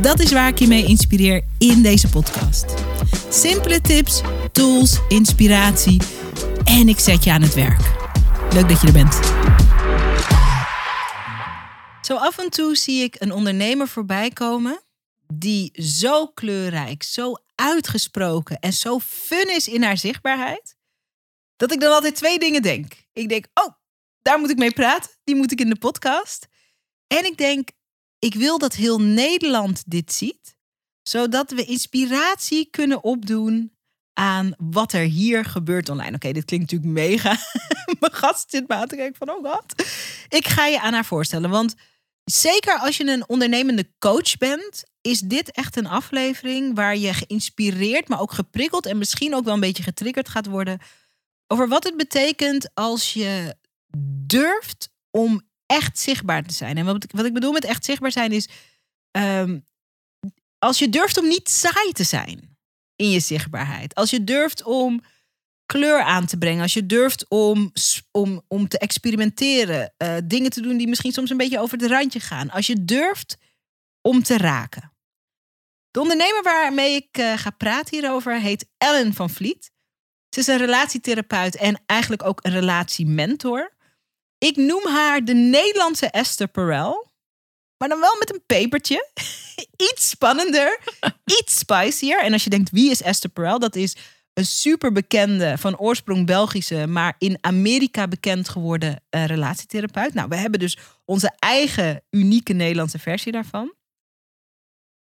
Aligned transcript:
Dat 0.00 0.20
is 0.20 0.32
waar 0.32 0.48
ik 0.48 0.58
je 0.58 0.66
mee 0.66 0.84
inspireer 0.84 1.44
in 1.58 1.82
deze 1.82 2.08
podcast. 2.08 2.74
Simpele 3.28 3.80
tips, 3.80 4.20
tools, 4.52 5.00
inspiratie 5.08 6.02
en 6.64 6.88
ik 6.88 6.98
zet 6.98 7.24
je 7.24 7.30
aan 7.30 7.42
het 7.42 7.54
werk. 7.54 7.80
Leuk 8.52 8.68
dat 8.68 8.80
je 8.80 8.86
er 8.86 8.92
bent. 8.92 9.14
Zo 12.06 12.16
af 12.16 12.38
en 12.38 12.50
toe 12.50 12.76
zie 12.76 13.02
ik 13.02 13.16
een 13.18 13.32
ondernemer 13.32 13.88
voorbij 13.88 14.30
komen 14.30 14.82
die 15.34 15.82
zo 15.82 16.26
kleurrijk, 16.26 17.02
zo 17.02 17.32
uitgesproken 17.54 18.58
en 18.58 18.72
zo 18.72 18.98
fun 18.98 19.54
is 19.54 19.68
in 19.68 19.82
haar 19.82 19.98
zichtbaarheid, 19.98 20.76
dat 21.56 21.72
ik 21.72 21.80
dan 21.80 21.92
altijd 21.92 22.16
twee 22.16 22.38
dingen 22.38 22.62
denk. 22.62 22.92
Ik 23.12 23.28
denk, 23.28 23.46
oh, 23.54 23.74
daar 24.22 24.38
moet 24.38 24.50
ik 24.50 24.58
mee 24.58 24.72
praten, 24.72 25.10
die 25.24 25.34
moet 25.34 25.52
ik 25.52 25.60
in 25.60 25.68
de 25.68 25.78
podcast. 25.78 26.46
En 27.06 27.24
ik 27.24 27.36
denk, 27.36 27.68
ik 28.24 28.34
wil 28.34 28.58
dat 28.58 28.74
heel 28.74 29.00
Nederland 29.00 29.82
dit 29.86 30.12
ziet, 30.12 30.56
zodat 31.02 31.50
we 31.50 31.64
inspiratie 31.64 32.68
kunnen 32.70 33.04
opdoen 33.04 33.72
aan 34.12 34.54
wat 34.58 34.92
er 34.92 35.04
hier 35.04 35.44
gebeurt 35.44 35.88
online. 35.88 36.14
Oké, 36.14 36.32
dit 36.32 36.44
klinkt 36.44 36.72
natuurlijk 36.72 37.00
mega. 37.00 37.36
Mijn 38.00 38.12
gast 38.12 38.50
zit 38.50 38.68
me 38.68 39.12
van, 39.12 39.30
oh 39.30 39.52
god. 39.52 39.88
Ik 40.28 40.46
ga 40.46 40.66
je 40.66 40.80
aan 40.80 40.92
haar 40.92 41.04
voorstellen, 41.04 41.50
want 41.50 41.74
zeker 42.24 42.78
als 42.78 42.96
je 42.96 43.06
een 43.06 43.28
ondernemende 43.28 43.88
coach 43.98 44.36
bent, 44.38 44.84
is 45.00 45.20
dit 45.20 45.50
echt 45.50 45.76
een 45.76 45.86
aflevering 45.86 46.74
waar 46.74 46.96
je 46.96 47.14
geïnspireerd, 47.14 48.08
maar 48.08 48.20
ook 48.20 48.32
geprikkeld 48.32 48.86
en 48.86 48.98
misschien 48.98 49.34
ook 49.34 49.44
wel 49.44 49.54
een 49.54 49.60
beetje 49.60 49.82
getriggerd 49.82 50.28
gaat 50.28 50.46
worden 50.46 50.80
over 51.46 51.68
wat 51.68 51.84
het 51.84 51.96
betekent 51.96 52.70
als 52.74 53.12
je 53.12 53.56
durft 54.26 54.90
om 55.10 55.42
echt 55.74 55.98
zichtbaar 55.98 56.42
te 56.42 56.54
zijn. 56.54 56.76
En 56.76 56.84
wat 56.84 57.04
ik, 57.04 57.10
wat 57.12 57.24
ik 57.24 57.32
bedoel 57.32 57.52
met 57.52 57.64
echt 57.64 57.84
zichtbaar 57.84 58.12
zijn 58.12 58.32
is 58.32 58.48
ehm, 59.10 59.58
als 60.58 60.78
je 60.78 60.88
durft 60.88 61.18
om 61.18 61.28
niet 61.28 61.48
saai 61.48 61.92
te 61.92 62.04
zijn 62.04 62.56
in 62.96 63.10
je 63.10 63.20
zichtbaarheid. 63.20 63.94
Als 63.94 64.10
je 64.10 64.24
durft 64.24 64.62
om 64.62 65.02
kleur 65.66 66.02
aan 66.02 66.26
te 66.26 66.38
brengen. 66.38 66.62
Als 66.62 66.74
je 66.74 66.86
durft 66.86 67.28
om, 67.28 67.72
om, 68.10 68.42
om 68.48 68.68
te 68.68 68.78
experimenteren. 68.78 69.94
Uh, 69.98 70.16
dingen 70.24 70.50
te 70.50 70.60
doen 70.60 70.76
die 70.76 70.88
misschien 70.88 71.12
soms 71.12 71.30
een 71.30 71.36
beetje 71.36 71.60
over 71.60 71.78
het 71.78 71.90
randje 71.90 72.20
gaan. 72.20 72.50
Als 72.50 72.66
je 72.66 72.84
durft 72.84 73.36
om 74.00 74.22
te 74.22 74.36
raken. 74.36 74.92
De 75.90 76.00
ondernemer 76.00 76.42
waarmee 76.42 76.94
ik 76.94 77.18
uh, 77.18 77.38
ga 77.38 77.50
praten 77.50 77.98
hierover 77.98 78.40
heet 78.40 78.66
Ellen 78.78 79.14
van 79.14 79.30
Vliet. 79.30 79.70
Ze 80.28 80.40
is 80.40 80.46
een 80.46 80.58
relatietherapeut 80.58 81.56
en 81.56 81.82
eigenlijk 81.86 82.22
ook 82.22 82.44
een 82.44 82.52
relatiementor. 82.52 83.73
Ik 84.44 84.56
noem 84.56 84.86
haar 84.86 85.24
de 85.24 85.34
Nederlandse 85.34 86.06
Esther 86.06 86.48
Perel. 86.48 87.12
Maar 87.78 87.88
dan 87.88 88.00
wel 88.00 88.16
met 88.18 88.32
een 88.32 88.42
pepertje. 88.46 89.08
iets 89.90 90.08
spannender, 90.08 90.78
iets 91.40 91.58
spicier. 91.58 92.22
En 92.22 92.32
als 92.32 92.44
je 92.44 92.50
denkt, 92.50 92.70
wie 92.70 92.90
is 92.90 93.02
Esther 93.02 93.30
Perel? 93.30 93.58
Dat 93.58 93.76
is 93.76 93.96
een 94.32 94.46
super 94.46 94.92
bekende, 94.92 95.58
van 95.58 95.78
oorsprong 95.78 96.26
Belgische, 96.26 96.86
maar 96.86 97.14
in 97.18 97.38
Amerika 97.40 98.08
bekend 98.08 98.48
geworden 98.48 99.02
uh, 99.10 99.24
relatietherapeut. 99.26 100.14
Nou, 100.14 100.28
we 100.28 100.36
hebben 100.36 100.60
dus 100.60 100.78
onze 101.04 101.32
eigen 101.38 102.02
unieke 102.10 102.52
Nederlandse 102.52 102.98
versie 102.98 103.32
daarvan. 103.32 103.74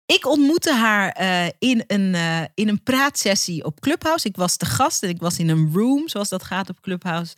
Ik 0.06 0.26
ontmoette 0.26 0.74
haar 0.74 1.22
uh, 1.22 1.46
in, 1.60 1.84
een, 1.88 2.14
uh, 2.14 2.42
in 2.54 2.68
een 2.68 2.84
praatsessie 2.84 3.64
op 3.64 3.80
Clubhouse. 3.80 4.28
Ik 4.28 4.36
was 4.36 4.58
te 4.58 4.66
gast 4.66 5.04
en 5.04 5.10
ik 5.10 5.20
was 5.20 5.40
in 5.40 5.50
een 5.50 5.72
room, 5.74 6.08
zoals 6.08 6.30
dat 6.30 6.44
gaat 6.44 6.70
op 6.70 6.82
Clubhouse, 6.82 7.36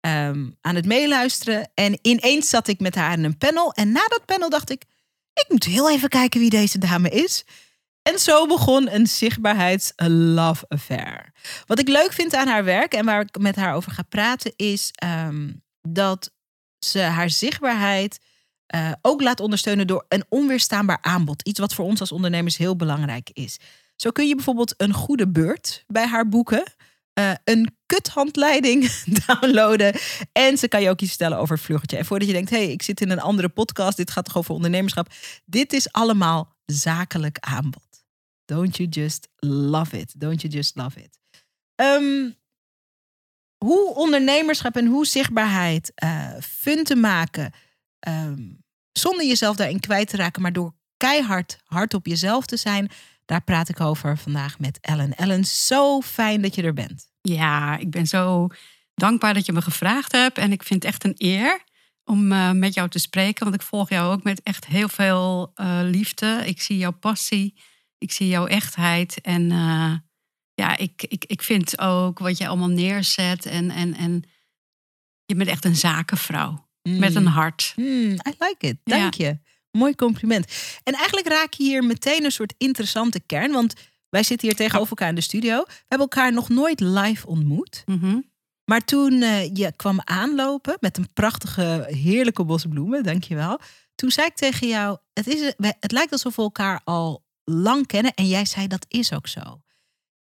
um, 0.00 0.56
aan 0.60 0.74
het 0.74 0.86
meeluisteren. 0.86 1.70
En 1.74 1.98
ineens 2.02 2.48
zat 2.48 2.68
ik 2.68 2.80
met 2.80 2.94
haar 2.94 3.12
in 3.12 3.24
een 3.24 3.38
panel. 3.38 3.72
En 3.72 3.92
na 3.92 4.08
dat 4.08 4.24
panel 4.24 4.50
dacht 4.50 4.70
ik, 4.70 4.84
ik 5.32 5.46
moet 5.48 5.64
heel 5.64 5.90
even 5.90 6.08
kijken 6.08 6.40
wie 6.40 6.50
deze 6.50 6.78
dame 6.78 7.08
is. 7.08 7.44
En 8.02 8.18
zo 8.18 8.46
begon 8.46 8.94
een 8.94 9.06
zichtbaarheids-love 9.06 10.64
affair. 10.68 11.32
Wat 11.66 11.78
ik 11.78 11.88
leuk 11.88 12.12
vind 12.12 12.34
aan 12.34 12.48
haar 12.48 12.64
werk 12.64 12.94
en 12.94 13.04
waar 13.04 13.20
ik 13.20 13.38
met 13.38 13.56
haar 13.56 13.74
over 13.74 13.92
ga 13.92 14.02
praten, 14.02 14.52
is 14.56 14.90
um, 15.04 15.62
dat 15.80 16.30
ze 16.78 16.98
haar 16.98 17.30
zichtbaarheid 17.30 18.20
uh, 18.74 18.92
ook 19.02 19.22
laat 19.22 19.40
ondersteunen 19.40 19.86
door 19.86 20.04
een 20.08 20.24
onweerstaanbaar 20.28 20.98
aanbod. 21.00 21.46
Iets 21.48 21.60
wat 21.60 21.74
voor 21.74 21.84
ons 21.84 22.00
als 22.00 22.12
ondernemers 22.12 22.56
heel 22.56 22.76
belangrijk 22.76 23.30
is. 23.32 23.58
Zo 23.96 24.10
kun 24.10 24.28
je 24.28 24.34
bijvoorbeeld 24.34 24.74
een 24.76 24.92
goede 24.92 25.28
beurt 25.28 25.84
bij 25.86 26.06
haar 26.06 26.28
boeken. 26.28 26.64
Uh, 27.18 27.32
een 27.44 27.76
kuthandleiding 27.86 28.90
downloaden. 29.26 29.94
En 30.32 30.58
ze 30.58 30.68
kan 30.68 30.82
je 30.82 30.90
ook 30.90 31.00
iets 31.00 31.10
vertellen 31.10 31.38
over 31.38 31.58
vluchtje. 31.58 31.96
En 31.96 32.04
voordat 32.04 32.28
je 32.28 32.34
denkt, 32.34 32.50
hé, 32.50 32.56
hey, 32.56 32.72
ik 32.72 32.82
zit 32.82 33.00
in 33.00 33.10
een 33.10 33.20
andere 33.20 33.48
podcast. 33.48 33.96
Dit 33.96 34.10
gaat 34.10 34.24
toch 34.24 34.36
over 34.36 34.54
ondernemerschap. 34.54 35.12
Dit 35.44 35.72
is 35.72 35.92
allemaal 35.92 36.56
zakelijk 36.64 37.38
aanbod. 37.40 38.04
Don't 38.44 38.76
you 38.76 38.88
just 38.88 39.28
love 39.36 39.98
it? 39.98 40.20
Don't 40.20 40.40
you 40.40 40.52
just 40.52 40.76
love 40.76 41.00
it? 41.00 41.18
Um, 41.76 42.38
hoe 43.64 43.94
ondernemerschap 43.94 44.76
en 44.76 44.86
hoe 44.86 45.06
zichtbaarheid 45.06 45.92
uh, 46.04 46.32
fun 46.40 46.84
te 46.84 46.96
maken 46.96 47.52
um, 48.08 48.64
zonder 48.92 49.26
jezelf 49.26 49.56
daarin 49.56 49.80
kwijt 49.80 50.08
te 50.08 50.16
raken, 50.16 50.42
maar 50.42 50.52
door 50.52 50.74
keihard 50.96 51.58
hard 51.64 51.94
op 51.94 52.06
jezelf 52.06 52.46
te 52.46 52.56
zijn. 52.56 52.90
Daar 53.30 53.42
praat 53.44 53.68
ik 53.68 53.80
over 53.80 54.18
vandaag 54.18 54.58
met 54.58 54.78
Ellen. 54.80 55.14
Ellen, 55.14 55.44
zo 55.44 56.00
fijn 56.00 56.42
dat 56.42 56.54
je 56.54 56.62
er 56.62 56.72
bent. 56.72 57.10
Ja, 57.20 57.76
ik 57.76 57.90
ben 57.90 58.06
zo 58.06 58.48
dankbaar 58.94 59.34
dat 59.34 59.46
je 59.46 59.52
me 59.52 59.62
gevraagd 59.62 60.12
hebt. 60.12 60.38
En 60.38 60.52
ik 60.52 60.62
vind 60.62 60.82
het 60.82 60.92
echt 60.92 61.04
een 61.04 61.14
eer 61.16 61.64
om 62.04 62.32
uh, 62.32 62.50
met 62.50 62.74
jou 62.74 62.88
te 62.88 62.98
spreken. 62.98 63.44
Want 63.44 63.54
ik 63.56 63.62
volg 63.62 63.88
jou 63.88 64.12
ook 64.12 64.22
met 64.22 64.42
echt 64.42 64.66
heel 64.66 64.88
veel 64.88 65.52
uh, 65.54 65.80
liefde. 65.82 66.42
Ik 66.44 66.62
zie 66.62 66.78
jouw 66.78 66.90
passie. 66.92 67.60
Ik 67.98 68.12
zie 68.12 68.28
jouw 68.28 68.46
echtheid. 68.46 69.20
En 69.20 69.50
uh, 69.50 69.92
ja, 70.54 70.76
ik, 70.76 71.02
ik, 71.02 71.24
ik 71.24 71.42
vind 71.42 71.78
ook 71.78 72.18
wat 72.18 72.38
je 72.38 72.48
allemaal 72.48 72.68
neerzet. 72.68 73.46
En, 73.46 73.70
en, 73.70 73.94
en 73.94 74.24
je 75.24 75.34
bent 75.34 75.48
echt 75.48 75.64
een 75.64 75.76
zakenvrouw. 75.76 76.68
Met 76.82 77.14
een 77.14 77.22
mm. 77.22 77.28
hart. 77.28 77.72
Mm, 77.76 78.10
I 78.12 78.34
like 78.38 78.66
it. 78.66 78.76
Dank 78.84 79.14
je. 79.14 79.38
Mooi 79.70 79.94
compliment. 79.94 80.46
En 80.82 80.94
eigenlijk 80.94 81.28
raak 81.28 81.52
je 81.52 81.62
hier 81.62 81.84
meteen 81.84 82.24
een 82.24 82.32
soort 82.32 82.54
interessante 82.58 83.20
kern. 83.20 83.52
Want 83.52 83.74
wij 84.08 84.22
zitten 84.22 84.48
hier 84.48 84.56
tegenover 84.56 84.90
elkaar 84.90 85.08
in 85.08 85.14
de 85.14 85.20
studio. 85.20 85.62
We 85.66 85.84
hebben 85.88 86.08
elkaar 86.08 86.32
nog 86.32 86.48
nooit 86.48 86.80
live 86.80 87.26
ontmoet. 87.26 87.82
Mhm. 87.86 88.18
Maar 88.64 88.84
toen 88.84 89.12
uh, 89.12 89.54
je 89.54 89.72
kwam 89.76 90.00
aanlopen 90.04 90.76
met 90.80 90.98
een 90.98 91.12
prachtige, 91.12 91.86
heerlijke 91.88 92.44
bos 92.44 92.64
bloemen, 92.68 93.02
dankjewel. 93.02 93.60
Toen 93.94 94.10
zei 94.10 94.26
ik 94.26 94.34
tegen 94.34 94.68
jou, 94.68 94.98
het, 95.12 95.26
is, 95.26 95.52
het 95.58 95.92
lijkt 95.92 96.12
alsof 96.12 96.36
we 96.36 96.42
elkaar 96.42 96.80
al 96.84 97.24
lang 97.44 97.86
kennen. 97.86 98.14
En 98.14 98.28
jij 98.28 98.44
zei, 98.44 98.66
dat 98.66 98.86
is 98.88 99.12
ook 99.12 99.26
zo. 99.26 99.60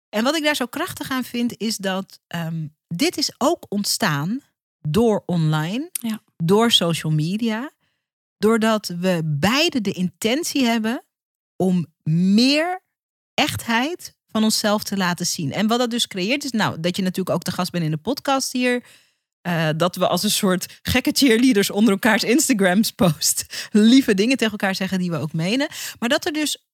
En 0.08 0.24
wat 0.24 0.36
ik 0.36 0.42
daar 0.42 0.56
zo 0.56 0.66
krachtig 0.66 1.10
aan 1.10 1.24
vind, 1.24 1.56
is 1.56 1.76
dat 1.76 2.20
um, 2.34 2.76
dit 2.88 3.16
is 3.16 3.32
ook 3.38 3.66
ontstaan 3.68 4.40
door 4.80 5.22
online. 5.26 5.90
Ja 5.92 6.20
door 6.42 6.72
social 6.72 7.12
media, 7.12 7.70
doordat 8.40 8.86
we 8.86 9.20
beide 9.24 9.80
de 9.80 9.92
intentie 9.92 10.64
hebben 10.64 11.04
om 11.56 11.86
meer 12.02 12.82
echtheid 13.34 14.14
van 14.26 14.44
onszelf 14.44 14.82
te 14.82 14.96
laten 14.96 15.26
zien. 15.26 15.52
En 15.52 15.66
wat 15.66 15.78
dat 15.78 15.90
dus 15.90 16.06
creëert 16.06 16.44
is, 16.44 16.50
nou, 16.50 16.80
dat 16.80 16.96
je 16.96 17.02
natuurlijk 17.02 17.36
ook 17.36 17.44
de 17.44 17.50
gast 17.50 17.70
bent 17.70 17.84
in 17.84 17.90
de 17.90 17.96
podcast 17.96 18.52
hier. 18.52 18.84
Uh, 19.48 19.68
dat 19.76 19.96
we 19.96 20.08
als 20.08 20.22
een 20.22 20.30
soort 20.30 20.78
gekke 20.82 21.10
cheerleaders 21.12 21.70
onder 21.70 21.92
elkaars 21.92 22.24
Instagrams 22.24 22.90
post 22.90 23.44
lieve 23.70 24.14
dingen 24.14 24.36
tegen 24.36 24.52
elkaar 24.52 24.74
zeggen 24.74 24.98
die 24.98 25.10
we 25.10 25.16
ook 25.16 25.32
menen. 25.32 25.68
Maar 25.98 26.08
dat 26.08 26.26
er 26.26 26.32
dus 26.32 26.64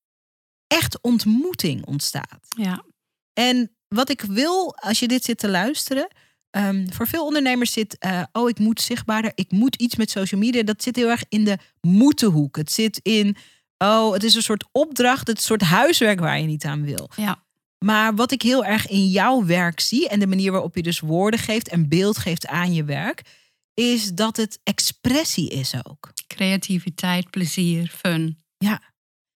echt 0.66 1.00
ontmoeting 1.00 1.86
ontstaat. 1.86 2.46
Ja. 2.56 2.84
En 3.32 3.76
wat 3.88 4.10
ik 4.10 4.20
wil, 4.20 4.76
als 4.76 4.98
je 4.98 5.08
dit 5.08 5.24
zit 5.24 5.38
te 5.38 5.48
luisteren, 5.48 6.08
Um, 6.56 6.92
voor 6.92 7.06
veel 7.06 7.26
ondernemers 7.26 7.72
zit, 7.72 7.96
uh, 8.06 8.22
oh, 8.32 8.48
ik 8.48 8.58
moet 8.58 8.80
zichtbaarder, 8.80 9.32
ik 9.34 9.50
moet 9.50 9.76
iets 9.76 9.96
met 9.96 10.10
social 10.10 10.40
media. 10.40 10.62
Dat 10.62 10.82
zit 10.82 10.96
heel 10.96 11.10
erg 11.10 11.24
in 11.28 11.44
de 11.44 11.58
moeten-hoek. 11.80 12.56
Het 12.56 12.72
zit 12.72 13.00
in, 13.02 13.36
oh, 13.78 14.12
het 14.12 14.22
is 14.24 14.34
een 14.34 14.42
soort 14.42 14.64
opdracht, 14.72 15.26
het 15.26 15.42
soort 15.42 15.62
huiswerk 15.62 16.20
waar 16.20 16.40
je 16.40 16.46
niet 16.46 16.64
aan 16.64 16.84
wil. 16.84 17.10
Ja. 17.16 17.44
Maar 17.78 18.14
wat 18.14 18.32
ik 18.32 18.42
heel 18.42 18.64
erg 18.64 18.88
in 18.88 19.08
jouw 19.08 19.44
werk 19.44 19.80
zie 19.80 20.08
en 20.08 20.20
de 20.20 20.26
manier 20.26 20.52
waarop 20.52 20.74
je 20.76 20.82
dus 20.82 21.00
woorden 21.00 21.40
geeft 21.40 21.68
en 21.68 21.88
beeld 21.88 22.18
geeft 22.18 22.46
aan 22.46 22.74
je 22.74 22.84
werk, 22.84 23.22
is 23.74 24.12
dat 24.12 24.36
het 24.36 24.58
expressie 24.62 25.50
is 25.50 25.74
ook. 25.84 26.12
Creativiteit, 26.26 27.30
plezier, 27.30 27.92
fun. 27.96 28.42
Ja, 28.58 28.82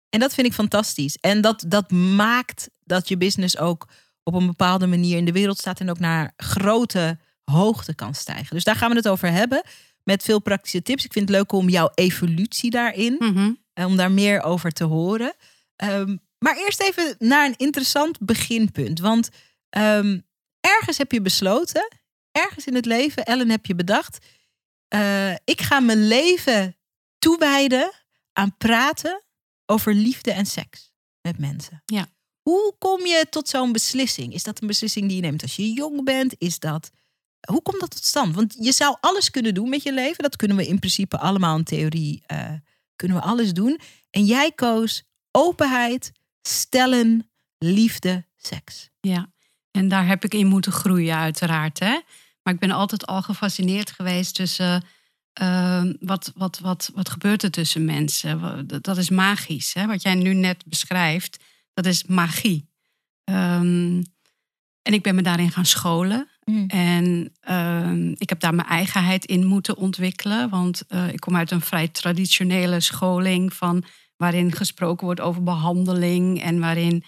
en 0.08 0.20
dat 0.20 0.34
vind 0.34 0.46
ik 0.46 0.52
fantastisch. 0.52 1.16
En 1.16 1.40
dat, 1.40 1.64
dat 1.68 1.90
maakt 1.90 2.70
dat 2.84 3.08
je 3.08 3.16
business 3.16 3.58
ook 3.58 3.88
op 4.22 4.34
een 4.34 4.46
bepaalde 4.46 4.86
manier 4.86 5.16
in 5.16 5.24
de 5.24 5.32
wereld 5.32 5.58
staat 5.58 5.80
en 5.80 5.90
ook 5.90 5.98
naar 5.98 6.32
grote 6.36 7.18
hoogte 7.44 7.94
kan 7.94 8.14
stijgen. 8.14 8.54
Dus 8.54 8.64
daar 8.64 8.76
gaan 8.76 8.90
we 8.90 8.96
het 8.96 9.08
over 9.08 9.30
hebben 9.32 9.62
met 10.04 10.22
veel 10.22 10.40
praktische 10.40 10.82
tips. 10.82 11.04
Ik 11.04 11.12
vind 11.12 11.28
het 11.28 11.36
leuk 11.36 11.52
om 11.52 11.68
jouw 11.68 11.90
evolutie 11.94 12.70
daarin, 12.70 13.16
Mhm. 13.18 13.52
en 13.72 13.86
om 13.86 13.96
daar 13.96 14.10
meer 14.12 14.42
over 14.42 14.70
te 14.72 14.84
horen. 14.84 15.34
Ehm, 15.76 16.16
maar 16.38 16.56
eerst 16.56 16.80
even 16.80 17.14
naar 17.18 17.46
een 17.46 17.56
interessant 17.56 18.18
beginpunt. 18.20 18.98
Want 19.00 19.28
ehm, 19.70 20.18
ergens 20.60 20.98
heb 20.98 21.12
je 21.12 21.20
besloten, 21.22 21.96
ergens 22.32 22.66
in 22.66 22.74
het 22.74 22.84
leven, 22.86 23.24
Ellen, 23.24 23.50
heb 23.50 23.66
je 23.66 23.74
bedacht, 23.74 24.26
eh, 24.88 25.32
ik 25.44 25.60
ga 25.60 25.80
mijn 25.80 26.06
leven 26.06 26.76
toewijden 27.18 27.92
aan 28.32 28.56
praten 28.56 29.22
over 29.66 29.94
liefde 29.94 30.32
en 30.32 30.46
seks 30.46 30.92
met 31.22 31.38
mensen. 31.38 31.82
Ja. 31.86 32.06
Hoe 32.50 32.74
kom 32.78 33.06
je 33.06 33.26
tot 33.30 33.48
zo'n 33.48 33.72
beslissing? 33.72 34.32
Is 34.34 34.42
dat 34.42 34.60
een 34.60 34.66
beslissing 34.66 35.06
die 35.06 35.16
je 35.16 35.22
neemt 35.22 35.42
als 35.42 35.56
je 35.56 35.72
jong 35.72 36.04
bent? 36.04 36.34
Is 36.38 36.58
dat 36.58 36.90
hoe 37.40 37.62
komt 37.62 37.80
dat 37.80 37.90
tot 37.90 38.04
stand? 38.04 38.34
Want 38.34 38.56
je 38.60 38.72
zou 38.72 38.96
alles 39.00 39.30
kunnen 39.30 39.54
doen 39.54 39.68
met 39.68 39.82
je 39.82 39.92
leven. 39.92 40.22
Dat 40.22 40.36
kunnen 40.36 40.56
we 40.56 40.66
in 40.66 40.78
principe 40.78 41.18
allemaal 41.18 41.56
in 41.56 41.64
theorie. 41.64 42.22
eh, 42.26 42.52
kunnen 42.96 43.16
we 43.16 43.22
alles 43.22 43.52
doen. 43.52 43.80
En 44.10 44.24
jij 44.24 44.52
koos 44.52 45.02
openheid, 45.30 46.12
stellen, 46.42 47.30
liefde, 47.58 48.24
seks. 48.36 48.88
Ja, 49.00 49.30
en 49.70 49.88
daar 49.88 50.06
heb 50.06 50.24
ik 50.24 50.34
in 50.34 50.46
moeten 50.46 50.72
groeien, 50.72 51.16
uiteraard. 51.16 51.78
Hè? 51.78 51.98
Maar 52.42 52.54
ik 52.54 52.60
ben 52.60 52.70
altijd 52.70 53.06
al 53.06 53.22
gefascineerd 53.22 53.90
geweest 53.90 54.34
tussen. 54.34 54.84
eh, 55.32 55.84
wat, 56.00 56.32
wat, 56.34 56.58
wat, 56.58 56.90
wat 56.94 57.08
gebeurt 57.08 57.42
er 57.42 57.50
tussen 57.50 57.84
mensen? 57.84 58.66
Dat 58.82 58.96
is 58.96 59.10
magisch. 59.10 59.74
Hè? 59.74 59.86
Wat 59.86 60.02
jij 60.02 60.14
nu 60.14 60.34
net 60.34 60.64
beschrijft, 60.66 61.36
dat 61.74 61.86
is 61.86 62.04
magie. 62.04 62.68
Ehm, 63.24 64.02
en 64.82 64.92
ik 64.92 65.02
ben 65.02 65.14
me 65.14 65.22
daarin 65.22 65.50
gaan 65.50 65.66
scholen. 65.66 66.28
En 66.66 67.32
ehm, 67.40 68.14
ik 68.16 68.28
heb 68.28 68.40
daar 68.40 68.54
mijn 68.54 68.68
eigenheid 68.68 69.24
in 69.24 69.46
moeten 69.46 69.76
ontwikkelen. 69.76 70.48
Want 70.48 70.82
eh, 70.88 71.12
ik 71.12 71.20
kom 71.20 71.36
uit 71.36 71.50
een 71.50 71.60
vrij 71.60 71.88
traditionele 71.88 72.80
scholing 72.80 73.54
van 73.54 73.84
waarin 74.16 74.52
gesproken 74.52 75.04
wordt 75.04 75.20
over 75.20 75.42
behandeling 75.42 76.42
en 76.42 76.60
waarin 76.60 77.04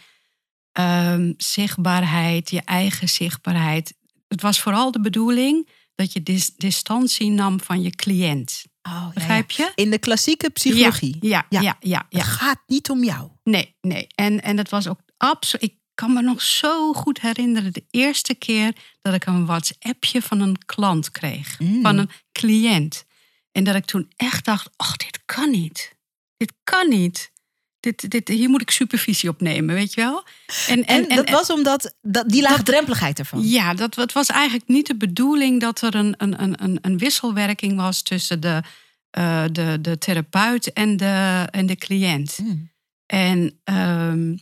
ehm, 0.72 1.32
zichtbaarheid, 1.36 2.50
je 2.50 2.60
eigen 2.60 3.08
zichtbaarheid. 3.08 3.94
Het 4.28 4.42
was 4.42 4.60
vooral 4.60 4.90
de 4.90 5.00
bedoeling 5.00 5.68
dat 5.94 6.12
je 6.12 6.22
dis- 6.22 6.56
distantie 6.56 7.30
nam 7.30 7.60
van 7.60 7.82
je 7.82 7.90
cliënt. 7.90 8.64
Oh, 8.82 9.10
Begrijp 9.14 9.50
ja. 9.50 9.64
je? 9.64 9.82
In 9.82 9.90
de 9.90 9.98
klassieke 9.98 10.50
psychologie. 10.50 11.16
Ja, 11.20 11.46
ja, 11.48 11.60
Ja. 11.60 11.60
ja, 11.60 11.76
ja. 11.80 12.06
ja. 12.08 12.18
Het 12.18 12.26
gaat 12.28 12.62
niet 12.66 12.90
om 12.90 13.04
jou. 13.04 13.30
Nee, 13.44 13.76
nee. 13.80 14.06
En, 14.14 14.42
en 14.42 14.56
dat 14.56 14.68
was 14.68 14.88
ook 14.88 15.00
absoluut. 15.16 15.70
Ik 15.70 15.76
kan 15.94 16.12
me 16.12 16.22
nog 16.22 16.42
zo 16.42 16.92
goed 16.92 17.20
herinneren 17.20 17.72
de 17.72 17.84
eerste 17.90 18.34
keer 18.34 18.72
dat 19.02 19.14
ik 19.14 19.26
een 19.26 19.46
WhatsAppje 19.46 20.22
van 20.22 20.40
een 20.40 20.58
klant 20.66 21.10
kreeg, 21.10 21.58
Mm. 21.58 21.82
van 21.82 21.98
een 21.98 22.10
cliënt. 22.32 23.04
En 23.52 23.64
dat 23.64 23.74
ik 23.74 23.84
toen 23.84 24.12
echt 24.16 24.44
dacht: 24.44 24.70
oh, 24.76 24.92
dit 24.92 25.22
kan 25.24 25.50
niet. 25.50 25.96
Dit 26.36 26.52
kan 26.64 26.88
niet. 26.88 27.31
Dit, 27.82 28.10
dit, 28.10 28.28
hier 28.28 28.48
moet 28.48 28.60
ik 28.62 28.70
supervisie 28.70 29.28
op 29.28 29.40
nemen, 29.40 29.74
weet 29.74 29.94
je 29.94 30.00
wel? 30.00 30.24
En, 30.68 30.84
En, 30.86 31.08
dat 31.08 31.30
was 31.30 31.50
omdat 31.50 31.96
dat, 32.02 32.28
die 32.28 32.42
laagdrempeligheid 32.42 33.18
ervan. 33.18 33.48
Ja, 33.48 33.74
dat, 33.74 33.94
het 33.94 34.12
was 34.12 34.26
eigenlijk 34.28 34.68
niet 34.68 34.86
de 34.86 34.96
bedoeling 34.96 35.60
dat 35.60 35.80
er 35.82 35.94
een, 35.94 36.14
een, 36.16 36.42
een- 36.42 36.78
een, 36.82 36.98
wisselwerking 36.98 37.76
was 37.76 38.02
tussen 38.02 38.40
de, 38.40 38.62
eh, 39.10 39.44
de, 39.52 39.78
de 39.80 39.98
therapeut 39.98 40.72
en 40.72 40.96
de, 40.96 41.46
en 41.50 41.66
de 41.66 41.76
cliënt. 41.76 42.38
Mm. 42.42 42.70
En 43.06 43.60
ehm, 43.64 44.36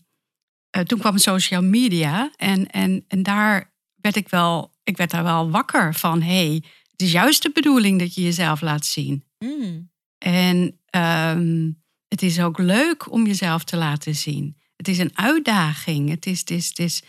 eh, 0.70 0.82
toen 0.82 0.98
kwam 0.98 1.18
social 1.18 1.62
media 1.62 2.30
en, 2.36 2.66
en, 2.70 3.04
en 3.08 3.22
daar 3.22 3.72
werd 3.94 4.16
ik 4.16 4.28
wel, 4.28 4.72
ik 4.82 4.96
werd 4.96 5.10
daar 5.10 5.24
wel 5.24 5.50
wakker 5.50 5.94
van. 5.94 6.22
hey, 6.22 6.62
het 6.90 7.02
is 7.02 7.12
juist 7.12 7.42
de 7.42 7.50
bedoeling 7.54 7.98
dat 7.98 8.14
je 8.14 8.22
jezelf 8.22 8.60
laat 8.60 8.86
zien. 8.86 9.24
Mm. 9.38 9.90
En 10.18 10.78
ehm, 10.90 11.70
het 12.10 12.22
is 12.22 12.40
ook 12.40 12.58
leuk 12.58 13.10
om 13.12 13.26
jezelf 13.26 13.64
te 13.64 13.76
laten 13.76 14.14
zien. 14.14 14.56
Het 14.76 14.88
is 14.88 14.98
een 14.98 15.18
uitdaging. 15.18 16.08
Het 16.10 16.26
is, 16.26 16.38
het 16.40 16.50
is, 16.50 16.68
het 16.68 16.78
is 16.78 17.02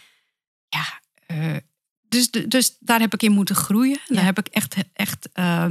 ja. 0.69 1.01
eh, 1.25 1.56
dus, 2.07 2.31
dus 2.31 2.77
daar 2.80 3.00
heb 3.00 3.13
ik 3.13 3.24
in 3.24 3.31
moeten 3.31 3.56
groeien. 3.56 4.00
Ja. 4.07 4.15
Daar 4.15 4.24
heb 4.25 4.39
ik 4.39 4.48
echt, 4.48 4.75
echt 4.94 5.30
eh, 5.33 5.69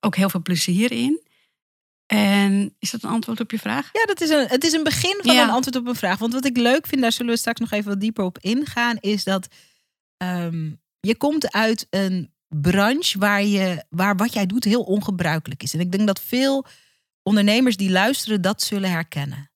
ook 0.00 0.16
heel 0.16 0.30
veel 0.30 0.42
plezier 0.42 0.92
in. 0.92 1.20
En 2.06 2.74
is 2.78 2.90
dat 2.90 3.02
een 3.02 3.10
antwoord 3.10 3.40
op 3.40 3.50
je 3.50 3.58
vraag? 3.58 3.88
Ja, 3.92 4.04
dat 4.04 4.20
is 4.20 4.30
een, 4.30 4.46
het 4.48 4.64
is 4.64 4.72
een 4.72 4.82
begin 4.82 5.18
van 5.22 5.34
Ja. 5.34 5.42
een 5.42 5.50
antwoord 5.50 5.76
op 5.76 5.86
een 5.86 5.94
vraag. 5.96 6.18
Want 6.18 6.32
wat 6.32 6.44
ik 6.44 6.56
leuk 6.56 6.86
vind, 6.86 7.00
daar 7.00 7.12
zullen 7.12 7.32
we 7.32 7.38
straks 7.38 7.60
nog 7.60 7.70
even 7.70 7.90
wat 7.90 8.00
dieper 8.00 8.24
op 8.24 8.38
ingaan, 8.38 8.96
is 9.00 9.24
dat 9.24 9.48
ehm, 10.16 10.70
je 11.00 11.16
komt 11.16 11.52
uit 11.52 11.86
een 11.90 12.32
branche 12.48 13.18
waar, 13.18 13.44
je, 13.44 13.84
waar 13.90 14.16
wat 14.16 14.32
jij 14.32 14.46
doet 14.46 14.64
heel 14.64 14.82
ongebruikelijk 14.82 15.62
is. 15.62 15.74
En 15.74 15.80
ik 15.80 15.92
denk 15.92 16.06
dat 16.06 16.20
veel 16.20 16.66
ondernemers 17.22 17.76
die 17.76 17.90
luisteren 17.90 18.40
dat 18.42 18.62
zullen 18.62 18.90
herkennen. 18.90 19.50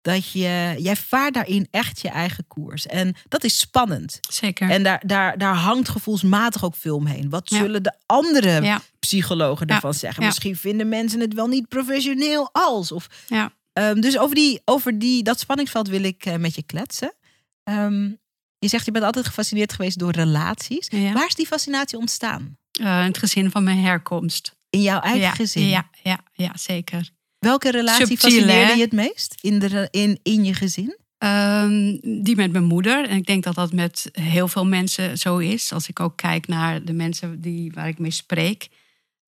Dat 0.00 0.30
je, 0.32 0.74
jij 0.78 0.96
vaart 0.96 1.34
daarin 1.34 1.68
echt 1.70 2.00
je 2.00 2.08
eigen 2.08 2.46
koers. 2.46 2.86
En 2.86 3.14
dat 3.28 3.44
is 3.44 3.58
spannend. 3.58 4.18
Zeker. 4.30 4.70
En 4.70 4.82
daar, 4.82 5.02
daar, 5.06 5.38
daar 5.38 5.54
hangt 5.54 5.88
gevoelsmatig 5.88 6.64
ook 6.64 6.76
veel 6.76 6.96
omheen. 6.96 7.30
Wat 7.30 7.50
Ja. 7.50 7.58
zullen 7.58 7.82
de 7.82 7.94
andere 8.06 8.62
ja, 8.62 8.80
psychologen 8.98 9.66
Ja. 9.68 9.74
ervan 9.74 9.94
zeggen? 9.94 10.24
Misschien 10.24 10.56
vinden 10.56 10.88
mensen 10.88 11.20
het 11.20 11.34
wel 11.34 11.46
niet 11.46 11.68
professioneel 11.68 12.48
als. 12.52 12.92
Of 12.92 13.06
ja. 13.26 13.52
Ehm, 13.72 14.00
dus 14.00 14.18
over, 14.18 14.34
die, 14.34 14.60
over 14.64 14.98
die, 14.98 15.22
dat 15.22 15.40
spanningsveld 15.40 15.88
wil 15.88 16.02
ik 16.02 16.24
eh, 16.26 16.36
met 16.36 16.54
je 16.54 16.62
kletsen. 16.62 17.12
Ehm, 17.64 18.02
je 18.58 18.68
zegt 18.68 18.84
je 18.84 18.90
bent 18.90 19.04
altijd 19.04 19.26
gefascineerd 19.26 19.72
geweest 19.72 19.98
door 19.98 20.12
relaties. 20.12 20.88
Waar 21.12 21.26
is 21.26 21.34
die 21.34 21.46
fascinatie 21.46 21.98
ontstaan? 21.98 22.56
Eh, 22.80 23.04
het 23.04 23.18
gezin 23.18 23.50
van 23.50 23.64
mijn 23.64 23.78
herkomst. 23.78 24.56
In 24.70 24.82
jouw 24.82 25.00
eigen 25.00 25.20
ja, 25.20 25.30
gezin? 25.34 25.66
Ja, 25.66 25.90
ja, 26.02 26.20
ja, 26.32 26.52
zeker. 26.56 27.10
Welke 27.38 27.70
relatie 27.70 28.06
Subtiel, 28.06 28.30
fascineerde 28.30 28.66
hè? 28.66 28.72
je 28.72 28.80
het 28.82 28.92
meest 28.92 29.34
in, 29.40 29.58
de, 29.58 29.88
in, 29.90 30.18
in 30.22 30.44
je 30.44 30.54
gezin? 30.54 30.96
Ehm, 31.18 31.96
die 32.22 32.36
met 32.36 32.52
mijn 32.52 32.64
moeder. 32.64 33.08
En 33.08 33.16
ik 33.16 33.26
denk 33.26 33.44
dat 33.44 33.54
dat 33.54 33.72
met 33.72 34.08
heel 34.12 34.48
veel 34.48 34.66
mensen 34.66 35.18
zo 35.18 35.38
is. 35.38 35.72
Als 35.72 35.88
ik 35.88 36.00
ook 36.00 36.16
kijk 36.16 36.46
naar 36.46 36.84
de 36.84 36.92
mensen 36.92 37.40
die, 37.40 37.72
waar 37.74 37.88
ik 37.88 37.98
mee 37.98 38.10
spreek. 38.10 38.68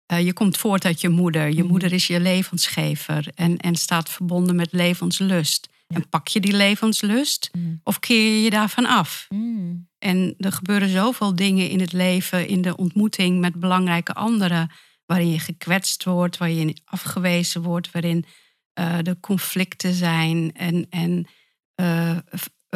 Eh, 0.06 0.24
je 0.24 0.32
komt 0.32 0.56
voort 0.56 0.84
uit 0.84 1.00
je 1.00 1.08
moeder. 1.08 1.48
Je 1.48 1.54
Mhm. 1.62 1.66
moeder 1.66 1.92
is 1.92 2.06
je 2.06 2.20
levensgever 2.20 3.26
en, 3.34 3.56
en 3.56 3.76
staat 3.76 4.10
verbonden 4.10 4.56
met 4.56 4.72
levenslust. 4.72 5.68
Ja. 5.86 5.96
En 5.96 6.08
pak 6.08 6.28
je 6.28 6.40
die 6.40 6.52
levenslust 6.56 7.50
Mm. 7.52 7.80
of 7.84 7.98
keer 7.98 8.32
je 8.34 8.42
je 8.42 8.50
daarvan 8.50 8.86
af? 8.86 9.26
Mm. 9.28 9.88
En 9.98 10.34
er 10.38 10.52
gebeuren 10.52 10.88
zoveel 10.88 11.34
dingen 11.34 11.68
in 11.70 11.80
het 11.80 11.92
leven, 11.92 12.48
in 12.48 12.62
de 12.62 12.76
ontmoeting 12.76 13.40
met 13.40 13.54
belangrijke 13.54 14.14
anderen, 14.14 14.70
waarin 15.10 15.30
je 15.30 15.38
gekwetst 15.38 16.04
wordt, 16.04 16.36
waarin 16.36 16.66
je 16.68 16.76
afgewezen 16.84 17.62
wordt, 17.62 17.90
waarin 17.90 18.24
eh 18.72 19.06
er 19.06 19.20
conflicten 19.20 19.94
zijn. 19.94 20.52
En, 20.52 20.86
en 20.90 21.26
eh, 21.74 22.10
eh, 22.10 22.20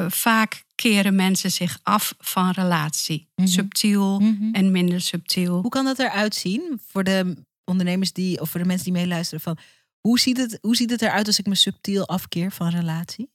vaak 0.08 0.64
keren 0.74 1.14
mensen 1.14 1.50
zich 1.50 1.78
af 1.82 2.14
van 2.18 2.50
relatie. 2.50 3.28
Mhm. 3.34 3.46
Subtiel 3.48 4.20
Mhm. 4.20 4.54
en 4.54 4.70
minder 4.70 5.00
subtiel. 5.00 5.60
Hoe 5.60 5.70
kan 5.70 5.84
dat 5.84 5.98
eruit 5.98 6.34
zien 6.34 6.80
voor 6.86 7.04
de 7.04 7.36
ondernemers 7.64 8.12
die, 8.12 8.40
of 8.40 8.50
voor 8.50 8.60
de 8.60 8.66
mensen 8.66 8.84
die 8.84 8.92
meeluisteren? 9.00 9.40
Van, 9.44 9.58
hoe, 10.00 10.18
ziet 10.18 10.36
het, 10.36 10.58
hoe 10.60 10.76
ziet 10.76 10.90
het 10.90 11.02
eruit 11.02 11.26
als 11.26 11.38
ik 11.38 11.46
me 11.46 11.54
subtiel 11.54 12.08
afkeer 12.08 12.50
van 12.50 12.68
relatie? 12.68 13.30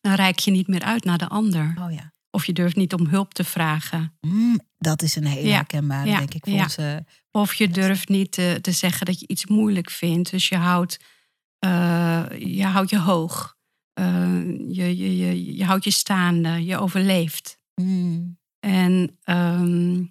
Dan 0.00 0.14
reik 0.14 0.38
je 0.38 0.50
niet 0.50 0.68
meer 0.68 0.82
uit 0.82 1.04
naar 1.04 1.18
de 1.18 1.28
ander. 1.28 1.74
Oh 1.80 1.92
ja. 1.92 2.12
Of 2.30 2.44
je 2.46 2.52
durft 2.52 2.76
niet 2.76 2.94
om 2.94 3.06
hulp 3.06 3.34
te 3.34 3.44
vragen. 3.44 4.16
Mm, 4.20 4.60
dat 4.78 5.02
is 5.02 5.16
een 5.16 5.26
hele 5.26 5.48
Ja. 5.48 5.54
herkenbare, 5.54 6.08
Ja. 6.08 6.18
denk 6.18 6.34
ik, 6.34 6.44
voor 6.44 6.52
Ja. 6.54 6.62
onze... 6.62 7.04
Of 7.36 7.54
je 7.54 7.68
durft 7.68 8.08
niet 8.08 8.32
te, 8.32 8.58
te 8.60 8.72
zeggen 8.72 9.06
dat 9.06 9.20
je 9.20 9.28
iets 9.28 9.46
moeilijk 9.46 9.90
vindt. 9.90 10.30
Dus 10.30 10.48
je 10.48 10.56
houdt, 10.56 10.98
eh, 11.58 12.24
je, 12.38 12.64
houdt 12.64 12.90
je 12.90 12.98
hoog. 12.98 13.56
Eh, 13.92 14.42
je, 14.68 14.96
je, 14.96 15.16
je, 15.16 15.56
je 15.56 15.64
houdt 15.64 15.84
je 15.84 15.90
staande. 15.90 16.64
Je 16.64 16.78
overleeft. 16.78 17.58
Mm. 17.74 18.38
En 18.60 19.16
ehm, 19.24 20.04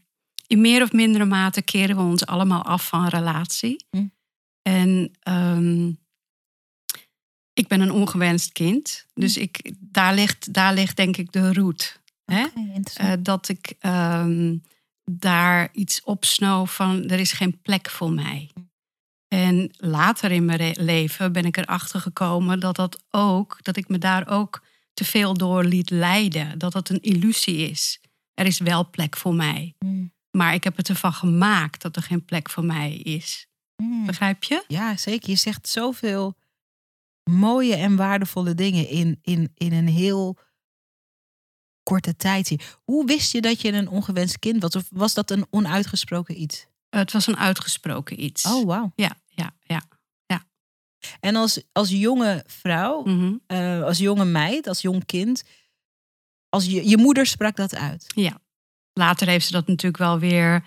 in 0.48 0.62
meer 0.62 0.82
of 0.82 0.92
mindere 0.92 1.26
mate 1.26 1.62
keren 1.62 1.96
we 1.96 2.02
ons 2.02 2.26
allemaal 2.26 2.64
af 2.64 2.88
van 2.88 3.08
relatie. 3.08 3.86
Hm. 3.90 4.08
En 4.62 5.12
ehm, 5.20 5.88
ik 7.54 7.68
ben 7.68 7.82
een 7.82 7.92
ongewenst 7.92 8.52
kind. 8.52 9.06
Hm. 9.14 9.20
Dus 9.20 9.38
ik, 9.38 9.74
daar, 9.80 10.14
ligt, 10.14 10.54
daar 10.54 10.74
ligt 10.74 10.98
denk 10.98 11.18
ik 11.18 11.32
de 11.32 11.54
root. 11.54 12.02
Hè? 12.26 12.46
Eh, 12.94 13.14
dat 13.20 13.50
ik 13.50 13.74
ehm, 13.80 14.56
daar 15.12 15.70
iets 15.72 16.04
opsnoof 16.04 16.76
van 16.76 17.04
er 17.04 17.20
is 17.20 17.32
geen 17.32 17.62
plek 17.62 17.90
voor 17.90 18.12
mij. 18.12 18.52
En 19.28 19.74
later 19.78 20.32
in 20.32 20.46
mijn 20.46 20.76
leven 20.80 21.32
ben 21.32 21.46
ik 21.46 21.58
erachter 21.58 22.00
gekomen 22.00 22.60
dat 22.60 22.76
dat 22.76 23.04
ook, 23.10 23.58
dat 23.62 23.78
ik 23.78 23.88
me 23.88 23.98
daar 23.98 24.28
ook 24.28 24.64
te 24.94 25.06
veel 25.06 25.34
door 25.34 25.64
liet 25.64 25.90
leiden. 25.90 26.60
Dat 26.60 26.74
het 26.74 26.90
een 26.90 27.02
illusie 27.02 27.70
is. 27.70 28.02
Er 28.34 28.46
is 28.46 28.60
wel 28.60 28.90
plek 28.90 29.18
voor 29.18 29.34
mij. 29.34 29.76
Mm. 29.80 30.14
Maar 30.32 30.54
ik 30.54 30.64
heb 30.64 30.78
het 30.78 30.90
ervan 30.90 31.14
gemaakt 31.14 31.82
dat 31.82 31.96
er 31.96 32.02
geen 32.02 32.26
plek 32.26 32.50
voor 32.50 32.66
mij 32.66 32.94
is. 32.94 33.48
Mm. 33.76 34.06
Begrijp 34.06 34.44
je? 34.44 34.64
Ja, 34.68 34.98
zeker. 34.98 35.30
Je 35.30 35.36
zegt 35.36 35.70
zoveel 35.70 36.38
mooie 37.30 37.76
en 37.76 37.96
waardevolle 37.96 38.54
dingen 38.54 38.90
in, 38.90 39.20
in, 39.22 39.52
in 39.56 39.74
een 39.74 39.88
heel 39.88 40.38
korte 41.86 42.16
tijd. 42.16 42.56
Hoe 42.84 43.06
wist 43.06 43.32
je 43.32 43.42
dat 43.42 43.62
je 43.62 43.72
een 43.72 43.90
ongewenst 43.90 44.40
kind 44.40 44.62
was? 44.62 44.76
Of 44.76 44.86
was 44.90 45.14
dat 45.14 45.32
een 45.32 45.46
onuitgesproken 45.50 46.42
iets? 46.42 46.66
Het 46.90 47.12
was 47.12 47.28
een 47.28 47.38
uitgesproken 47.38 48.24
iets. 48.24 48.46
Oh, 48.46 48.66
wauw. 48.66 48.92
Ja, 48.96 49.12
ja, 49.30 49.52
ja. 49.64 49.82
En 51.20 51.36
als, 51.36 51.62
als 51.72 51.90
jonge 51.90 52.44
vrouw, 52.48 53.04
Mhm. 53.04 53.34
eh, 53.48 53.84
als 53.84 53.98
jonge 53.98 54.26
meid, 54.26 54.68
als 54.68 54.82
jong 54.82 55.06
kind, 55.06 55.44
als 56.50 56.66
je, 56.66 56.90
je 56.90 56.98
moeder 56.98 57.26
sprak 57.26 57.56
dat 57.56 57.76
uit. 57.76 58.06
Ja. 58.16 58.42
Later 58.94 59.28
heeft 59.28 59.46
ze 59.46 59.52
dat 59.52 59.68
natuurlijk 59.68 59.98
wel 59.98 60.20
weer 60.20 60.64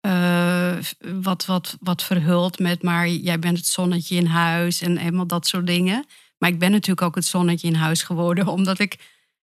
eh, 0.00 0.76
wat, 0.98 1.44
wat, 1.44 1.76
wat 1.80 2.02
verhuld 2.02 2.58
met, 2.58 2.82
maar 2.82 3.08
jij 3.08 3.38
bent 3.38 3.56
het 3.56 3.66
zonnetje 3.66 4.16
in 4.16 4.26
huis 4.26 4.80
en 4.80 4.96
helemaal 4.96 5.26
dat 5.26 5.46
soort 5.46 5.66
dingen. 5.66 6.06
Maar 6.38 6.50
ik 6.50 6.58
ben 6.58 6.70
natuurlijk 6.70 7.06
ook 7.06 7.14
het 7.14 7.24
zonnetje 7.24 7.68
in 7.68 7.74
huis 7.74 8.02
geworden, 8.02 8.46
omdat 8.58 8.78
ik, 8.78 8.98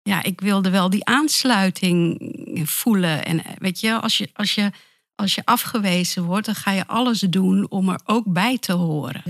ja, 0.07 0.23
ik 0.23 0.41
wilde 0.41 0.71
wel 0.71 0.91
die 0.91 1.05
aansluiting 1.05 2.21
voelen. 2.65 3.25
En 3.25 3.45
eh, 3.45 3.53
weet 3.59 3.81
je, 3.81 4.01
als 4.01 4.19
je, 4.19 4.29
als 4.33 4.55
je, 4.55 4.71
als 5.15 5.35
je 5.35 5.45
afgewezen 5.45 6.25
wordt, 6.25 6.47
dan 6.47 6.55
ga 6.55 6.71
je 6.71 6.87
alles 6.87 7.21
doen 7.21 7.71
om 7.71 7.89
er 7.89 8.01
ook 8.05 8.33
bij 8.33 8.59
te 8.59 8.73
horen. 8.73 9.23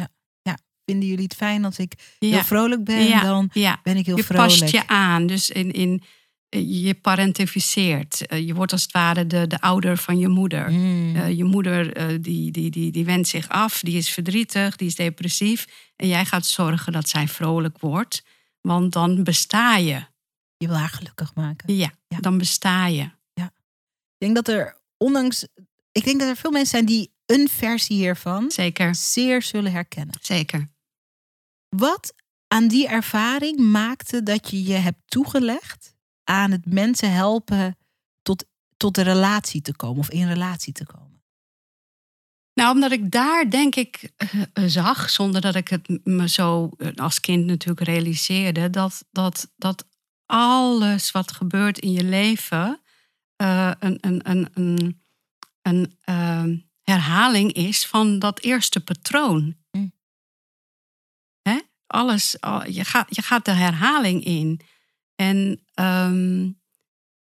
Vinden 0.86 1.08
jullie 1.08 1.24
het 1.24 1.34
fijn 1.34 1.64
als 1.64 1.78
ik 1.78 1.92
heel 2.18 2.30
Ja, 2.30 2.44
vrolijk 2.44 2.84
ben? 2.84 3.06
Ja, 3.08 3.20
Dan 3.22 3.50
ja. 3.52 3.80
ben 3.82 3.96
ik 3.96 4.06
heel 4.06 4.16
je 4.16 4.24
vrolijk. 4.24 4.48
past 4.58 4.68
je 4.70 4.86
aan. 4.86 5.26
Dus 5.26 5.50
in, 5.50 5.72
in, 5.72 6.02
je 6.48 6.94
parentificeert. 6.94 8.26
Eh, 8.26 8.46
Je 8.46 8.54
wordt 8.54 8.72
als 8.72 8.82
het 8.82 8.92
ware 8.92 9.26
de, 9.26 9.46
de 9.46 9.60
ouder 9.60 9.96
van 9.96 10.18
je 10.18 10.28
moeder. 10.28 10.70
Mm. 10.70 11.16
Eh, 11.16 11.36
je 11.36 11.44
moeder 11.44 11.92
eh, 11.92 12.06
die, 12.20 12.50
die, 12.50 12.70
die, 12.70 12.90
die 12.92 13.04
wendt 13.04 13.28
zich 13.28 13.48
af, 13.48 13.80
die 13.80 13.96
is 13.96 14.10
verdrietig, 14.10 14.76
die 14.76 14.86
is 14.88 14.94
depressief. 14.94 15.66
En 15.96 16.08
jij 16.08 16.24
gaat 16.24 16.46
zorgen 16.46 16.92
dat 16.92 17.08
zij 17.08 17.28
vrolijk 17.28 17.78
wordt. 17.78 18.22
Want 18.60 18.92
dan 18.92 19.24
besta 19.24 19.76
je. 19.76 20.00
Je 20.56 20.66
wil 20.66 20.76
haar 20.76 20.88
gelukkig 20.88 21.34
maken. 21.34 21.74
Ja, 21.76 21.92
Ja. 22.08 22.18
dan 22.20 22.38
besta 22.38 22.86
je. 22.86 23.10
Ik 24.18 24.24
denk 24.26 24.34
dat 24.46 24.48
er, 24.48 24.80
ondanks. 24.96 25.46
Ik 25.92 26.04
denk 26.04 26.20
dat 26.20 26.28
er 26.28 26.36
veel 26.36 26.50
mensen 26.50 26.70
zijn 26.70 26.84
die 26.86 27.12
een 27.26 27.48
versie 27.48 27.96
hiervan 27.96 28.50
Zeker, 28.50 28.94
zeer 28.94 29.42
zullen 29.42 29.72
herkennen. 29.72 30.14
zeker. 30.20 30.68
Wat 31.68 32.14
aan 32.48 32.68
die 32.68 32.88
ervaring 32.88 33.58
maakte 33.58 34.22
dat 34.22 34.50
je 34.50 34.62
je 34.62 34.72
hebt 34.74 34.98
toegelegd 35.06 35.94
aan 36.24 36.50
het 36.50 36.66
mensen 36.66 37.12
helpen 37.12 37.76
tot, 38.22 38.44
tot 38.76 38.94
de 38.94 39.02
relatie 39.02 39.60
te 39.62 39.76
komen 39.76 39.98
of 39.98 40.10
in 40.10 40.28
relatie 40.28 40.72
te 40.72 40.86
komen? 40.86 41.22
Nou, 42.54 42.74
omdat 42.74 42.92
ik 42.92 43.10
daar 43.10 43.50
denk 43.50 43.74
ik 43.74 44.12
eh, 44.16 44.42
eh, 44.52 44.64
zag, 44.66 45.10
zonder 45.10 45.40
dat 45.40 45.54
ik 45.54 45.68
het 45.68 46.00
me 46.04 46.28
zo 46.28 46.70
eh, 46.78 46.88
als 46.94 47.20
kind 47.20 47.44
natuurlijk 47.46 47.86
realiseerde, 47.86 48.70
dat, 48.70 49.04
dat, 49.10 49.52
dat 49.56 49.86
alles 50.26 51.10
wat 51.10 51.32
gebeurt 51.32 51.78
in 51.78 51.92
je 51.92 52.04
leven 52.04 52.80
eh, 53.36 53.70
een, 53.78 53.98
een, 54.00 54.30
een, 54.30 54.48
een, 54.54 55.02
een 55.62 55.96
ehm, 56.00 56.56
herhaling 56.82 57.52
is 57.52 57.86
van 57.86 58.18
dat 58.18 58.40
eerste 58.40 58.80
patroon. 58.80 59.56
Mm. 59.70 59.92
Hè? 61.42 61.58
Alles, 61.86 62.40
al- 62.40 62.70
je, 62.70 62.84
gaat, 62.84 63.16
je 63.16 63.22
gaat 63.22 63.44
de 63.44 63.50
herhaling 63.52 64.24
in. 64.24 64.60
En, 65.14 65.60
ehm, 65.74 66.50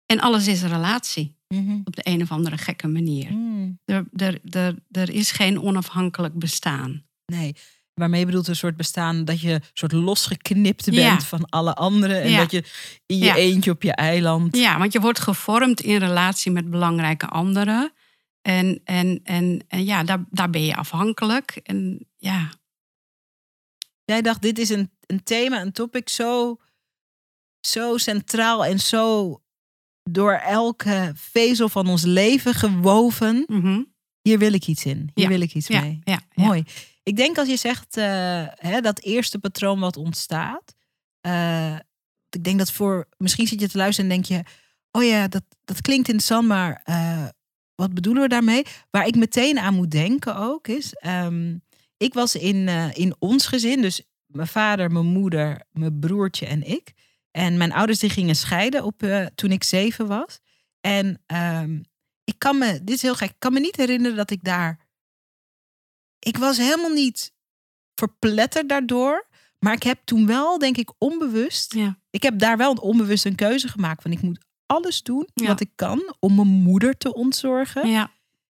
en 0.06 0.20
alles 0.20 0.48
is 0.48 0.62
een 0.62 0.70
relatie 0.70 1.40
op 1.84 1.96
de 1.96 2.02
een 2.04 2.22
of 2.22 2.32
andere 2.32 2.58
gekke 2.58 2.88
manier. 2.88 3.32
Mm. 3.32 3.80
Er, 3.86 4.06
er, 4.16 4.40
er, 4.50 4.76
er 4.92 5.10
is 5.10 5.32
geen 5.32 5.62
onafhankelijk 5.62 6.40
bestaan. 6.40 7.06
Nee, 7.26 7.56
waarmee 7.94 8.26
bedoelt 8.26 8.48
een 8.48 8.56
soort 8.56 8.78
bestaan 8.78 9.26
dat 9.26 9.42
je 9.42 9.52
een 9.52 9.64
soort 9.74 9.92
losgeknipt 9.92 10.86
bent 10.86 10.96
Ja. 10.98 11.20
van 11.22 11.50
alle 11.50 11.74
anderen. 11.74 12.22
En 12.22 12.30
Ja. 12.30 12.38
dat 12.38 12.52
je 12.52 12.64
in 13.06 13.18
je 13.18 13.26
Ja. 13.26 13.36
eentje 13.36 13.72
op 13.72 13.84
je 13.84 13.92
eiland. 13.96 14.58
Ja, 14.58 14.78
want 14.78 14.94
je 14.94 15.00
wordt 15.00 15.20
gevormd 15.20 15.82
in 15.82 15.98
relatie 15.98 16.52
met 16.52 16.70
belangrijke 16.70 17.26
anderen. 17.28 17.94
En, 18.42 18.82
en, 18.84 19.20
en, 19.24 19.64
en 19.68 19.86
ja, 19.86 20.04
daar, 20.04 20.26
daar 20.30 20.50
ben 20.50 20.64
je 20.66 20.76
afhankelijk. 20.76 21.60
En 21.64 22.08
ja, 22.18 22.50
Jij 24.06 24.22
dacht, 24.22 24.42
dit 24.42 24.60
is 24.60 24.70
een, 24.70 24.92
een 25.06 25.24
thema, 25.24 25.62
een 25.62 25.72
topic 25.72 26.10
zo, 26.10 26.58
zo 27.68 27.98
centraal 27.98 28.66
en 28.66 28.80
zo 28.80 29.42
door 30.04 30.34
elke 30.34 31.12
vezel 31.16 31.70
van 31.70 31.88
ons 31.88 32.04
leven 32.04 32.54
gewoven. 32.54 33.44
mhm. 33.48 33.82
Hier 34.22 34.40
wil 34.40 34.54
ik 34.54 34.68
iets 34.68 34.86
in. 34.86 35.12
Hier 35.14 35.28
wil 35.28 35.42
ik 35.42 35.54
iets 35.54 35.70
mee. 35.70 36.00
ja, 36.04 36.20
ja. 36.34 36.44
Mooi. 36.46 36.64
Ik 37.04 37.16
denk 37.16 37.38
als 37.38 37.48
je 37.48 37.56
zegt 37.56 37.98
eh, 37.98 38.44
hè, 38.48 38.82
dat 38.82 39.00
eerste 39.00 39.40
patroon 39.40 39.80
wat 39.80 39.98
ontstaat. 39.98 40.76
eh, 41.22 41.76
ik 42.30 42.44
denk 42.44 42.58
dat 42.58 42.72
voor. 42.72 43.08
Misschien 43.18 43.48
zit 43.48 43.60
je 43.60 43.70
te 43.70 43.78
luisteren 43.78 44.12
en 44.12 44.22
denk 44.22 44.28
je. 44.28 44.50
Oh 44.92 45.04
ja, 45.04 45.28
dat, 45.28 45.44
dat 45.64 45.82
klinkt 45.82 46.08
interessant, 46.08 46.48
maar 46.48 46.82
eh, 46.84 47.28
wat 47.76 47.94
bedoelen 47.94 48.24
we 48.24 48.30
daarmee? 48.30 48.64
Waar 48.90 49.08
ik 49.08 49.16
meteen 49.16 49.60
aan 49.60 49.74
moet 49.74 49.92
denken 49.92 50.36
ook 50.36 50.68
is. 50.68 50.94
ehm, 50.94 51.58
ik 51.98 52.14
was 52.14 52.36
in, 52.36 52.68
in 52.94 53.16
ons 53.20 53.46
gezin, 53.48 53.82
dus 53.82 54.02
mijn 54.26 54.48
vader, 54.48 54.92
mijn 54.92 55.06
moeder, 55.06 55.64
mijn 55.72 56.00
broertje 56.00 56.46
en 56.46 56.64
ik. 56.68 56.94
En 57.32 57.58
mijn 57.58 57.72
ouders 57.74 58.00
die 58.00 58.10
gingen 58.10 58.36
scheiden 58.36 58.84
op, 58.84 59.04
toen 59.36 59.52
ik 59.52 59.64
zeven 59.64 60.08
was. 60.08 60.40
En 60.80 61.22
ehm, 61.26 61.80
ik 62.24 62.36
kan 62.38 62.58
me, 62.58 62.84
dit 62.84 62.96
is 62.96 63.02
heel 63.02 63.16
gek, 63.16 63.30
ik 63.30 63.40
kan 63.40 63.54
me 63.54 63.60
niet 63.60 63.76
herinneren 63.76 64.18
dat 64.18 64.32
ik 64.32 64.44
daar. 64.44 64.80
Ik 66.26 66.38
was 66.38 66.58
helemaal 66.58 66.90
niet 66.94 67.32
verpletterd 67.96 68.70
daardoor. 68.70 69.28
Maar 69.60 69.74
ik 69.74 69.84
heb 69.84 70.00
toen 70.06 70.26
wel, 70.28 70.58
denk 70.58 70.78
ik, 70.78 70.92
onbewust. 70.98 71.74
Ja. 71.74 71.98
Ik 72.10 72.24
heb 72.24 72.40
daar 72.40 72.58
wel 72.58 72.72
een 72.72 72.80
onbewust 72.80 73.26
een 73.26 73.36
keuze 73.36 73.68
gemaakt. 73.68 74.02
Van 74.02 74.12
ik 74.12 74.22
moet 74.22 74.40
alles 74.66 75.04
doen 75.04 75.28
Ja. 75.34 75.48
wat 75.48 75.60
ik 75.62 75.70
kan 75.76 76.16
om 76.20 76.36
mijn 76.36 76.48
moeder 76.48 76.98
te 76.98 77.14
ontzorgen. 77.14 77.88
Ja, 77.90 78.12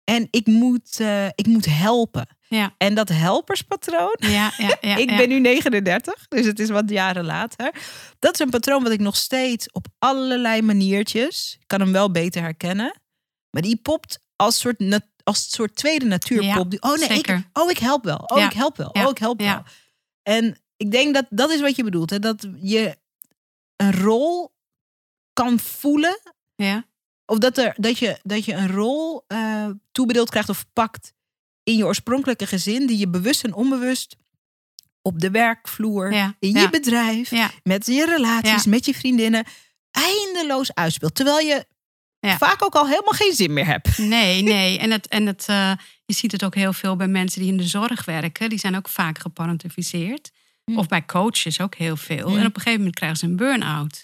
En 0.05 0.29
ik 0.31 0.47
moet, 0.47 1.01
eh, 1.01 1.27
ik 1.27 1.47
moet 1.47 1.67
helpen. 1.67 2.29
ja, 2.49 2.75
En 2.79 2.95
dat 2.95 3.09
helperspatroon. 3.09 4.17
ja, 4.19 4.53
ja, 4.57 4.77
ja, 4.81 4.97
ik 5.05 5.07
ben 5.17 5.29
nu 5.29 5.41
39, 5.41 6.29
dus 6.29 6.47
het 6.47 6.59
is 6.61 6.69
wat 6.69 6.91
jaren 6.91 7.25
later. 7.25 7.75
Dat 8.19 8.33
is 8.35 8.39
een 8.41 8.51
patroon 8.51 8.83
wat 8.83 8.93
ik 8.93 9.01
nog 9.01 9.17
steeds 9.17 9.73
op 9.73 9.87
allerlei 9.99 10.63
maniertjes. 10.63 11.57
Ik 11.61 11.67
kan 11.67 11.81
hem 11.81 11.93
wel 11.93 12.11
beter 12.11 12.43
herkennen. 12.43 13.01
Maar 13.51 13.63
die 13.63 13.77
popt 13.77 14.19
als 14.37 14.59
soort, 14.59 14.79
nat- 14.79 15.07
als 15.25 15.51
soort 15.51 15.77
tweede 15.77 16.05
natuur. 16.05 16.43
Ja, 16.43 16.65
Oh 16.81 16.97
nee, 16.97 17.19
ik, 17.19 17.43
oh 17.53 17.71
ik 17.71 17.79
help 17.79 18.05
wel. 18.05 18.17
Oh 18.17 18.39
Ja, 18.39 18.45
ik 18.47 18.53
help 18.53 18.77
wel. 18.77 18.91
ja, 18.93 19.05
Oh 19.05 19.11
ik 19.11 19.19
help 19.19 19.41
ja. 19.41 19.55
wel. 19.55 19.63
En 20.23 20.59
ik 20.77 20.91
denk 20.91 21.15
dat 21.15 21.27
dat 21.31 21.51
is 21.51 21.61
wat 21.61 21.77
je 21.77 21.85
bedoelt. 21.85 22.11
Hè? 22.11 22.19
Dat 22.19 22.47
je 22.57 22.99
een 23.77 23.93
rol 23.93 24.55
kan 25.33 25.59
voelen. 25.59 26.21
ja, 26.57 26.85
Of 27.27 27.39
dat, 27.39 27.59
er, 27.59 27.75
dat, 27.77 27.99
je, 27.99 28.19
dat 28.23 28.45
je 28.45 28.53
een 28.53 28.71
rol 28.71 29.25
eh 29.27 29.67
toebedeeld 29.93 30.31
krijgt 30.31 30.49
of 30.49 30.65
pakt 30.73 31.13
in 31.63 31.77
je 31.77 31.85
oorspronkelijke 31.87 32.47
gezin. 32.47 32.87
Die 32.87 32.99
je 32.99 33.09
bewust 33.09 33.45
en 33.45 33.55
onbewust 33.55 34.17
op 35.03 35.21
de 35.21 35.31
werkvloer, 35.31 36.13
ja, 36.13 36.37
in 36.39 36.53
je 36.53 36.71
bedrijf, 36.71 37.31
ja, 37.31 37.51
met 37.63 37.87
je 37.87 38.05
relaties, 38.07 38.67
met 38.67 38.85
je 38.87 38.95
vriendinnen. 38.95 39.45
Eindeloos 39.91 40.75
uitspeelt. 40.75 41.15
Terwijl 41.15 41.39
je 41.47 41.67
Ja. 42.25 42.37
vaak 42.37 42.65
ook 42.65 42.75
al 42.75 42.87
helemaal 42.87 43.13
geen 43.13 43.33
zin 43.33 43.53
meer 43.53 43.67
hebt. 43.67 43.99
Nee, 43.99 44.43
nee. 44.57 44.79
En, 44.79 44.91
het, 44.91 45.09
en 45.09 45.27
het, 45.27 45.45
eh, 45.49 45.73
je 46.05 46.15
ziet 46.15 46.33
het 46.33 46.45
ook 46.45 46.55
heel 46.55 46.73
veel 46.73 46.97
bij 46.97 47.09
mensen 47.09 47.41
die 47.41 47.51
in 47.51 47.57
de 47.57 47.67
zorg 47.67 48.05
werken. 48.05 48.49
Die 48.49 48.59
zijn 48.59 48.77
ook 48.77 48.89
vaak 48.89 49.19
geparentificeerd. 49.19 50.31
Hm. 50.65 50.79
Of 50.79 50.89
bij 50.89 51.05
coaches 51.05 51.61
ook 51.61 51.75
heel 51.75 51.97
veel. 51.97 52.29
Hm. 52.29 52.39
En 52.39 52.47
op 52.47 52.55
een 52.55 52.61
gegeven 52.61 52.79
moment 52.79 52.95
krijgen 52.95 53.19
ze 53.19 53.25
een 53.27 53.37
burn-out. 53.37 54.01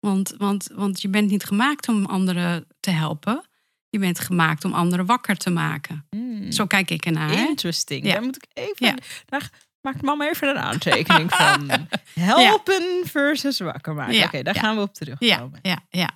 Want, 0.00 0.34
want, 0.38 0.68
want 0.74 1.02
je 1.02 1.08
bent 1.08 1.30
niet 1.30 1.44
gemaakt 1.44 1.88
om 1.88 2.04
anderen 2.04 2.66
te 2.80 2.90
helpen. 2.90 3.44
Je 3.88 3.98
bent 3.98 4.18
gemaakt 4.18 4.64
om 4.64 4.72
anderen 4.72 5.06
wakker 5.06 5.36
te 5.36 5.50
maken. 5.50 6.06
Mm. 6.10 6.52
Zo 6.52 6.66
kijk 6.66 6.90
ik 6.90 7.04
ernaar. 7.04 7.32
Interesting. 7.32 8.06
Ja. 8.06 8.12
Daar 8.12 8.22
moet 8.22 8.36
ik 8.36 8.46
even. 8.52 8.86
Ja. 8.86 8.94
Daar 9.26 9.50
maakt 9.80 10.02
mama 10.02 10.28
even 10.28 10.48
een 10.48 10.58
aantekening 10.58 11.30
van. 11.32 11.70
Helpen 12.20 13.02
versus 13.04 13.58
wakker 13.58 13.94
maken. 13.94 14.24
Oké, 14.24 14.42
daar 14.42 14.54
gaan 14.54 14.76
we 14.76 14.82
op 14.82 14.94
terugkomen. 14.94 15.58
ja, 15.62 15.78
ja. 15.90 16.10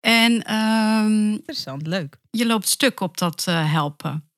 En 0.00 0.42
ehm, 0.42 1.32
Interessant, 1.32 1.86
leuk. 1.86 2.16
je 2.30 2.46
loopt 2.46 2.68
stuk 2.68 3.00
op 3.00 3.18
dat 3.18 3.46
eh, 3.46 3.72
helpen. 3.72 4.30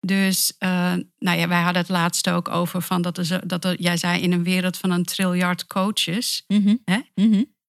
Dus 0.00 0.56
eh, 0.58 0.94
nou 1.18 1.38
ja, 1.38 1.48
wij 1.48 1.62
hadden 1.62 1.82
het 1.82 1.90
laatst 1.90 2.30
ook 2.30 2.48
over 2.48 2.82
van 2.82 3.02
dat 3.02 3.18
er, 3.18 3.48
dat 3.48 3.64
er, 3.64 3.80
jij 3.80 3.96
zei 3.96 4.22
in 4.22 4.32
een 4.32 4.42
wereld 4.44 4.76
van 4.76 4.90
een 4.90 5.04
triljard 5.04 5.66
coaches. 5.66 6.44
Hè? 6.84 7.00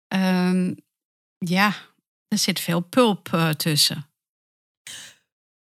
Ehm, 0.08 0.74
ja, 1.38 1.74
er 2.28 2.38
zit 2.38 2.60
veel 2.60 2.80
pulp 2.80 3.34
eh, 3.34 3.50
tussen. 3.50 4.10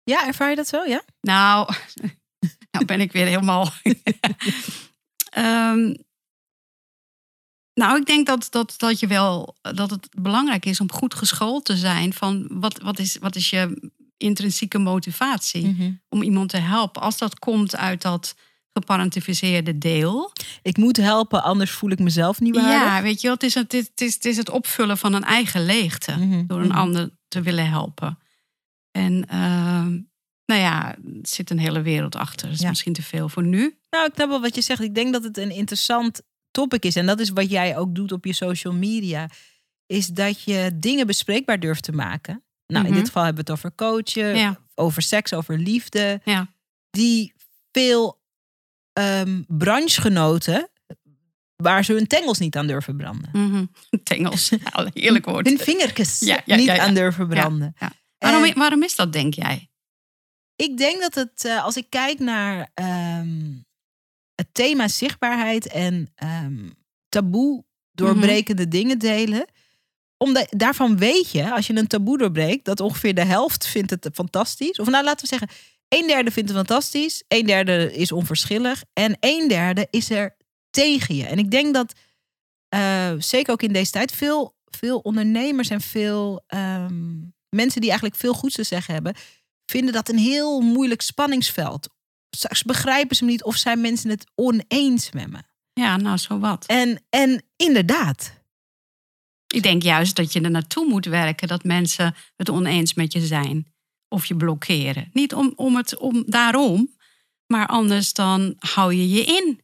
Ja, 0.03 0.27
ervaar 0.27 0.49
je 0.49 0.55
dat 0.55 0.67
zo? 0.67 0.83
Ja. 0.83 1.03
Nou, 1.21 1.73
nou 2.71 2.85
ben 2.85 3.01
ik 3.01 3.11
weer 3.11 3.25
helemaal. 3.25 3.71
Ehm, 5.29 5.93
nou, 7.79 7.99
ik 7.99 8.05
denk 8.05 8.25
dat, 8.27 8.47
dat, 8.49 8.73
dat 8.77 8.99
je 8.99 9.07
wel 9.07 9.55
dat 9.61 9.89
het 9.89 10.07
belangrijk 10.21 10.65
is 10.65 10.79
om 10.79 10.91
goed 10.91 11.13
geschoold 11.13 11.65
te 11.65 11.77
zijn 11.77 12.13
van 12.13 12.47
wat, 12.49 12.79
wat, 12.81 12.99
is, 12.99 13.17
wat 13.19 13.35
is 13.35 13.49
je 13.49 13.91
intrinsieke 14.17 14.77
motivatie 14.77 15.67
Mhm. 15.67 15.91
om 16.09 16.21
iemand 16.21 16.49
te 16.49 16.57
helpen. 16.57 17.01
Als 17.01 17.17
dat 17.17 17.39
komt 17.39 17.75
uit 17.75 18.01
dat 18.01 18.35
geparentificeerde 18.73 19.77
deel. 19.77 20.31
Ik 20.61 20.77
moet 20.77 20.97
helpen, 20.97 21.43
anders 21.43 21.71
voel 21.71 21.89
ik 21.89 21.99
mezelf 21.99 22.39
niet 22.39 22.55
waardig. 22.55 22.81
Ja, 22.81 23.01
weet 23.01 23.21
je 23.21 23.27
wel, 23.27 23.35
het 23.35 23.43
is, 23.43 23.53
het, 23.53 23.73
is, 23.73 23.87
het, 23.87 24.01
is, 24.01 24.13
het 24.13 24.25
is 24.25 24.37
het 24.37 24.49
opvullen 24.49 24.97
van 24.97 25.13
een 25.13 25.23
eigen 25.23 25.65
leegte. 25.65 26.11
Mhm, 26.17 26.45
Door 26.47 26.59
een 26.61 26.67
mhm. 26.67 26.77
ander 26.77 27.09
te 27.27 27.41
willen 27.41 27.69
helpen. 27.69 28.19
En 28.91 29.27
ehm, 29.27 29.89
nou 30.45 30.61
ja, 30.61 30.95
er 30.95 31.01
zit 31.21 31.49
een 31.49 31.59
hele 31.59 31.81
wereld 31.81 32.15
achter. 32.15 32.45
Dat 32.47 32.55
is 32.55 32.61
Ja. 32.61 32.69
misschien 32.69 32.93
te 32.93 33.01
veel 33.01 33.29
voor 33.29 33.43
nu. 33.43 33.77
Nou, 33.89 34.05
ik 34.05 34.11
snap 34.15 34.29
wel 34.29 34.41
wat 34.41 34.55
je 34.55 34.61
zegt. 34.61 34.81
Ik 34.81 34.95
denk 34.95 35.13
dat 35.13 35.23
het 35.23 35.37
een 35.37 35.51
interessant 35.51 36.21
topic 36.51 36.85
is. 36.85 36.95
En 36.95 37.05
dat 37.05 37.19
is 37.19 37.29
wat 37.29 37.49
jij 37.49 37.77
ook 37.77 37.95
doet 37.95 38.11
op 38.11 38.25
je 38.25 38.33
social 38.33 38.73
media. 38.73 39.29
Is 39.85 40.07
dat 40.07 40.43
je 40.43 40.71
dingen 40.75 41.07
bespreekbaar 41.07 41.59
durft 41.59 41.83
te 41.83 41.91
maken. 41.91 42.43
Nou, 42.67 42.83
in 42.85 42.89
Mhm. 42.91 42.99
dit 42.99 43.07
geval 43.07 43.23
hebben 43.23 43.45
we 43.45 43.51
het 43.51 43.59
over 43.59 43.75
coachen, 43.75 44.37
Ja. 44.37 44.59
over 44.75 45.01
seks, 45.01 45.33
over 45.33 45.57
liefde. 45.57 46.21
Ja. 46.23 46.47
Die 46.89 47.33
veel 47.71 48.21
ehm 48.93 49.41
branchegenoten, 49.47 50.69
waar 51.55 51.85
ze 51.85 51.93
hun 51.93 52.07
tengels 52.07 52.39
niet 52.39 52.55
aan 52.55 52.67
durven 52.67 52.97
branden. 52.97 53.29
Mhm. 53.33 53.65
Tengels, 54.03 54.49
ja, 54.49 54.89
heerlijk 54.93 55.25
woord. 55.25 55.47
Hun 55.47 55.57
vingertjes 55.59 56.19
Ja, 56.19 56.41
niet 56.45 56.69
aan 56.69 56.93
durven 56.93 57.27
branden. 57.27 57.75
Ja. 57.79 57.91
Waarom, 58.17 58.53
waarom 58.53 58.83
is 58.83 58.95
dat, 58.95 59.13
denk 59.13 59.33
jij? 59.33 59.69
Ik 60.55 60.77
denk 60.77 61.01
dat 61.01 61.15
het, 61.15 61.45
eh, 61.45 61.63
als 61.63 61.77
ik 61.77 61.89
kijk 61.89 62.19
naar 62.19 62.71
ehm, 62.73 63.51
het 64.39 64.47
thema 64.51 64.87
zichtbaarheid 64.87 65.67
en 65.67 66.11
ehm, 66.15 66.69
taboe 67.09 67.63
doorbrekende 67.91 68.67
dingen 68.67 68.99
delen. 68.99 69.45
Omdat, 70.17 70.47
daarvan 70.49 70.97
weet 70.97 71.31
je, 71.31 71.51
als 71.51 71.67
je 71.67 71.75
een 71.75 71.87
taboe 71.87 72.17
doorbreekt, 72.17 72.65
dat 72.65 72.79
ongeveer 72.79 73.13
de 73.13 73.23
helft 73.23 73.67
vindt 73.67 73.89
het 73.89 74.09
fantastisch. 74.13 74.79
Of 74.79 74.89
nou, 74.89 75.03
laten 75.03 75.21
we 75.21 75.27
zeggen, 75.27 75.49
een 75.87 76.07
derde 76.07 76.31
vindt 76.31 76.49
het 76.49 76.57
fantastisch, 76.57 77.23
een 77.27 77.45
derde 77.45 77.93
is 77.93 78.11
onverschillig 78.11 78.83
en 78.93 79.17
een 79.19 79.47
derde 79.47 79.87
is 79.89 80.09
er 80.09 80.35
tegen 80.69 81.15
je. 81.15 81.25
En 81.25 81.37
ik 81.37 81.51
denk 81.51 81.73
dat, 81.73 81.93
eh, 82.69 83.13
zeker 83.17 83.53
ook 83.53 83.61
in 83.61 83.73
deze 83.73 83.91
tijd, 83.91 84.11
veel, 84.11 84.55
veel 84.65 84.99
ondernemers 84.99 85.69
en 85.69 85.81
veel 85.81 86.43
ehm, 86.47 87.17
mensen 87.49 87.81
die 87.81 87.89
eigenlijk 87.89 88.19
veel 88.19 88.33
goeds 88.33 88.55
te 88.55 88.63
zeggen 88.63 88.93
hebben, 88.93 89.15
vinden 89.65 89.93
dat 89.93 90.09
een 90.09 90.17
heel 90.17 90.61
moeilijk 90.61 91.01
spanningsveld. 91.01 91.89
Straks 92.29 92.63
begrijpen 92.63 93.15
ze 93.15 93.25
me 93.25 93.31
niet 93.31 93.43
of 93.43 93.55
zijn 93.55 93.81
mensen 93.81 94.09
het 94.09 94.25
oneens 94.35 95.11
met 95.11 95.31
me. 95.31 95.39
Ja, 95.73 95.97
nou, 95.97 96.17
zo 96.17 96.39
wat. 96.39 96.65
En, 96.65 97.03
en 97.09 97.43
inderdaad, 97.55 98.37
Ik 99.47 99.63
denk 99.63 99.83
juist 99.83 100.15
dat 100.15 100.33
je 100.33 100.41
er 100.41 100.51
naartoe 100.51 100.85
moet 100.85 101.05
werken 101.05 101.47
dat 101.47 101.63
mensen 101.63 102.15
het 102.35 102.49
oneens 102.49 102.93
met 102.93 103.13
je 103.13 103.25
zijn. 103.25 103.73
Of 104.07 104.25
je 104.25 104.35
blokkeren. 104.35 105.09
Niet 105.13 105.33
om, 105.33 105.53
om 105.55 105.75
het 105.75 105.97
om 105.97 106.23
daarom, 106.25 106.95
maar 107.47 107.67
anders 107.67 108.13
dan 108.13 108.55
hou 108.57 108.93
je 108.93 109.09
je 109.09 109.23
in. 109.23 109.61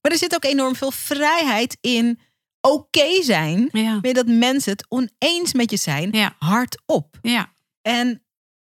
maar 0.00 0.12
er 0.12 0.18
zit 0.18 0.34
ook 0.34 0.44
enorm 0.44 0.74
veel 0.76 0.90
vrijheid 0.90 1.78
in 1.80 2.18
oké 2.60 3.22
zijn 3.22 3.68
Ja, 3.72 3.98
met 4.00 4.14
dat 4.14 4.26
mensen 4.26 4.72
het 4.72 4.86
oneens 4.88 5.52
met 5.52 5.70
je 5.70 5.76
zijn, 5.76 6.12
ja, 6.12 6.36
hardop. 6.38 7.18
ja. 7.22 7.52
En 7.82 8.22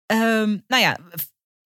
ehm, 0.05 0.57
nou 0.67 0.81
ja, 0.81 0.97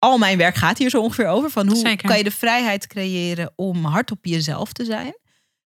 al 0.04 0.18
mijn 0.18 0.38
werk 0.38 0.56
gaat 0.56 0.78
hier 0.78 0.90
zo 0.90 1.02
ongeveer 1.02 1.28
over. 1.28 1.50
Van 1.50 1.68
hoe 1.68 1.76
Zeker. 1.76 2.08
kan 2.08 2.18
je 2.18 2.24
de 2.24 2.32
vrijheid 2.32 2.88
creëren 2.88 3.54
om 3.56 3.86
hard 3.86 4.12
op 4.12 4.26
jezelf 4.26 4.74
te 4.74 4.86
zijn. 4.86 5.16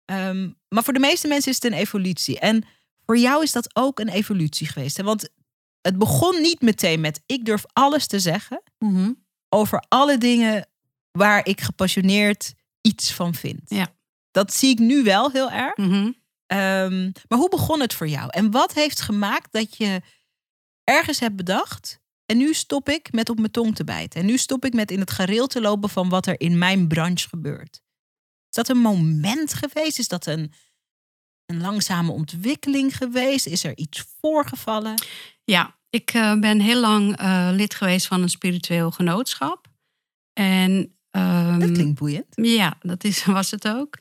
Ehm, 0.05 0.49
maar 0.67 0.83
voor 0.83 0.93
de 0.93 0.99
meeste 0.99 1.27
mensen 1.27 1.49
is 1.51 1.55
het 1.55 1.71
een 1.71 1.77
evolutie. 1.79 2.39
En 2.39 2.63
voor 3.05 3.17
jou 3.17 3.43
is 3.43 3.51
dat 3.51 3.75
ook 3.75 3.99
een 3.99 4.09
evolutie 4.09 4.67
geweest. 4.67 4.97
Hè? 4.97 5.03
Want 5.03 5.29
het 5.81 5.97
begon 5.97 6.41
niet 6.41 6.61
meteen 6.61 7.01
met 7.01 7.21
ik 7.25 7.45
durf 7.45 7.63
alles 7.73 8.07
te 8.07 8.19
zeggen 8.19 8.61
Mhm. 8.79 9.11
over 9.49 9.83
alle 9.87 10.17
dingen 10.17 10.67
waar 11.11 11.45
ik 11.45 11.61
gepassioneerd 11.61 12.53
iets 12.81 13.13
van 13.13 13.33
vind. 13.35 13.61
Ja. 13.65 13.87
Dat 14.31 14.53
zie 14.53 14.69
ik 14.69 14.79
nu 14.79 15.03
wel 15.03 15.31
heel 15.31 15.51
erg. 15.51 15.77
Mhm. 15.77 16.11
Ehm, 16.45 17.11
maar 17.27 17.37
hoe 17.39 17.49
begon 17.49 17.79
het 17.81 17.93
voor 17.93 18.07
jou? 18.07 18.29
En 18.29 18.51
wat 18.51 18.73
heeft 18.73 19.01
gemaakt 19.01 19.51
dat 19.51 19.77
je 19.77 20.01
ergens 20.83 21.19
hebt 21.19 21.35
bedacht... 21.35 21.98
en 22.29 22.37
nu 22.37 22.53
stop 22.53 22.89
ik 22.89 23.11
met 23.11 23.29
op 23.29 23.37
mijn 23.37 23.51
tong 23.51 23.75
te 23.75 23.83
bijten. 23.83 24.19
En 24.19 24.25
nu 24.25 24.37
stop 24.37 24.65
ik 24.65 24.73
met 24.73 24.91
in 24.91 24.99
het 24.99 25.11
gareel 25.11 25.47
te 25.47 25.61
lopen 25.61 25.89
van 25.89 26.09
wat 26.09 26.25
er 26.25 26.39
in 26.39 26.57
mijn 26.57 26.87
branche 26.87 27.27
gebeurt. 27.29 27.81
Is 28.49 28.55
dat 28.55 28.69
een 28.69 28.77
moment 28.77 29.53
geweest? 29.53 29.99
Is 29.99 30.07
dat 30.07 30.25
een, 30.25 30.53
een 31.45 31.61
langzame 31.61 32.11
ontwikkeling 32.11 32.97
geweest? 32.97 33.45
Is 33.45 33.63
er 33.63 33.77
iets 33.77 34.05
voorgevallen? 34.21 35.03
Ja, 35.43 35.77
ik 35.89 36.13
eh, 36.13 36.39
ben 36.39 36.59
heel 36.59 36.79
lang 36.79 37.17
eh, 37.17 37.49
lid 37.51 37.73
geweest 37.75 38.07
van 38.07 38.21
een 38.21 38.29
spiritueel 38.29 38.91
genootschap. 38.91 39.67
En 40.33 40.97
ehm, 41.11 41.59
Dat 41.59 41.71
klinkt 41.71 41.99
boeiend. 41.99 42.27
Ja, 42.31 42.77
dat 42.79 43.03
is, 43.03 43.25
was 43.39 43.51
het 43.51 43.67
ook. 43.67 43.97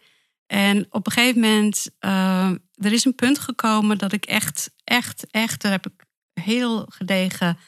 En 0.46 0.86
op 0.90 1.06
een 1.06 1.12
gegeven 1.12 1.40
moment, 1.40 1.90
eh, 1.98 2.50
er 2.74 2.92
is 2.92 3.04
een 3.04 3.14
punt 3.14 3.38
gekomen 3.38 3.98
dat 3.98 4.12
ik 4.12 4.24
echt, 4.24 4.74
echt, 4.84 5.26
echt, 5.30 5.62
daar 5.62 5.72
heb 5.72 5.86
ik 5.86 6.06
heel 6.32 6.86
gedegen 6.88 7.58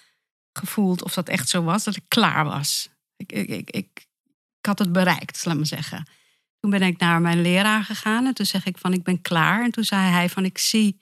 gevoeld 0.60 1.02
of 1.02 1.14
dat 1.14 1.28
echt 1.28 1.48
zo 1.48 1.62
was, 1.62 1.84
dat 1.84 1.96
ik 1.96 2.04
klaar 2.08 2.44
was. 2.44 2.88
Ik, 3.16 3.32
ik, 3.32 3.48
ik, 3.48 3.70
ik, 3.70 4.06
ik 4.58 4.66
had 4.66 4.78
het 4.78 4.92
bereikt, 4.92 5.44
laat 5.44 5.56
maar 5.56 5.66
zeggen. 5.66 6.08
Toen 6.60 6.70
ben 6.70 6.82
ik 6.82 6.98
naar 6.98 7.20
mijn 7.20 7.42
leraar 7.42 7.84
gegaan 7.84 8.26
en 8.26 8.34
toen 8.34 8.46
zeg 8.46 8.64
ik 8.66 8.78
van 8.78 8.92
ik 8.92 9.02
ben 9.02 9.22
klaar. 9.22 9.64
En 9.64 9.70
toen 9.70 9.84
zei 9.84 10.10
hij 10.10 10.28
van 10.28 10.44
ik 10.44 10.58
zie 10.58 10.98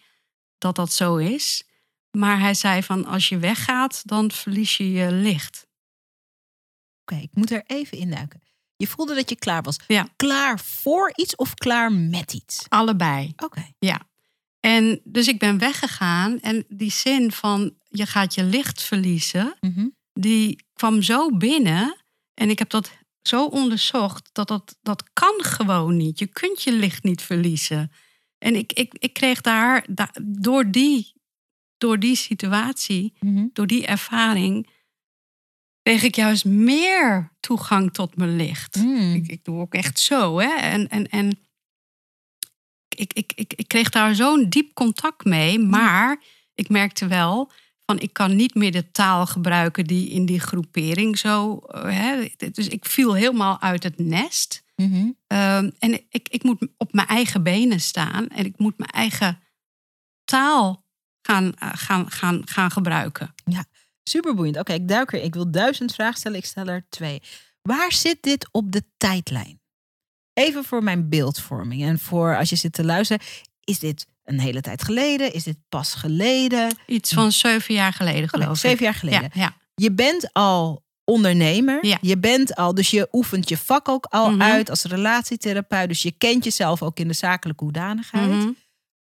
dat 0.59 0.77
dat 0.77 0.93
zo 0.93 1.17
is. 1.17 1.63
Maar 2.11 2.41
hij 2.41 2.55
zei 2.55 2.83
van 2.83 3.07
als 3.07 3.29
je 3.29 3.39
weggaat, 3.39 4.03
dan 4.05 4.31
verlies 4.31 4.77
je 4.77 4.93
je 4.93 5.13
licht. 5.13 5.67
Oké, 7.01 7.21
ik 7.21 7.31
moet 7.33 7.51
er 7.51 7.63
even 7.67 7.99
induiken. 7.99 8.43
Je 8.77 8.87
voelde 8.87 9.15
dat 9.15 9.29
je 9.29 9.37
klaar 9.37 9.63
was. 9.63 9.77
Ja. 9.87 10.09
Klaar 10.17 10.61
voor 10.61 11.13
iets 11.15 11.37
of 11.37 11.55
klaar 11.55 11.93
met 11.93 12.33
iets? 12.33 12.67
Allebei. 12.69 13.33
Oké. 13.37 13.73
En 14.61 15.01
dus 15.05 15.29
ik 15.29 15.39
ben 15.39 15.59
weggegaan 15.59 16.41
en 16.41 16.65
die 16.69 16.91
zin 16.91 17.33
van 17.33 17.75
je 17.89 18.07
gaat 18.07 18.35
je 18.35 18.45
licht 18.45 18.83
verliezen, 18.83 19.57
Mhm. 19.61 19.87
die 20.13 20.65
kwam 20.73 21.03
zo 21.03 21.37
binnen. 21.37 21.97
En 22.35 22.51
ik 22.51 22.59
heb 22.59 22.71
dat 22.71 22.91
zo 23.23 23.45
onderzocht 23.47 24.29
dat 24.33 24.49
dat, 24.49 24.77
dat 24.83 25.11
kan 25.13 25.35
gewoon 25.45 25.97
niet. 25.97 26.19
Je 26.19 26.27
kunt 26.27 26.63
je 26.63 26.73
licht 26.73 27.03
niet 27.03 27.23
verliezen. 27.23 27.93
En 28.39 28.55
ik, 28.57 28.73
ik, 28.73 28.95
ik 28.99 29.13
kreeg 29.13 29.41
daar, 29.41 29.87
da- 29.91 30.11
door, 30.23 30.71
die, 30.71 31.13
door 31.79 31.99
die 31.99 32.17
situatie, 32.17 33.15
Mhm. 33.21 33.47
door 33.53 33.67
die 33.67 33.87
ervaring, 33.87 34.69
kreeg 35.83 36.03
ik 36.03 36.15
juist 36.15 36.45
meer 36.45 37.37
toegang 37.41 37.93
tot 37.93 38.17
mijn 38.17 38.37
licht. 38.37 38.77
Mm. 38.77 39.15
Ik, 39.15 39.27
ik 39.29 39.45
doe 39.45 39.61
ook 39.61 39.75
echt 39.75 39.99
zo. 39.99 40.39
Hè? 40.39 40.55
En, 40.55 40.89
en, 40.89 41.09
en 41.09 41.39
ik, 42.99 43.13
ik, 43.13 43.33
ik, 43.35 43.53
ik 43.57 43.69
kreeg 43.69 43.89
daar 43.89 44.15
zo'n 44.15 44.49
diep 44.49 44.75
contact 44.75 45.25
mee. 45.25 45.59
Maar 45.59 46.23
ik 46.55 46.69
merkte 46.69 47.07
wel 47.07 47.51
van 47.87 48.01
ik 48.01 48.13
kan 48.13 48.37
niet 48.37 48.55
meer 48.55 48.73
de 48.73 48.91
taal 48.91 49.27
gebruiken 49.27 49.85
die 49.85 50.09
in 50.11 50.27
die 50.27 50.41
groepering 50.41 51.19
zo. 51.19 51.57
eh, 51.59 51.83
Hè? 51.83 52.29
Dus 52.53 52.69
ik 52.69 52.85
viel 52.85 53.15
helemaal 53.15 53.61
uit 53.61 53.83
het 53.83 53.99
nest. 53.99 54.63
Mhm. 54.77 55.11
Ehm, 55.27 55.71
en 55.79 55.93
ik, 56.11 56.29
ik 56.29 56.43
moet 56.43 56.67
op 56.77 56.93
mijn 56.93 57.07
eigen 57.09 57.43
benen 57.43 57.81
staan. 57.81 58.29
En 58.29 58.45
ik 58.45 58.59
moet 58.59 58.79
mijn 58.79 58.91
eigen 58.91 59.39
taal 60.25 60.85
gaan, 61.23 61.55
eh, 61.55 61.69
gaan, 61.75 62.11
gaan, 62.11 62.43
gaan 62.49 62.71
gebruiken. 62.71 63.35
Super 64.03 64.35
boeiend. 64.35 64.57
Oké, 64.59 64.73
ik 64.73 64.89
duik 64.89 65.13
er. 65.13 65.23
Ik 65.23 65.35
wil 65.35 65.51
duizend 65.51 65.95
vragen 65.95 66.19
stellen. 66.19 66.39
Ik 66.39 66.45
stel 66.45 66.67
er 66.67 66.87
twee. 66.89 67.23
Waar 67.63 67.93
zit 67.93 68.23
dit 68.23 68.49
op 68.53 68.73
de 68.73 68.83
tijdlijn? 68.97 69.58
Even 70.39 70.65
voor 70.65 70.83
mijn 70.83 71.09
beeldvorming 71.09 71.83
en 71.83 71.99
voor 71.99 72.37
als 72.37 72.51
je 72.51 72.57
zit 72.57 72.73
te 72.73 72.85
luisteren. 72.85 73.23
Is 73.65 73.79
dit 73.79 74.07
een 74.25 74.41
hele 74.41 74.61
tijd 74.61 74.83
geleden? 74.83 75.33
Is 75.33 75.43
dit 75.45 75.57
pas 75.69 75.95
geleden? 75.95 76.77
Iets 76.87 77.13
van 77.13 77.33
zeven 77.33 77.75
jaar 77.75 77.93
geleden, 77.93 78.29
geloof 78.29 78.49
ik. 78.51 78.57
zeven 78.57 78.85
jaar 78.85 78.95
geleden. 78.95 79.31
Ja, 79.35 79.41
ja. 79.41 79.57
Je 79.75 79.93
bent 79.93 80.33
al 80.33 80.85
ondernemer. 81.05 81.87
Ja. 81.87 81.99
Je 82.01 82.19
bent 82.19 82.55
al, 82.55 82.75
dus 82.75 82.91
je 82.91 83.09
oefent 83.13 83.49
je 83.49 83.57
vak 83.57 83.89
ook 83.89 84.05
al 84.05 84.31
Mhm. 84.31 84.43
uit 84.43 84.71
als 84.71 84.83
relatietherapeut. 84.83 85.89
Dus 85.89 86.03
je 86.03 86.13
kent 86.19 86.45
jezelf 86.45 86.83
ook 86.83 86.99
in 86.99 87.09
de 87.09 87.15
zakelijke 87.15 87.65
hoedanigheid. 87.65 88.47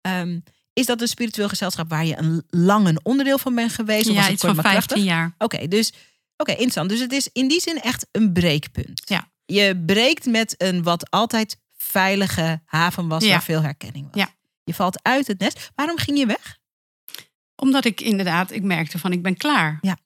Ehm, 0.01 0.39
is 0.73 0.85
dat 0.85 1.01
een 1.01 1.07
spiritueel 1.07 1.47
gezelschap 1.49 1.89
waar 1.89 2.05
je 2.05 2.17
een 2.17 2.43
lang 2.49 2.87
een 2.87 2.99
onderdeel 3.03 3.37
van 3.37 3.55
bent 3.55 3.71
geweest? 3.71 4.07
of 4.09 4.15
was 4.15 4.15
Ja, 4.15 4.21
het 4.21 4.31
iets 4.31 4.41
kort 4.41 4.53
van 4.53 4.63
maar 4.63 4.71
krachtig? 4.73 4.97
15 4.97 5.13
jaar. 5.15 5.35
Oké, 5.37 5.67
dus 5.67 5.93
oké, 6.37 6.51
interessant. 6.51 6.89
Dus 6.89 6.99
het 6.99 7.11
is 7.11 7.29
in 7.33 7.47
die 7.47 7.61
zin 7.61 7.81
echt 7.81 8.07
een 8.11 8.33
breekpunt. 8.33 9.01
Ja. 9.05 9.27
Je 9.49 9.83
breekt 9.85 10.25
met 10.25 10.55
een 10.57 10.83
wat 10.83 11.09
altijd 11.11 11.57
veilige 11.77 12.61
haven 12.65 13.07
was, 13.07 13.23
Ja. 13.23 13.29
waar 13.29 13.43
veel 13.43 13.61
herkenning 13.61 14.07
was. 14.11 14.21
Ja. 14.21 14.29
Je 14.63 14.73
valt 14.73 14.99
uit 15.03 15.27
het 15.27 15.39
nest. 15.39 15.71
Waarom 15.75 15.97
ging 15.97 16.17
je 16.17 16.25
weg? 16.25 16.57
Omdat 17.55 17.85
ik 17.85 18.01
inderdaad, 18.01 18.51
ik 18.51 18.63
merkte 18.63 18.99
van 18.99 19.11
ik 19.11 19.21
ben 19.21 19.37
klaar. 19.37 19.77
En, 19.81 19.97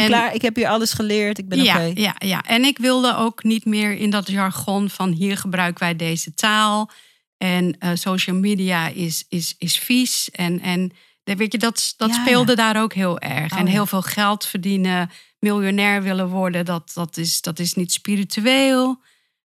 En- 0.00 0.06
klaar, 0.06 0.34
ik 0.34 0.42
heb 0.42 0.56
hier 0.56 0.68
alles 0.68 0.92
geleerd. 0.92 1.38
Ik 1.38 1.48
ben 1.48 1.62
ja, 1.62 1.74
oké. 1.88 2.00
ja, 2.00 2.14
ja. 2.18 2.42
En 2.42 2.64
ik 2.64 2.78
wilde 2.78 3.16
ook 3.16 3.42
niet 3.42 3.64
meer 3.64 3.92
in 3.92 4.10
dat 4.10 4.28
jargon 4.30 4.90
van 4.90 5.10
hier 5.12 5.36
gebruiken 5.36 5.80
wij 5.82 5.96
deze 5.96 6.34
taal. 6.34 6.90
En 7.36 7.78
eh, 7.78 7.90
social 7.94 8.36
media 8.36 8.88
is, 8.88 9.24
is, 9.28 9.54
is 9.58 9.78
vies. 9.78 10.30
En, 10.30 10.60
en 10.60 10.92
dat- 11.24 11.36
weet 11.36 11.52
je, 11.52 11.58
dat, 11.58 11.94
dat 11.96 12.08
Ja, 12.14 12.20
speelde 12.22 12.54
daar 12.54 12.82
ook 12.82 12.92
heel 12.94 13.18
erg. 13.18 13.52
Oh, 13.52 13.58
en 13.58 13.64
ja. 13.66 13.70
heel 13.70 13.86
veel 13.86 14.02
geld 14.02 14.46
verdienen, 14.46 15.10
miljonair 15.44 16.02
willen 16.02 16.28
worden, 16.28 16.64
dat, 16.64 16.90
dat, 16.94 17.16
is, 17.16 17.40
dat 17.40 17.58
is 17.58 17.74
niet 17.74 17.92
spiritueel. 17.92 19.00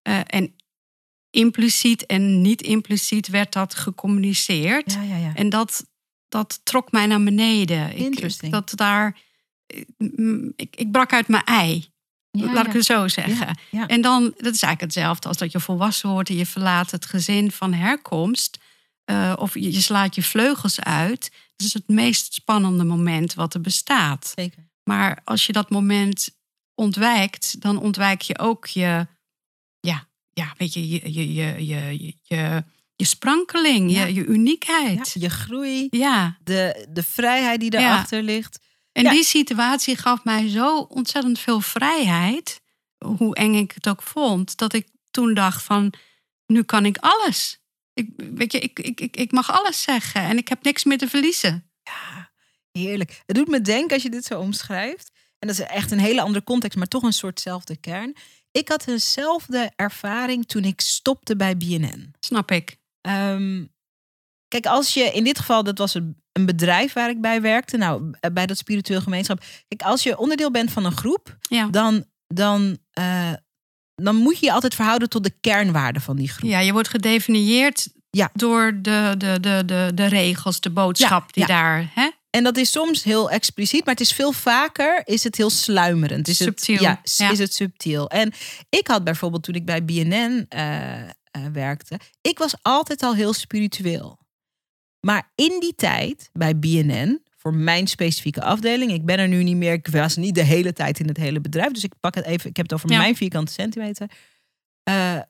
Eh, 0.02 0.20
en 0.26 0.54
impliciet 1.30 2.06
en 2.06 2.42
niet 2.42 2.62
impliciet 2.62 3.28
werd 3.28 3.52
dat 3.52 3.74
gecommuniceerd. 3.74 4.92
Ja, 4.92 5.02
ja, 5.02 5.16
ja. 5.16 5.34
En 5.34 5.48
dat, 5.48 5.86
dat 6.28 6.60
trok 6.62 6.92
mij 6.92 7.06
naar 7.06 7.22
beneden. 7.22 7.96
Ik, 7.96 8.50
dat 8.50 8.72
daar, 8.74 9.18
mm, 9.98 10.52
ik, 10.56 10.76
ik 10.76 10.90
brak 10.90 11.12
uit 11.12 11.28
mijn 11.28 11.44
ei. 11.44 11.92
Ja, 12.30 12.52
laat 12.52 12.66
ik 12.66 12.72
het 12.72 12.84
zo 12.84 13.08
zeggen. 13.08 13.58
ja. 13.70 13.86
En 13.86 14.00
dan, 14.00 14.22
dat 14.22 14.54
is 14.54 14.62
eigenlijk 14.62 14.80
hetzelfde 14.80 15.28
als 15.28 15.36
dat 15.36 15.52
je 15.52 15.60
volwassen 15.60 16.08
wordt 16.08 16.28
en 16.28 16.36
je 16.36 16.46
verlaat 16.46 16.90
het 16.90 17.06
gezin 17.06 17.50
van 17.50 17.72
herkomst. 17.72 18.58
eh, 19.04 19.32
of 19.38 19.54
je, 19.54 19.72
je 19.72 19.80
slaat 19.80 20.14
je 20.14 20.22
vleugels 20.22 20.80
uit. 20.80 21.30
Dat 21.56 21.66
is 21.66 21.74
het 21.74 21.88
meest 21.88 22.34
spannende 22.34 22.84
moment 22.84 23.34
wat 23.34 23.54
er 23.54 23.60
bestaat. 23.60 24.32
Zeker. 24.34 24.62
Maar 24.84 25.20
als 25.24 25.46
je 25.46 25.52
dat 25.52 25.70
moment 25.70 26.28
ontwijkt, 26.74 27.60
dan 27.60 27.78
ontwijk 27.78 28.20
je 28.22 28.38
ook 28.38 28.66
je, 28.66 29.06
ja, 29.80 30.08
ja 30.32 30.54
weet 30.58 30.72
je, 30.74 30.88
je, 30.88 31.12
je, 31.12 31.34
je, 31.34 31.66
je, 31.66 32.14
je, 32.22 32.64
je 32.96 33.04
sprankeling, 33.04 33.90
Ja. 33.90 34.04
je, 34.04 34.14
je 34.14 34.20
Ja, 34.20 34.26
uniekheid. 34.26 35.16
je 35.18 35.30
groei, 35.30 35.86
Ja, 35.90 36.36
de, 36.42 36.86
de 36.90 37.02
vrijheid 37.02 37.60
die 37.60 37.72
Ja. 37.72 37.78
daarachter 37.78 38.22
ligt. 38.22 38.58
en 38.92 39.08
die 39.10 39.24
situatie 39.24 39.96
gaf 39.96 40.24
mij 40.24 40.48
zo 40.48 40.78
ontzettend 40.78 41.38
veel 41.38 41.60
vrijheid, 41.60 42.60
hoe 43.04 43.34
eng 43.34 43.54
ik 43.54 43.72
het 43.72 43.88
ook 43.88 44.02
vond, 44.02 44.56
dat 44.56 44.72
ik 44.72 44.88
toen 45.10 45.34
dacht 45.34 45.62
van, 45.62 45.92
nu 46.46 46.62
kan 46.62 46.84
ik 46.86 46.96
alles. 47.00 47.58
Ik, 47.92 48.08
weet 48.16 48.52
je, 48.52 48.58
ik, 48.58 48.78
ik, 48.78 49.00
ik, 49.00 49.16
ik 49.16 49.32
mag 49.32 49.52
alles 49.52 49.82
zeggen 49.82 50.20
en 50.22 50.36
ik 50.36 50.48
heb 50.48 50.62
niks 50.62 50.84
meer 50.84 50.98
te 50.98 51.08
verliezen. 51.08 51.70
Ja, 51.82 52.23
heerlijk. 52.78 53.22
Het 53.26 53.36
doet 53.36 53.48
me 53.48 53.60
denken 53.60 53.94
als 53.94 54.02
je 54.02 54.10
dit 54.10 54.24
zo 54.24 54.40
omschrijft. 54.40 55.10
En 55.38 55.48
dat 55.48 55.58
is 55.58 55.64
echt 55.66 55.90
een 55.90 55.98
hele 55.98 56.20
andere 56.20 56.44
context, 56.44 56.78
maar 56.78 56.86
toch 56.86 57.02
een 57.02 57.12
soortzelfde 57.12 57.76
kern. 57.76 58.14
Ik 58.50 58.68
had 58.68 58.86
eenzelfde 58.88 59.70
ervaring 59.76 60.46
toen 60.46 60.64
ik 60.64 60.80
stopte 60.80 61.36
bij 61.36 61.56
BNN. 61.56 62.14
Snap 62.20 62.50
ik. 62.50 62.76
Ehm, 63.00 63.64
kijk, 64.48 64.66
als 64.66 64.94
je 64.94 65.12
in 65.12 65.24
dit 65.24 65.38
geval, 65.38 65.64
dat 65.64 65.78
was 65.78 65.94
een, 65.94 66.22
bedrijf 66.32 66.92
waar 66.92 67.10
ik 67.10 67.20
bij 67.20 67.40
werkte, 67.40 67.76
nou, 67.76 68.10
bij 68.32 68.46
dat 68.46 68.58
spiritueel 68.58 69.00
gemeenschap. 69.00 69.44
Kijk, 69.68 69.82
als 69.82 70.02
je 70.02 70.18
onderdeel 70.18 70.50
bent 70.50 70.70
van 70.72 70.84
een 70.84 70.96
groep, 70.96 71.36
Ja. 71.40 71.66
dan, 71.70 72.04
dan, 72.26 72.78
eh, 72.90 73.32
dan 73.94 74.16
moet 74.16 74.38
je 74.38 74.46
je 74.46 74.52
altijd 74.52 74.74
verhouden 74.74 75.08
tot 75.08 75.24
de 75.24 75.34
kernwaarden 75.40 76.02
van 76.02 76.16
die 76.16 76.28
groep. 76.28 76.50
Ja, 76.50 76.58
je 76.58 76.72
wordt 76.72 76.88
gedefinieerd 76.88 77.88
Ja. 78.10 78.30
door 78.32 78.78
de, 78.82 79.14
de, 79.18 79.40
de, 79.40 79.62
de, 79.66 79.90
de 79.94 80.06
regels, 80.06 80.60
de 80.60 80.70
boodschap 80.70 81.22
Ja, 81.22 81.28
die 81.32 81.46
daar. 81.46 81.90
Hè? 81.94 82.10
En 82.34 82.44
dat 82.44 82.56
is 82.56 82.70
soms 82.70 83.02
heel 83.02 83.30
expliciet, 83.30 83.84
maar 83.84 83.94
het 83.94 84.02
is 84.02 84.12
veel 84.12 84.32
vaker 84.32 85.02
is 85.06 85.24
het 85.24 85.36
heel 85.36 85.50
sluimerend. 85.50 86.28
Is 86.28 86.36
Subtiel, 86.36 86.74
Het, 86.74 86.82
ja, 86.82 87.00
ja. 87.26 87.30
is 87.32 87.38
het 87.38 87.54
subtiel. 87.54 88.10
En 88.10 88.32
ik 88.68 88.86
had 88.86 89.04
bijvoorbeeld 89.04 89.42
toen 89.42 89.54
ik 89.54 89.64
bij 89.64 89.84
BNN 89.84 90.46
eh, 90.48 91.02
eh, 91.02 91.10
werkte, 91.52 91.98
ik 92.20 92.38
was 92.38 92.54
altijd 92.62 93.02
al 93.02 93.14
heel 93.14 93.32
spiritueel. 93.32 94.18
Maar 95.00 95.32
in 95.34 95.60
die 95.60 95.74
tijd 95.74 96.30
bij 96.32 96.58
BNN, 96.58 97.22
voor 97.36 97.54
mijn 97.54 97.86
specifieke 97.86 98.42
afdeling, 98.42 98.92
ik 98.92 99.04
ben 99.04 99.18
er 99.18 99.28
nu 99.28 99.42
niet 99.42 99.56
meer, 99.56 99.72
ik 99.72 99.86
was 99.88 100.16
niet 100.16 100.34
de 100.34 100.42
hele 100.44 100.72
tijd 100.72 101.00
in 101.00 101.08
het 101.08 101.16
hele 101.16 101.40
bedrijf, 101.40 101.72
dus 101.72 101.84
ik 101.84 101.92
pak 102.00 102.14
het 102.14 102.24
even, 102.24 102.50
ik 102.50 102.56
heb 102.56 102.66
het 102.66 102.74
over 102.74 102.90
Ja. 102.90 102.98
mijn 102.98 103.16
vierkante 103.16 103.52
centimeter. 103.52 104.10
eh, 104.82 105.20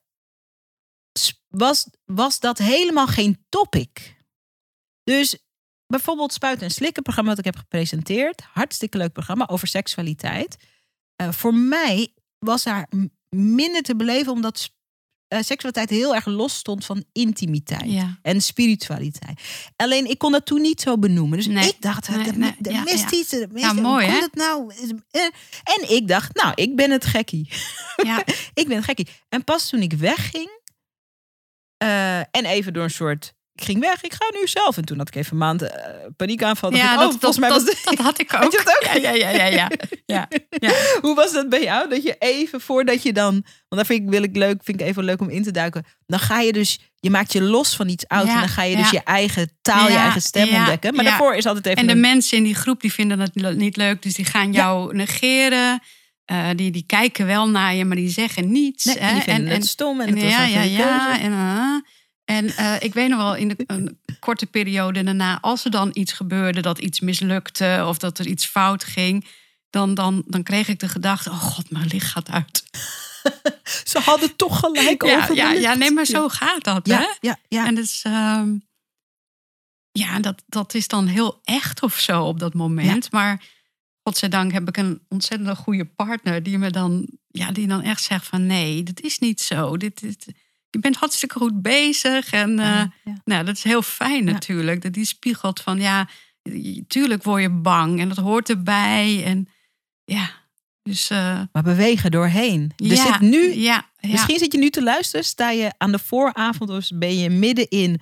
was, 1.49 1.87
was 2.05 2.41
dat 2.41 2.59
helemaal 2.59 3.07
geen 3.07 3.45
topic. 3.49 4.17
Dus 5.05 5.39
bijvoorbeeld 5.87 6.33
Spuiten 6.33 6.67
en 6.67 6.73
Slikken, 6.73 7.03
programma 7.03 7.31
dat 7.31 7.39
ik 7.39 7.45
heb 7.45 7.57
gepresenteerd. 7.57 8.43
Hartstikke 8.53 8.99
leuk 8.99 9.13
programma 9.13 9.49
over 9.49 9.69
seksualiteit. 9.69 10.57
Eh, 11.17 11.33
voor 11.33 11.55
mij 11.55 12.09
was 12.39 12.63
daar 12.63 12.89
minder 13.37 13.83
te 13.83 13.97
beleven 13.97 14.33
omdat 14.33 14.71
eh, 15.29 15.41
seksualiteit 15.43 15.91
heel 15.91 16.15
erg 16.15 16.27
los 16.27 16.55
stond 16.57 16.85
van 16.85 17.05
intimiteit. 17.13 17.91
Ja. 17.91 18.19
En 18.23 18.41
spiritualiteit. 18.43 19.41
Alleen 19.77 20.11
ik 20.11 20.19
kon 20.19 20.33
dat 20.33 20.47
toen 20.47 20.61
niet 20.61 20.81
zo 20.81 20.99
benoemen. 20.99 21.39
Dus 21.39 21.47
Nee. 21.47 21.69
ik 21.69 21.81
dacht, 21.81 22.09
Nee, 22.09 22.27
er 22.27 22.39
nee, 22.39 22.55
ja, 22.61 22.83
mist 22.83 23.11
ja. 23.11 23.17
iets. 23.19 23.31
mist- 23.33 23.51
Ja, 23.65 23.73
hoe 23.73 23.81
mooi, 23.83 24.07
hè? 24.07 24.21
het 24.21 24.35
nou? 24.35 24.73
Eh, 25.11 25.23
En 25.65 25.91
ik 25.95 26.09
dacht, 26.09 26.35
nou, 26.35 26.53
ik 26.55 26.77
ben 26.77 26.91
het 26.91 27.05
gekkie. 27.05 27.49
Ja. 27.97 28.25
ik 28.55 28.69
ben 28.69 28.77
het 28.77 28.85
gekkie. 28.85 29.09
En 29.29 29.45
pas 29.45 29.69
toen 29.69 29.81
ik 29.83 29.93
wegging, 29.93 30.61
eh, 31.77 32.19
en 32.19 32.45
even 32.45 32.73
door 32.73 32.85
een 32.85 32.91
soort. 32.91 33.35
Ik 33.57 33.65
ging 33.65 33.81
weg, 33.81 34.03
ik 34.03 34.13
ga 34.15 34.25
nu 34.41 34.47
zelf. 34.47 34.77
En 34.77 34.85
toen 34.85 34.99
had 34.99 35.09
ik 35.09 35.15
even 35.15 35.33
een 35.33 35.39
maand 35.39 35.63
eh, 35.63 35.71
paniekaanval. 36.17 36.75
Ja, 36.75 36.93
ik, 36.93 36.99
dat, 36.99 37.07
oh, 37.07 37.11
dat, 37.11 37.21
volgens 37.21 37.41
mij 37.41 37.49
dat, 37.49 37.63
was 37.65 37.83
dat 37.85 37.99
had 37.99 38.21
ik 38.21 38.33
ook. 38.35 38.43
Had 38.43 38.53
je 38.53 38.59
het 38.65 38.69
ook? 38.69 39.03
Ja, 39.03 39.11
ja, 39.11 39.29
ja, 39.29 39.47
ja, 39.47 39.47
ja. 39.47 39.71
ja. 40.07 40.29
Hoe 41.01 41.15
was 41.15 41.33
dat 41.33 41.49
bij 41.49 41.63
jou? 41.63 41.89
Dat 41.89 42.03
je 42.03 42.17
even 42.19 42.61
voordat 42.61 43.03
je 43.03 43.13
dan. 43.13 43.33
Want 43.33 43.47
dat 43.69 43.87
vind 43.87 44.03
ik, 44.03 44.09
wil 44.09 44.23
ik 44.23 44.37
leuk, 44.37 44.61
vind 44.65 44.81
ik 44.81 44.87
even 44.87 45.05
leuk 45.05 45.21
om 45.21 45.29
in 45.31 45.43
te 45.43 45.51
duiken. 45.51 45.85
Dan 46.07 46.19
ga 46.19 46.41
je 46.41 46.53
dus. 46.53 46.79
Je 47.01 47.11
maakt 47.11 47.33
je 47.33 47.43
los 47.43 47.77
van 47.77 47.89
iets 47.89 48.09
oud. 48.09 48.27
Ja, 48.27 48.33
en 48.35 48.39
dan 48.39 48.49
ga 48.49 48.63
je 48.63 48.77
dus 48.77 48.91
ja. 48.91 48.99
je 48.99 49.05
eigen 49.05 49.51
taal, 49.63 49.89
je 49.89 49.97
eigen 49.97 50.23
stem 50.23 50.55
ontdekken. 50.55 50.95
Maar 50.95 51.05
daarvoor 51.05 51.35
is 51.35 51.47
altijd 51.47 51.67
even. 51.67 51.79
En 51.81 51.87
de 51.87 51.93
een- 51.93 52.01
mensen 52.01 52.37
in 52.39 52.45
die 52.45 52.55
groep 52.55 52.81
die 52.81 52.93
vinden 52.93 53.21
het 53.21 53.31
le- 53.35 53.55
niet 53.55 53.77
leuk, 53.77 54.03
dus 54.03 54.15
die 54.15 54.25
gaan 54.25 54.53
jou 54.53 54.95
negeren. 54.97 55.81
Eh, 56.25 56.49
die, 56.57 56.71
die 56.71 56.85
kijken 56.87 57.27
wel 57.27 57.49
naar 57.49 57.75
je, 57.75 57.85
maar 57.85 57.97
die 57.97 58.09
zeggen 58.09 58.53
niets. 58.53 58.85
Nee, 58.85 58.99
hè? 58.99 59.13
die 59.13 59.23
vinden 59.23 59.53
het 59.53 59.67
stom 59.67 60.01
en, 60.01 60.07
En 60.07 60.15
het 60.15 60.23
was 60.23 60.33
ja, 60.33 60.45
ja, 60.45 60.63
ja. 60.63 61.21
En, 61.21 61.33
uh, 61.33 61.75
en 62.25 62.57
eh, 62.57 62.75
ik 62.79 62.95
weet 62.95 63.09
nog 63.09 63.19
wel, 63.19 63.35
in 63.35 63.49
de, 63.49 63.57
een 63.67 63.99
korte 64.19 64.47
periode 64.47 65.03
daarna, 65.03 65.39
als 65.41 65.65
er 65.65 65.71
dan 65.71 65.91
iets 65.93 66.13
gebeurde, 66.13 66.61
dat 66.61 66.79
iets 66.79 67.01
mislukte 67.01 67.85
of 67.87 67.99
dat 67.99 68.19
er 68.19 68.27
iets 68.27 68.47
fout 68.47 68.85
ging, 68.85 69.27
dan, 69.71 69.95
dan, 69.95 70.23
dan 70.27 70.43
kreeg 70.43 70.69
ik 70.69 70.79
de 70.79 70.89
gedachte: 70.89 71.31
oh 71.31 71.43
god, 71.43 71.71
mijn 71.71 71.87
licht 71.87 72.11
gaat 72.11 72.31
uit. 72.31 72.65
Ze 73.91 73.99
hadden 73.99 74.37
toch 74.37 74.59
gelijk 74.59 75.03
Ja, 75.05 75.17
over 75.17 75.35
ja, 75.35 75.53
ja, 75.53 75.75
nee, 75.75 75.91
maar 75.91 76.05
zo 76.05 76.29
gaat 76.29 76.65
dat. 76.65 76.87
Ja, 76.87 76.99
Hè? 76.99 77.07
ja, 77.21 77.39
ja. 77.49 77.67
En 77.67 77.75
dus, 77.75 78.03
ehm, 78.03 78.57
ja, 79.93 80.21
dat, 80.21 80.43
dat 80.47 80.75
is 80.75 80.89
dan 80.89 81.07
heel 81.07 81.41
echt 81.45 81.83
of 81.83 81.99
zo 81.99 82.23
op 82.23 82.39
dat 82.39 82.55
moment. 82.55 83.13
Maar 83.13 83.45
godzijdank 84.03 84.53
heb 84.53 84.69
ik 84.69 84.77
een 84.77 85.03
ontzettend 85.09 85.59
goede 85.59 85.85
partner 85.85 86.43
die 86.43 86.59
me 86.59 86.71
dan, 86.71 87.09
ja, 87.29 87.53
die 87.53 87.67
dan 87.67 87.83
echt 87.83 88.03
zegt 88.03 88.27
van 88.27 88.47
nee, 88.47 88.83
dit 88.83 89.01
is 89.01 89.19
niet 89.19 89.41
zo. 89.41 89.77
Dit, 89.77 90.01
dit, 90.01 90.27
je 90.75 90.81
bent 90.81 90.97
hartstikke 90.97 91.39
goed 91.39 91.63
bezig. 91.63 92.33
En 92.33 92.59
eh, 92.59 92.67
Ja, 92.67 92.93
ja. 93.05 93.21
nou, 93.25 93.45
dat 93.45 93.57
is 93.57 93.63
heel 93.63 93.83
fijn 93.83 94.25
natuurlijk. 94.25 94.83
Dat 94.83 94.93
die 94.93 95.05
spiegelt 95.05 95.61
van 95.61 95.81
ja, 95.81 96.09
tuurlijk 96.87 97.23
word 97.23 97.43
je 97.43 97.51
bang 97.51 98.01
en 98.01 98.09
dat 98.09 98.17
hoort 98.17 98.49
erbij. 98.49 99.25
En 99.25 99.49
ja, 100.05 100.31
dus 100.83 101.11
eh, 101.11 101.41
Maar 101.53 101.63
bewegen 101.63 102.11
doorheen. 102.11 102.73
Dus 102.77 103.03
zit 103.03 103.21
nu 103.21 103.55
ja. 103.55 103.91
Misschien 104.01 104.39
zit 104.39 104.53
je 104.53 104.59
nu 104.59 104.71
te 104.71 104.83
luisteren, 104.83 105.25
sta 105.25 105.51
je 105.51 105.73
aan 105.79 105.93
de 105.93 105.99
vooravond 105.99 106.71
of 106.71 106.89
ben 106.95 107.19
je 107.19 107.31
midden 107.31 107.69
in 107.69 108.01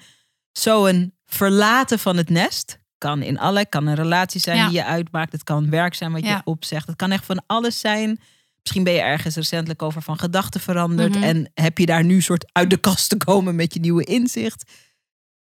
zo'n 0.52 1.14
verlaten 1.26 1.98
van 1.98 2.16
het 2.16 2.28
nest. 2.30 2.80
Kan 2.98 3.22
in 3.22 3.38
alle, 3.38 3.66
kan 3.66 3.86
een 3.86 3.94
relatie 3.94 4.40
zijn 4.40 4.64
die 4.64 4.76
je 4.76 4.84
uitmaakt. 4.84 5.32
Het 5.32 5.44
kan 5.44 5.70
werk 5.70 5.94
zijn 5.94 6.12
wat 6.12 6.24
je 6.24 6.40
opzegt. 6.44 6.86
Het 6.86 6.96
kan 6.96 7.10
echt 7.10 7.24
van 7.24 7.42
alles 7.46 7.80
zijn. 7.80 8.20
Misschien 8.62 8.84
ben 8.84 8.92
je 8.92 9.00
ergens 9.00 9.34
recentelijk 9.34 9.82
over 9.82 10.02
van 10.02 10.18
gedachten 10.18 10.60
veranderd. 10.60 11.14
Mhm. 11.14 11.22
En 11.22 11.50
heb 11.54 11.78
je 11.78 11.86
daar 11.86 12.04
nu 12.04 12.20
soort 12.20 12.50
uit 12.52 12.70
de 12.70 12.76
kast 12.76 13.08
te 13.08 13.16
komen 13.16 13.54
met 13.54 13.74
je 13.74 13.80
nieuwe 13.80 14.04
inzicht. 14.04 14.70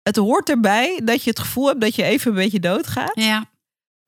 Het 0.03 0.17
hoort 0.17 0.49
erbij 0.49 1.01
dat 1.05 1.23
je 1.23 1.31
het 1.31 1.39
gevoel 1.39 1.67
hebt 1.67 1.81
dat 1.81 1.95
je 1.95 2.03
even 2.03 2.31
een 2.31 2.37
beetje 2.37 2.61
doodgaat. 2.61 3.13
ja. 3.15 3.51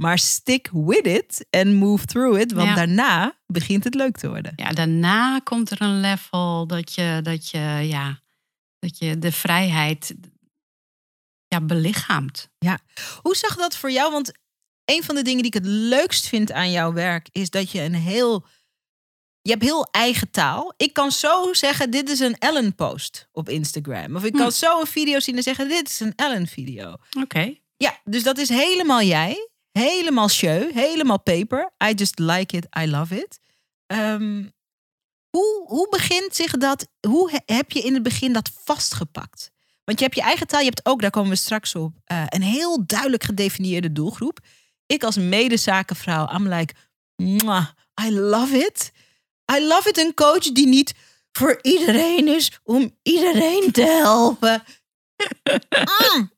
Maar 0.02 0.18
stick 0.18 0.68
with 0.72 1.06
it 1.06 1.46
and 1.50 1.66
move 1.74 2.06
through 2.06 2.40
it. 2.40 2.52
Want 2.52 2.68
Ja. 2.68 2.74
daarna 2.74 3.38
begint 3.46 3.84
het 3.84 3.94
leuk 3.94 4.16
te 4.16 4.28
worden. 4.28 4.52
Ja, 4.56 4.70
daarna 4.70 5.38
komt 5.38 5.70
er 5.70 5.82
een 5.82 6.00
level 6.00 6.66
dat 6.66 6.92
je, 6.94 7.20
dat 7.22 7.48
je, 7.50 7.58
ja, 7.82 8.20
dat 8.78 8.98
je 8.98 9.18
de 9.18 9.32
vrijheid 9.32 10.14
ja, 11.48 11.60
belichaamt. 11.60 12.48
Hoe 13.22 13.36
zag 13.36 13.56
dat 13.56 13.76
voor 13.76 13.90
jou? 13.90 14.12
Want 14.12 14.32
een 14.84 15.02
van 15.02 15.14
de 15.14 15.22
dingen 15.22 15.42
die 15.42 15.52
ik 15.52 15.62
het 15.62 15.66
leukst 15.66 16.26
vind 16.26 16.52
aan 16.52 16.70
jouw 16.70 16.92
werk 16.92 17.28
is 17.32 17.50
dat 17.50 17.70
je 17.70 17.80
een 17.80 17.94
heel. 17.94 18.46
Je 19.44 19.50
hebt 19.50 19.62
heel 19.62 19.88
eigen 19.90 20.30
taal. 20.30 20.74
Ik 20.76 20.92
kan 20.92 21.12
zo 21.12 21.52
zeggen: 21.52 21.90
dit 21.90 22.08
is 22.10 22.20
een 22.20 22.38
Ellen-post 22.38 23.28
op 23.32 23.48
Instagram. 23.48 24.16
Of 24.16 24.24
ik 24.24 24.32
kan 24.32 24.46
Hm. 24.46 24.50
zo 24.50 24.80
een 24.80 24.86
video 24.86 25.20
zien 25.20 25.36
en 25.36 25.42
zeggen: 25.42 25.68
dit 25.68 25.88
is 25.88 26.00
een 26.00 26.12
Ellen-video. 26.16 26.96
Oké. 27.20 27.54
Ja, 27.76 28.00
dus 28.04 28.22
dat 28.22 28.38
is 28.38 28.48
helemaal 28.48 29.02
jij. 29.02 29.48
Helemaal 29.72 30.28
show. 30.28 30.72
Helemaal 30.72 31.20
paper. 31.20 31.72
I 31.88 31.92
just 31.94 32.18
like 32.18 32.56
it. 32.56 32.66
I 32.80 32.90
love 32.90 33.16
it. 33.18 33.40
Ehm, 33.86 34.44
hoe, 35.30 35.64
hoe 35.66 35.88
begint 35.90 36.34
zich 36.34 36.50
dat? 36.52 36.86
Hoe 37.08 37.30
he- 37.30 37.54
heb 37.54 37.70
je 37.70 37.80
in 37.80 37.94
het 37.94 38.02
begin 38.02 38.32
dat 38.32 38.50
vastgepakt? 38.64 39.50
Want 39.84 39.98
je 39.98 40.04
hebt 40.04 40.16
je 40.16 40.22
eigen 40.22 40.46
taal. 40.46 40.60
Je 40.60 40.66
hebt 40.66 40.86
ook, 40.86 41.00
daar 41.00 41.10
komen 41.10 41.30
we 41.30 41.36
straks 41.36 41.74
op, 41.74 41.92
eh, 42.04 42.22
een 42.28 42.42
heel 42.42 42.86
duidelijk 42.86 43.24
gedefinieerde 43.24 43.92
doelgroep. 43.92 44.38
Ik 44.86 45.04
als 45.04 45.16
medezakenvrouw, 45.16 46.28
I'm 46.34 46.48
like, 46.48 46.74
mwah, 47.16 47.66
I 48.06 48.12
love 48.18 48.56
it. 48.58 48.92
I 49.52 49.66
love 49.66 49.88
it. 49.88 49.98
Een 49.98 50.14
coach 50.14 50.52
die 50.52 50.66
niet 50.66 50.94
voor 51.32 51.58
iedereen 51.62 52.28
is 52.28 52.60
om 52.64 52.96
iedereen 53.02 53.72
te 53.72 53.82
helpen. 54.02 54.62
Mm. 56.12 56.32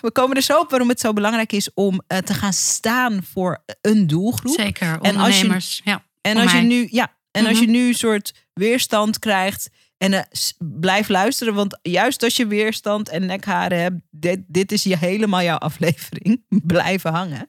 We 0.00 0.10
komen 0.12 0.36
er 0.36 0.42
zo 0.42 0.58
op 0.58 0.70
waarom 0.70 0.88
het 0.88 1.00
zo 1.00 1.12
belangrijk 1.12 1.52
is 1.52 1.70
om 1.74 2.02
eh, 2.06 2.18
te 2.18 2.34
gaan 2.34 2.52
staan 2.52 3.24
voor 3.32 3.64
een 3.80 4.06
doelgroep. 4.06 4.54
Zeker, 4.54 4.88
En 4.88 4.96
als 4.98 5.02
je- 5.04 5.14
ondernemers. 5.16 5.80
ja, 5.84 6.04
En 6.20 6.36
als 6.36 6.52
je 6.52 6.58
nu, 6.58 6.88
ja, 6.90 7.16
en 7.30 7.46
als 7.46 7.52
Mhm. 7.60 7.62
je 7.64 7.70
nu 7.70 7.92
soort 7.92 8.32
weerstand 8.52 9.18
krijgt. 9.18 9.68
En 9.98 10.12
eh, 10.12 10.20
blijf 10.58 11.08
luisteren, 11.08 11.54
want 11.54 11.78
juist 11.82 12.22
als 12.22 12.36
je 12.36 12.46
weerstand 12.46 13.08
en 13.08 13.26
nekharen 13.26 13.78
hebt, 13.80 13.96
dit, 14.10 14.40
dit 14.46 14.72
is 14.72 14.82
je, 14.82 14.96
helemaal 14.96 15.42
jouw 15.42 15.58
aflevering. 15.58 16.44
Blijven 16.66 17.12
hangen. 17.12 17.48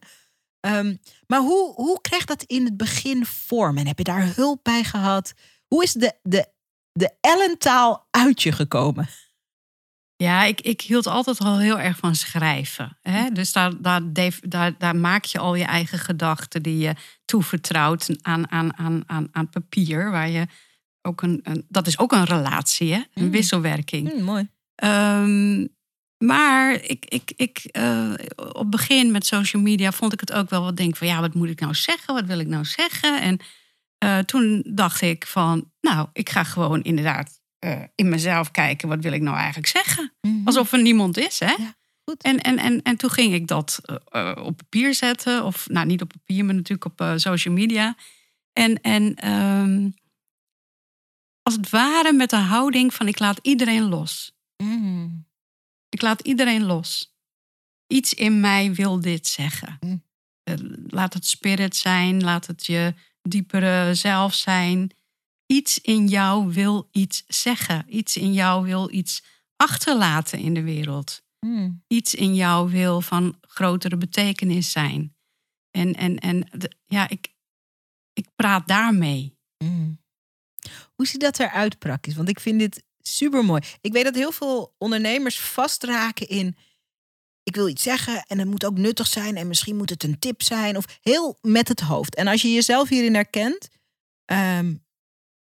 Ehm, 0.66 0.96
maar 1.28 1.40
hoe, 1.40 1.74
hoe 1.74 2.02
krijgt 2.02 2.28
dat 2.28 2.44
in 2.44 2.66
het 2.66 2.78
begin 2.78 3.26
vorm? 3.26 3.78
En 3.78 3.88
heb 3.88 3.98
je 3.98 4.04
daar 4.04 4.36
hulp 4.36 4.60
bij 4.64 4.84
gehad? 4.84 5.34
Hoe 5.68 5.84
is 5.84 5.94
de, 5.94 6.14
de, 6.22 6.48
de 6.92 7.12
Ellentaal 7.22 8.08
uit 8.12 8.42
je 8.42 8.52
gekomen? 8.52 9.08
Ja, 10.16 10.44
ik, 10.44 10.62
ik 10.62 10.82
hield 10.82 11.08
altijd 11.08 11.40
al 11.40 11.60
heel 11.60 11.80
erg 11.80 11.98
van 11.98 12.16
schrijven. 12.16 12.98
Hè? 13.02 13.30
Dus 13.30 13.52
daar, 13.52 13.82
daar, 13.82 14.02
daar, 14.42 14.78
daar 14.78 14.96
maak 14.96 15.24
je 15.26 15.40
al 15.40 15.56
je 15.56 15.64
eigen 15.64 16.00
gedachten 16.00 16.64
die 16.64 16.78
je 16.78 16.94
toevertrouwt 17.26 18.10
aan, 18.22 18.52
aan, 18.52 18.78
aan, 18.78 19.04
aan, 19.08 19.28
aan 19.32 19.50
papier. 19.50 20.12
Waar 20.12 20.30
je 20.30 20.48
ook 21.02 21.22
een, 21.22 21.40
een, 21.44 21.66
dat 21.70 21.88
is 21.88 22.00
ook 22.00 22.12
een 22.12 22.26
relatie, 22.26 22.94
hè? 22.94 23.02
een 23.14 23.26
Mm. 23.26 23.32
wisselwerking. 23.32 24.12
Hm, 24.12 24.24
mooi. 24.24 24.50
Ehm, 24.76 25.66
maar 26.26 26.74
ik, 26.74 27.06
ik, 27.06 27.34
ik, 27.36 27.58
eh, 27.72 28.14
op 28.36 28.58
het 28.58 28.70
begin 28.70 29.12
met 29.12 29.26
social 29.26 29.62
media 29.62 29.92
vond 29.92 30.14
ik 30.14 30.20
het 30.20 30.32
ook 30.32 30.50
wel 30.50 30.62
wat 30.62 30.78
denk 30.78 30.96
van 30.96 31.08
ja, 31.08 31.22
wat 31.22 31.34
moet 31.34 31.50
ik 31.50 31.60
nou 31.60 31.74
zeggen? 31.74 32.14
Wat 32.14 32.26
wil 32.26 32.40
ik 32.40 32.48
nou 32.48 32.66
zeggen? 32.66 33.22
En 33.22 33.40
eh, 33.98 34.20
toen 34.20 34.64
dacht 34.68 35.02
ik 35.02 35.28
van, 35.28 35.72
nou, 35.82 36.08
ik 36.14 36.30
ga 36.30 36.44
gewoon 36.44 36.84
inderdaad 36.84 37.40
eh, 37.60 37.82
in 37.96 38.10
mezelf 38.10 38.52
kijken, 38.52 38.88
wat 38.88 39.00
wil 39.02 39.12
ik 39.12 39.22
nou 39.22 39.38
eigenlijk 39.38 39.68
zeggen? 39.68 40.14
Mhm. 40.22 40.48
Alsof 40.48 40.72
er 40.72 40.82
niemand 40.82 41.18
is, 41.18 41.40
hè? 41.40 41.54
Ja, 41.58 41.76
goed. 42.04 42.22
En, 42.24 42.42
en, 42.42 42.58
en, 42.58 42.82
en 42.82 42.98
toen 42.98 43.10
ging 43.10 43.34
ik 43.34 43.48
dat 43.48 43.80
op 44.36 44.58
papier 44.58 44.94
zetten. 44.94 45.44
Of 45.44 45.68
nou, 45.70 45.86
niet 45.86 46.02
op 46.02 46.12
papier, 46.12 46.46
maar 46.46 46.56
natuurlijk 46.56 47.00
op 47.00 47.14
social 47.16 47.54
media. 47.54 47.96
En, 48.54 48.82
en 48.82 49.16
ehm, 49.16 49.90
als 51.44 51.56
het 51.56 51.70
ware 51.70 52.14
met 52.14 52.30
de 52.30 52.36
houding 52.36 52.94
van 52.94 53.08
ik 53.08 53.20
laat 53.20 53.40
iedereen 53.42 53.90
los. 53.90 54.32
Mhm. 54.58 55.08
Ik 55.96 56.02
laat 56.02 56.22
iedereen 56.22 56.64
los. 56.64 57.16
Iets 57.88 58.14
in 58.14 58.40
mij 58.40 58.74
wil 58.74 59.02
dit 59.02 59.28
zeggen. 59.28 59.78
Mm. 59.80 60.04
Eh, 60.44 60.56
Laat 60.88 61.14
het 61.14 61.26
spirit 61.26 61.76
zijn, 61.76 62.24
laat 62.24 62.48
het 62.48 62.66
je 62.66 62.94
diepere 63.22 63.94
zelf 63.94 64.34
zijn. 64.34 64.92
Iets 65.46 65.80
in 65.82 66.08
jou 66.08 66.54
wil 66.54 66.90
iets 66.92 67.24
zeggen. 67.28 67.86
Iets 67.88 68.18
in 68.18 68.34
jou 68.34 68.66
wil 68.66 68.94
iets 68.94 69.24
achterlaten 69.56 70.40
in 70.40 70.54
de 70.54 70.64
wereld. 70.64 71.24
Mhm. 71.40 71.72
Iets 71.88 72.16
in 72.16 72.36
jou 72.36 72.72
wil 72.72 73.02
van 73.02 73.38
grotere 73.42 73.98
betekenis 73.98 74.72
zijn. 74.72 75.16
En, 75.72 75.94
en, 75.94 76.20
en 76.20 76.50
ja, 76.86 77.10
ik, 77.10 77.36
ik 78.14 78.28
praat 78.36 78.68
daarmee. 78.68 79.38
Mm. 79.58 80.04
Hoe 80.96 81.08
ziet 81.08 81.22
dat 81.22 81.40
eruit 81.40 81.80
praktisch? 81.80 82.16
Want 82.16 82.30
ik 82.30 82.40
vind 82.40 82.60
dit 82.60 82.84
super 83.08 83.46
mooi. 83.46 83.62
Ik 83.82 83.92
weet 83.92 84.04
dat 84.04 84.16
heel 84.16 84.32
veel 84.32 84.76
ondernemers 84.78 85.40
vastraken 85.40 86.28
in. 86.28 86.58
Ik 87.44 87.56
wil 87.56 87.68
iets 87.68 87.84
zeggen 87.84 88.24
en 88.28 88.40
het 88.40 88.48
moet 88.48 88.66
ook 88.66 88.78
nuttig 88.78 89.08
zijn 89.08 89.38
en 89.38 89.48
misschien 89.48 89.76
moet 89.76 89.90
het 89.90 90.04
een 90.04 90.20
tip 90.20 90.42
zijn 90.42 90.78
of 90.78 91.00
heel 91.02 91.38
met 91.42 91.68
het 91.68 91.80
hoofd. 91.80 92.16
En 92.16 92.28
als 92.28 92.42
je 92.42 92.54
jezelf 92.54 92.90
hierin 92.90 93.14
herkent, 93.14 93.68
ehm, 94.26 94.68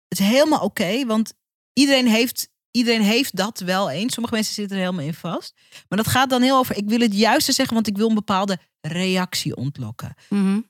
het 0.07 0.19
is 0.19 0.25
helemaal 0.25 0.59
oké, 0.59 1.05
want 1.05 1.33
iedereen 1.73 2.07
heeft, 2.07 2.49
iedereen 2.71 3.01
heeft 3.01 3.35
dat 3.35 3.59
wel 3.59 3.89
eens. 3.89 4.13
Sommige 4.13 4.35
mensen 4.35 4.53
zitten 4.53 4.77
er 4.77 4.83
helemaal 4.83 5.05
in 5.05 5.13
vast. 5.13 5.53
Maar 5.89 5.97
dat 5.97 6.07
gaat 6.07 6.29
dan 6.29 6.41
heel 6.41 6.57
over, 6.57 6.77
ik 6.77 6.89
wil 6.89 6.99
het 6.99 7.13
juiste 7.17 7.51
zeggen, 7.51 7.73
want 7.73 7.87
ik 7.87 7.97
wil 7.97 8.09
een 8.09 8.15
bepaalde 8.15 8.59
reactie 8.81 9.55
ontlokken. 9.55 10.15
Mhm. 10.29 10.61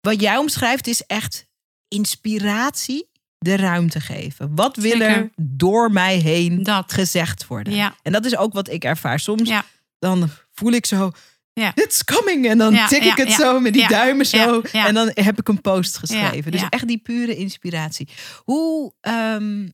Wat 0.00 0.20
jij 0.20 0.36
omschrijft 0.36 0.86
is 0.86 1.02
echt 1.02 1.46
inspiratie 1.88 3.07
de 3.38 3.56
ruimte 3.56 4.00
geven. 4.00 4.54
Wat 4.54 4.76
wil 4.76 4.90
Zeker. 4.90 5.06
er 5.08 5.30
door 5.36 5.92
mij 5.92 6.16
heen 6.16 6.62
Dat. 6.62 6.92
gezegd 6.92 7.46
worden? 7.46 7.72
Ja, 7.74 7.94
En 8.02 8.12
dat 8.12 8.24
is 8.24 8.36
ook 8.36 8.52
wat 8.52 8.68
ik 8.70 8.84
ervaar. 8.84 9.20
Soms 9.20 9.48
Ja. 9.48 9.64
dan 9.98 10.28
voel 10.52 10.72
ik 10.72 10.86
zo, 10.86 11.10
Ja. 11.52 11.72
it's 11.74 12.04
coming. 12.04 12.46
En 12.48 12.58
dan 12.58 12.86
tik 12.88 13.02
ik 13.04 13.16
het 13.16 13.32
zo 13.32 13.60
met 13.60 13.72
die 13.72 13.88
duimen 13.88 14.26
zo. 14.26 14.60
En 14.60 14.94
dan 14.94 15.10
heb 15.14 15.38
ik 15.38 15.48
een 15.48 15.60
post 15.60 15.96
geschreven. 15.98 16.52
Dus 16.52 16.64
echt 16.68 16.86
die 16.88 16.98
pure 16.98 17.36
inspiratie. 17.36 18.08
Hoe, 18.44 18.94
ehm, 19.00 19.68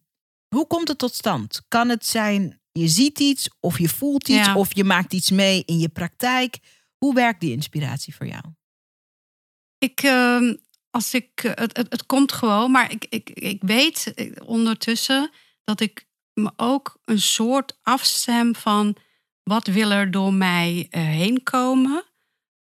hoe 0.49 0.67
komt 0.67 0.89
het 0.89 0.99
tot 0.99 1.15
stand? 1.15 1.63
Kan 1.69 1.89
het 1.89 2.07
zijn, 2.07 2.61
je 2.73 2.89
ziet 2.89 3.19
iets 3.19 3.49
of 3.61 3.79
je 3.79 3.89
voelt 3.89 4.29
iets 4.29 4.55
of 4.55 4.75
je 4.75 4.85
maakt 4.85 5.13
iets 5.13 5.31
mee 5.31 5.63
in 5.67 5.79
je 5.79 5.89
praktijk? 5.89 6.59
Hoe 6.99 7.15
werkt 7.15 7.41
die 7.41 7.53
inspiratie 7.53 8.15
voor 8.15 8.27
jou? 8.27 8.43
Ik, 9.79 10.01
ehm, 10.03 10.55
als 10.95 11.15
ik, 11.15 11.31
eh, 11.45 11.51
het, 11.55 11.77
het, 11.77 11.87
het 11.91 12.07
komt 12.07 12.33
gewoon, 12.33 12.71
maar 12.71 12.91
ik, 12.91 13.07
ik, 13.09 13.31
ik 13.31 13.63
weet 13.63 14.13
eh, 14.15 14.31
ondertussen 14.45 15.31
dat 15.65 15.81
ik 15.81 16.07
me 16.35 16.51
ook 16.57 16.99
een 17.05 17.21
soort 17.21 17.79
afstem 17.83 18.55
van 18.55 18.97
wat 19.43 19.67
wil 19.67 19.91
er 19.91 20.11
door 20.11 20.33
mij 20.35 20.87
eh, 20.91 21.03
heen 21.03 21.43
komen? 21.43 22.05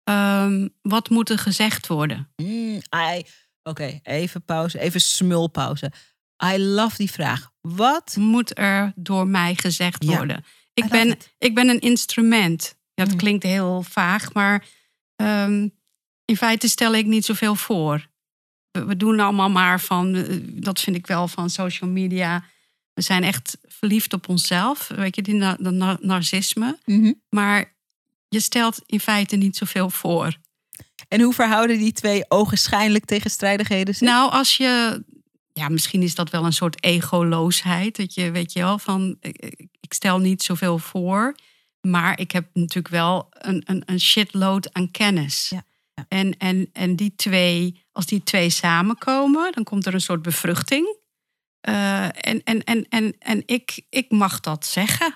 Ehm, 0.04 0.68
wat 0.82 1.08
moet 1.10 1.28
er 1.30 1.38
gezegd 1.38 1.86
worden? 1.86 2.32
Mm, 2.36 2.80
Oké, 3.62 4.00
even 4.02 4.44
pauze, 4.44 4.78
even 4.78 5.00
smulpauze. 5.00 5.92
I 6.44 6.58
love 6.58 6.96
die 6.96 7.10
vraag. 7.10 7.50
Wat? 7.60 8.16
Moet 8.16 8.58
er 8.58 8.92
door 8.96 9.26
mij 9.26 9.54
gezegd 9.54 10.04
Ja, 10.04 10.16
worden? 10.16 10.44
Ik 10.74 10.88
ben, 10.88 11.08
it. 11.08 11.34
ik 11.38 11.54
ben 11.54 11.68
een 11.68 11.80
instrument. 11.80 12.74
Ja, 12.94 13.04
dat 13.04 13.12
Mm. 13.12 13.18
klinkt 13.18 13.42
heel 13.42 13.82
vaag, 13.82 14.32
maar 14.32 14.66
ehm, 15.16 15.68
in 16.24 16.36
feite 16.36 16.68
stel 16.68 16.94
ik 16.94 17.06
niet 17.06 17.24
zoveel 17.24 17.54
voor. 17.54 18.08
We, 18.70 18.96
doen 18.96 19.20
allemaal 19.20 19.50
maar 19.50 19.80
van, 19.80 20.14
eh, 20.14 20.36
dat 20.42 20.80
vind 20.80 20.96
ik 20.96 21.06
wel 21.06 21.28
van 21.28 21.50
social 21.50 21.90
media. 21.90 22.44
We 22.92 23.02
zijn 23.02 23.22
echt 23.22 23.58
verliefd 23.66 24.12
op 24.12 24.28
onszelf, 24.28 24.88
weet 24.88 25.16
je, 25.16 25.22
die 25.22 25.34
na- 25.34 25.56
dat 25.60 25.72
na- 25.72 25.98
narcisme. 26.00 26.78
Mhm. 26.84 27.12
Maar 27.28 27.74
je 28.28 28.40
stelt 28.40 28.82
in 28.86 29.00
feite 29.00 29.36
niet 29.36 29.56
zoveel 29.56 29.90
voor. 29.90 30.36
En 31.08 31.20
hoe 31.20 31.34
verhouden 31.34 31.78
die 31.78 31.92
twee 31.92 32.24
ogenschijnlijk 32.28 33.04
tegenstrijdigheden 33.04 33.94
zich? 33.94 34.08
Nou, 34.08 34.30
als 34.30 34.56
je. 34.56 35.02
Ja, 35.52 35.68
misschien 35.68 36.02
is 36.02 36.14
dat 36.14 36.30
wel 36.30 36.44
een 36.44 36.52
soort 36.52 36.84
egoloosheid. 36.84 37.96
Dat 37.96 38.14
je, 38.14 38.30
weet 38.30 38.52
je 38.52 38.60
wel, 38.60 38.78
van. 38.78 39.16
Ik, 39.20 39.92
stel 39.92 40.18
niet 40.18 40.42
zoveel 40.42 40.78
voor. 40.78 41.34
Maar 41.80 42.18
ik 42.18 42.30
heb 42.30 42.48
natuurlijk 42.52 42.94
wel 42.94 43.26
een, 43.30 43.62
een, 43.64 43.82
een 43.86 44.00
shitload 44.00 44.72
aan 44.72 44.90
kennis. 44.90 45.48
Ja. 45.48 45.64
En, 46.08 46.36
en, 46.38 46.68
en 46.72 46.96
die 46.96 47.14
twee, 47.14 47.84
als 47.92 48.06
die 48.06 48.22
twee 48.22 48.50
samenkomen, 48.50 49.52
dan 49.52 49.64
komt 49.64 49.86
er 49.86 49.94
een 49.94 50.00
soort 50.00 50.22
bevruchting. 50.22 50.98
Eh, 51.60 52.04
en 52.04 52.42
en, 52.44 52.64
en, 52.64 52.88
en, 52.88 53.18
en 53.18 53.42
ik, 53.46 53.82
ik 53.88 54.10
mag 54.10 54.40
dat 54.40 54.66
zeggen. 54.66 55.14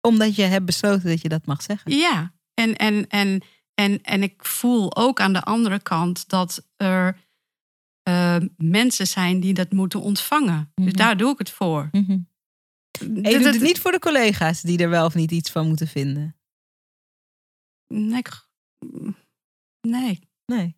Omdat 0.00 0.36
je 0.36 0.42
hebt 0.42 0.64
besloten 0.64 1.08
dat 1.08 1.20
je 1.22 1.28
dat 1.28 1.46
mag 1.46 1.62
zeggen. 1.62 1.92
Ja, 1.96 2.34
en, 2.54 2.76
en, 2.76 3.06
en, 3.08 3.42
en, 3.74 4.02
en 4.02 4.22
ik 4.22 4.44
voel 4.44 4.96
ook 4.96 5.20
aan 5.20 5.32
de 5.32 5.42
andere 5.42 5.80
kant 5.80 6.28
dat 6.28 6.66
er 6.76 7.24
eh, 8.02 8.36
mensen 8.56 9.06
zijn 9.06 9.40
die 9.40 9.54
dat 9.54 9.72
moeten 9.72 10.00
ontvangen. 10.00 10.70
Dus 10.74 10.84
Mhm. 10.86 10.96
daar 10.96 11.16
doe 11.16 11.32
ik 11.32 11.38
het 11.38 11.50
voor. 11.50 11.88
En 11.92 12.26
je 12.98 13.22
Dat- 13.22 13.32
doet 13.32 13.42
dat- 13.42 13.54
het 13.54 13.62
niet 13.62 13.80
voor 13.80 13.92
de 13.92 13.98
collega's 13.98 14.60
die 14.60 14.78
er 14.78 14.88
wel 14.88 15.06
of 15.06 15.14
niet 15.14 15.30
iets 15.30 15.50
van 15.50 15.68
moeten 15.68 15.88
vinden. 15.88 16.36
Nee. 17.94 18.18
ik- 18.18 18.44
nee. 19.90 20.28
Nee. 20.46 20.76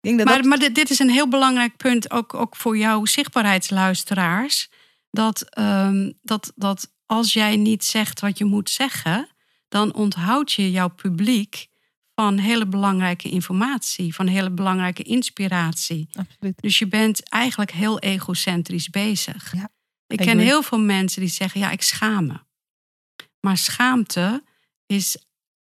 Ik 0.00 0.08
denk 0.08 0.18
dat 0.18 0.26
Maar, 0.26 0.36
dat... 0.36 0.46
maar 0.46 0.58
dit, 0.58 0.74
dit 0.74 0.90
is 0.90 0.98
een 0.98 1.10
heel 1.10 1.28
belangrijk 1.28 1.76
punt, 1.76 2.10
ook, 2.10 2.34
ook 2.34 2.56
voor 2.56 2.76
jouw 2.76 3.04
zichtbaarheidsluisteraars. 3.04 4.70
Dat, 5.10 5.42
ehm, 5.42 6.12
dat, 6.22 6.52
dat 6.56 6.92
als 7.06 7.32
jij 7.32 7.56
niet 7.56 7.84
zegt 7.84 8.20
wat 8.20 8.38
je 8.38 8.44
moet 8.44 8.70
zeggen, 8.70 9.28
dan 9.68 9.94
onthoud 9.94 10.52
je 10.52 10.70
jouw 10.70 10.88
publiek 10.88 11.68
van 12.14 12.38
hele 12.38 12.66
belangrijke 12.66 13.28
informatie, 13.28 14.14
van 14.14 14.26
hele 14.26 14.50
belangrijke 14.50 15.02
inspiratie. 15.02 16.08
Absoluut. 16.12 16.60
Dus 16.60 16.78
je 16.78 16.86
bent 16.86 17.28
eigenlijk 17.28 17.70
heel 17.70 17.98
egocentrisch 17.98 18.90
bezig. 18.90 19.52
Ja, 19.54 19.68
ik 20.06 20.18
ken 20.18 20.38
heel 20.38 20.62
veel 20.62 20.80
mensen 20.80 21.20
die 21.20 21.30
zeggen: 21.30 21.60
ja, 21.60 21.70
ik 21.70 21.82
schaam 21.82 22.26
me. 22.26 22.40
Maar 23.40 23.56
schaamte 23.56 24.44
is, 24.86 25.16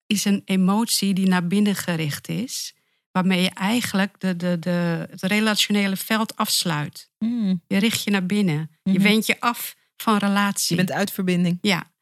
is 0.06 0.24
een 0.24 0.42
emotie 0.44 1.14
die 1.14 1.28
naar 1.28 1.46
binnen 1.46 1.74
gericht 1.74 2.28
is, 2.28 2.74
waarmee 3.10 3.42
je 3.42 3.50
eigenlijk 3.50 4.20
de, 4.20 4.36
de, 4.36 4.58
de, 4.58 5.06
het 5.10 5.22
relationele 5.22 5.96
veld 5.96 6.36
afsluit. 6.36 7.10
Mm. 7.18 7.62
Je 7.66 7.78
richt 7.78 8.02
je 8.04 8.10
naar 8.10 8.26
binnen. 8.26 8.70
Je 8.82 8.92
Mhm. 8.92 9.02
wendt 9.02 9.26
je 9.26 9.40
af 9.40 9.76
van 9.96 10.16
relatie. 10.16 10.76
Je 10.76 10.84
bent 10.84 10.98
uit 10.98 11.10
verbinding. 11.10 11.58
Ja. 11.60 11.92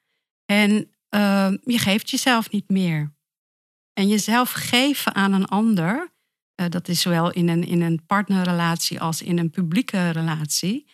En 0.47 0.91
ehm, 1.09 1.57
je 1.65 1.79
geeft 1.79 2.11
jezelf 2.11 2.51
niet 2.51 2.69
meer. 2.69 3.13
En 3.93 4.09
jezelf 4.09 4.51
geven 4.53 5.15
aan 5.15 5.33
een 5.33 5.47
ander, 5.47 6.13
eh, 6.55 6.69
dat 6.69 6.89
is 6.89 7.01
zowel 7.01 7.31
in 7.33 7.49
een, 7.49 7.65
in 7.67 7.81
een 7.81 8.07
partnerrelatie 8.07 9.01
als 9.01 9.23
in 9.23 9.39
een 9.39 9.51
publieke 9.51 10.11
relatie, 10.11 10.87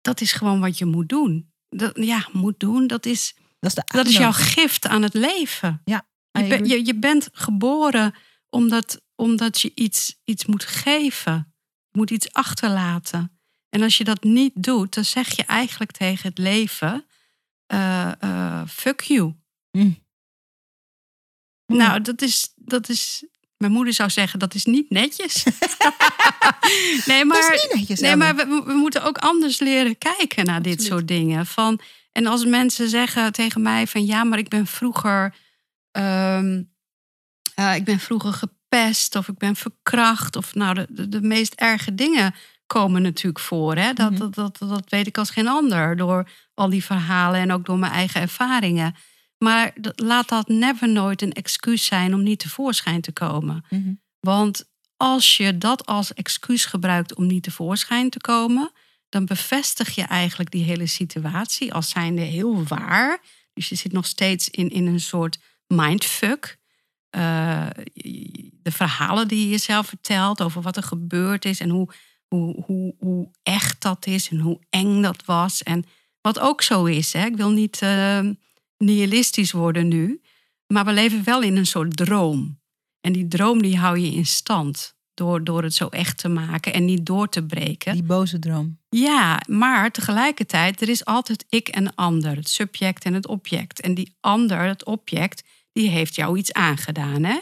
dat 0.00 0.20
is 0.20 0.32
gewoon 0.32 0.60
wat 0.60 0.78
je 0.78 0.84
moet 0.84 1.08
doen. 1.08 1.52
Dat, 1.68 1.96
ja, 1.96 2.28
moet 2.32 2.60
doen, 2.60 2.86
dat 2.86 3.06
is, 3.06 3.36
Dat 3.64 3.76
is, 3.76 3.84
de 3.84 3.96
dat 3.96 4.06
is 4.06 4.16
jouw 4.16 4.32
gift 4.32 4.86
aan 4.86 5.02
het 5.02 5.14
leven. 5.14 5.80
Ja, 5.84 6.06
Je, 6.30 6.46
ben- 6.46 6.64
je, 6.64 6.86
je 6.86 6.94
bent 6.94 7.28
geboren 7.32 8.14
omdat, 8.50 9.00
omdat 9.14 9.60
je 9.60 9.72
iets, 9.74 10.20
iets 10.24 10.46
moet 10.46 10.64
geven. 10.64 11.54
Je 11.90 11.98
moet 11.98 12.10
iets 12.10 12.32
achterlaten. 12.32 13.38
En 13.68 13.82
als 13.82 13.96
je 13.96 14.04
dat 14.04 14.22
niet 14.22 14.52
doet, 14.54 14.94
dan 14.94 15.04
zeg 15.04 15.36
je 15.36 15.44
eigenlijk 15.44 15.90
tegen 15.90 16.28
het 16.28 16.38
leven: 16.38 17.04
eh, 17.66 18.22
eh, 18.22 18.68
fuck 18.68 19.00
you. 19.00 19.34
Mm. 19.70 20.02
Nou, 21.66 22.00
dat 22.00 22.22
is, 22.22 22.52
dat 22.56 22.88
is. 22.88 23.24
Mijn 23.56 23.72
moeder 23.72 23.94
zou 23.94 24.10
zeggen 24.10 24.38
dat 24.38 24.54
is 24.54 24.64
niet 24.64 24.90
netjes. 24.90 25.42
nee, 27.06 27.24
maar, 27.24 27.40
dat 27.40 27.52
is 27.54 27.62
niet 27.62 27.74
netjes. 27.74 28.00
nee, 28.00 28.16
maar 28.16 28.36
we, 28.36 28.62
we 28.66 28.72
moeten 28.72 29.02
ook 29.02 29.18
anders 29.18 29.58
leren 29.58 29.98
kijken 29.98 30.44
naar 30.44 30.62
dit 30.62 30.82
soort 30.82 31.08
dingen. 31.08 31.46
Van, 31.46 31.80
en 32.14 32.26
als 32.26 32.44
mensen 32.44 32.88
zeggen 32.88 33.32
tegen 33.32 33.62
mij 33.62 33.86
van 33.86 34.04
ja, 34.04 34.24
maar 34.24 34.38
ik 34.38 34.48
ben 34.48 34.66
vroeger, 34.66 35.34
ehm, 35.90 36.62
eh, 37.54 37.74
ik 37.74 37.84
ben 37.84 37.98
vroeger 37.98 38.32
gepest 38.32 39.16
of 39.16 39.28
ik 39.28 39.38
ben 39.38 39.56
verkracht 39.56 40.36
of 40.36 40.54
nou 40.54 40.74
de, 40.74 40.86
de, 40.90 41.08
de 41.08 41.20
meest 41.20 41.54
erge 41.54 41.94
dingen 41.94 42.34
komen 42.66 43.02
natuurlijk 43.02 43.44
voor. 43.44 43.76
Hè? 43.76 43.92
Dat, 43.92 44.10
Mhm. 44.10 44.18
dat, 44.18 44.34
dat, 44.34 44.58
dat 44.58 44.90
weet 44.90 45.06
ik 45.06 45.18
als 45.18 45.30
geen 45.30 45.48
ander 45.48 45.96
door 45.96 46.30
al 46.54 46.68
die 46.68 46.84
verhalen 46.84 47.40
en 47.40 47.52
ook 47.52 47.64
door 47.66 47.78
mijn 47.78 47.92
eigen 47.92 48.20
ervaringen. 48.20 48.94
Maar 49.38 49.72
laat 49.94 50.28
dat 50.28 50.48
never 50.48 50.88
nooit 50.88 51.22
een 51.22 51.32
excuus 51.32 51.84
zijn 51.84 52.14
om 52.14 52.22
niet 52.22 52.38
tevoorschijn 52.38 53.00
te 53.00 53.12
komen. 53.12 53.64
Mhm. 53.70 53.92
Want 54.20 54.64
als 54.96 55.36
je 55.36 55.58
dat 55.58 55.86
als 55.86 56.14
excuus 56.14 56.64
gebruikt 56.64 57.14
om 57.14 57.26
niet 57.26 57.42
tevoorschijn 57.42 58.10
te 58.10 58.20
komen, 58.20 58.70
dan 59.14 59.24
bevestig 59.24 59.94
je 59.94 60.02
eigenlijk 60.02 60.50
die 60.50 60.64
hele 60.64 60.86
situatie 60.86 61.72
als 61.72 61.88
zijnde 61.88 62.20
heel 62.20 62.64
waar. 62.64 63.22
Dus 63.52 63.68
je 63.68 63.74
zit 63.74 63.92
nog 63.92 64.06
steeds 64.06 64.50
in, 64.50 64.70
in 64.70 64.86
een 64.86 65.00
soort 65.00 65.38
mindfuck. 65.66 66.58
Eh, 67.10 67.66
de 68.62 68.72
verhalen 68.72 69.28
die 69.28 69.40
je 69.40 69.48
jezelf 69.48 69.86
vertelt 69.86 70.42
over 70.42 70.62
wat 70.62 70.76
er 70.76 70.82
gebeurd 70.82 71.44
is 71.44 71.60
en 71.60 71.68
hoe, 71.68 71.88
hoe, 72.28 72.62
hoe, 72.66 72.94
hoe 72.98 73.30
echt 73.42 73.82
dat 73.82 74.06
is 74.06 74.28
en 74.28 74.38
hoe 74.38 74.60
eng 74.70 75.02
dat 75.02 75.24
was. 75.24 75.62
En 75.62 75.84
wat 76.20 76.38
ook 76.38 76.62
zo 76.62 76.84
is, 76.84 77.12
hè? 77.12 77.24
ik 77.24 77.36
wil 77.36 77.50
niet 77.50 77.82
eh, 77.82 78.28
nihilistisch 78.78 79.52
worden 79.52 79.88
nu, 79.88 80.20
maar 80.66 80.84
we 80.84 80.92
leven 80.92 81.24
wel 81.24 81.42
in 81.42 81.56
een 81.56 81.66
soort 81.66 81.96
droom. 81.96 82.60
En 83.00 83.12
die 83.12 83.28
droom 83.28 83.62
die 83.62 83.78
hou 83.78 83.98
je 83.98 84.10
in 84.10 84.26
stand 84.26 84.93
door, 85.14 85.44
door 85.44 85.62
het 85.62 85.74
zo 85.74 85.88
echt 85.88 86.18
te 86.18 86.28
maken 86.28 86.72
en 86.72 86.84
niet 86.84 87.06
door 87.06 87.28
te 87.28 87.44
breken. 87.46 87.92
Die 87.92 88.02
boze 88.02 88.38
droom. 88.38 88.78
Ja, 88.88 89.42
maar 89.48 89.90
tegelijkertijd, 89.90 90.80
er 90.80 90.88
is 90.88 91.04
altijd 91.04 91.44
ik 91.48 91.68
en 91.68 91.94
ander, 91.94 92.36
het 92.36 92.48
subject 92.48 93.04
en 93.04 93.14
het 93.14 93.26
object. 93.26 93.80
En 93.80 93.94
die 93.94 94.16
ander, 94.20 94.60
het 94.60 94.84
object, 94.84 95.42
die 95.72 95.88
heeft 95.88 96.14
jou 96.14 96.38
iets 96.38 96.52
aangedaan. 96.52 97.24
Hè? 97.24 97.38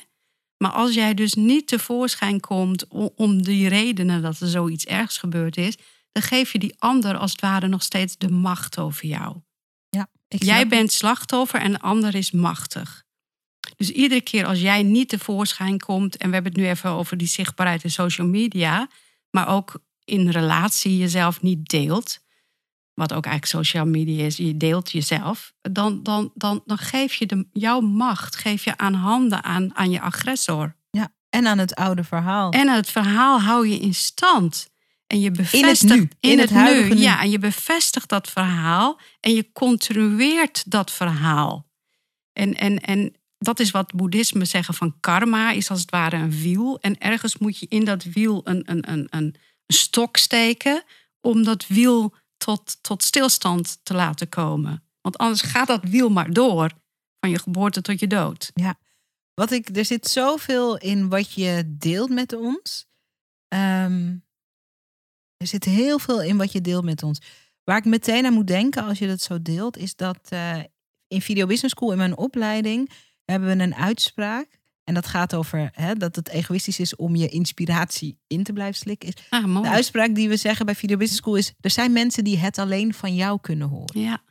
Maar 0.57 0.71
als 0.71 0.95
jij 0.95 1.15
dus 1.15 1.35
niet 1.35 1.67
tevoorschijn 1.67 2.41
komt 2.41 2.87
om 3.17 3.43
die 3.43 3.69
redenen 3.69 4.23
dat 4.23 4.41
er 4.41 4.49
zoiets 4.49 4.85
ergs 4.85 5.19
gebeurd 5.19 5.57
is, 5.57 5.77
dan 6.13 6.23
geef 6.23 6.53
je 6.53 6.59
die 6.59 6.75
ander 6.79 7.17
als 7.17 7.31
het 7.31 7.41
ware 7.41 7.69
nog 7.69 7.83
steeds 7.83 8.17
de 8.17 8.31
macht 8.31 8.79
over 8.79 9.07
jou. 9.07 9.37
Ja, 9.89 10.09
ik 10.29 10.43
Jij 10.43 10.69
bent 10.69 10.93
slachtoffer 10.93 11.61
en 11.61 11.73
de 11.73 11.81
ander 11.81 12.15
is 12.15 12.31
machtig. 12.31 13.05
Dus 13.83 13.91
iedere 13.91 14.21
keer 14.21 14.47
als 14.47 14.61
jij 14.61 14.83
niet 14.83 15.09
tevoorschijn 15.09 15.79
komt, 15.79 16.17
en 16.17 16.29
we 16.29 16.35
hebben 16.35 16.53
het 16.53 16.61
nu 16.61 16.69
even 16.69 16.91
over 16.91 17.17
die 17.17 17.29
zichtbaarheid 17.29 17.85
in 17.85 17.91
social 17.91 18.27
media, 18.27 18.89
maar 19.31 19.49
ook 19.49 19.83
in 20.05 20.29
relatie 20.29 20.97
jezelf 20.97 21.43
niet 21.43 21.69
deelt, 21.69 22.19
wat 22.95 23.13
ook 23.13 23.27
eigenlijk 23.27 23.67
social 23.67 23.87
media 23.87 24.25
is, 24.25 24.37
je 24.37 24.57
deelt 24.57 24.91
jezelf, 24.91 25.53
dan, 25.61 26.03
dan, 26.03 26.31
dan, 26.35 26.63
dan 26.65 26.79
geef 26.79 27.15
je 27.15 27.27
de, 27.27 27.47
jouw 27.53 27.81
macht 27.81 28.37
geef 28.37 28.65
je 28.65 28.77
aan 28.77 28.95
handen 28.95 29.45
aan, 29.45 29.77
aan 29.77 29.91
je 29.91 30.01
agressor. 30.01 30.77
Ja, 30.91 31.13
en 31.29 31.47
aan 31.47 31.59
het 31.59 31.75
oude 31.75 32.05
verhaal. 32.05 32.51
En 32.51 32.69
het 32.69 32.91
verhaal 32.91 33.41
hou 33.41 33.69
je 33.69 33.79
in 33.79 33.95
stand. 33.95 34.71
En 35.07 35.21
je 35.21 35.31
bevestigt 35.31 35.95
nu, 35.95 36.09
in 36.21 36.39
het 36.39 36.51
nu. 36.51 36.95
Ja, 36.97 37.23
en 37.23 37.31
je 37.31 37.39
bevestigt 37.39 38.09
dat 38.09 38.31
verhaal 38.31 39.01
en 39.21 39.35
je 39.35 39.53
continueert 39.53 40.71
dat 40.71 40.91
verhaal. 40.91 41.71
En, 42.33 42.55
en, 42.55 42.81
en 42.81 43.17
dat 43.43 43.61
is 43.61 43.71
wat 43.71 43.95
boeddhisme 43.95 44.45
zeggen 44.45 44.75
van 44.75 44.97
karma, 45.01 45.51
is 45.51 45.71
als 45.71 45.81
het 45.81 45.91
ware 45.91 46.17
een 46.17 46.31
wiel. 46.31 46.81
En 46.81 46.99
ergens 46.99 47.39
moet 47.39 47.59
je 47.59 47.67
in 47.69 47.85
dat 47.85 48.05
wiel 48.05 48.41
een, 48.45 48.63
een, 48.71 48.91
een, 48.91 49.07
een 49.11 49.35
stok 49.67 50.17
steken 50.17 50.85
om 51.21 51.43
dat 51.43 51.67
wiel 51.67 52.15
tot, 52.37 52.83
tot 52.83 53.03
stilstand 53.03 53.79
te 53.83 53.95
laten 53.95 54.29
komen. 54.29 54.85
Want 55.01 55.19
anders 55.19 55.43
gaat 55.43 55.67
dat 55.67 55.85
wiel 55.85 56.09
maar 56.09 56.33
door, 56.33 56.71
van 57.21 57.31
je 57.31 57.39
geboorte 57.39 57.81
tot 57.81 58.01
je 58.01 58.07
dood. 58.07 58.53
Wat 59.35 59.51
ik, 59.51 59.77
er 59.77 59.85
zit 59.85 60.09
zoveel 60.09 60.79
in 60.79 61.09
wat 61.09 61.33
je 61.33 61.63
deelt 61.67 62.11
met 62.11 62.33
ons. 62.33 62.87
Ehm, 63.49 64.17
er 65.37 65.47
zit 65.47 65.65
heel 65.65 65.99
veel 65.99 66.23
in 66.23 66.37
wat 66.37 66.53
je 66.53 66.61
deelt 66.61 66.85
met 66.85 67.03
ons. 67.03 67.21
Waar 67.65 67.77
ik 67.77 67.85
meteen 67.85 68.27
aan 68.27 68.33
moet 68.33 68.47
denken 68.47 68.85
als 68.85 68.99
je 68.99 69.07
dat 69.07 69.21
zo 69.21 69.43
deelt, 69.43 69.77
is 69.77 69.97
dat 69.97 70.19
eh, 70.29 70.59
in 71.07 71.23
Video 71.23 71.47
Business 71.47 71.75
School 71.75 71.91
in 71.91 71.99
mijn 71.99 72.17
opleiding 72.17 72.91
hebben 73.25 73.57
we 73.57 73.63
een 73.63 73.75
uitspraak. 73.75 74.61
En 74.85 74.95
dat 74.95 75.07
gaat 75.07 75.35
over 75.35 75.71
hè, 75.73 75.95
dat 75.95 76.17
het 76.17 76.29
egoïstisch 76.29 76.79
is 76.81 76.97
om 76.97 77.17
je 77.17 77.29
inspiratie 77.29 78.19
in 78.27 78.43
te 78.43 78.53
blijven 78.53 78.75
slikken. 78.75 79.09
Is 79.09 79.15
Ah, 79.29 79.63
de 79.63 79.69
uitspraak 79.69 80.15
die 80.15 80.29
we 80.29 80.37
zeggen 80.37 80.67
bij 80.67 80.75
Video 80.75 80.97
Business 80.97 81.21
School 81.21 81.37
is: 81.37 81.53
er 81.61 81.71
zijn 81.71 81.93
mensen 81.93 82.25
die 82.25 82.39
het 82.39 82.59
alleen 82.59 82.95
van 82.95 83.15
jou 83.15 83.39
kunnen 83.41 83.69
horen. 83.69 84.01
Ja, 84.01 84.23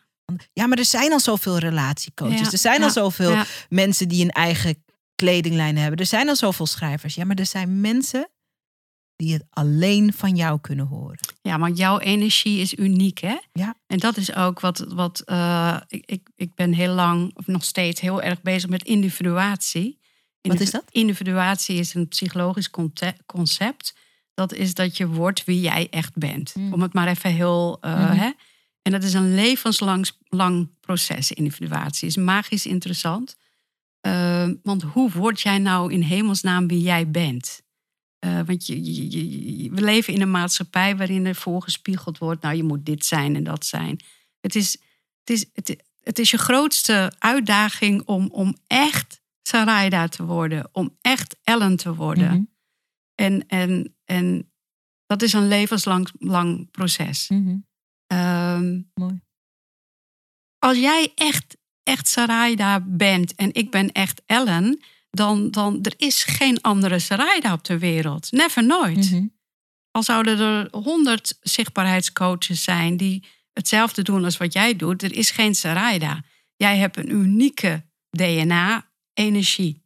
Ja, 0.54 0.68
maar 0.68 0.78
er 0.78 0.86
zijn 0.86 1.12
al 1.12 1.20
zoveel 1.20 1.58
relatiecoaches. 1.58 2.40
Ja, 2.40 2.52
er 2.52 2.58
zijn 2.58 2.84
al 2.84 2.90
zoveel 2.90 3.32
ja. 3.32 3.46
mensen 3.70 4.08
die 4.08 4.24
een 4.24 4.32
eigen 4.32 4.84
kledinglijn 5.16 5.78
hebben. 5.78 6.00
Er 6.00 6.06
zijn 6.06 6.30
al 6.30 6.36
zoveel 6.36 6.66
schrijvers. 6.66 7.16
Ja, 7.16 7.26
maar 7.26 7.36
er 7.36 7.46
zijn 7.46 7.82
mensen 7.82 8.30
die 9.22 9.34
het 9.34 9.46
alleen 9.50 10.14
van 10.14 10.36
jou 10.36 10.60
kunnen 10.60 10.86
horen. 10.86 11.20
Ja, 11.42 11.60
want 11.60 11.78
jouw 11.78 12.00
energie 12.00 12.60
is 12.60 12.74
uniek, 12.74 13.20
hè? 13.20 13.38
Ja. 13.54 13.76
En 13.88 13.98
dat 13.98 14.18
is 14.18 14.36
ook 14.36 14.60
wat, 14.60 14.86
wat 14.88 15.20
eh, 15.20 15.78
ik, 15.88 16.30
ik, 16.36 16.56
ben 16.56 16.74
heel 16.74 16.94
lang, 16.94 17.32
of 17.38 17.48
nog 17.48 17.64
steeds 17.64 18.02
heel 18.02 18.22
erg 18.22 18.42
bezig 18.42 18.70
met 18.70 18.84
individuatie. 18.84 20.00
Wat 20.42 20.60
is 20.60 20.72
dat? 20.72 20.84
Individuatie 20.92 21.76
is 21.76 21.94
een 21.94 22.08
psychologisch 22.08 22.70
concept. 23.26 23.96
Dat 24.34 24.54
is 24.54 24.74
dat 24.74 24.98
je 24.98 25.08
wordt 25.08 25.44
wie 25.44 25.62
jij 25.62 25.88
echt 25.90 26.16
bent. 26.16 26.56
Mm. 26.56 26.74
Om 26.74 26.82
het 26.82 26.94
maar 26.94 27.08
even 27.08 27.32
heel. 27.34 27.78
eh, 27.82 27.94
Mhm. 27.94 28.18
hè? 28.18 28.30
En 28.82 28.92
dat 28.92 29.04
is 29.04 29.14
een 29.14 29.36
levenslang 29.36 30.10
lang 30.28 30.70
proces, 30.80 31.32
individuatie. 31.32 32.08
Is 32.08 32.16
magisch 32.16 32.66
interessant. 32.66 33.38
Eh, 34.00 34.50
want 34.64 34.82
hoe 34.82 35.12
word 35.12 35.42
jij 35.42 35.58
nou 35.58 35.94
in 35.94 36.02
hemelsnaam 36.02 36.68
wie 36.68 36.82
jij 36.82 37.12
bent? 37.12 37.62
Eh, 38.22 38.40
want 38.46 38.66
je, 38.68 38.84
je- 39.64 39.70
we 39.72 39.82
leven 39.82 40.14
in 40.14 40.22
een 40.22 40.32
maatschappij 40.32 40.98
waarin 40.98 41.26
er 41.26 41.36
voorgespiegeld 41.36 42.18
wordt, 42.18 42.42
nou 42.42 42.56
je 42.56 42.64
moet 42.64 42.86
dit 42.86 43.06
zijn 43.06 43.36
en 43.36 43.44
dat 43.44 43.66
zijn. 43.66 44.00
Het 44.40 44.56
is, 44.56 44.72
het 45.20 45.30
is, 45.30 45.46
het, 45.54 45.84
het 46.04 46.20
is 46.20 46.32
je 46.32 46.38
grootste 46.38 47.14
uitdaging 47.20 48.02
om, 48.06 48.28
om 48.32 48.58
echt 48.68 49.22
Sarayda 49.42 50.08
te 50.08 50.24
worden, 50.26 50.70
om 50.72 50.98
echt 51.02 51.36
Ellen 51.44 51.76
te 51.76 51.96
worden. 51.96 52.32
Mhm. 52.32 52.44
En, 53.16 53.48
en, 53.48 53.96
en 54.06 54.52
dat 55.06 55.22
is 55.22 55.34
een 55.34 55.48
levenslang 55.48 56.10
lang 56.20 56.72
proces. 56.72 57.28
Mhm. 57.30 57.58
Ehm, 58.08 58.82
Mooi. 58.94 59.22
als 60.60 60.78
jij 60.78 61.12
echt, 61.16 61.58
echt 61.84 62.08
Sarayda 62.08 62.80
bent 62.88 63.36
en 63.36 63.54
ik 63.54 63.72
ben 63.72 63.92
echt 63.92 64.22
Ellen, 64.26 64.82
dan, 65.12 65.52
dan 65.52 65.80
er 65.82 65.94
is 65.98 66.24
geen 66.24 66.62
andere 66.62 67.00
Sarayda 67.00 67.54
op 67.54 67.64
de 67.64 67.78
wereld. 67.78 68.32
Never 68.32 68.66
nooit. 68.66 69.12
Mhm. 69.12 69.26
Al 69.92 70.04
zouden 70.04 70.40
er 70.40 70.68
honderd 70.72 71.38
zichtbaarheidscoaches 71.42 72.64
zijn 72.64 72.98
die 72.98 73.24
hetzelfde 73.54 74.02
doen 74.02 74.24
als 74.24 74.38
wat 74.38 74.54
jij 74.54 74.76
doet, 74.76 75.04
er 75.04 75.14
is 75.16 75.30
geen 75.32 75.56
Sarayda. 75.56 76.24
Jij 76.56 76.78
hebt 76.78 76.98
een 76.98 77.12
unieke 77.12 77.84
DNA-energie 78.10 79.84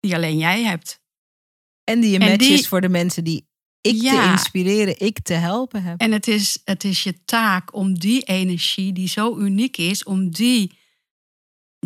die 0.00 0.14
alleen 0.14 0.38
jij 0.38 0.62
hebt. 0.62 1.00
En 1.84 2.00
die 2.00 2.14
een 2.14 2.20
En 2.22 2.28
match 2.30 2.46
die- 2.46 2.52
is 2.58 2.68
voor 2.68 2.80
de 2.80 2.88
mensen 2.88 3.24
die 3.24 3.46
ik 3.80 3.98
te 4.00 4.28
inspireren, 4.32 5.00
ik 5.00 5.18
te 5.22 5.32
helpen 5.34 5.82
heb. 5.82 6.00
En 6.00 6.12
het 6.12 6.28
is, 6.28 6.58
het 6.64 6.84
is 6.84 7.02
je 7.02 7.24
taak 7.24 7.74
om 7.74 7.98
die 7.98 8.22
energie, 8.22 8.92
die 8.92 9.08
zo 9.08 9.38
uniek 9.38 9.76
is, 9.76 10.04
om 10.04 10.30
die 10.30 10.78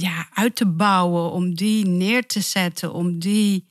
ja, 0.00 0.28
uit 0.32 0.56
te 0.56 0.66
bouwen, 0.66 1.30
om 1.30 1.54
die 1.54 1.86
neer 1.86 2.26
te 2.26 2.40
zetten, 2.40 2.92
om 2.92 3.18
die. 3.18 3.68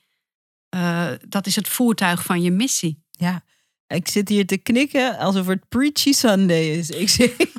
eh, 0.70 1.12
dat 1.28 1.46
is 1.48 1.56
het 1.56 1.68
voertuig 1.68 2.24
van 2.24 2.42
je 2.42 2.52
missie. 2.52 3.04
Ja. 3.12 3.44
Ik 3.88 4.08
zit 4.08 4.30
hier 4.30 4.46
te 4.48 4.58
knikken 4.58 5.18
alsof 5.18 5.48
het 5.48 5.70
Preachy 5.70 6.12
Sunday 6.14 6.70
is. 6.70 6.90
Ik, 6.90 7.10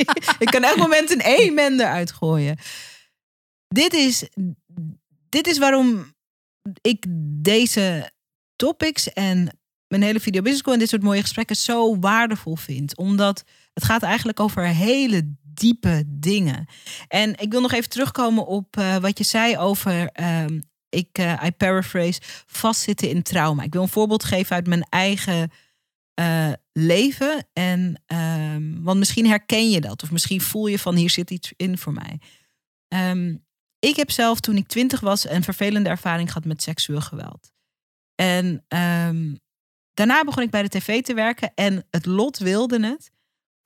ik 0.44 0.48
kan 0.50 0.62
elk 0.64 0.76
moment 0.76 1.10
een 1.10 1.22
amen 1.22 1.80
eruit 1.80 2.12
gooien. 2.12 2.58
Dit 3.68 3.92
is, 3.92 4.28
dit 5.28 5.46
is 5.46 5.58
waarom 5.58 6.14
ik 6.80 7.04
deze 7.42 8.10
topics 8.56 9.12
en 9.12 9.58
mijn 9.88 10.02
hele 10.02 10.20
video 10.20 10.40
business 10.40 10.60
school 10.62 10.72
en 10.74 10.78
dit 10.80 10.88
soort 10.88 11.02
mooie 11.02 11.20
gesprekken 11.20 11.56
zo 11.56 11.98
waardevol 11.98 12.56
vind. 12.56 12.96
Omdat 12.96 13.44
het 13.72 13.84
gaat 13.84 14.02
eigenlijk 14.02 14.40
over 14.40 14.66
hele 14.66 15.34
diepe 15.56 16.02
dingen. 16.06 16.66
En 17.08 17.38
ik 17.38 17.50
wil 17.50 17.60
nog 17.60 17.72
even 17.72 17.90
terugkomen 17.90 18.46
op 18.46 18.76
eh, 18.76 18.96
wat 18.96 19.18
je 19.18 19.24
zei 19.24 19.58
over, 19.58 20.08
ehm, 20.12 20.60
ik, 20.88 21.08
eh, 21.12 21.42
I 21.44 21.50
paraphrase, 21.50 22.20
vastzitten 22.46 23.08
in 23.08 23.22
trauma. 23.22 23.62
Ik 23.62 23.72
wil 23.72 23.82
een 23.82 23.88
voorbeeld 23.88 24.24
geven 24.24 24.56
uit 24.56 24.66
mijn 24.66 24.86
eigen 24.88 25.50
eh, 26.14 26.52
leven. 26.72 27.46
En, 27.52 28.02
ehm, 28.06 28.82
want 28.82 28.98
misschien 28.98 29.26
herken 29.26 29.70
je 29.70 29.80
dat. 29.80 30.02
Of 30.02 30.10
misschien 30.10 30.40
voel 30.40 30.66
je 30.66 30.78
van 30.78 30.94
hier 30.94 31.10
zit 31.10 31.30
iets 31.30 31.52
in 31.56 31.78
voor 31.78 31.92
mij. 31.92 32.20
Ehm, 32.88 33.36
ik 33.78 33.96
heb 33.96 34.10
zelf 34.10 34.40
toen 34.40 34.56
ik 34.56 34.66
twintig 34.66 35.00
was 35.00 35.28
een 35.28 35.42
vervelende 35.42 35.88
ervaring 35.88 36.28
gehad 36.28 36.44
met 36.44 36.62
seksueel 36.62 37.00
geweld. 37.00 37.52
En 38.14 38.64
daarna 39.94 40.24
begon 40.24 40.42
ik 40.42 40.50
bij 40.50 40.62
de 40.62 40.68
tv 40.68 41.02
te 41.02 41.14
werken. 41.14 41.52
En 41.54 41.86
het 41.90 42.06
lot 42.06 42.38
wilde 42.38 42.86
het 42.86 43.10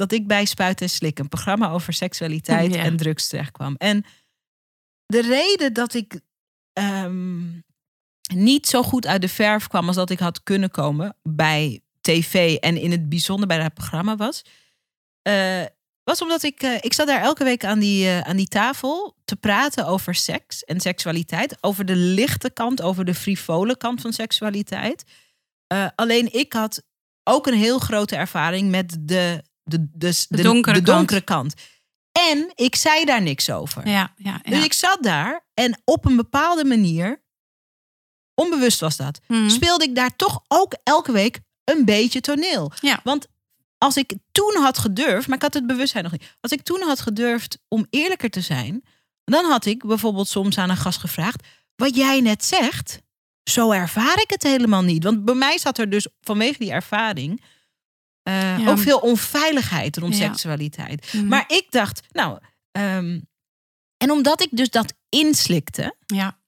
dat 0.00 0.12
ik 0.12 0.26
bij 0.26 0.44
Spuit 0.44 0.80
en 0.80 0.90
Slik, 0.90 1.18
een 1.18 1.28
programma 1.28 1.70
over 1.70 1.92
seksualiteit 1.92 2.74
Ja. 2.74 2.82
en 2.82 2.96
drugs 2.96 3.28
terecht 3.28 3.50
kwam. 3.50 3.74
En 3.76 4.04
de 5.06 5.22
reden 5.22 5.72
dat 5.72 5.94
ik 5.94 6.20
ehm, 6.72 7.48
niet 8.34 8.66
zo 8.66 8.82
goed 8.82 9.06
uit 9.06 9.20
de 9.20 9.28
verf 9.28 9.66
kwam 9.66 9.86
als 9.86 9.96
dat 9.96 10.10
ik 10.10 10.18
had 10.18 10.42
kunnen 10.42 10.70
komen 10.70 11.16
bij 11.22 11.80
tv 12.00 12.56
en 12.56 12.76
in 12.76 12.90
het 12.90 13.08
bijzonder 13.08 13.46
bij 13.46 13.58
dat 13.58 13.74
programma 13.74 14.16
was, 14.16 14.42
eh, 15.22 15.64
was 16.04 16.22
omdat 16.22 16.42
ik, 16.42 16.62
eh, 16.62 16.74
ik 16.80 16.92
zat 16.92 17.06
daar 17.06 17.22
elke 17.22 17.44
week 17.44 17.64
aan 17.64 17.78
die, 17.78 18.06
eh, 18.06 18.20
aan 18.20 18.36
die 18.36 18.48
tafel 18.48 19.16
te 19.24 19.36
praten 19.36 19.86
over 19.86 20.14
seks 20.14 20.64
en 20.64 20.80
seksualiteit, 20.80 21.56
over 21.60 21.84
de 21.84 21.96
lichte 21.96 22.50
kant, 22.50 22.82
over 22.82 23.04
de 23.04 23.14
frivole 23.14 23.76
kant 23.76 24.00
van 24.00 24.12
seksualiteit. 24.12 25.04
Alleen 25.94 26.32
ik 26.32 26.52
had 26.52 26.82
ook 27.24 27.46
een 27.46 27.58
heel 27.58 27.78
grote 27.78 28.16
ervaring 28.16 28.70
met 28.70 28.96
de, 29.00 29.42
de, 29.70 29.88
de, 29.92 30.24
de, 30.28 30.42
donkere 30.42 30.74
de 30.78 30.82
kant. 30.82 30.96
donkere 30.96 31.20
kant. 31.20 31.54
En 32.12 32.52
ik 32.54 32.74
zei 32.76 33.04
daar 33.04 33.22
niks 33.22 33.50
over. 33.50 33.86
Ja, 33.88 34.12
ja, 34.16 34.40
ja. 34.42 34.50
Dus 34.50 34.64
ik 34.64 34.72
zat 34.72 34.98
daar 35.00 35.46
en 35.54 35.80
op 35.84 36.04
een 36.04 36.16
bepaalde 36.16 36.64
manier, 36.64 37.22
onbewust 38.34 38.80
was 38.80 38.96
dat, 38.96 39.20
Mhm. 39.28 39.48
speelde 39.48 39.84
ik 39.84 39.94
daar 39.94 40.16
toch 40.16 40.40
ook 40.48 40.74
elke 40.82 41.12
week 41.12 41.40
een 41.64 41.84
beetje 41.84 42.20
toneel. 42.20 42.72
Ja. 42.80 43.00
Want 43.04 43.26
als 43.78 43.96
ik 43.96 44.14
toen 44.32 44.56
had 44.62 44.78
gedurfd, 44.78 45.26
maar 45.26 45.36
ik 45.36 45.42
had 45.42 45.54
het 45.54 45.66
bewustzijn 45.66 46.02
nog 46.04 46.12
niet. 46.12 46.36
Als 46.40 46.52
ik 46.52 46.62
toen 46.62 46.82
had 46.82 47.00
gedurfd 47.00 47.58
om 47.68 47.86
eerlijker 47.90 48.30
te 48.30 48.40
zijn, 48.40 48.82
dan 49.24 49.44
had 49.44 49.64
ik 49.66 49.86
bijvoorbeeld 49.86 50.28
soms 50.28 50.58
aan 50.58 50.70
een 50.70 50.76
gast 50.76 50.98
gevraagd: 50.98 51.46
wat 51.76 51.96
jij 51.96 52.20
net 52.20 52.44
zegt, 52.44 53.00
zo 53.50 53.70
ervaar 53.70 54.20
ik 54.20 54.30
het 54.30 54.42
helemaal 54.42 54.82
niet. 54.82 55.04
Want 55.04 55.24
bij 55.24 55.34
mij 55.34 55.58
zat 55.58 55.78
er 55.78 55.90
dus 55.90 56.06
vanwege 56.20 56.58
die 56.58 56.70
ervaring 56.72 57.42
eh, 58.22 58.58
Ja. 58.58 58.70
ook 58.70 58.78
veel 58.78 58.98
onveiligheid 58.98 59.96
rond 59.96 60.16
Ja. 60.16 60.26
seksualiteit. 60.26 61.12
Mhm. 61.12 61.26
Maar 61.26 61.44
ik 61.46 61.66
dacht, 61.70 62.00
nou, 62.10 62.38
ehm, 62.72 63.20
en 63.96 64.10
omdat 64.10 64.42
ik 64.42 64.48
dus 64.50 64.70
dat 64.70 64.94
inslikte, 65.08 65.96
ja. 66.06 66.38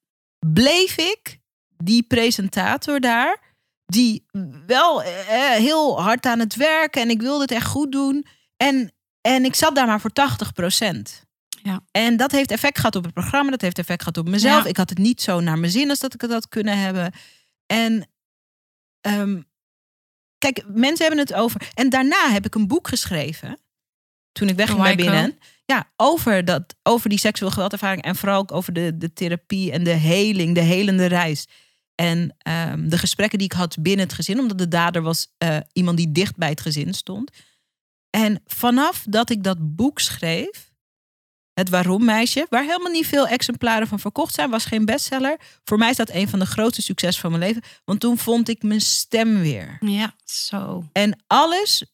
bleef 0.46 0.96
ik 0.96 1.40
die 1.76 2.02
presentator 2.02 3.00
daar, 3.00 3.40
die 3.86 4.24
wel 4.66 5.02
eh, 5.02 5.50
heel 5.50 6.02
hard 6.02 6.26
aan 6.26 6.38
het 6.38 6.54
werken 6.56 7.02
en 7.02 7.10
ik 7.10 7.20
wilde 7.20 7.42
het 7.42 7.50
echt 7.50 7.66
goed 7.66 7.92
doen. 7.92 8.26
En, 8.56 8.92
en 9.20 9.44
ik 9.44 9.54
zat 9.54 9.74
daar 9.74 9.86
maar 9.86 10.00
voor 10.00 10.12
80 10.12 10.52
Ja. 11.62 11.80
En 11.90 12.16
dat 12.16 12.32
heeft 12.32 12.50
effect 12.50 12.76
gehad 12.78 12.96
op 12.96 13.04
het 13.04 13.12
programma, 13.12 13.50
dat 13.50 13.60
heeft 13.60 13.78
effect 13.78 14.02
gehad 14.02 14.18
op 14.18 14.28
mezelf. 14.28 14.62
Ja. 14.62 14.68
Ik 14.68 14.76
had 14.76 14.88
het 14.88 14.98
niet 14.98 15.22
zo 15.22 15.40
naar 15.40 15.58
mijn 15.58 15.72
zin 15.72 15.90
als 15.90 15.98
dat 15.98 16.14
ik 16.14 16.20
het 16.20 16.32
had 16.32 16.48
kunnen 16.48 16.78
hebben. 16.78 17.12
En 17.66 18.08
ehm, 19.00 19.40
kijk, 20.42 20.64
mensen 20.66 21.06
hebben 21.06 21.24
het 21.24 21.34
over. 21.34 21.70
En 21.74 21.88
daarna 21.88 22.30
heb 22.30 22.46
ik 22.46 22.54
een 22.54 22.66
boek 22.66 22.88
geschreven. 22.88 23.58
Toen 24.32 24.48
ik 24.48 24.56
wegging 24.56 24.82
bij 24.82 24.96
Waiko. 24.96 25.10
binnen. 25.10 25.38
Ja, 25.64 25.90
over, 25.96 26.44
dat, 26.44 26.74
over 26.82 27.08
die 27.08 27.18
seksueel 27.18 27.50
geweldervaring. 27.50 28.02
En 28.02 28.16
vooral 28.16 28.38
ook 28.38 28.52
over 28.52 28.72
de, 28.72 28.96
de 28.96 29.12
therapie 29.12 29.72
en 29.72 29.84
de 29.84 29.90
heling, 29.90 30.54
de 30.54 30.60
helende 30.60 31.06
reis. 31.06 31.46
En 31.94 32.34
ehm, 32.38 32.88
de 32.88 32.98
gesprekken 32.98 33.38
die 33.38 33.46
ik 33.46 33.56
had 33.56 33.76
binnen 33.80 34.06
het 34.06 34.14
gezin. 34.14 34.38
Omdat 34.38 34.58
de 34.58 34.68
dader 34.68 35.02
was 35.02 35.26
eh, 35.38 35.56
iemand 35.72 35.96
die 35.96 36.12
dicht 36.12 36.36
bij 36.36 36.48
het 36.48 36.60
gezin 36.60 36.94
stond. 36.94 37.30
En 38.10 38.42
vanaf 38.46 39.04
dat 39.08 39.30
ik 39.30 39.42
dat 39.42 39.76
boek 39.76 40.00
schreef. 40.00 40.71
Het 41.54 41.68
Waarom 41.68 42.04
Meisje, 42.04 42.46
waar 42.48 42.62
helemaal 42.62 42.92
niet 42.92 43.06
veel 43.06 43.26
exemplaren 43.26 43.86
van 43.86 43.98
verkocht 43.98 44.34
zijn, 44.34 44.50
was 44.50 44.64
geen 44.64 44.84
bestseller. 44.84 45.36
Voor 45.64 45.78
mij 45.78 45.90
is 45.90 45.96
dat 45.96 46.10
een 46.10 46.28
van 46.28 46.38
de 46.38 46.46
grootste 46.46 46.82
succes 46.82 47.20
van 47.20 47.30
mijn 47.30 47.42
leven. 47.42 47.62
Want 47.84 48.00
toen 48.00 48.18
vond 48.18 48.48
ik 48.48 48.62
mijn 48.62 48.80
stem 48.80 49.40
weer. 49.40 49.76
Ja, 49.80 50.14
zo. 50.24 50.84
En 50.92 51.22
alles, 51.26 51.84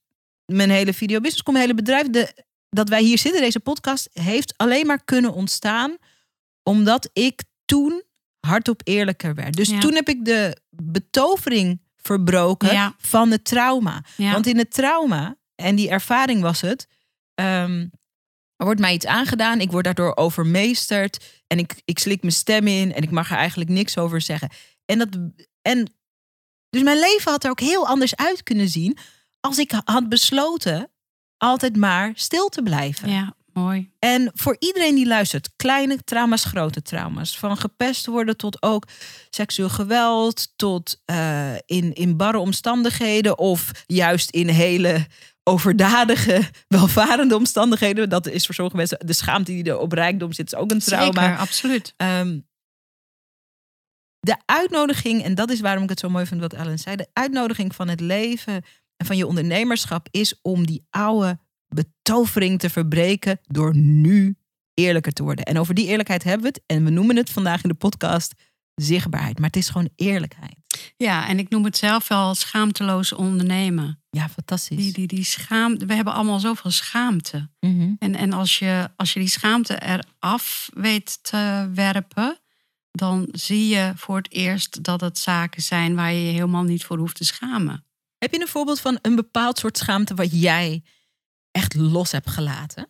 mijn 0.44 0.70
hele 0.70 0.94
videobusiness, 0.94 1.42
mijn 1.46 1.56
hele 1.64 1.74
bedrijf, 1.74 2.10
de, 2.10 2.44
dat 2.70 2.88
wij 2.88 3.02
hier 3.02 3.18
zitten, 3.18 3.40
deze 3.40 3.60
podcast, 3.60 4.08
heeft 4.12 4.54
alleen 4.56 4.86
maar 4.86 5.04
kunnen 5.04 5.32
ontstaan 5.32 5.96
omdat 6.62 7.10
ik 7.12 7.42
toen 7.64 8.02
hardop 8.40 8.80
eerlijker 8.84 9.34
werd. 9.34 9.56
Dus 9.56 9.68
Ja. 9.68 9.78
toen 9.78 9.94
heb 9.94 10.08
ik 10.08 10.24
de 10.24 10.56
betovering 10.70 11.80
verbroken 11.96 12.72
Ja. 12.72 12.94
van 12.98 13.30
het 13.30 13.44
trauma. 13.44 14.04
Ja. 14.16 14.32
Want 14.32 14.46
in 14.46 14.58
het 14.58 14.70
trauma, 14.72 15.36
en 15.54 15.74
die 15.76 15.88
ervaring 15.88 16.40
was 16.42 16.60
het, 16.60 16.86
ehm, 17.34 17.86
er 18.58 18.64
wordt 18.64 18.80
mij 18.80 18.94
iets 18.94 19.06
aangedaan, 19.06 19.60
ik 19.60 19.70
word 19.70 19.84
daardoor 19.84 20.16
overmeesterd 20.16 21.42
en 21.46 21.58
ik, 21.58 21.82
ik 21.84 21.98
slik 21.98 22.20
mijn 22.20 22.32
stem 22.32 22.66
in 22.66 22.94
en 22.94 23.02
ik 23.02 23.10
mag 23.10 23.30
er 23.30 23.36
eigenlijk 23.36 23.70
niks 23.70 23.98
over 23.98 24.20
zeggen. 24.20 24.50
En 24.84 24.98
dat, 24.98 25.08
en 25.62 25.92
dus 26.70 26.82
mijn 26.82 26.98
leven 26.98 27.32
had 27.32 27.44
er 27.44 27.50
ook 27.50 27.60
heel 27.60 27.86
anders 27.86 28.16
uit 28.16 28.42
kunnen 28.42 28.68
zien 28.68 28.98
als 29.40 29.58
ik 29.58 29.72
had 29.84 30.08
besloten 30.08 30.90
altijd 31.36 31.76
maar 31.76 32.12
stil 32.14 32.48
te 32.48 32.62
blijven. 32.62 33.10
ja, 33.10 33.34
mooi. 33.52 33.90
En 33.98 34.30
voor 34.34 34.56
iedereen 34.58 34.94
die 34.94 35.06
luistert, 35.06 35.50
kleine 35.56 36.04
trauma's, 36.04 36.44
grote 36.44 36.82
trauma's. 36.82 37.38
Van 37.38 37.56
gepest 37.56 38.06
worden 38.06 38.36
tot 38.36 38.62
ook 38.62 38.84
seksueel 39.30 39.68
geweld, 39.68 40.52
tot 40.56 41.02
eh, 41.04 41.54
in, 41.54 41.94
in 41.94 42.16
barre 42.16 42.38
omstandigheden 42.38 43.38
of 43.38 43.84
juist 43.86 44.30
in 44.30 44.48
hele 44.48 45.06
overdadige, 45.48 46.42
welvarende 46.68 47.36
omstandigheden. 47.36 48.08
Dat 48.08 48.26
is 48.26 48.46
voor 48.46 48.54
sommige 48.54 48.76
mensen 48.76 48.98
de 49.06 49.12
schaamte 49.12 49.52
die 49.52 49.64
er 49.64 49.78
op 49.78 49.92
rijkdom 49.92 50.32
zit, 50.32 50.52
is 50.52 50.58
ook 50.58 50.70
een 50.70 50.78
trauma. 50.78 51.22
Zeker, 51.22 51.38
absoluut. 51.38 51.94
Ehm, 51.96 52.38
de 54.20 54.36
uitnodiging, 54.44 55.22
en 55.22 55.34
dat 55.34 55.50
is 55.50 55.60
waarom 55.60 55.82
ik 55.82 55.88
het 55.88 56.00
zo 56.00 56.08
mooi 56.08 56.26
vind 56.26 56.40
wat 56.40 56.52
Ellen 56.52 56.78
zei, 56.78 56.96
de 56.96 57.08
uitnodiging 57.12 57.74
van 57.74 57.88
het 57.88 58.00
leven 58.00 58.64
en 58.96 59.06
van 59.06 59.16
je 59.16 59.26
ondernemerschap 59.26 60.08
is 60.10 60.38
om 60.42 60.66
die 60.66 60.86
oude 60.90 61.38
betovering 61.68 62.58
te 62.58 62.70
verbreken 62.70 63.40
door 63.42 63.76
nu 63.76 64.36
eerlijker 64.74 65.12
te 65.12 65.22
worden. 65.22 65.44
En 65.44 65.58
over 65.58 65.74
die 65.74 65.86
eerlijkheid 65.86 66.24
hebben 66.24 66.42
we 66.42 66.48
het. 66.48 66.62
En 66.66 66.84
we 66.84 66.90
noemen 66.90 67.16
het 67.16 67.30
vandaag 67.30 67.62
in 67.62 67.68
de 67.68 67.74
podcast 67.74 68.34
zichtbaarheid. 68.74 69.38
Maar 69.38 69.46
het 69.46 69.56
is 69.56 69.68
gewoon 69.68 69.90
eerlijkheid. 69.96 70.57
Ja, 70.96 71.28
en 71.28 71.38
ik 71.38 71.48
noem 71.48 71.64
het 71.64 71.76
zelf 71.76 72.08
wel 72.08 72.34
schaamteloos 72.34 73.12
ondernemen. 73.12 74.02
Ja, 74.10 74.28
fantastisch. 74.28 74.76
Die, 74.76 74.92
die, 74.92 75.06
die 75.06 75.24
schaamte, 75.24 75.86
we 75.86 75.94
hebben 75.94 76.14
allemaal 76.14 76.40
zoveel 76.40 76.70
schaamte. 76.70 77.48
Mhm. 77.60 77.92
En, 77.98 78.14
en 78.14 78.32
als, 78.32 78.58
je, 78.58 78.90
als 78.96 79.12
je 79.12 79.20
die 79.20 79.28
schaamte 79.28 79.80
eraf 79.82 80.70
weet 80.74 81.18
te 81.22 81.70
werpen, 81.74 82.38
dan 82.90 83.28
zie 83.32 83.68
je 83.68 83.92
voor 83.96 84.16
het 84.16 84.32
eerst 84.32 84.84
dat 84.84 85.00
het 85.00 85.18
zaken 85.18 85.62
zijn 85.62 85.94
waar 85.94 86.12
je 86.12 86.24
je 86.24 86.32
helemaal 86.32 86.62
niet 86.62 86.84
voor 86.84 86.98
hoeft 86.98 87.16
te 87.16 87.24
schamen. 87.24 87.84
Heb 88.18 88.32
je 88.32 88.40
een 88.40 88.48
voorbeeld 88.48 88.80
van 88.80 88.98
een 89.02 89.14
bepaald 89.14 89.58
soort 89.58 89.78
schaamte 89.78 90.14
wat 90.14 90.40
jij 90.40 90.82
echt 91.50 91.74
los 91.74 92.12
hebt 92.12 92.30
gelaten? 92.30 92.88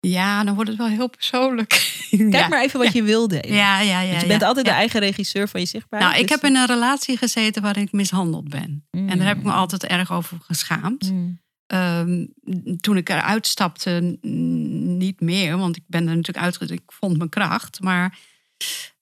Ja, 0.00 0.44
dan 0.44 0.54
wordt 0.54 0.70
het 0.70 0.78
wel 0.78 0.88
heel 0.88 1.10
persoonlijk. 1.10 1.68
Kijk 2.10 2.32
ja. 2.32 2.48
maar 2.48 2.62
even 2.62 2.78
wat 2.78 2.92
je 2.92 3.02
wil 3.02 3.28
delen. 3.28 3.52
Ja, 3.54 3.80
ja, 3.80 4.00
ja. 4.00 4.08
Want 4.10 4.20
je 4.20 4.26
bent 4.26 4.42
altijd 4.42 4.66
de 4.66 4.72
eigen 4.72 5.00
regisseur 5.00 5.48
van 5.48 5.60
je 5.60 5.66
zichtbaarheid. 5.66 6.12
Nou, 6.12 6.22
ik 6.24 6.28
dus- 6.30 6.40
heb 6.40 6.50
in 6.50 6.56
een 6.56 6.66
relatie 6.66 7.16
gezeten 7.16 7.62
waarin 7.62 7.82
ik 7.82 7.92
mishandeld 7.92 8.48
ben. 8.48 8.84
En 8.90 9.18
daar 9.18 9.26
heb 9.26 9.36
ik 9.36 9.42
me 9.42 9.50
Mm. 9.50 9.56
altijd 9.56 9.84
erg 9.84 10.12
over 10.12 10.38
geschaamd. 10.40 11.10
Mm. 11.12 11.40
Ehm, 11.66 12.26
toen 12.80 12.96
ik 12.96 13.08
eruit 13.08 13.46
stapte, 13.46 14.18
niet 14.20 15.20
meer, 15.20 15.58
want 15.58 15.76
ik 15.76 15.82
ben 15.86 16.08
er 16.08 16.16
natuurlijk 16.16 16.44
uit. 16.60 16.70
Ik 16.70 16.82
vond 16.86 17.16
mijn 17.16 17.28
kracht, 17.28 17.80
maar 17.80 18.18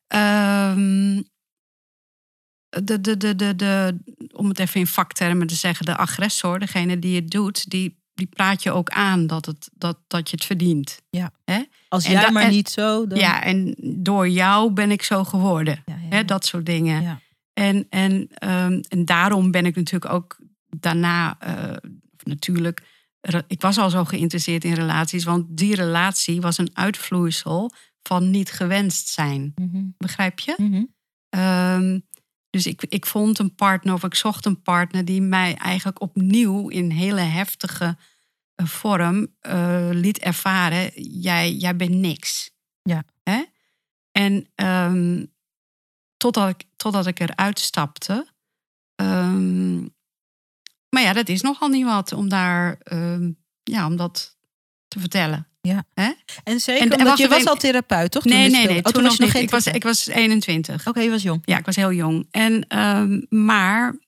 ehm, 0.07 1.23
de, 2.69 3.01
de, 3.01 3.17
de, 3.17 3.37
de, 3.37 3.57
de, 3.57 3.97
om 4.33 4.49
het 4.49 4.59
even 4.59 4.81
in 4.81 4.87
vaktermen 4.87 5.47
te 5.47 5.55
zeggen, 5.55 5.87
de 5.87 5.97
agressor, 5.97 6.59
degene 6.59 6.99
die 6.99 7.17
het 7.17 7.31
doet, 7.31 7.71
die, 7.71 7.98
die 8.19 8.27
praat 8.27 8.62
je 8.62 8.73
ook 8.73 8.89
aan 8.91 9.27
dat, 9.27 9.47
het, 9.47 9.71
dat, 9.75 9.99
dat 10.07 10.31
je 10.31 10.37
het 10.37 10.45
verdient. 10.45 11.03
Als 11.89 12.05
En 12.05 12.12
jij 12.12 12.23
da- 12.23 12.31
maar 12.31 12.43
en- 12.43 12.51
niet 12.51 12.69
zo. 12.69 13.07
Dan... 13.07 13.19
Ja, 13.19 13.43
en 13.43 13.75
door 13.83 14.29
jou 14.29 14.73
ben 14.73 14.91
ik 14.91 15.03
zo 15.03 15.25
geworden. 15.25 15.83
Ja, 15.87 15.95
ja, 15.95 16.09
Hè, 16.09 16.16
ja. 16.16 16.23
dat 16.23 16.47
soort 16.47 16.66
dingen. 16.66 17.03
Ja. 17.03 17.21
En, 17.53 17.87
en, 17.91 18.29
ehm, 18.35 18.81
en 18.89 19.05
daarom 19.05 19.51
ben 19.51 19.66
ik 19.66 19.77
natuurlijk 19.77 20.12
ook 20.12 20.39
daarna, 20.66 21.37
eh, 21.39 21.77
natuurlijk, 22.23 22.83
ik 23.47 23.61
was 23.61 23.79
al 23.79 23.91
zo 23.91 24.05
geïnteresseerd 24.05 24.64
in 24.64 24.73
relaties, 24.75 25.25
want 25.25 25.45
die 25.49 25.75
relatie 25.75 26.41
was 26.41 26.59
een 26.59 26.71
uitvloeisel 26.73 27.73
van 28.03 28.31
niet 28.31 28.51
gewenst 28.51 29.09
zijn. 29.09 29.53
Mhm. 29.55 29.85
Begrijp 29.97 30.39
je? 30.39 30.55
Mhm. 30.57 30.83
Ehm, 31.29 31.99
dus 32.51 32.66
ik, 32.66 32.85
ik 32.89 33.07
vond 33.07 33.39
een 33.39 33.55
partner 33.55 33.95
of 33.95 34.05
ik 34.05 34.14
zocht 34.14 34.47
een 34.47 34.62
partner 34.62 35.05
die 35.05 35.23
mij 35.23 35.55
eigenlijk 35.57 36.01
opnieuw 36.01 36.69
in 36.69 36.91
hele 36.91 37.21
heftige 37.21 37.97
vorm 38.67 39.35
eh, 39.41 39.89
liet 39.91 40.19
ervaren: 40.19 40.91
jij, 41.21 41.53
jij 41.53 41.77
bent 41.77 41.91
niks. 41.95 42.51
Ja. 42.83 43.05
Hè? 43.23 43.45
En 44.13 44.49
ehm, 44.55 45.25
totdat, 46.17 46.49
ik, 46.49 46.65
totdat 46.77 47.07
ik 47.07 47.21
eruit 47.21 47.59
stapte. 47.59 48.27
ehm, 48.95 49.79
maar 50.89 51.03
ja, 51.03 51.13
dat 51.13 51.29
is 51.29 51.41
nogal 51.41 51.69
niet 51.69 51.85
wat 51.85 52.13
om 52.13 52.29
daar, 52.29 52.79
ehm, 52.83 53.31
ja, 53.63 53.87
om 53.87 53.97
dat 53.97 54.37
te 54.89 55.01
vertellen. 55.01 55.47
En 56.45 56.61
zeker, 56.61 56.83
En- 56.83 56.89
en 56.89 56.93
omdat 56.93 57.07
wacht 57.07 57.19
je 57.19 57.29
was 57.29 57.47
al 57.47 57.57
therapeut, 57.57 58.11
toch? 58.11 58.23
toen 58.23 58.33
Nee, 58.33 58.51
nee, 58.51 58.67
nee. 58.67 58.85
Oh, 58.85 58.93
toen 58.93 59.03
nog 59.03 59.17
je 59.17 59.23
niet. 59.23 59.31
geen 59.33 59.43
Ik 59.43 59.51
was, 59.51 59.67
ik 59.67 59.83
was 59.83 60.07
21. 60.07 60.87
Oké, 60.87 61.01
je 61.01 61.11
was 61.11 61.23
jong. 61.23 61.43
Ja, 61.45 61.59
ik 61.59 61.65
was 61.65 61.77
heel 61.77 61.93
jong. 61.93 62.27
En, 62.31 62.67
maar 63.29 63.99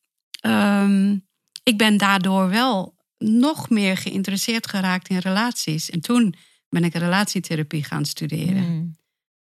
ik 1.62 1.78
ben 1.78 1.96
daardoor 1.96 2.48
wel 2.48 2.94
nog 3.24 3.70
meer 3.70 3.96
geïnteresseerd 3.96 4.66
geraakt 4.66 5.08
in 5.08 5.18
relaties. 5.18 5.90
En 5.90 6.00
toen 6.00 6.34
ben 6.68 6.84
ik 6.84 6.94
relatietherapie 6.94 7.84
gaan 7.84 8.04
studeren. 8.04 8.62
Mm. 8.62 8.96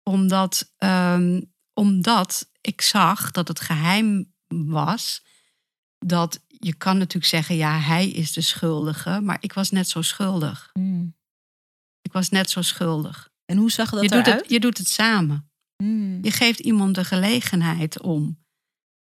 Omdat, 0.03 0.73
ehm, 0.77 1.41
omdat 1.73 2.49
ik 2.61 2.81
zag 2.81 3.31
dat 3.31 3.47
het 3.47 3.59
geheim 3.59 4.33
was 4.47 5.23
dat 5.97 6.41
je 6.47 6.73
kan 6.73 6.97
natuurlijk 6.97 7.25
zeggen, 7.25 7.55
ja, 7.55 7.79
hij 7.79 8.09
is 8.09 8.33
de 8.33 8.41
schuldige, 8.41 9.19
maar 9.21 9.37
ik 9.39 9.53
was 9.53 9.69
net 9.69 9.89
zo 9.89 10.01
schuldig. 10.01 10.69
Mm. 10.73 11.15
Ik 12.01 12.11
was 12.11 12.29
net 12.29 12.49
zo 12.49 12.61
schuldig. 12.61 13.29
En 13.45 13.57
hoe 13.57 13.71
zag 13.71 13.89
dat 13.89 14.01
Je 14.01 14.09
doet, 14.09 14.25
het, 14.25 14.43
je 14.47 14.59
doet 14.59 14.77
het 14.77 14.87
samen. 14.87 15.51
Mm. 15.77 16.19
Je 16.21 16.31
geeft 16.31 16.59
iemand 16.59 16.95
de 16.95 17.05
gelegenheid 17.05 18.01
om. 18.01 18.41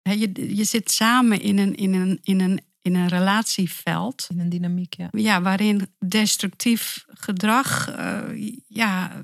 Je, 0.01 0.55
je 0.55 0.63
zit 0.63 0.91
samen 0.91 1.41
in 1.41 1.57
een, 1.57 1.75
in, 1.75 1.93
een, 1.93 2.19
in, 2.23 2.39
een, 2.39 2.61
in 2.81 2.95
een 2.95 3.07
relatieveld. 3.07 4.27
In 4.31 4.39
een 4.39 4.49
dynamiek, 4.49 4.93
ja. 4.93 5.07
Ja, 5.11 5.41
waarin 5.41 5.87
destructief 6.07 7.05
gedrag. 7.07 7.89
eh, 7.89 8.57
ja, 8.67 9.21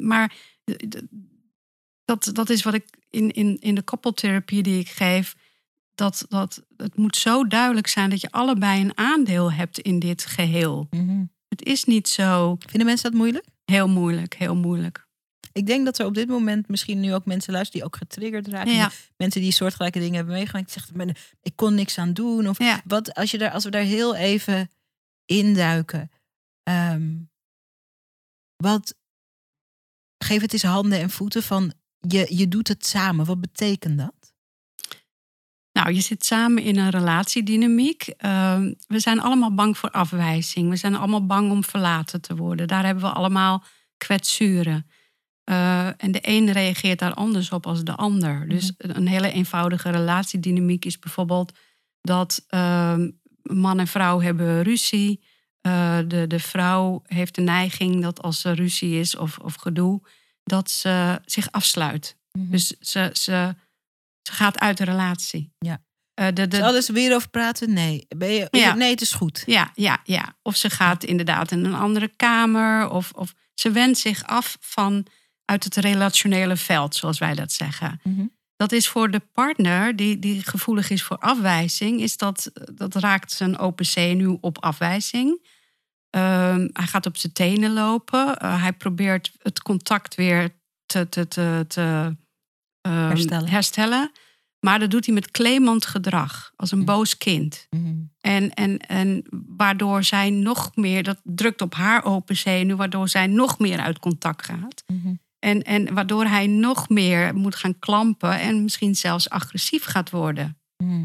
maar 0.00 0.34
dat, 2.04 2.30
dat 2.32 2.50
is 2.50 2.62
wat 2.62 2.74
ik 2.74 2.84
in, 3.10 3.30
in, 3.30 3.58
in 3.60 3.74
de 3.74 3.82
koppeltherapie 3.82 4.62
die 4.62 4.78
ik 4.78 4.88
geef. 4.88 5.36
Dat, 5.94 6.26
dat 6.28 6.64
het 6.76 6.96
moet 6.96 7.16
zo 7.16 7.46
duidelijk 7.46 7.86
zijn 7.86 8.10
dat 8.10 8.20
je 8.20 8.30
allebei 8.30 8.80
een 8.80 8.98
aandeel 8.98 9.52
hebt 9.52 9.78
in 9.78 9.98
dit 9.98 10.26
geheel. 10.26 10.86
Mhm. 10.90 11.24
Het 11.48 11.62
is 11.62 11.84
niet 11.84 12.08
zo 12.08 12.56
Vinden 12.58 12.86
mensen 12.86 13.10
dat 13.10 13.20
moeilijk? 13.20 13.46
heel 13.64 13.88
moeilijk, 13.88 14.34
heel 14.34 14.56
moeilijk. 14.56 15.03
Ik 15.54 15.66
denk 15.66 15.84
dat 15.84 15.98
er 15.98 16.06
op 16.06 16.14
dit 16.14 16.28
moment 16.28 16.68
misschien 16.68 17.00
nu 17.00 17.14
ook 17.14 17.24
mensen 17.24 17.52
luisteren 17.52 17.80
die 17.80 17.90
ook 17.90 17.96
getriggerd 17.96 18.48
raken. 18.48 18.72
Ja. 18.74 18.90
Mensen 19.16 19.40
die 19.40 19.52
soortgelijke 19.52 19.98
dingen 19.98 20.14
hebben 20.14 20.34
meegemaakt. 20.34 20.70
Zeggen, 20.70 20.96
"Maar 20.96 21.16
ik 21.42 21.52
kon 21.56 21.74
niks 21.74 21.98
aan 21.98 22.12
doen. 22.12 22.48
Of 22.48 22.58
Ja. 22.58 22.80
wat, 22.84 23.14
als, 23.14 23.30
je 23.30 23.38
daar, 23.38 23.50
als 23.50 23.64
we 23.64 23.70
daar 23.70 23.82
heel 23.82 24.14
even 24.14 24.70
induiken. 25.24 26.10
ehm, 26.62 27.12
wat, 28.56 28.94
geef 30.18 30.40
het 30.40 30.52
eens 30.52 30.62
handen 30.62 31.00
en 31.00 31.10
voeten 31.10 31.42
van, 31.42 31.72
je, 32.00 32.26
je 32.36 32.48
doet 32.48 32.68
het 32.68 32.86
samen. 32.86 33.24
Wat 33.26 33.40
betekent 33.40 33.98
dat? 33.98 34.32
Nou, 35.72 35.92
je 35.92 36.00
zit 36.00 36.24
samen 36.24 36.62
in 36.62 36.76
een 36.78 36.90
relatiedynamiek. 36.90 38.02
Ehm, 38.02 38.72
we 38.86 38.98
zijn 38.98 39.20
allemaal 39.20 39.54
bang 39.54 39.78
voor 39.78 39.90
afwijzing. 39.90 40.70
We 40.70 40.76
zijn 40.76 40.94
allemaal 40.94 41.26
bang 41.26 41.50
om 41.50 41.64
verlaten 41.64 42.20
te 42.20 42.36
worden. 42.36 42.68
Daar 42.68 42.84
hebben 42.84 43.04
we 43.04 43.10
allemaal 43.10 43.64
kwetsuren. 43.96 44.86
Eh, 45.44 45.86
en 45.86 46.12
de 46.12 46.18
een 46.22 46.52
reageert 46.52 46.98
daar 46.98 47.14
anders 47.14 47.50
op 47.50 47.66
als 47.66 47.84
de 47.84 47.94
ander. 47.94 48.48
Dus 48.48 48.72
een 48.76 49.08
hele 49.08 49.32
eenvoudige 49.32 49.90
relatiedynamiek 49.90 50.84
is 50.84 50.98
bijvoorbeeld 50.98 51.52
dat 52.00 52.44
ehm, 52.48 53.10
man 53.42 53.78
en 53.78 53.86
vrouw 53.86 54.20
hebben 54.20 54.62
ruzie. 54.62 55.24
Eh, 55.60 55.98
de, 56.06 56.26
de 56.26 56.38
vrouw 56.38 57.02
heeft 57.06 57.34
de 57.34 57.40
neiging 57.40 58.02
dat 58.02 58.22
als 58.22 58.44
er 58.44 58.54
ruzie 58.54 58.98
is 59.00 59.16
of, 59.16 59.38
of 59.38 59.54
gedoe, 59.54 60.00
dat 60.42 60.70
ze 60.70 61.20
zich 61.24 61.50
afsluit. 61.50 62.16
Dus 62.38 62.66
ze, 62.66 63.10
ze, 63.12 63.54
ze 64.22 64.32
gaat 64.32 64.58
uit 64.58 64.76
de 64.76 64.84
relatie. 64.84 65.52
Ja. 65.58 65.82
Eh, 66.14 66.26
de, 66.26 66.48
de, 66.48 66.56
Is 66.56 66.62
alles 66.62 66.88
weer 66.88 67.14
over 67.14 67.28
praten? 67.28 67.72
Nee. 67.72 68.06
Ben 68.16 68.32
je, 68.32 68.48
Ja. 68.50 68.74
Nee, 68.74 68.90
het 68.90 69.00
is 69.00 69.12
goed. 69.12 69.42
ja, 69.46 69.70
ja, 69.74 70.00
ja. 70.04 70.36
Of 70.42 70.56
ze 70.56 70.70
gaat 70.70 71.04
inderdaad 71.04 71.50
in 71.50 71.64
een 71.64 71.74
andere 71.74 72.08
kamer. 72.16 72.88
Of, 72.88 73.12
of 73.12 73.34
ze 73.54 73.70
wendt 73.70 73.98
zich 73.98 74.24
af 74.24 74.56
van 74.60 75.06
uit 75.44 75.64
het 75.64 75.76
relationele 75.76 76.56
veld, 76.56 76.94
zoals 76.94 77.18
wij 77.18 77.34
dat 77.34 77.52
zeggen. 77.52 78.00
Mhm. 78.02 78.24
Dat 78.56 78.72
is 78.72 78.88
voor 78.88 79.10
de 79.10 79.20
partner 79.32 79.96
die, 79.96 80.18
die 80.18 80.42
gevoelig 80.42 80.90
is 80.90 81.02
voor 81.02 81.18
afwijzing, 81.18 82.00
is 82.00 82.16
dat, 82.16 82.50
dat 82.74 82.94
raakt 82.94 83.32
zijn 83.32 83.58
open 83.58 83.86
zenuw 83.86 84.38
op 84.40 84.62
afwijzing. 84.64 85.46
Ehm, 86.10 86.68
hij 86.72 86.86
gaat 86.86 87.06
op 87.06 87.16
zijn 87.16 87.32
tenen 87.32 87.72
lopen. 87.72 88.36
Eh, 88.38 88.60
hij 88.62 88.72
probeert 88.72 89.32
het 89.42 89.62
contact 89.62 90.14
weer 90.14 90.54
te, 90.86 91.08
te, 91.08 91.28
te, 91.28 91.64
te 91.68 92.16
ehm, 92.80 92.94
Herstellen. 92.94 93.48
herstellen. 93.48 94.10
Maar 94.60 94.78
dat 94.78 94.90
doet 94.90 95.04
hij 95.06 95.14
met 95.14 95.30
claimant 95.30 95.86
gedrag, 95.86 96.52
als 96.56 96.70
een 96.72 96.78
Mhm. 96.78 96.86
boos 96.86 97.16
kind. 97.16 97.66
Mhm. 97.70 97.94
En, 98.20 98.54
en, 98.54 98.78
en 98.78 99.24
waardoor 99.56 100.04
zij 100.04 100.30
nog 100.30 100.76
meer, 100.76 101.02
dat 101.02 101.20
drukt 101.22 101.62
op 101.62 101.74
haar 101.74 102.04
open 102.04 102.36
zenuw, 102.36 102.76
waardoor 102.76 103.08
zij 103.08 103.26
nog 103.26 103.58
meer 103.58 103.80
uit 103.80 103.98
contact 103.98 104.44
gaat. 104.44 104.84
En, 105.44 105.62
en 105.62 105.94
waardoor 105.94 106.24
hij 106.24 106.46
nog 106.46 106.88
meer 106.88 107.34
moet 107.34 107.54
gaan 107.56 107.78
klampen 107.78 108.40
en 108.40 108.62
misschien 108.62 108.94
zelfs 108.94 109.30
agressief 109.30 109.84
gaat 109.84 110.10
worden. 110.10 110.58
Mhm. 110.76 111.04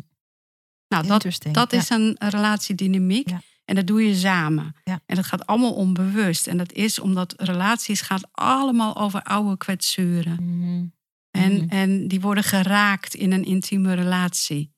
Nou, 0.87 1.07
dat, 1.07 1.25
dat 1.51 1.71
Ja. 1.71 1.77
is 1.77 1.89
een 1.89 2.15
relatiedynamiek. 2.19 3.29
Ja. 3.29 3.41
En 3.65 3.75
dat 3.75 3.87
doe 3.87 4.03
je 4.07 4.15
samen. 4.15 4.75
Ja. 4.83 4.99
En 5.05 5.15
dat 5.15 5.25
gaat 5.25 5.45
allemaal 5.45 5.73
onbewust. 5.73 6.47
En 6.47 6.57
dat 6.57 6.71
is 6.73 6.99
omdat 6.99 7.33
relaties 7.37 8.01
gaat 8.01 8.27
allemaal 8.31 8.97
over 8.97 9.23
oude 9.23 9.57
kwetsuren. 9.57 10.37
Mhm. 10.43 10.85
En, 11.31 11.53
Mhm. 11.53 11.69
en 11.69 12.07
die 12.07 12.21
worden 12.21 12.43
geraakt 12.43 13.13
in 13.15 13.31
een 13.31 13.43
intieme 13.45 13.93
relatie. 13.93 14.73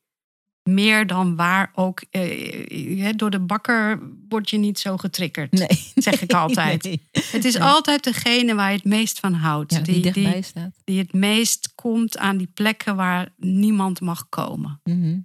Meer 0.69 1.07
dan 1.07 1.35
waar 1.35 1.71
ook. 1.75 2.01
eh, 2.09 3.07
eh, 3.07 3.13
door 3.15 3.29
de 3.29 3.39
bakker 3.39 3.99
word 4.29 4.49
je 4.49 4.57
niet 4.57 4.79
zo 4.79 4.97
getriggerd. 4.97 5.51
Nee. 5.51 5.91
Zeg 5.95 6.21
ik 6.21 6.33
altijd. 6.33 6.83
Nee. 6.83 7.01
Het 7.11 7.45
is 7.45 7.53
Nee. 7.53 7.63
altijd 7.63 8.03
degene 8.03 8.55
waar 8.55 8.69
je 8.69 8.75
het 8.75 8.85
meest 8.85 9.19
van 9.19 9.33
houdt. 9.33 9.71
Ja, 9.73 9.79
die, 9.79 9.93
die, 9.93 10.01
dichtbij 10.01 10.33
die, 10.33 10.41
staat. 10.43 10.71
die 10.83 10.99
het 10.99 11.13
meest 11.13 11.75
komt 11.75 12.17
aan 12.17 12.37
die 12.37 12.47
plekken 12.53 12.95
waar 12.95 13.33
niemand 13.37 14.01
mag 14.01 14.29
komen. 14.29 14.79
Mhm. 14.83 15.19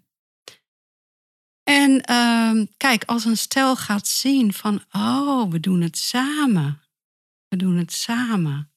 En 1.63 2.01
ehm, 2.01 2.65
kijk, 2.77 3.05
als 3.05 3.25
een 3.25 3.37
stel 3.37 3.77
gaat 3.77 4.07
zien 4.09 4.53
van, 4.53 4.83
oh, 4.93 5.51
we 5.51 5.61
doen 5.61 5.81
het 5.81 5.99
samen. 5.99 6.81
We 7.49 7.57
doen 7.57 7.77
het 7.77 7.93
samen. 7.93 8.71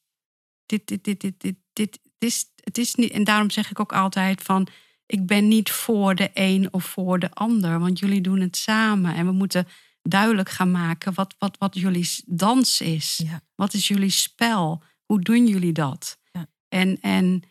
Dit, 0.66 0.88
dit, 0.88 1.04
dit, 1.04 1.22
dit, 1.22 1.34
dit, 1.38 1.56
dit 1.74 2.00
is, 2.18 2.46
het 2.64 2.78
is 2.78 2.96
niet. 2.96 3.12
En 3.12 3.24
daarom 3.24 3.50
zeg 3.50 3.70
ik 3.70 3.80
ook 3.80 3.94
altijd 3.94 4.42
van, 4.42 4.68
ik 5.10 5.26
ben 5.26 5.48
niet 5.48 5.72
voor 5.72 6.16
de 6.16 6.30
een 6.34 6.74
of 6.74 6.86
voor 6.86 7.20
de 7.20 7.32
ander, 7.34 7.80
want 7.80 8.00
jullie 8.00 8.22
doen 8.22 8.40
het 8.40 8.58
samen. 8.58 9.16
En 9.16 9.26
we 9.26 9.32
moeten 9.32 9.68
duidelijk 10.02 10.50
gaan 10.50 10.72
maken 10.72 11.14
wat, 11.14 11.36
wat, 11.40 11.56
wat 11.58 11.76
jullie 11.76 12.10
dans 12.26 12.82
is. 12.82 13.22
Ja. 13.24 13.42
Wat 13.56 13.74
is 13.74 13.88
jullie 13.88 14.10
spel? 14.10 14.84
Hoe 15.06 15.22
doen 15.22 15.48
jullie 15.48 15.72
dat? 15.74 16.20
Ja. 16.32 16.48
En, 16.68 16.98
en, 17.02 17.44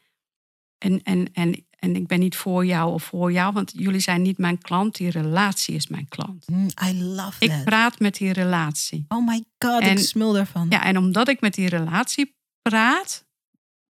en, 0.78 1.02
en, 1.02 1.32
en, 1.32 1.66
en 1.78 1.96
ik 1.96 2.06
ben 2.06 2.18
niet 2.18 2.36
voor 2.36 2.66
jou 2.66 2.92
of 2.92 3.02
voor 3.04 3.32
jou, 3.32 3.52
want 3.52 3.72
jullie 3.74 4.00
zijn 4.00 4.22
niet 4.22 4.38
mijn 4.38 4.58
klant. 4.58 4.96
Die 4.96 5.10
relatie 5.10 5.74
is 5.74 5.86
mijn 5.88 6.08
klant. 6.08 6.48
Mm, 6.48 6.68
I 6.88 7.02
love 7.02 7.44
Ik 7.44 7.50
that. 7.50 7.64
praat 7.64 7.98
met 7.98 8.16
die 8.16 8.32
relatie. 8.32 9.04
Oh 9.08 9.26
my 9.26 9.44
god, 9.58 9.80
En- 9.82 9.90
ik 9.90 9.98
smul 9.98 10.32
daarvan. 10.32 10.66
Ja, 10.70 10.84
en 10.84 10.96
omdat 10.96 11.28
ik 11.28 11.40
met 11.40 11.54
die 11.54 11.68
relatie 11.68 12.36
praat, 12.62 13.26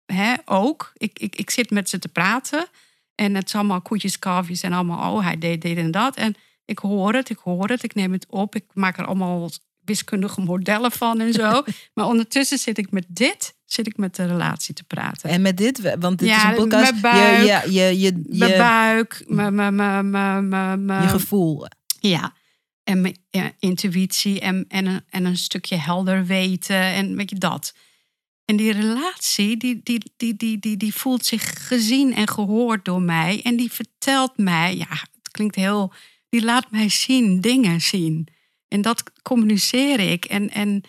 hè, 0.07 0.35
ook, 0.45 0.93
ik, 0.95 1.19
ik, 1.19 1.37
ik 1.37 1.51
zit 1.51 1.71
met 1.71 1.89
ze 1.89 1.99
te 1.99 2.09
praten. 2.09 2.67
En 3.15 3.35
het 3.35 3.47
is 3.47 3.55
allemaal 3.55 3.81
koetjes, 3.81 4.19
kalfjes 4.19 4.63
en 4.63 4.73
allemaal, 4.73 5.15
oh, 5.17 5.25
hij 5.25 5.39
deed 5.39 5.63
dit 5.63 5.77
en 5.77 5.91
dat. 5.91 6.17
En 6.17 6.35
ik 6.65 6.79
hoor 6.79 7.15
het, 7.15 7.31
ik 7.31 7.39
hoor 7.39 7.69
het, 7.69 7.83
ik 7.83 7.95
neem 7.95 8.13
het 8.13 8.27
op. 8.29 8.55
Ik 8.55 8.65
maak 8.73 8.99
er 8.99 9.07
allemaal 9.07 9.51
wiskundige 9.81 10.41
modellen 10.41 10.93
van 10.93 11.21
en 11.21 11.33
zo. 11.33 11.63
maar 11.95 12.07
ondertussen 12.07 12.59
zit 12.59 12.79
ik 12.79 12.91
met 12.91 13.05
dit, 13.09 13.55
zit 13.65 13.87
ik 13.87 13.97
met 13.97 14.17
de 14.17 14.27
relatie 14.27 14.75
te 14.75 14.85
praten. 14.85 15.31
En 15.31 15.43
met 15.43 15.57
dit, 15.57 15.97
want 15.99 16.19
dit 16.19 16.29
Ja, 16.29 16.37
is 16.37 16.43
een 16.45 16.55
podcast. 16.55 16.91
mijn 16.91 17.01
buik, 17.01 17.39
je, 17.41 17.47
ja, 17.47 17.63
je, 17.63 18.01
je, 18.01 18.23
mijn 18.27 18.51
je, 18.51 18.57
buik, 18.57 19.25
mijn, 19.27 19.55
mijn, 19.55 19.75
mijn, 19.75 20.11
mijn, 20.11 20.49
mijn, 20.49 20.85
mijn- 20.85 21.03
je 21.03 21.09
gevoel. 21.09 21.67
Ja, 22.01 22.33
en 22.85 23.01
mijn 23.01 23.17
ja, 23.31 23.51
intuïtie 23.59 24.41
en, 24.41 24.65
en, 24.69 24.87
een, 24.87 25.03
en 25.11 25.25
een 25.25 25.37
stukje 25.37 25.77
helder 25.77 26.27
weten 26.27 26.77
en 26.77 27.17
weet 27.17 27.31
je 27.31 27.39
dat. 27.39 27.75
En 28.45 28.57
die 28.57 28.73
relatie, 28.73 29.57
die, 29.57 29.81
die, 29.83 30.13
die, 30.17 30.37
die, 30.37 30.59
die, 30.59 30.77
die 30.77 30.95
voelt 30.95 31.27
zich 31.27 31.67
gezien 31.67 32.15
en 32.15 32.29
gehoord 32.29 32.85
door 32.85 33.03
mij. 33.03 33.41
En 33.43 33.57
die 33.57 33.73
vertelt 33.73 34.37
mij, 34.37 34.77
ja, 34.77 34.89
het 34.89 35.31
klinkt 35.31 35.55
heel, 35.55 35.93
die 36.29 36.45
laat 36.45 36.71
mij 36.71 36.89
zien, 36.89 37.41
dingen 37.41 37.81
zien. 37.81 38.29
En 38.69 38.83
dat 38.83 39.03
communiceer 39.23 40.01
ik. 40.01 40.25
En, 40.25 40.51
en 40.51 40.83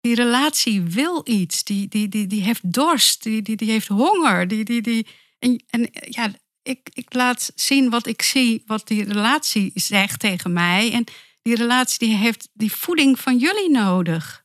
die 0.00 0.14
relatie 0.14 0.80
wil 0.80 1.20
iets, 1.24 1.64
die, 1.64 1.88
die, 1.88 2.08
die, 2.08 2.26
die 2.26 2.42
heeft 2.42 2.72
dorst, 2.72 3.22
die, 3.22 3.42
die, 3.42 3.56
die 3.56 3.70
heeft 3.70 3.88
honger. 3.88 4.48
Die, 4.48 4.64
die, 4.64 4.82
die, 4.82 5.06
en, 5.38 5.64
en 5.70 5.88
ja, 6.08 6.32
ik, 6.62 6.90
ik 6.92 7.14
laat 7.14 7.52
zien 7.54 7.90
wat 7.90 8.06
ik 8.06 8.22
zie, 8.22 8.62
wat 8.66 8.88
die 8.88 9.04
relatie 9.04 9.70
zegt 9.74 10.20
tegen 10.20 10.52
mij. 10.52 10.92
En 10.92 11.04
die 11.42 11.54
relatie 11.54 11.98
die 11.98 12.16
heeft 12.16 12.48
die 12.52 12.72
voeding 12.72 13.18
van 13.18 13.38
jullie 13.38 13.70
nodig. 13.70 14.41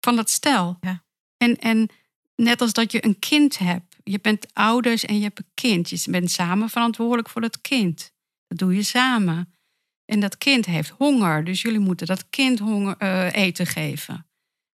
Van 0.00 0.16
dat 0.16 0.30
stel. 0.30 0.76
Ja. 0.80 1.04
En, 1.36 1.56
en 1.56 1.88
net 2.36 2.60
als 2.60 2.72
dat 2.72 2.92
je 2.92 3.04
een 3.04 3.18
kind 3.18 3.58
hebt. 3.58 3.96
Je 4.04 4.20
bent 4.20 4.54
ouders 4.54 5.04
en 5.04 5.16
je 5.16 5.22
hebt 5.22 5.38
een 5.38 5.50
kind. 5.54 5.90
Je 5.90 6.10
bent 6.10 6.30
samen 6.30 6.68
verantwoordelijk 6.68 7.28
voor 7.28 7.40
dat 7.40 7.60
kind. 7.60 8.12
Dat 8.46 8.58
doe 8.58 8.74
je 8.74 8.82
samen. 8.82 9.52
En 10.04 10.20
dat 10.20 10.38
kind 10.38 10.66
heeft 10.66 10.88
honger, 10.88 11.44
dus 11.44 11.62
jullie 11.62 11.78
moeten 11.78 12.06
dat 12.06 12.30
kind 12.30 12.58
honger, 12.58 12.96
eh, 12.96 13.32
eten 13.32 13.66
geven. 13.66 14.26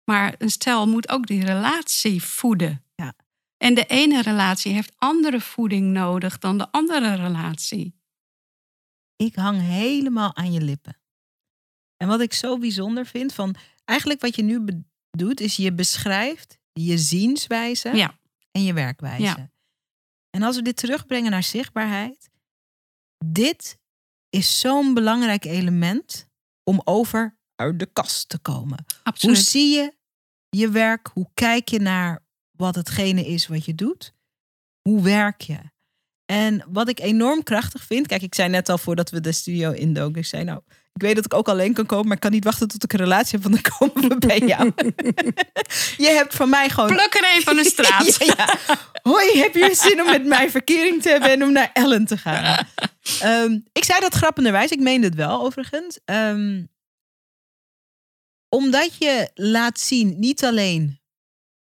Maar 0.04 0.34
een 0.38 0.50
stel 0.50 0.88
moet 0.88 1.08
ook 1.08 1.26
die 1.26 1.44
relatie 1.44 2.22
voeden. 2.22 2.84
Ja. 2.94 3.14
En 3.56 3.74
de 3.74 3.86
ene 3.86 4.22
relatie 4.22 4.72
heeft 4.72 4.92
andere 4.96 5.40
voeding 5.40 5.92
nodig 5.92 6.38
dan 6.38 6.58
de 6.58 6.70
andere 6.70 7.14
relatie. 7.14 7.94
Ik 9.16 9.34
hang 9.34 9.60
helemaal 9.60 10.36
aan 10.36 10.52
je 10.52 10.60
lippen. 10.60 11.00
En 11.96 12.08
wat 12.08 12.20
ik 12.20 12.32
zo 12.32 12.58
bijzonder 12.58 13.06
vind 13.06 13.34
van 13.34 13.54
eigenlijk 13.84 14.20
wat 14.20 14.36
je 14.36 14.42
nu 14.42 14.84
doet 15.16 15.40
is 15.40 15.56
je 15.56 15.72
beschrijft 15.72 16.58
je 16.72 16.98
zienswijze 16.98 17.88
Ja. 17.96 18.18
en 18.50 18.62
je 18.64 18.72
werkwijze. 18.72 19.22
Ja. 19.22 19.50
En 20.30 20.42
als 20.42 20.56
we 20.56 20.62
dit 20.62 20.76
terugbrengen 20.76 21.30
naar 21.30 21.42
zichtbaarheid, 21.42 22.30
dit 23.24 23.78
is 24.28 24.60
zo'n 24.60 24.94
belangrijk 24.94 25.44
element 25.44 26.28
om 26.64 26.80
over 26.84 27.38
uit 27.54 27.78
de 27.78 27.86
kast 27.86 28.28
te 28.28 28.38
komen. 28.38 28.84
Absoluut. 29.02 29.36
Hoe 29.36 29.44
zie 29.44 29.74
je 29.74 29.94
je 30.48 30.70
werk? 30.70 31.10
Hoe 31.12 31.30
kijk 31.34 31.68
je 31.68 31.78
naar 31.78 32.24
wat 32.56 32.74
hetgene 32.74 33.26
is 33.26 33.46
wat 33.46 33.64
je 33.64 33.74
doet? 33.74 34.12
Hoe 34.88 35.02
werk 35.02 35.40
je? 35.40 35.58
En 36.24 36.64
wat 36.68 36.88
ik 36.88 37.00
enorm 37.00 37.42
krachtig 37.42 37.84
vind, 37.84 38.06
kijk, 38.06 38.22
ik 38.22 38.34
zei 38.34 38.48
net 38.48 38.68
al 38.68 38.78
voordat 38.78 39.10
we 39.10 39.20
de 39.20 39.32
studio 39.32 39.70
indoken, 39.70 40.18
ik 40.20 40.26
zei 40.26 40.44
nou, 40.44 40.62
ik 40.92 41.02
weet 41.02 41.14
dat 41.14 41.24
ik 41.24 41.34
ook 41.34 41.48
alleen 41.48 41.72
kan 41.72 41.86
komen, 41.86 42.06
maar 42.06 42.14
ik 42.14 42.22
kan 42.22 42.30
niet 42.30 42.44
wachten 42.44 42.68
tot 42.68 42.84
ik 42.84 42.92
een 42.92 42.98
relatie 42.98 43.38
heb, 43.38 43.50
want 43.50 43.62
dan 43.62 43.72
komen 43.78 44.08
we 44.08 44.26
bij 44.26 44.38
jou. 44.56 44.72
je 45.96 46.08
hebt 46.08 46.34
van 46.34 46.48
mij 46.48 46.68
gewoon 46.68 46.88
Pluk 46.88 47.14
er 47.14 47.36
een 47.36 47.42
van 47.42 47.56
de 47.56 47.64
straat. 47.64 48.16
ja, 48.24 48.34
ja. 48.36 48.78
Hoi, 49.02 49.38
heb 49.38 49.54
je 49.54 49.74
zin 49.74 50.00
om 50.02 50.10
met 50.10 50.24
mij 50.24 50.50
verkering 50.50 51.02
te 51.02 51.08
hebben 51.08 51.30
en 51.30 51.42
om 51.42 51.52
naar 51.52 51.70
Ellen 51.72 52.04
te 52.06 52.16
gaan? 52.16 52.66
Ehm, 53.20 53.58
ik 53.72 53.84
zei 53.84 54.00
dat 54.00 54.14
grappenderwijs, 54.14 54.70
ik 54.70 54.80
meende 54.80 55.06
het 55.06 55.14
wel 55.14 55.42
overigens. 55.42 55.98
Ehm, 56.04 56.64
omdat 58.48 58.96
je 58.98 59.30
laat 59.34 59.80
zien, 59.80 60.18
niet 60.18 60.44
alleen 60.44 61.00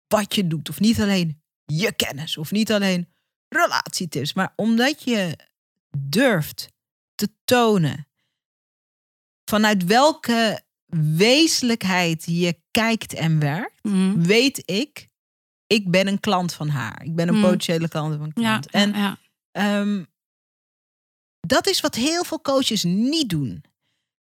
wat 0.08 0.36
je 0.36 0.48
doet, 0.48 0.70
of 0.70 0.80
niet 0.80 1.02
alleen 1.02 1.42
je 1.66 1.94
kennis, 1.96 2.38
of 2.38 2.52
niet 2.52 2.72
alleen 2.72 3.08
relatietips, 3.50 4.34
maar 4.34 4.54
omdat 4.56 5.04
je 5.04 5.38
durft 5.98 6.70
te 7.16 7.30
tonen 7.46 8.07
vanuit 9.50 9.84
welke 9.86 10.62
wezenlijkheid 11.16 12.24
je 12.26 12.60
kijkt 12.72 13.14
en 13.14 13.40
werkt 13.40 13.84
Mhm. 13.84 14.22
weet 14.22 14.62
ik, 14.66 15.08
ik 15.68 15.92
ben 15.92 16.08
een 16.08 16.20
klant 16.20 16.54
van 16.54 16.70
haar. 16.70 17.04
Ik 17.04 17.16
ben 17.16 17.28
een 17.28 17.34
Hmm. 17.34 17.44
potentiële 17.44 17.88
klant 17.88 18.16
van 18.18 18.32
een 18.36 18.42
Ja, 18.44 18.60
klant. 18.60 18.70
en 18.70 18.94
ja, 19.02 19.18
ehm, 19.52 20.04
dat 21.40 21.68
is 21.68 21.82
wat 21.82 21.96
heel 21.96 22.24
veel 22.24 22.42
coaches 22.42 22.84
niet 22.84 23.30
doen. 23.30 23.64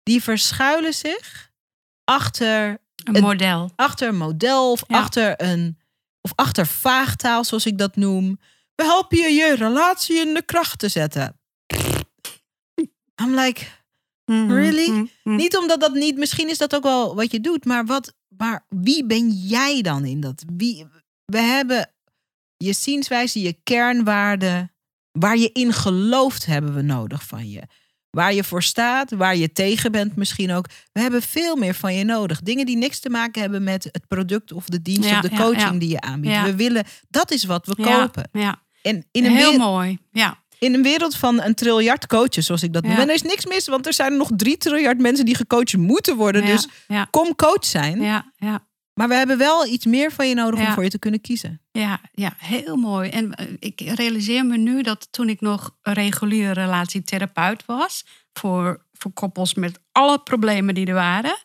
Die 0.04 0.24
verschuilen 0.24 0.94
zich 0.94 1.52
achter, 2.04 2.68
een 3.04 3.14
het- 3.14 3.24
model. 3.24 3.72
achter 3.76 4.08
een 4.08 4.18
model 4.18 4.72
of 4.72 4.84
achter 4.88 5.42
een 5.42 5.80
of 6.22 6.32
achter 6.36 6.68
vaagtaal, 6.68 7.44
zoals 7.44 7.66
ik 7.66 7.78
dat 7.78 7.96
noem. 7.96 8.40
We 8.76 8.84
helpen 8.84 9.18
je 9.18 9.30
je 9.32 9.56
relatie 9.56 10.20
in 10.28 10.34
de 10.34 10.42
kracht 10.46 10.80
te 10.80 10.90
zetten. 10.90 11.40
I'm 13.22 13.34
like, 13.40 13.66
Mhm, 14.26 14.52
Really? 14.52 14.90
mhm, 14.90 15.06
mhm. 15.24 15.36
Niet 15.36 15.58
omdat 15.58 15.80
dat 15.80 15.94
niet, 15.94 16.18
misschien 16.18 16.50
is 16.50 16.58
dat 16.58 16.76
ook 16.76 16.84
wel 16.84 17.16
wat 17.16 17.32
je 17.32 17.40
doet, 17.40 17.66
maar, 17.66 17.86
wat, 17.86 18.14
maar 18.38 18.66
wie 18.70 19.06
ben 19.06 19.30
jij 19.30 19.82
dan 19.82 20.06
in 20.06 20.20
dat? 20.22 20.44
Wie, 20.58 20.86
we 21.26 21.40
hebben 21.40 21.90
je 22.58 22.74
zienswijze, 22.74 23.42
je 23.42 23.58
kernwaarden, 23.64 24.72
waar 25.12 25.38
je 25.38 25.50
in 25.52 25.74
gelooft, 25.74 26.46
hebben 26.46 26.74
we 26.74 26.82
nodig 26.82 27.24
van 27.24 27.50
je. 27.50 27.62
Waar 28.10 28.34
je 28.34 28.44
voor 28.44 28.64
staat, 28.64 29.12
waar 29.12 29.36
je 29.36 29.52
tegen 29.52 29.92
bent 29.92 30.16
misschien 30.16 30.52
ook. 30.52 30.68
We 30.92 31.02
hebben 31.02 31.22
veel 31.22 31.56
meer 31.56 31.74
van 31.74 31.94
je 31.94 32.04
nodig. 32.04 32.42
Dingen 32.42 32.66
die 32.66 32.78
niks 32.78 33.00
te 33.00 33.10
maken 33.10 33.42
hebben 33.42 33.64
met 33.64 33.84
het 33.84 34.08
product 34.08 34.52
of 34.52 34.66
de 34.66 34.82
dienst 34.82 35.10
Ja, 35.10 35.16
of 35.16 35.22
de 35.22 35.36
coaching 35.36 35.74
ja. 35.74 35.80
die 35.80 35.90
je 35.90 36.02
aanbiedt. 36.02 36.42
We 36.42 36.56
willen, 36.56 36.84
dat 37.10 37.32
is 37.32 37.44
wat 37.44 37.66
we 37.66 37.76
kopen. 37.76 38.30
Ja, 38.32 38.64
En 38.82 39.06
in 39.12 39.26
een, 39.26 39.36
heel 39.36 39.58
mooi. 39.58 39.98
Ja, 40.12 40.44
in 40.66 40.74
een 40.74 40.84
wereld 40.84 41.16
van 41.16 41.42
een 41.42 41.56
triljard 41.56 42.08
coaches, 42.08 42.46
zoals 42.46 42.64
ik 42.64 42.74
dat 42.74 42.84
noem. 42.84 42.96
En 42.96 43.08
er 43.10 43.14
is 43.16 43.22
niks 43.22 43.46
mis, 43.46 43.68
want 43.68 43.86
er 43.86 43.94
zijn 43.94 44.18
nog 44.18 44.30
drie 44.36 44.58
triljard 44.58 45.00
mensen 45.00 45.26
die 45.26 45.36
gecoacht 45.36 45.78
moeten 45.78 46.16
worden. 46.16 46.46
Dus 46.46 46.68
kom 47.10 47.36
coach 47.36 47.66
zijn. 47.66 48.02
ja, 48.02 48.32
ja. 48.38 48.68
Maar 48.94 49.08
we 49.08 49.16
hebben 49.16 49.38
wel 49.38 49.66
iets 49.66 49.86
meer 49.86 50.12
van 50.12 50.28
je 50.30 50.36
nodig 50.36 50.60
om 50.60 50.74
voor 50.74 50.84
je 50.84 50.90
te 50.90 51.00
kunnen 51.00 51.22
kiezen. 51.22 51.62
Ja, 51.72 52.00
ja, 52.12 52.34
heel 52.38 52.76
mooi. 52.76 53.10
En 53.10 53.34
eh, 53.34 53.46
ik 53.60 53.82
realiseer 53.82 54.46
me 54.46 54.58
nu 54.58 54.82
dat 54.82 55.08
toen 55.12 55.30
ik 55.30 55.42
nog 55.42 55.76
reguliere 55.82 56.52
relatietherapeut 56.54 57.66
was, 57.66 58.06
voor, 58.34 58.86
voor 58.94 59.12
koppels 59.14 59.54
met 59.54 59.80
alle 59.92 60.20
problemen 60.20 60.76
die 60.76 60.86
er 60.86 60.94
waren. 60.94 61.38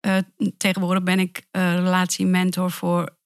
eh, 0.00 0.16
tegenwoordig 0.56 1.02
ben 1.02 1.18
ik 1.18 1.42
eh, 1.50 1.74
relatiementor 1.74 2.70
voor 2.70 3.18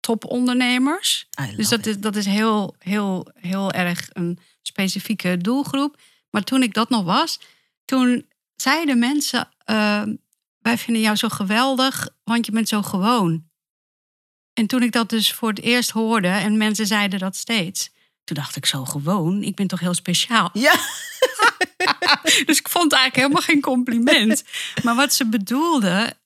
topondernemers. 0.00 1.28
Dus 1.56 1.68
dat 1.68 1.86
is, 1.86 1.98
dat 1.98 2.16
is 2.16 2.26
heel, 2.26 2.74
heel, 2.78 3.28
heel 3.34 3.72
erg 3.72 4.08
een 4.12 4.38
specifieke 4.74 5.36
doelgroep. 5.36 6.00
Maar 6.30 6.42
toen 6.42 6.62
ik 6.62 6.74
dat 6.74 6.88
nog 6.88 7.04
was, 7.04 7.40
toen 7.84 8.26
zeiden 8.56 8.98
mensen: 8.98 9.48
eh, 9.64 10.02
Wij 10.58 10.78
vinden 10.78 11.02
jou 11.02 11.16
zo 11.16 11.28
geweldig, 11.28 12.08
want 12.24 12.46
je 12.46 12.52
bent 12.52 12.68
zo 12.68 12.82
gewoon. 12.82 13.44
En 14.52 14.66
toen 14.66 14.82
ik 14.82 14.92
dat 14.92 15.08
dus 15.10 15.32
voor 15.32 15.48
het 15.48 15.60
eerst 15.60 15.90
hoorde, 15.90 16.28
en 16.28 16.56
mensen 16.56 16.86
zeiden 16.86 17.18
dat 17.18 17.36
steeds, 17.36 17.90
toen 18.24 18.36
dacht 18.36 18.56
ik 18.56 18.66
zo 18.66 18.84
gewoon, 18.84 19.42
ik 19.42 19.54
ben 19.54 19.66
toch 19.66 19.80
heel 19.80 19.94
speciaal. 19.94 20.50
Ja, 20.52 20.74
Dus 22.46 22.58
ik 22.58 22.68
vond 22.68 22.84
het 22.84 23.00
eigenlijk 23.00 23.16
helemaal 23.16 23.42
geen 23.42 23.60
compliment. 23.60 24.44
Maar 24.84 24.94
wat 24.94 25.14
ze 25.14 25.26
bedoelde, 25.26 26.16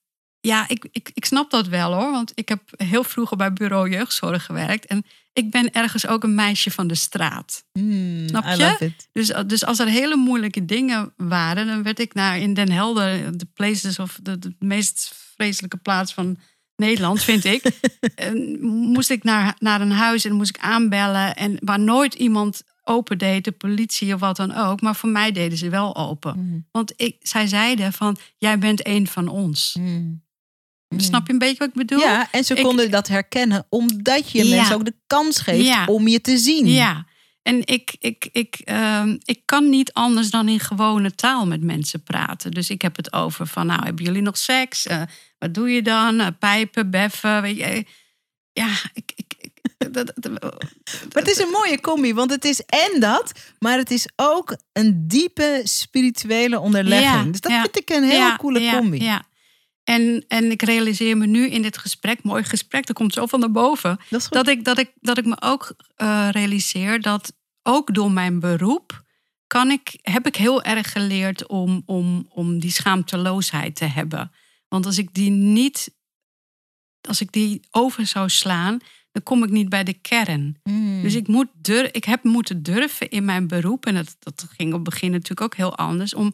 ja, 0.41 0.67
ik, 0.67 0.87
ik, 0.91 1.11
ik 1.13 1.25
snap 1.25 1.51
dat 1.51 1.67
wel 1.67 1.93
hoor. 1.93 2.11
Want 2.11 2.31
ik 2.35 2.49
heb 2.49 2.61
heel 2.77 3.03
vroeger 3.03 3.37
bij 3.37 3.53
bureau 3.53 3.89
jeugdzorg 3.89 4.45
gewerkt. 4.45 4.85
En 4.85 5.05
ik 5.33 5.51
ben 5.51 5.71
ergens 5.71 6.07
ook 6.07 6.23
een 6.23 6.35
meisje 6.35 6.71
van 6.71 6.87
de 6.87 6.95
straat. 6.95 7.63
Hmm, 7.71 8.27
Snap 8.27 8.43
je? 8.43 8.57
love 8.57 8.85
it. 8.85 9.07
Dus, 9.11 9.33
dus 9.47 9.65
als 9.65 9.79
er 9.79 9.87
hele 9.87 10.15
moeilijke 10.15 10.65
dingen 10.65 11.13
waren, 11.17 11.67
dan 11.67 11.83
werd 11.83 11.99
ik 11.99 12.13
naar 12.13 12.37
in 12.39 12.53
Den 12.53 12.71
Helder, 12.71 13.37
de 13.37 13.47
places 13.53 13.99
of 13.99 14.19
de, 14.23 14.39
de 14.39 14.55
meest 14.59 15.13
vreselijke 15.35 15.77
plaats 15.77 16.13
van 16.13 16.37
Nederland, 16.75 17.23
vind 17.23 17.45
ik. 17.45 17.63
en 18.15 18.59
moest 18.61 19.09
ik 19.09 19.23
naar, 19.23 19.55
naar 19.59 19.81
een 19.81 19.91
huis 19.91 20.25
en 20.25 20.33
moest 20.33 20.49
ik 20.55 20.61
aanbellen. 20.61 21.35
En 21.35 21.57
waar 21.59 21.79
nooit 21.79 22.13
iemand 22.13 22.61
open 22.83 23.17
deed, 23.17 23.43
de 23.43 23.51
politie 23.51 24.13
of 24.13 24.19
wat 24.19 24.35
dan 24.35 24.55
ook. 24.55 24.81
Maar 24.81 24.95
voor 24.95 25.09
mij 25.09 25.31
deden 25.31 25.57
ze 25.57 25.69
wel 25.69 25.95
open. 25.95 26.33
Hmm, 26.33 26.67
Want 26.71 26.93
ik, 26.95 27.15
zij 27.21 27.47
zeiden 27.47 27.93
van, 27.93 28.17
jij 28.37 28.59
bent 28.59 28.87
een 28.87 29.07
van 29.07 29.27
ons. 29.27 29.73
hmm. 29.73 30.27
Snap 30.97 31.27
je 31.27 31.33
een 31.33 31.39
beetje 31.39 31.57
wat 31.57 31.67
ik 31.67 31.73
bedoel? 31.73 31.99
Ja, 31.99 32.27
en 32.31 32.43
ze 32.43 32.55
Ik- 32.55 32.63
konden 32.63 32.91
dat 32.91 33.07
herkennen 33.07 33.65
omdat 33.69 34.31
je 34.31 34.45
Ja. 34.47 34.55
mensen 34.55 34.75
ook 34.75 34.85
de 34.85 34.95
kans 35.07 35.39
geeft 35.39 35.65
Ja. 35.65 35.85
om 35.85 36.07
je 36.07 36.21
te 36.21 36.37
zien. 36.37 36.67
Ja, 36.67 37.05
en 37.41 37.61
ik, 37.65 37.95
ik, 37.99 38.29
ik, 38.31 38.55
ehm, 38.63 39.17
ik 39.23 39.41
kan 39.45 39.69
niet 39.69 39.93
anders 39.93 40.29
dan 40.29 40.47
in 40.47 40.59
gewone 40.59 41.15
taal 41.15 41.47
met 41.47 41.61
mensen 41.63 42.03
praten. 42.03 42.51
Dus 42.51 42.69
ik 42.69 42.81
heb 42.81 42.95
het 42.95 43.13
over 43.13 43.47
van, 43.47 43.65
nou, 43.65 43.83
hebben 43.85 44.05
jullie 44.05 44.21
nog 44.21 44.37
seks? 44.37 44.85
Eh, 44.87 45.01
wat 45.37 45.53
doe 45.53 45.69
je 45.69 45.81
dan? 45.81 46.19
Eh, 46.19 46.27
pijpen, 46.39 46.89
beffen, 46.89 47.41
weet 47.41 47.57
je. 47.57 47.85
Ja, 48.53 48.69
ik... 48.93 49.11
ik, 49.15 49.33
ik 49.37 49.51
dat, 49.93 50.11
dat- 50.15 50.41
Maar 50.41 51.23
het 51.23 51.29
is 51.29 51.37
een 51.37 51.49
mooie 51.51 51.81
combi, 51.81 52.13
want 52.13 52.31
het 52.31 52.45
is 52.45 52.61
en 52.65 52.99
dat, 52.99 53.31
maar 53.59 53.77
het 53.77 53.91
is 53.91 54.07
ook 54.15 54.57
een 54.73 55.07
diepe 55.07 55.61
spirituele 55.63 56.59
onderlegging. 56.59 57.23
Ja, 57.25 57.31
dus 57.31 57.41
dat 57.41 57.51
vind 57.51 57.77
ik 57.77 57.89
een 57.89 58.03
hele 58.03 58.35
coole 58.37 58.59
ja, 58.59 58.77
combi. 58.77 59.03
Ja. 59.03 59.27
En, 59.89 60.25
en 60.27 60.51
ik 60.51 60.61
realiseer 60.61 61.17
me 61.17 61.25
nu 61.25 61.49
in 61.49 61.61
dit 61.61 61.77
gesprek, 61.77 62.23
mooi 62.23 62.43
gesprek, 62.43 62.85
dat 62.85 62.95
komt 62.95 63.13
zo 63.13 63.25
van 63.25 63.39
naar 63.39 63.51
boven. 63.51 63.99
Dat 64.29 64.47
ik, 64.47 64.63
dat, 64.63 64.77
ik, 64.77 64.91
dat 65.01 65.17
ik 65.17 65.25
me 65.25 65.41
ook 65.41 65.75
eh, 65.95 66.27
realiseer 66.31 67.01
dat 67.01 67.33
ook 67.63 67.93
door 67.93 68.11
mijn 68.11 68.39
beroep 68.39 69.03
kan 69.47 69.71
ik, 69.71 69.99
heb 70.01 70.27
ik 70.27 70.35
heel 70.35 70.63
erg 70.63 70.91
geleerd 70.91 71.47
om, 71.47 71.83
om, 71.85 72.25
om 72.29 72.59
die 72.59 72.71
schaamteloosheid 72.71 73.75
te 73.75 73.85
hebben. 73.85 74.31
Want 74.67 74.85
als 74.85 74.97
ik 74.97 75.13
die 75.13 75.29
niet, 75.29 75.95
als 77.01 77.21
ik 77.21 77.31
die 77.31 77.67
over 77.71 78.05
zou 78.05 78.29
slaan, 78.29 78.79
dan 79.11 79.23
kom 79.23 79.43
ik 79.43 79.49
niet 79.49 79.69
bij 79.69 79.83
de 79.83 79.93
kern. 79.93 80.59
Hmm. 80.63 81.01
Dus 81.01 81.15
ik, 81.15 81.27
moet 81.27 81.49
dur 81.53 81.95
ik 81.95 82.03
heb 82.03 82.23
moeten 82.23 82.63
durven 82.63 83.09
in 83.09 83.25
mijn 83.25 83.47
beroep, 83.47 83.85
en 83.85 83.95
dat, 83.95 84.15
dat 84.19 84.47
ging 84.49 84.73
op 84.73 84.85
het 84.85 84.89
begin 84.89 85.11
natuurlijk 85.11 85.41
ook 85.41 85.55
heel 85.55 85.77
anders, 85.77 86.13
om 86.13 86.33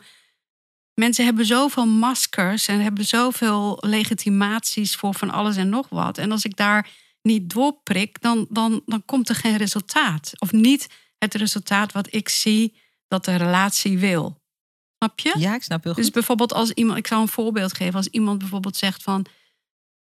mensen 0.95 1.25
hebben 1.25 1.45
zoveel 1.45 1.85
maskers 1.85 2.67
en 2.67 2.79
hebben 2.79 3.05
zoveel 3.05 3.77
legitimaties 3.79 4.95
voor 4.95 5.13
van 5.13 5.29
alles 5.31 5.55
en 5.55 5.69
nog 5.69 5.89
wat. 5.89 6.17
En 6.17 6.31
als 6.31 6.45
ik 6.45 6.55
daar 6.55 6.89
niet 7.21 7.49
doorprik, 7.49 8.21
dan, 8.21 8.47
dan, 8.49 8.81
dan 8.85 9.05
komt 9.05 9.29
er 9.29 9.35
geen 9.35 9.57
resultaat. 9.57 10.31
Of 10.39 10.51
niet 10.51 10.89
het 11.17 11.33
resultaat 11.33 11.91
wat 11.91 12.13
ik 12.13 12.29
zie 12.29 12.77
dat 13.07 13.25
de 13.25 13.35
relatie 13.35 13.97
wil. 13.99 14.43
Snap 14.97 15.19
je? 15.19 15.35
Ja, 15.37 15.55
ik 15.55 15.63
snap 15.63 15.83
heel 15.83 15.93
goed. 15.93 16.03
Dus 16.03 16.11
bijvoorbeeld 16.11 16.53
als 16.53 16.71
iemand, 16.71 16.97
ik 16.97 17.07
zal 17.07 17.21
een 17.21 17.27
voorbeeld 17.27 17.73
geven, 17.73 17.95
als 17.95 18.07
iemand 18.07 18.37
bijvoorbeeld 18.39 18.77
zegt 18.77 19.03
van, 19.03 19.25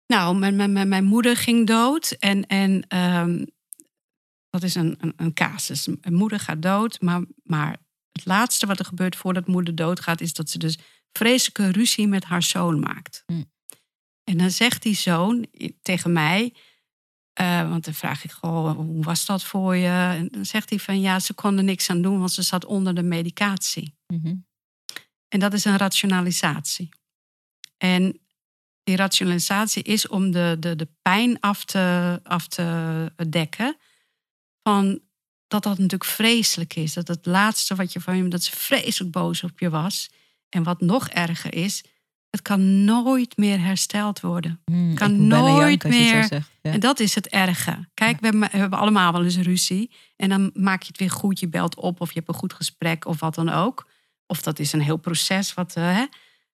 nou, 0.07 0.37
mijn, 0.37 0.55
mijn, 0.55 0.71
mijn, 0.71 0.87
mijn 0.87 1.03
moeder 1.03 1.37
ging 1.37 1.67
dood 1.67 2.11
en, 2.11 2.47
en 2.47 2.87
ehm, 2.87 3.45
dat 4.49 4.63
is 4.63 4.75
een, 4.75 4.95
een, 4.99 5.13
een 5.15 5.33
casus. 5.33 5.87
Een 5.87 6.13
moeder 6.13 6.39
gaat 6.39 6.61
dood, 6.61 7.01
maar, 7.01 7.21
maar 7.43 7.77
het 8.11 8.25
laatste 8.25 8.65
wat 8.65 8.79
er 8.79 8.85
gebeurt 8.85 9.15
voordat 9.15 9.47
moeder 9.47 9.75
doodgaat, 9.75 10.21
is 10.21 10.33
dat 10.33 10.49
ze 10.49 10.57
dus 10.57 10.77
vreselijke 11.11 11.71
ruzie 11.71 12.07
met 12.07 12.23
haar 12.23 12.43
zoon 12.43 12.79
maakt. 12.79 13.23
Hm. 13.25 13.43
En 14.23 14.37
dan 14.37 14.51
zegt 14.51 14.81
die 14.81 14.95
zoon 14.95 15.45
tegen 15.81 16.13
mij, 16.13 16.53
eh, 17.33 17.69
want 17.69 17.85
dan 17.85 17.93
vraag 17.93 18.23
ik 18.23 18.31
gewoon, 18.31 18.75
hoe 18.75 19.03
was 19.03 19.25
dat 19.25 19.43
voor 19.43 19.75
je? 19.75 19.87
En 19.87 20.27
dan 20.31 20.45
zegt 20.45 20.69
hij 20.69 20.79
van, 20.79 21.01
ja, 21.01 21.19
ze 21.19 21.33
kon 21.33 21.57
er 21.57 21.63
niks 21.63 21.89
aan 21.89 22.01
doen, 22.01 22.19
want 22.19 22.31
ze 22.31 22.41
zat 22.41 22.65
onder 22.65 22.95
de 22.95 23.03
medicatie. 23.03 23.95
Mhm. 24.07 24.35
En 25.27 25.39
dat 25.39 25.53
is 25.53 25.65
een 25.65 25.77
rationalisatie. 25.77 26.89
En 27.77 28.21
die 28.83 28.95
rationalisatie 28.95 29.83
is 29.83 30.07
om 30.07 30.31
de, 30.31 30.57
de, 30.59 30.75
de 30.75 30.87
pijn 31.01 31.39
af 31.39 31.65
te, 31.65 32.19
af 32.23 32.47
te 32.47 33.11
dekken. 33.29 33.77
Van 34.63 35.01
dat 35.51 35.63
dat 35.63 35.77
natuurlijk 35.77 36.09
vreselijk 36.09 36.75
is. 36.75 36.93
Dat 36.93 37.07
het 37.07 37.25
laatste 37.25 37.75
wat 37.75 37.93
je 37.93 37.99
van 38.01 38.17
je, 38.17 38.27
dat 38.27 38.43
ze 38.43 38.51
vreselijk 38.55 39.11
boos 39.11 39.43
op 39.43 39.59
je 39.59 39.69
was. 39.69 40.09
En 40.49 40.63
wat 40.63 40.81
nog 40.81 41.09
erger 41.09 41.53
is, 41.53 41.83
het 42.29 42.41
kan 42.41 42.83
nooit 42.83 43.37
meer 43.37 43.59
hersteld 43.59 44.19
worden. 44.19 44.61
Mm, 44.65 44.95
Kan 44.95 45.11
ik 45.11 45.17
moet 45.17 45.29
bijna 45.29 45.47
nooit 45.47 45.83
het 45.83 45.91
meer- 45.91 46.23
zegt. 46.23 46.49
Ja. 46.61 46.71
En 46.71 46.79
dat 46.79 46.99
is 46.99 47.15
het 47.15 47.27
erge. 47.27 47.87
Kijk, 47.93 48.19
we, 48.19 48.25
hebben, 48.27 48.49
we 48.51 48.57
hebben 48.57 48.79
allemaal 48.79 49.11
wel 49.11 49.23
eens 49.23 49.37
ruzie. 49.37 49.91
En 50.15 50.29
dan 50.29 50.51
maak 50.53 50.81
je 50.81 50.87
het 50.87 50.97
weer 50.97 51.11
goed. 51.11 51.39
Je 51.39 51.47
belt 51.47 51.75
op 51.75 52.01
of 52.01 52.07
je 52.09 52.15
hebt 52.15 52.27
een 52.27 52.39
goed 52.39 52.53
gesprek 52.53 53.05
of 53.05 53.19
wat 53.19 53.35
dan 53.35 53.49
ook. 53.49 53.89
Of 54.27 54.41
dat 54.41 54.59
is 54.59 54.73
een 54.73 54.81
heel 54.81 54.97
proces. 54.97 55.53
Wat, 55.53 55.75
eh, 55.75 55.83
hè. 55.95 56.05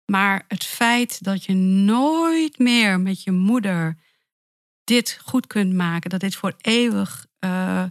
Maar 0.04 0.44
het 0.48 0.64
feit 0.64 1.24
dat 1.24 1.44
je 1.44 1.54
nooit 1.54 2.58
meer 2.58 3.00
met 3.00 3.22
je 3.22 3.32
moeder 3.32 3.98
dit 4.84 5.20
goed 5.24 5.46
kunt 5.46 5.72
maken. 5.74 6.10
Dat 6.10 6.20
dit 6.20 6.34
voor 6.34 6.54
eeuwig... 6.60 7.26
eh, 7.38 7.84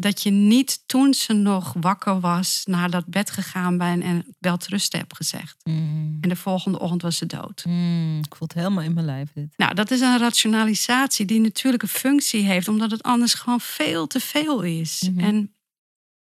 dat 0.00 0.22
je 0.22 0.30
niet 0.30 0.82
toen 0.86 1.14
ze 1.14 1.32
nog 1.32 1.74
wakker 1.80 2.20
was... 2.20 2.62
naar 2.64 2.90
dat 2.90 3.06
bed 3.06 3.30
gegaan 3.30 3.78
bent 3.78 4.02
en 4.02 4.36
wel 4.38 4.56
rusten 4.66 4.98
hebt 4.98 5.16
gezegd. 5.16 5.56
Mm, 5.64 6.18
En 6.20 6.28
de 6.28 6.36
volgende 6.36 6.78
ochtend 6.80 7.02
was 7.02 7.16
ze 7.16 7.26
dood. 7.26 7.64
mm, 7.64 8.18
ik 8.18 8.34
voel 8.36 8.48
het 8.48 8.56
helemaal 8.56 8.84
in 8.84 8.94
mijn 8.94 9.06
lijf 9.06 9.32
dit. 9.34 9.48
Nou, 9.56 9.74
dat 9.74 9.90
is 9.90 10.00
een 10.00 10.18
rationalisatie 10.18 11.26
die 11.26 11.40
natuurlijk 11.40 11.82
een 11.82 11.88
functie 11.88 12.42
heeft, 12.44 12.68
omdat 12.68 12.90
het 12.90 13.02
anders 13.02 13.34
gewoon 13.34 13.60
veel 13.60 14.06
te 14.06 14.20
veel 14.20 14.62
is. 14.62 15.08
Mhm. 15.12 15.24
En 15.24 15.52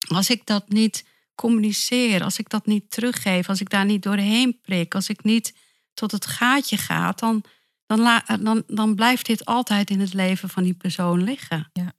als 0.08 0.30
ik 0.30 0.46
dat 0.46 0.70
niet 0.70 1.06
communiceer, 1.36 2.24
als 2.24 2.38
ik 2.40 2.50
dat 2.50 2.66
niet 2.66 2.92
teruggeef, 2.92 3.50
als 3.50 3.62
ik 3.62 3.70
daar 3.70 3.86
niet 3.86 4.04
doorheen 4.04 4.60
prik, 4.62 4.96
als 4.96 5.10
ik 5.10 5.24
niet 5.24 5.54
tot 5.94 6.12
het 6.12 6.26
gaatje 6.26 6.78
ga, 6.78 7.12
dan, 7.12 7.44
dan, 7.86 8.22
dan, 8.40 8.64
dan 8.68 8.96
blijft 8.96 9.26
dit 9.26 9.46
altijd 9.46 9.90
in 9.90 10.00
het 10.00 10.14
leven 10.14 10.50
van 10.50 10.64
die 10.64 10.74
persoon 10.74 11.24
liggen. 11.24 11.70
Ja. 11.74 11.94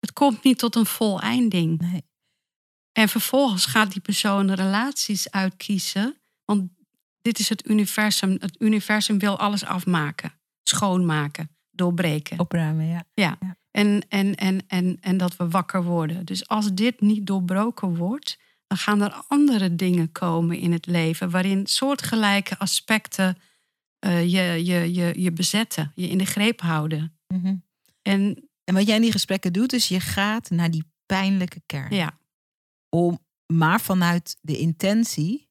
Ja. 0.00 0.06
Het 0.06 0.12
komt 0.12 0.42
niet 0.42 0.58
tot 0.58 0.76
een 0.76 0.86
voleinding. 0.86 1.80
Nee. 1.80 2.04
En 2.92 3.08
vervolgens 3.08 3.66
gaat 3.66 3.92
die 3.92 4.00
persoon 4.00 4.54
relaties 4.54 5.30
uitkiezen. 5.30 6.20
Want 6.44 6.70
dit 7.22 7.38
is 7.38 7.48
het 7.48 7.68
universum. 7.68 8.36
Het 8.40 8.60
universum 8.60 9.18
wil 9.18 9.38
alles 9.38 9.64
afmaken, 9.64 10.32
schoonmaken, 10.62 11.56
doorbreken. 11.70 12.38
Opruimen, 12.38 13.04
ja. 13.14 13.38
En, 13.70 14.06
en, 14.08 14.34
en, 14.34 14.66
en, 14.66 14.98
en 15.00 15.16
dat 15.16 15.36
we 15.36 15.48
wakker 15.48 15.82
worden. 15.82 16.24
Dus 16.24 16.48
als 16.48 16.74
dit 16.74 17.00
niet 17.00 17.26
doorbroken 17.26 17.96
wordt, 17.96 18.38
dan 18.66 18.78
gaan 18.78 19.00
er 19.00 19.24
andere 19.28 19.74
dingen 19.74 20.12
komen 20.12 20.58
in 20.58 20.72
het 20.72 20.86
leven. 20.86 21.30
waarin 21.30 21.66
soortgelijke 21.66 22.58
aspecten 22.58 23.38
eh, 23.98 24.22
je, 24.22 24.64
je, 24.64 24.94
je, 24.94 25.20
je 25.22 25.32
bezetten, 25.32 25.92
je 25.94 26.08
in 26.08 26.18
de 26.18 26.24
greep 26.24 26.60
houden. 26.60 27.18
Mhm. 27.26 27.56
En 28.02 28.49
En 28.70 28.76
wat 28.76 28.86
jij 28.86 28.96
in 28.96 29.02
die 29.02 29.12
gesprekken 29.12 29.52
doet, 29.52 29.72
is 29.72 29.88
je 29.88 30.00
gaat 30.00 30.50
naar 30.50 30.70
die 30.70 30.84
pijnlijke 31.06 31.62
kern. 31.66 31.94
ja, 31.94 32.18
Om, 32.88 33.18
maar 33.46 33.80
vanuit 33.80 34.36
de 34.40 34.58
intentie 34.58 35.48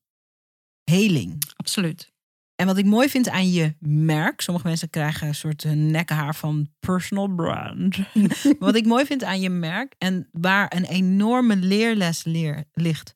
heling. 0.83 1.43
absoluut. 1.55 2.13
En 2.55 2.65
wat 2.65 2.77
ik 2.77 2.85
mooi 2.85 3.09
vind 3.09 3.29
aan 3.29 3.51
je 3.51 3.75
merk, 3.79 4.41
sommige 4.41 4.67
mensen 4.67 4.89
krijgen 4.89 5.27
een 5.27 5.35
soort 5.35 5.63
eh, 5.63 5.71
nekhaar 5.71 6.35
van 6.35 6.69
personal 6.79 7.27
brand. 7.27 7.97
Wat 8.59 8.75
ik 8.75 8.85
mooi 8.85 9.05
vind 9.05 9.23
aan 9.23 9.39
je 9.39 9.49
merk 9.49 9.95
en 9.97 10.29
waar 10.31 10.75
een 10.75 10.85
enorme 10.85 11.55
leerles 11.55 12.23
leer, 12.23 12.63
ligt 12.73 13.15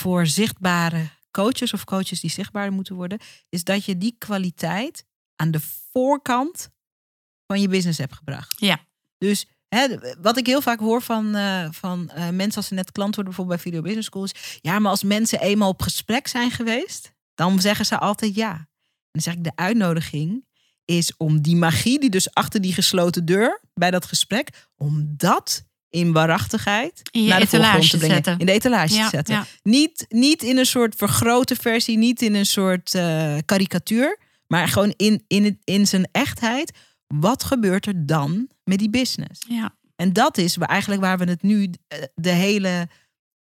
voor 0.00 0.26
zichtbare 0.26 1.08
coaches 1.30 1.72
of 1.72 1.84
coaches 1.84 2.20
die 2.20 2.30
zichtbaar 2.30 2.72
moeten 2.72 2.94
worden, 2.94 3.18
is 3.48 3.64
dat 3.64 3.84
je 3.84 3.98
die 3.98 4.14
kwaliteit 4.18 5.06
aan 5.36 5.50
de 5.50 5.60
voorkant 5.92 6.70
van 7.46 7.60
je 7.60 7.68
business 7.68 7.98
hebt 7.98 8.14
gebracht. 8.14 8.54
Ja. 8.60 8.78
Dus 9.18 9.46
hè, 9.68 9.86
wat 10.22 10.38
ik 10.38 10.46
heel 10.46 10.60
vaak 10.60 10.78
hoor 10.78 11.02
van, 11.02 11.34
eh, 11.34 11.68
van 11.70 12.10
eh, 12.10 12.28
mensen 12.28 12.56
als 12.56 12.66
ze 12.66 12.74
net 12.74 12.92
klant 12.92 13.14
worden, 13.14 13.34
bijvoorbeeld 13.34 13.62
bij 13.62 13.72
Video 13.72 13.82
Business 13.82 14.08
School, 14.08 14.24
is 14.24 14.58
ja, 14.60 14.78
maar 14.78 14.90
als 14.90 15.02
mensen 15.02 15.40
eenmaal 15.40 15.68
op 15.68 15.82
gesprek 15.82 16.26
zijn 16.26 16.50
geweest, 16.50 17.12
dan 17.34 17.60
zeggen 17.60 17.86
ze 17.86 17.98
altijd 17.98 18.34
ja. 18.34 18.50
En 18.52 19.22
dan 19.22 19.22
zeg 19.22 19.34
ik, 19.34 19.44
de 19.44 19.52
uitnodiging 19.54 20.44
is 20.84 21.12
om 21.16 21.40
die 21.42 21.56
magie 21.56 22.00
die 22.00 22.10
dus 22.10 22.34
achter 22.34 22.60
die 22.60 22.72
gesloten 22.72 23.24
deur 23.24 23.60
bij 23.74 23.90
dat 23.90 24.04
gesprek, 24.06 24.48
om 24.76 25.14
dat 25.16 25.64
in 25.88 26.12
waarachtigheid 26.12 27.02
In 27.10 27.24
naar 27.24 27.40
de 27.40 27.46
voorgrond 27.46 27.90
te 27.90 27.96
brengen. 27.96 28.14
zetten. 28.14 28.38
In 28.38 28.46
de 28.46 28.52
etalage 28.52 28.94
Ja, 28.94 29.04
te 29.04 29.16
zetten. 29.16 29.34
ja. 29.34 29.46
Niet, 29.62 30.06
niet 30.08 30.42
in 30.42 30.56
een 30.58 30.66
soort 30.66 30.94
vergrote 30.96 31.56
versie, 31.56 31.98
niet 31.98 32.22
in 32.22 32.34
een 32.34 32.46
soort 32.46 32.94
eh, 32.94 33.36
karikatuur, 33.44 34.18
maar 34.46 34.68
gewoon 34.68 34.94
in, 34.96 35.24
in, 35.26 35.44
het, 35.44 35.56
in 35.64 35.86
zijn 35.86 36.08
echtheid. 36.12 36.72
Wat 37.06 37.44
gebeurt 37.44 37.86
er 37.86 38.06
dan 38.06 38.48
met 38.64 38.78
die 38.78 38.90
business? 38.90 39.42
Ja. 39.48 39.74
En 39.96 40.12
dat 40.12 40.38
is 40.38 40.56
eigenlijk 40.56 41.00
waar 41.00 41.18
we 41.18 41.24
het 41.24 41.42
nu 41.42 41.70
eh, 41.88 42.02
de 42.14 42.30
hele 42.30 42.88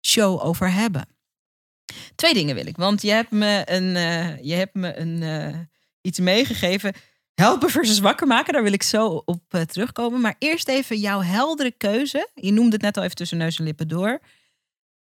show 0.06 0.44
over 0.46 0.72
hebben. 0.72 1.08
Twee 2.16 2.34
dingen 2.34 2.56
wil 2.56 2.66
ik, 2.66 2.78
want 2.78 3.02
je 3.02 3.12
hebt 3.12 3.32
me 3.32 3.62
een, 3.66 3.96
eh, 3.96 4.44
je 4.44 4.54
hebt 4.54 4.74
me 4.74 4.98
een, 4.98 5.24
eh, 5.24 5.60
iets 6.02 6.20
meegegeven. 6.20 6.94
Helpen 7.34 7.70
versus 7.70 8.00
wakker 8.00 8.28
maken, 8.28 8.54
daar 8.54 8.64
wil 8.64 8.74
ik 8.74 8.84
zo 8.84 9.22
op 9.26 9.44
terugkomen. 9.68 10.22
Maar 10.22 10.36
eerst 10.40 10.68
even 10.68 10.98
jouw 11.00 11.22
heldere 11.22 11.72
keuze. 11.72 12.30
Je 12.34 12.52
noemde 12.52 12.72
het 12.74 12.82
net 12.82 12.98
al 12.98 13.04
even 13.04 13.16
tussen 13.16 13.38
neus 13.38 13.58
en 13.60 13.64
lippen 13.66 13.88
door. 13.88 14.20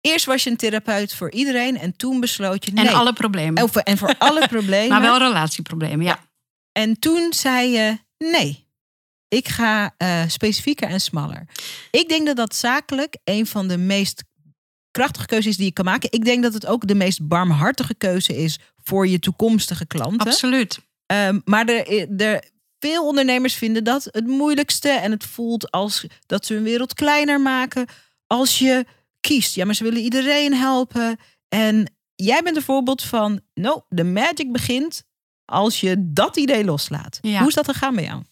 Eerst 0.02 0.26
was 0.26 0.44
je 0.44 0.50
een 0.50 0.58
therapeut 0.58 1.14
voor 1.14 1.32
iedereen 1.32 1.78
en 1.78 1.96
toen 1.96 2.20
besloot 2.20 2.66
je 2.66 2.72
En 2.76 2.86
nee. 2.86 2.96
alle 2.96 3.14
problemen. 3.14 3.64
Of- 3.64 3.76
en 3.76 3.98
voor 3.98 4.16
alle 4.18 4.48
problemen. 4.58 4.90
maar 4.90 5.02
wel 5.02 5.18
relatieproblemen, 5.18 6.06
ja. 6.06 6.20
En 6.72 7.00
toen 7.00 7.34
zei 7.34 7.70
je 7.70 7.98
nee. 8.18 8.66
Ik 9.28 9.48
ga 9.48 9.94
eh, 9.98 10.24
specifieker 10.28 10.90
en 10.90 11.02
smaller. 11.02 11.48
Ik 11.92 12.10
denk 12.10 12.26
dat 12.26 12.36
dat 12.36 12.56
zakelijk 12.56 13.18
een 13.24 13.46
van 13.46 13.68
de 13.68 13.78
meest 13.78 14.24
krachtige 14.92 15.26
keuzes 15.26 15.52
is 15.52 15.58
die 15.58 15.66
je 15.66 15.72
kan 15.72 15.86
maken. 15.86 16.12
Ik 16.12 16.26
denk 16.26 16.44
dat 16.44 16.54
het 16.54 16.66
ook 16.66 16.88
de 16.88 16.96
meest 16.96 17.28
barmhartige 17.28 17.96
keuze 17.96 18.38
is 18.38 18.60
voor 18.84 19.08
je 19.08 19.20
toekomstige 19.20 19.86
klanten. 19.86 20.28
Absoluut. 20.28 20.80
Ehm, 21.06 21.40
maar 21.44 21.68
er, 21.68 22.10
er, 22.22 22.44
veel 22.80 23.08
ondernemers 23.08 23.54
vinden 23.54 23.84
dat 23.84 24.08
het 24.12 24.28
moeilijkste. 24.28 24.90
En 24.90 25.12
het 25.12 25.24
voelt 25.24 25.72
als 25.72 26.06
dat 26.26 26.46
ze 26.46 26.54
hun 26.54 26.64
wereld 26.64 26.94
kleiner 26.94 27.42
maken. 27.42 27.88
Als 28.28 28.60
je 28.60 28.86
kiest. 29.20 29.56
Ja, 29.56 29.66
maar 29.66 29.76
ze 29.76 29.84
willen 29.84 30.02
iedereen 30.02 30.54
helpen. 30.54 31.18
En 31.50 31.94
jij 32.16 32.42
bent 32.44 32.56
een 32.56 32.62
voorbeeld 32.62 33.04
van. 33.04 33.42
No, 33.54 33.86
de 33.90 34.04
magic 34.04 34.52
begint 34.52 35.04
als 35.48 35.80
je 35.80 35.96
dat 36.14 36.38
idee 36.38 36.66
loslaat. 36.66 37.20
Ja. 37.22 37.40
Hoe 37.40 37.48
is 37.48 37.54
dat 37.54 37.66
gegaan 37.66 37.96
bij 37.96 38.04
jou? 38.04 38.24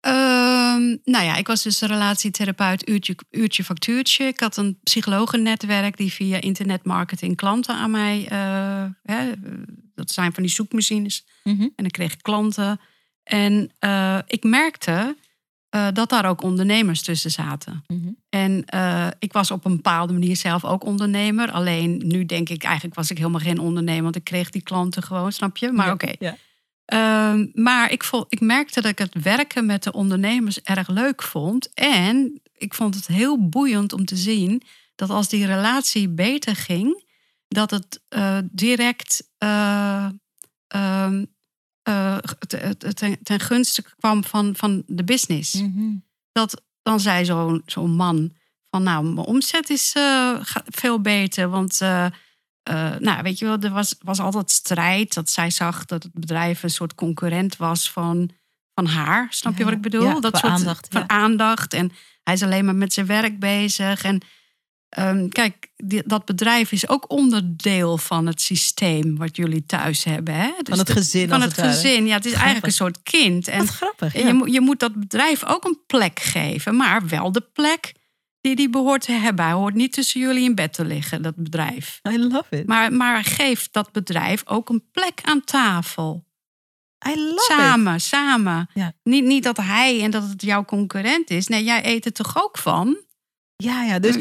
Ehm, 0.00 0.96
nou 1.04 1.24
ja, 1.24 1.36
ik 1.36 1.46
was 1.46 1.62
dus 1.62 1.80
een 1.80 1.88
relatietherapeut, 1.88 2.88
uurtje, 2.88 3.16
uurtje 3.30 3.64
factuurtje. 3.64 4.24
Ik 4.24 4.40
had 4.40 4.56
een 4.56 4.78
psychologennetwerk 4.82 5.96
die 5.96 6.12
via 6.12 6.40
internetmarketing 6.40 7.36
klanten 7.36 7.74
aan 7.74 7.90
mij... 7.90 8.26
eh, 8.28 8.84
hè, 9.02 9.32
dat 9.94 10.10
zijn 10.10 10.32
van 10.32 10.42
die 10.42 10.52
zoekmachines. 10.52 11.26
En 11.42 11.72
dan 11.76 11.90
kreeg 11.90 12.12
ik 12.12 12.22
klanten. 12.22 12.80
En 13.22 13.70
eh, 13.78 14.18
ik 14.26 14.44
merkte 14.44 15.16
eh, 15.74 15.86
dat 15.92 16.08
daar 16.08 16.28
ook 16.28 16.42
ondernemers 16.42 17.02
tussen 17.02 17.30
zaten. 17.30 17.84
En 18.28 18.64
eh, 18.64 19.06
ik 19.18 19.32
was 19.32 19.50
op 19.50 19.64
een 19.64 19.76
bepaalde 19.76 20.12
manier 20.12 20.36
zelf 20.36 20.64
ook 20.64 20.84
ondernemer. 20.84 21.50
Alleen 21.50 22.02
nu 22.06 22.24
denk 22.26 22.48
ik 22.48 22.62
eigenlijk 22.62 22.94
was 22.94 23.10
ik 23.10 23.18
helemaal 23.18 23.40
geen 23.40 23.58
ondernemer. 23.58 24.02
Want 24.02 24.16
ik 24.16 24.24
kreeg 24.24 24.50
die 24.50 24.62
klanten 24.62 25.02
gewoon, 25.02 25.32
snap 25.32 25.56
je? 25.56 25.72
Maar 25.72 25.86
Ja, 25.86 25.92
oké. 25.92 26.12
ja. 26.18 26.36
Ehm, 26.84 27.46
maar 27.52 27.92
ik, 27.92 28.04
vol, 28.04 28.26
ik 28.28 28.40
merkte 28.40 28.80
dat 28.80 28.90
ik 28.90 28.98
het 28.98 29.22
werken 29.22 29.66
met 29.66 29.82
de 29.82 29.92
ondernemers 29.92 30.60
erg 30.60 30.88
leuk 30.88 31.22
vond. 31.22 31.74
En 31.74 32.40
ik 32.52 32.74
vond 32.74 32.94
het 32.94 33.06
heel 33.06 33.48
boeiend 33.48 33.92
om 33.92 34.04
te 34.04 34.16
zien 34.16 34.62
dat 34.94 35.10
als 35.10 35.28
die 35.28 35.46
relatie 35.46 36.08
beter 36.08 36.56
ging, 36.56 37.04
dat 37.48 37.70
het 37.70 38.00
eh, 38.08 38.38
direct 38.50 39.28
eh, 39.38 40.08
ehm, 40.66 41.24
eh, 41.84 42.16
te- 42.46 42.76
te- 42.78 42.94
ten, 42.94 43.18
ten 43.22 43.40
gunste 43.40 43.84
kwam 43.98 44.24
van, 44.24 44.56
van 44.56 44.82
de 44.86 45.04
business. 45.04 45.62
Dat 46.32 46.62
dan 46.82 47.00
zei 47.00 47.24
zo'n 47.24 47.62
zo'n 47.66 47.90
man 47.90 48.32
van 48.70 48.82
nou, 48.82 49.04
mijn 49.04 49.26
omzet 49.26 49.70
is 49.70 49.92
eh, 49.96 50.30
veel 50.64 51.00
beter. 51.00 51.48
Want 51.48 51.80
eh, 51.80 52.06
nou, 52.98 53.22
weet 53.22 53.38
je 53.38 53.44
wel, 53.44 53.58
er 53.58 53.70
was, 53.70 53.94
was 54.02 54.18
altijd 54.20 54.50
strijd. 54.50 55.14
Dat 55.14 55.30
zij 55.30 55.50
zag 55.50 55.84
dat 55.84 56.02
het 56.02 56.12
bedrijf 56.12 56.62
een 56.62 56.70
soort 56.70 56.94
concurrent 56.94 57.56
was 57.56 57.90
van, 57.90 58.30
van 58.74 58.86
haar. 58.86 59.26
Snap 59.30 59.52
je 59.52 59.58
Ja, 59.58 59.64
wat 59.64 59.74
ik 59.74 59.80
bedoel? 59.80 60.04
ja, 60.04 60.20
dat 60.20 60.36
soort 60.36 60.52
aandacht, 60.52 60.88
van 60.90 61.00
ja. 61.00 61.08
aandacht. 61.08 61.74
En 61.74 61.92
hij 62.22 62.34
is 62.34 62.42
alleen 62.42 62.64
maar 62.64 62.74
met 62.74 62.92
zijn 62.92 63.06
werk 63.06 63.38
bezig. 63.38 64.04
En 64.04 64.20
ehm, 64.94 65.28
kijk, 65.28 65.68
die- 65.76 66.02
dat 66.06 66.24
bedrijf 66.24 66.72
is 66.72 66.88
ook 66.88 67.10
onderdeel 67.10 67.98
van 67.98 68.26
het 68.26 68.40
systeem 68.40 69.16
wat 69.16 69.36
jullie 69.36 69.66
thuis 69.66 70.04
hebben. 70.04 70.34
Hè? 70.34 70.48
Dus 70.58 70.68
Van 70.68 70.78
het 70.78 70.90
gezin, 70.90 71.28
Van 71.28 71.42
als 71.42 71.44
het 71.44 71.56
het 71.56 71.66
gezin, 71.74 72.06
ja. 72.06 72.14
Het 72.14 72.24
is 72.24 72.32
eigenlijk 72.32 72.66
een 72.66 72.72
soort 72.72 73.02
kind. 73.02 73.48
En 73.48 73.58
Wat 73.58 73.68
grappig. 73.68 74.12
Ja. 74.18 74.26
je, 74.26 74.32
moet, 74.32 74.52
je 74.52 74.60
moet 74.60 74.78
dat 74.80 74.94
bedrijf 74.94 75.44
ook 75.44 75.64
een 75.64 75.80
plek 75.86 76.20
geven, 76.20 76.76
maar 76.76 77.08
wel 77.08 77.32
de 77.32 77.40
plek 77.52 77.92
die 78.40 78.56
die 78.56 78.70
behoort 78.70 79.00
te 79.02 79.12
hebben. 79.12 79.44
Hij 79.44 79.54
hoort 79.54 79.74
niet 79.74 79.92
tussen 79.92 80.20
jullie 80.20 80.44
in 80.44 80.54
bed 80.54 80.72
te 80.72 80.84
liggen, 80.84 81.22
dat 81.22 81.36
bedrijf. 81.36 82.00
I 82.08 82.18
love 82.18 82.56
it. 82.58 82.66
Maar, 82.66 82.92
maar 82.92 83.24
geef 83.24 83.68
dat 83.70 83.92
bedrijf 83.92 84.42
ook 84.46 84.68
een 84.68 84.84
plek 84.92 85.20
aan 85.22 85.44
tafel. 85.44 86.24
I 87.08 87.14
love 87.16 87.32
it. 87.34 87.40
Samen, 87.40 88.00
samen. 88.00 88.70
Ja. 88.74 88.92
Niet, 89.02 89.24
niet 89.24 89.42
dat 89.42 89.56
hij 89.56 90.02
en 90.02 90.10
dat 90.10 90.28
het 90.28 90.42
jouw 90.42 90.64
concurrent 90.64 91.30
is. 91.30 91.46
Nee, 91.46 91.64
jij 91.64 91.86
eet 91.86 92.04
er 92.04 92.12
toch 92.12 92.44
ook 92.44 92.58
van? 92.58 92.96
Ja, 93.56 93.82
ja. 93.82 93.98
Dus 93.98 94.16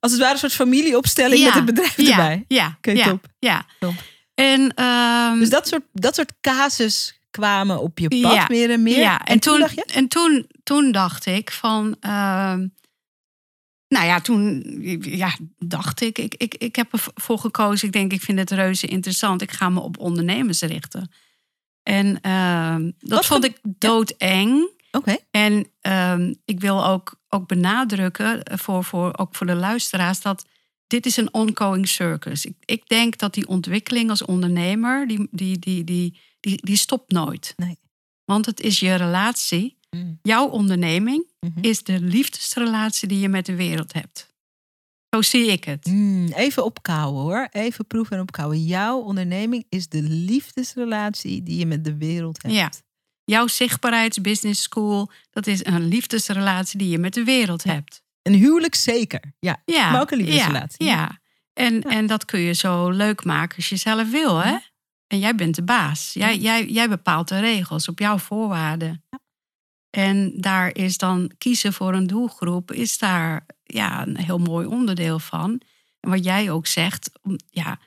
als 0.00 0.10
het 0.12 0.20
ware 0.20 0.32
een 0.32 0.38
soort 0.38 0.52
familieopstelling 0.52 1.38
Ja, 1.40 1.44
met 1.46 1.54
het 1.54 1.64
bedrijf 1.64 1.96
ja, 1.96 2.10
erbij. 2.10 2.44
Ja, 2.48 2.74
Oké, 2.76 2.90
ja, 2.90 3.04
top. 3.04 3.26
ja. 3.38 3.66
Top. 3.78 3.94
En, 4.34 4.74
ehm, 4.74 5.38
Dus 5.38 5.50
dat 5.50 5.68
soort, 5.68 5.82
dat 5.92 6.14
soort 6.14 6.32
casus 6.40 7.20
kwamen 7.30 7.80
op 7.80 7.98
je 7.98 8.08
pad 8.08 8.32
Ja, 8.34 8.44
meer 8.48 8.70
en 8.70 8.82
meer. 8.82 8.98
Ja, 8.98 9.24
en, 9.24 9.38
toen, 9.40 9.58
dacht 9.60 9.74
je? 9.74 9.84
en 9.84 10.08
toen, 10.08 10.46
toen 10.62 10.92
dacht 10.92 11.26
ik 11.26 11.50
van. 11.50 11.96
ehm, 12.00 12.66
nou 13.88 14.06
ja, 14.06 14.20
toen 14.20 14.62
ja, 15.00 15.36
dacht 15.58 16.00
ik, 16.00 16.18
ik, 16.18 16.34
ik, 16.34 16.54
ik 16.54 16.76
heb 16.76 16.92
ervoor 16.92 17.38
gekozen. 17.38 17.86
Ik 17.86 17.92
denk, 17.92 18.12
ik 18.12 18.20
vind 18.22 18.38
het 18.38 18.50
reuze 18.50 18.86
interessant. 18.86 19.42
Ik 19.42 19.50
ga 19.50 19.68
me 19.68 19.80
op 19.80 19.98
ondernemers 19.98 20.60
richten. 20.60 21.10
En 21.82 22.20
ehm, 22.20 22.82
dat 22.98 23.08
Wat 23.18 23.26
vond 23.26 23.44
ik 23.44 23.58
doodeng. 23.62 24.68
Oké. 24.90 25.16
En 25.30 25.66
ik 26.44 26.60
wil 26.60 26.86
ook, 26.86 27.19
ook 27.30 27.48
benadrukken, 27.48 28.42
eh, 28.42 28.58
voor, 28.58 28.84
voor, 28.84 29.18
ook 29.18 29.34
voor 29.34 29.46
de 29.46 29.54
luisteraars, 29.54 30.20
dat 30.20 30.46
dit 30.86 31.06
is 31.06 31.16
een 31.16 31.34
ongoing 31.34 31.88
circus. 31.88 32.44
Ik, 32.44 32.54
ik 32.64 32.88
denk 32.88 33.18
dat 33.18 33.34
die 33.34 33.48
ontwikkeling 33.48 34.10
als 34.10 34.24
ondernemer, 34.24 35.08
die, 35.08 35.28
die, 35.30 35.58
die, 35.58 35.84
die, 35.84 36.18
die, 36.40 36.58
die 36.66 36.76
stopt 36.76 37.10
nooit. 37.10 37.52
Nee. 37.56 37.78
Want 38.24 38.46
het 38.46 38.60
is 38.60 38.80
je 38.80 38.94
relatie. 38.94 39.78
Mm. 39.90 40.18
Jouw 40.22 40.48
onderneming 40.48 41.28
Mhm. 41.40 41.58
is 41.60 41.82
de 41.82 42.00
liefdesrelatie 42.00 43.08
die 43.08 43.18
je 43.20 43.28
met 43.28 43.46
de 43.46 43.54
wereld 43.54 43.92
hebt. 43.92 44.28
Zo 45.10 45.22
zie 45.22 45.46
ik 45.46 45.64
het. 45.64 45.86
Mm, 45.86 46.26
even 46.26 46.64
opkouwen 46.64 47.22
hoor. 47.22 47.48
Even 47.50 47.86
proeven 47.86 48.16
en 48.16 48.22
opkouwen. 48.22 48.64
Jouw 48.64 48.98
onderneming 48.98 49.66
is 49.68 49.88
de 49.88 50.02
liefdesrelatie 50.02 51.42
die 51.42 51.58
je 51.58 51.66
met 51.66 51.84
de 51.84 51.96
wereld 51.96 52.42
hebt. 52.42 52.54
Ja. 52.54 52.70
Jouw 53.30 53.46
zichtbaarheidsbusiness 53.46 54.62
school, 54.62 55.10
dat 55.30 55.46
is 55.46 55.64
een 55.64 55.88
liefdesrelatie 55.88 56.78
die 56.78 56.88
je 56.88 56.98
met 56.98 57.14
de 57.14 57.24
wereld 57.24 57.62
hebt. 57.62 58.02
Een 58.22 58.34
huwelijk 58.34 58.74
zeker. 58.74 59.34
Ja. 59.38 59.62
Ja, 59.64 59.90
Maar 59.90 60.00
ook 60.00 60.10
een 60.10 60.18
liefdesrelatie. 60.18 60.86
Ja, 60.86 60.92
ja. 60.92 61.18
En, 61.52 61.82
en 61.82 62.06
dat 62.06 62.24
kun 62.24 62.40
je 62.40 62.52
zo 62.52 62.90
leuk 62.90 63.24
maken 63.24 63.56
als 63.56 63.68
je 63.68 63.76
zelf 63.76 64.10
wil, 64.10 64.36
hè? 64.38 64.56
En 65.06 65.18
jij 65.18 65.34
bent 65.34 65.54
de 65.54 65.62
baas. 65.62 66.12
Jij, 66.12 66.38
jij, 66.38 66.66
jij 66.66 66.88
bepaalt 66.88 67.28
de 67.28 67.40
regels 67.40 67.88
op 67.88 67.98
jouw 67.98 68.18
voorwaarden. 68.18 69.04
En 69.90 70.32
daar 70.40 70.74
is 70.74 70.96
dan 70.96 71.32
kiezen 71.38 71.72
voor 71.72 71.94
een 71.94 72.06
doelgroep, 72.06 72.72
is 72.72 72.98
daar 72.98 73.46
ja, 73.64 74.06
een 74.06 74.16
heel 74.16 74.38
mooi 74.38 74.66
onderdeel 74.66 75.18
van. 75.18 75.60
En 76.00 76.10
wat 76.10 76.24
jij 76.24 76.50
ook 76.50 76.66
zegt, 76.66 77.10
ja. 77.50 77.78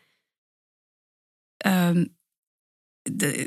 ehm, 1.58 2.06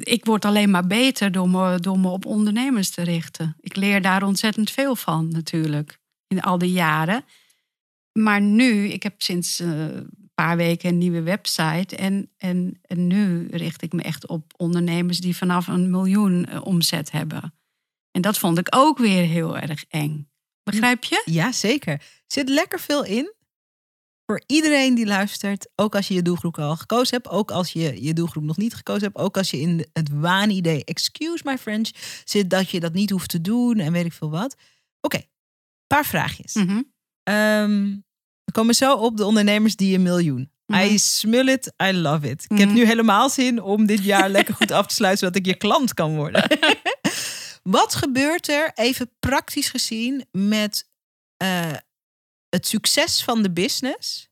ik 0.03 0.25
word 0.25 0.45
alleen 0.45 0.71
maar 0.71 0.87
beter 0.87 1.33
door 1.33 1.49
me, 1.49 1.81
door 1.81 1.99
me 1.99 2.09
op 2.09 2.27
ondernemers 2.27 2.91
te 2.91 3.03
richten. 3.03 3.57
Ik 3.61 3.77
leer 3.77 4.03
daar 4.03 4.23
ontzettend 4.23 4.71
veel 4.71 4.97
van, 4.97 5.29
natuurlijk, 5.29 5.99
in 6.27 6.41
al 6.41 6.59
die 6.59 6.73
jaren. 6.73 7.25
Maar 8.13 8.41
nu, 8.41 8.89
ik 8.89 9.03
heb 9.03 9.23
sinds 9.23 9.61
eh, 9.61 9.69
een 9.69 10.31
paar 10.35 10.57
weken 10.57 10.89
een 10.89 10.99
nieuwe 10.99 11.23
website. 11.23 11.97
En, 11.97 12.31
en, 12.37 12.79
en 12.83 13.07
nu 13.07 13.49
richt 13.51 13.83
ik 13.83 13.93
me 13.93 14.03
echt 14.03 14.27
op 14.27 14.53
ondernemers 14.57 15.21
die 15.21 15.37
vanaf 15.37 15.67
een 15.67 15.91
miljoen 15.91 16.47
eh, 16.47 16.67
omzet 16.67 17.11
hebben. 17.11 17.55
En 18.11 18.23
dat 18.23 18.39
vond 18.39 18.59
ik 18.59 18.67
ook 18.71 18.99
weer 18.99 19.25
heel 19.25 19.59
erg 19.59 19.85
eng. 19.89 20.31
Begrijp 20.63 21.05
je? 21.05 21.23
Ja, 21.25 21.53
zeker. 21.53 22.03
Zit 22.27 22.49
lekker 22.49 22.81
veel 22.81 23.05
in. 23.05 23.35
Voor 24.27 24.43
iedereen 24.47 24.95
die 24.95 25.07
luistert, 25.07 25.69
ook 25.77 25.95
als 25.95 26.09
je 26.09 26.15
je 26.15 26.23
doelgroep 26.23 26.59
al 26.59 26.77
gekozen 26.77 27.15
hebt, 27.17 27.29
ook 27.29 27.51
als 27.51 27.73
je 27.73 28.03
je 28.03 28.13
doelgroep 28.15 28.45
nog 28.45 28.57
niet 28.57 28.75
gekozen 28.75 29.03
hebt, 29.03 29.17
ook 29.17 29.37
als 29.37 29.51
je 29.51 29.61
in 29.61 29.87
het 29.93 30.09
waanidee, 30.13 30.85
excuse 30.85 31.43
my 31.45 31.59
French, 31.59 31.91
zit 32.25 32.51
dat 32.51 32.71
je 32.71 32.81
dat 32.81 32.93
niet 32.93 33.11
hoeft 33.11 33.31
te 33.31 33.41
doen 33.41 33.79
en 33.79 33.93
weet 33.93 34.05
ik 34.05 34.13
veel 34.13 34.31
wat. 34.31 34.57
Oké, 35.01 35.23
paar 35.87 36.05
vraagjes. 36.07 36.55
Mhm. 36.55 36.83
Ehm, 37.23 37.97
we 38.45 38.53
komen 38.53 38.75
zo 38.75 38.95
op 38.95 39.17
de 39.17 39.25
ondernemers 39.25 39.77
die 39.77 39.95
een 39.95 40.03
miljoen. 40.03 40.51
Mhm. 40.67 40.81
I 40.81 40.99
smell 40.99 41.49
it, 41.49 41.73
I 41.83 41.93
love 41.93 42.31
it. 42.31 42.45
Ik 42.49 42.59
heb 42.59 42.69
Mhm. 42.69 42.77
nu 42.77 42.87
helemaal 42.87 43.31
zin 43.31 43.63
om 43.63 43.87
dit 43.87 44.05
jaar 44.05 44.29
lekker 44.29 44.55
goed 44.55 44.71
af 44.71 44.87
te 44.87 44.95
sluiten, 44.95 45.27
zodat 45.27 45.41
ik 45.41 45.47
je 45.47 45.57
klant 45.57 45.95
kan 45.95 46.17
worden. 46.17 46.45
Wat 47.63 47.95
gebeurt 47.95 48.49
er, 48.49 48.71
even 48.75 49.11
praktisch 49.21 49.69
gezien, 49.69 50.25
met 50.33 50.89
eh, 51.37 51.73
het 52.49 52.67
succes 52.67 53.23
van 53.25 53.43
de 53.43 53.51
business 53.51 54.29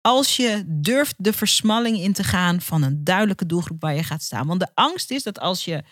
als 0.00 0.36
je 0.36 0.62
durft 0.66 1.14
de 1.18 1.32
versmalling 1.32 1.98
in 1.98 2.12
te 2.12 2.24
gaan 2.24 2.60
van 2.60 2.82
een 2.82 3.04
duidelijke 3.04 3.46
doelgroep 3.46 3.80
waar 3.80 3.94
je 3.94 4.02
gaat 4.02 4.22
staan? 4.22 4.46
Want 4.46 4.60
de 4.60 4.70
angst 4.74 5.10
is 5.10 5.22
dat 5.22 5.38
als 5.38 5.64
je 5.64 5.82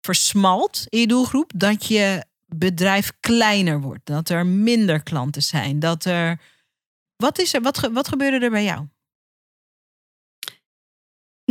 versmalt 0.00 0.84
in 0.88 1.00
je 1.00 1.06
doelgroep, 1.06 1.52
dat 1.56 1.86
je 1.86 2.24
bedrijf 2.46 3.12
kleiner 3.20 3.80
wordt, 3.80 4.06
dat 4.06 4.28
er 4.28 4.46
minder 4.46 5.02
klanten 5.02 5.42
zijn, 5.42 5.78
dat 5.78 6.04
er. 6.04 6.40
Wat 7.16 7.38
is 7.38 7.54
er? 7.54 7.60
Wat, 7.62 7.78
ge- 7.78 7.92
wat 7.92 8.08
gebeurde 8.08 8.44
er 8.44 8.50
bij 8.50 8.64
jou? 8.64 8.86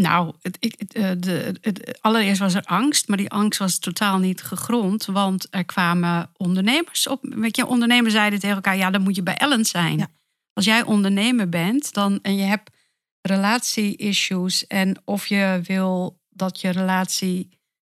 Nou, 0.01 0.33
het, 0.41 0.57
ik, 0.59 0.73
eh, 0.73 1.11
de, 1.17 1.55
het, 1.61 2.01
allereerst 2.01 2.39
was 2.39 2.53
er 2.53 2.63
angst, 2.63 3.07
maar 3.07 3.17
die 3.17 3.29
angst 3.29 3.59
was 3.59 3.79
totaal 3.79 4.17
niet 4.17 4.41
gegrond. 4.41 5.05
Want 5.05 5.47
er 5.49 5.65
kwamen 5.65 6.29
ondernemers 6.37 7.07
op. 7.07 7.19
Weet 7.21 7.55
je, 7.55 7.65
ondernemers 7.65 8.13
zeiden 8.13 8.39
tegen 8.39 8.55
elkaar: 8.55 8.77
ja, 8.77 8.89
dan 8.89 9.01
moet 9.01 9.15
je 9.15 9.23
bij 9.23 9.35
Ellen 9.35 9.65
zijn. 9.65 9.97
Ja. 9.97 10.07
Als 10.53 10.65
jij 10.65 10.83
ondernemer 10.83 11.49
bent 11.49 11.93
dan, 11.93 12.19
en 12.21 12.35
je 12.35 12.43
hebt 12.43 12.69
relatie-issues. 13.21 14.67
En 14.67 15.01
of 15.05 15.25
je 15.25 15.61
wil 15.63 16.19
dat 16.29 16.61
je 16.61 16.69
relatie 16.69 17.49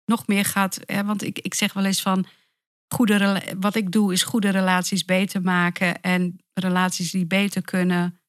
nog 0.05 0.27
meer 0.27 0.45
gaat. 0.45 0.79
Hè, 0.85 1.03
want 1.03 1.23
ik, 1.23 1.39
ik 1.39 1.53
zeg 1.53 1.73
wel 1.73 1.85
eens 1.85 2.01
van. 2.01 2.25
Goede, 2.95 3.41
wat 3.59 3.75
ik 3.75 3.91
doe 3.91 4.13
is 4.13 4.23
goede 4.23 4.49
relaties 4.49 5.05
beter 5.05 5.41
maken. 5.41 6.01
En 6.01 6.39
relaties 6.53 7.11
die 7.11 7.25
beter 7.25 7.61
kunnen 7.61 8.19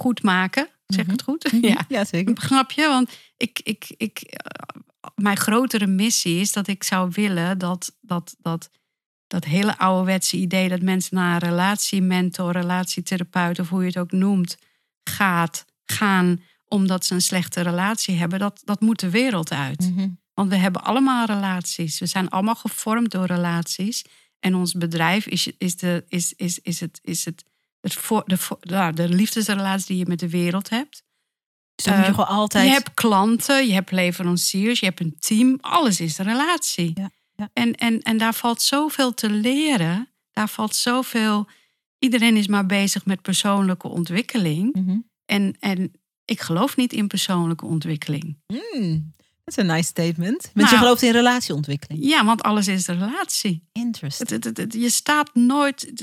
goed 0.00 0.22
maken. 0.22 0.68
Zeg 0.94 1.04
ik 1.04 1.10
het 1.10 1.22
goed? 1.22 1.50
Ja. 1.60 1.84
ja 1.88 2.04
zeker. 2.04 2.42
Snap 2.42 2.70
je? 2.70 2.86
Want 2.86 3.10
ik, 3.36 3.60
ik, 3.62 3.94
ik, 3.96 4.18
eh, 4.18 4.80
mijn 5.14 5.36
grotere 5.36 5.86
missie 5.86 6.40
is 6.40 6.52
dat 6.52 6.66
ik 6.68 6.84
zou 6.84 7.10
willen 7.14 7.58
dat 7.58 7.96
dat, 8.00 8.36
dat, 8.38 8.70
dat 9.26 9.44
hele 9.44 9.78
ouderwetse 9.78 10.36
idee 10.36 10.68
dat 10.68 10.82
mensen 10.82 11.16
naar 11.16 11.42
een 11.42 11.48
relatiementor, 11.48 12.52
relatietherapeut 12.52 13.58
of 13.58 13.68
hoe 13.68 13.80
je 13.80 13.86
het 13.86 13.98
ook 13.98 14.12
noemt, 14.12 14.58
gaat, 15.04 15.64
gaan 15.84 16.40
omdat 16.68 17.04
ze 17.04 17.14
een 17.14 17.20
slechte 17.20 17.60
relatie 17.60 18.16
hebben, 18.16 18.38
dat, 18.38 18.60
dat 18.64 18.80
moet 18.80 19.00
de 19.00 19.10
wereld 19.10 19.52
uit. 19.52 19.90
Mhm. 19.90 20.08
Want 20.34 20.50
we 20.50 20.56
hebben 20.56 20.84
allemaal 20.84 21.26
relaties. 21.26 21.98
We 21.98 22.06
zijn 22.06 22.28
allemaal 22.28 22.54
gevormd 22.54 23.10
door 23.10 23.26
relaties. 23.26 24.04
En 24.40 24.54
ons 24.54 24.72
bedrijf 24.72 25.26
is, 25.26 25.50
is, 25.58 25.76
de, 25.76 26.04
is, 26.08 26.32
is, 26.32 26.58
is 26.58 26.80
het, 26.80 26.98
is 27.02 27.24
het, 27.24 27.44
het 27.80 27.94
voor, 27.94 28.22
de, 28.26 28.36
voor- 28.36 28.58
ja, 28.60 28.92
de 28.92 29.08
liefdesrelatie 29.08 29.86
die 29.86 29.96
je 29.96 30.06
met 30.06 30.18
de 30.18 30.28
wereld 30.28 30.68
hebt. 30.68 31.02
Dus 31.74 31.84
dan 31.84 31.94
moet 31.96 32.04
je 32.04 32.10
Eh, 32.10 32.18
gewoon 32.18 32.36
altijd. 32.36 32.66
Je 32.66 32.72
hebt 32.72 32.94
klanten, 32.94 33.66
je 33.66 33.72
hebt 33.72 33.90
leveranciers, 33.90 34.80
je 34.80 34.86
hebt 34.86 35.00
een 35.00 35.16
team. 35.18 35.58
Alles 35.60 36.00
is 36.00 36.18
een 36.18 36.24
relatie. 36.24 36.90
Ja, 36.94 37.10
ja. 37.34 37.50
En, 37.52 37.74
en, 37.74 38.00
en 38.02 38.18
daar 38.18 38.34
valt 38.34 38.62
zoveel 38.62 39.14
te 39.14 39.30
leren. 39.30 40.08
Daar 40.32 40.48
valt 40.48 40.74
zoveel. 40.74 41.48
Iedereen 41.98 42.36
is 42.36 42.46
maar 42.46 42.66
bezig 42.66 43.04
met 43.06 43.22
persoonlijke 43.22 43.88
ontwikkeling. 43.88 44.74
Mhm. 44.74 44.98
En, 45.24 45.56
en 45.60 45.92
ik 46.24 46.40
geloof 46.40 46.76
niet 46.76 46.92
in 46.92 47.06
persoonlijke 47.06 47.66
ontwikkeling. 47.66 48.38
Mm, 48.74 49.14
dat 49.48 49.58
is 49.58 49.70
een 49.70 49.74
nice 49.76 49.88
statement. 49.88 50.42
Want 50.42 50.54
Nou. 50.54 50.70
je 50.70 50.76
gelooft 50.76 51.02
in 51.02 51.10
relatieontwikkeling. 51.12 52.04
Ja, 52.04 52.24
want 52.24 52.42
alles 52.42 52.68
is 52.68 52.86
relatie. 52.86 53.68
Interesting. 53.72 54.28
Het, 54.30 54.44
het, 54.44 54.56
het- 54.56 54.72
je 54.72 54.90
staat 54.90 55.34
nooit. 55.34 56.02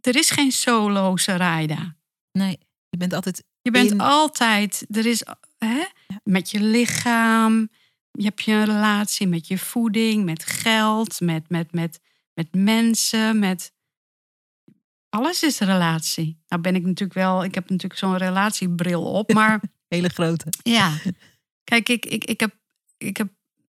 Er 0.00 0.16
is 0.16 0.30
geen 0.30 0.52
solo 0.52 1.16
Sarayda. 1.16 1.96
Nee, 2.32 2.58
je 2.88 2.96
bent 2.98 3.12
altijd. 3.12 3.44
Je 3.62 3.70
bent 3.70 3.90
In- 3.90 4.00
altijd. 4.00 4.86
Er 4.90 5.06
is 5.06 5.22
hè, 5.58 5.84
met 6.24 6.50
je 6.50 6.60
lichaam. 6.60 7.68
Je 8.10 8.24
hebt 8.24 8.42
je 8.42 8.52
een 8.52 8.64
relatie 8.64 9.26
met 9.26 9.46
je 9.48 9.58
voeding, 9.58 10.24
met 10.24 10.44
geld, 10.44 11.20
met, 11.20 11.48
met, 11.48 11.72
met, 11.72 12.00
met 12.34 12.48
mensen, 12.54 13.38
met. 13.38 13.72
Alles 15.08 15.42
is 15.42 15.58
relatie. 15.58 16.38
Nou 16.48 16.62
ben 16.62 16.74
ik 16.74 16.82
natuurlijk 16.82 17.18
wel. 17.18 17.44
Ik 17.44 17.54
heb 17.54 17.70
natuurlijk 17.70 18.00
zo'n 18.00 18.16
relatiebril 18.16 19.02
op, 19.02 19.32
maar. 19.32 19.60
Hele 19.88 20.08
grote. 20.08 20.46
Ja. 20.62 20.92
Kijk, 21.64 21.88
ik, 21.88 22.06
ik, 22.06 22.24
ik, 22.24 22.40
heb, 22.40 22.54
ik 22.98 23.16
heb 23.16 23.28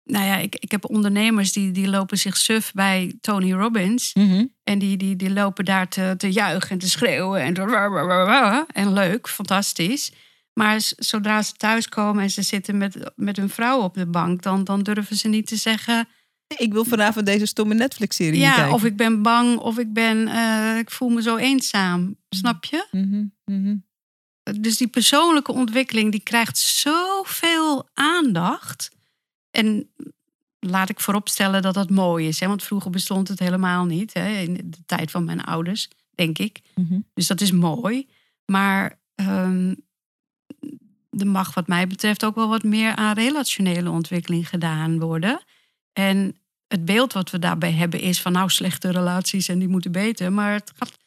nou 0.07 0.25
ja, 0.25 0.37
ik, 0.37 0.55
ik 0.55 0.71
heb 0.71 0.91
ondernemers 0.91 1.53
die, 1.53 1.71
die 1.71 1.89
lopen 1.89 2.19
zich 2.19 2.37
suf 2.37 2.73
bij 2.73 3.15
Tony 3.21 3.53
Robbins. 3.53 4.13
En 4.65 4.79
die, 4.79 4.97
die, 4.97 5.17
die 5.17 5.31
lopen 5.31 5.65
daar 5.65 5.89
te, 5.89 6.15
te 6.17 6.33
juichen 6.33 6.71
en 6.71 6.79
te 6.79 6.89
schreeuwen. 6.89 7.41
En, 7.41 7.55
en 8.73 8.93
leuk, 8.93 9.29
fantastisch. 9.29 10.13
Maar 10.53 10.81
zodra 10.97 11.43
ze 11.43 11.53
thuiskomen 11.53 12.23
en 12.23 12.31
ze 12.31 12.43
zitten 12.43 12.79
met, 12.79 13.13
met 13.17 13.37
hun 13.37 13.49
vrouw 13.49 13.81
op 13.81 13.95
de 13.95 14.07
bank, 14.07 14.43
dan, 14.43 14.65
dan 14.65 14.83
durven 14.83 15.17
ze 15.17 15.29
niet 15.29 15.47
te 15.47 15.57
zeggen. 15.57 16.09
Ik 16.57 16.73
wil 16.73 16.85
vanavond 16.85 17.27
deze 17.27 17.47
stomme 17.47 17.75
Netflix-serie 17.75 18.41
ja, 18.41 18.55
kijken. 18.55 18.73
of 18.73 18.85
ik 18.85 18.97
ben 18.97 19.23
bang, 19.23 19.59
of 19.59 19.79
ik 19.79 19.93
ben, 19.93 20.29
uh, 20.29 20.79
ik 20.79 20.91
voel 20.91 21.09
me 21.09 21.23
zo 21.23 21.37
eenzaam. 21.37 22.17
Snap 22.29 22.65
je? 22.65 22.87
Mm 22.91 23.33
-hmm. 23.45 23.85
Dus 24.61 24.77
die 24.77 24.89
persoonlijke 24.89 25.53
ontwikkeling 25.53 26.11
die 26.11 26.23
krijgt 26.23 26.59
zoveel 26.59 27.89
aandacht. 27.95 28.96
En 29.57 29.91
laat 30.59 30.89
ik 30.89 31.01
vooropstellen 31.01 31.63
dat 31.63 31.75
dat 31.75 31.91
mooi 31.91 32.29
is. 32.29 32.41
Hè? 32.41 32.47
Want 32.47 32.63
vroeger 32.63 32.91
bestond 32.91 33.29
het 33.29 33.39
helemaal 33.39 33.85
niet. 33.85 34.15
Hè? 34.15 34.39
In 34.39 34.55
de 34.55 34.85
tijd 34.87 35.11
van 35.11 35.25
mijn 35.25 35.45
ouders, 35.45 35.89
denk 36.15 36.39
ik. 36.39 36.61
Mm 36.75 36.87
-hmm. 36.89 37.05
Dus 37.15 37.27
dat 37.27 37.41
is 37.41 37.51
mooi. 37.51 38.09
Maar 38.45 38.99
um, 39.15 39.77
er 41.11 41.27
mag 41.27 41.55
wat 41.55 41.67
mij 41.67 41.87
betreft 41.87 42.25
ook 42.25 42.35
wel 42.35 42.49
wat 42.49 42.63
meer 42.63 42.95
aan 42.95 43.15
relationele 43.15 43.91
ontwikkeling 43.91 44.49
gedaan 44.49 44.99
worden. 44.99 45.41
En 45.93 46.37
het 46.69 46.85
beeld 46.85 47.13
wat 47.13 47.31
we 47.31 47.39
daarbij 47.39 47.73
hebben 47.73 48.01
is 48.01 48.23
van 48.23 48.33
nou 48.33 48.49
slechte 48.51 48.91
relaties 48.91 49.49
en 49.49 49.59
die 49.59 49.69
moeten 49.69 49.93
beter. 49.93 50.33
Maar 50.33 50.53
het 50.53 50.73
gaat, 50.77 50.99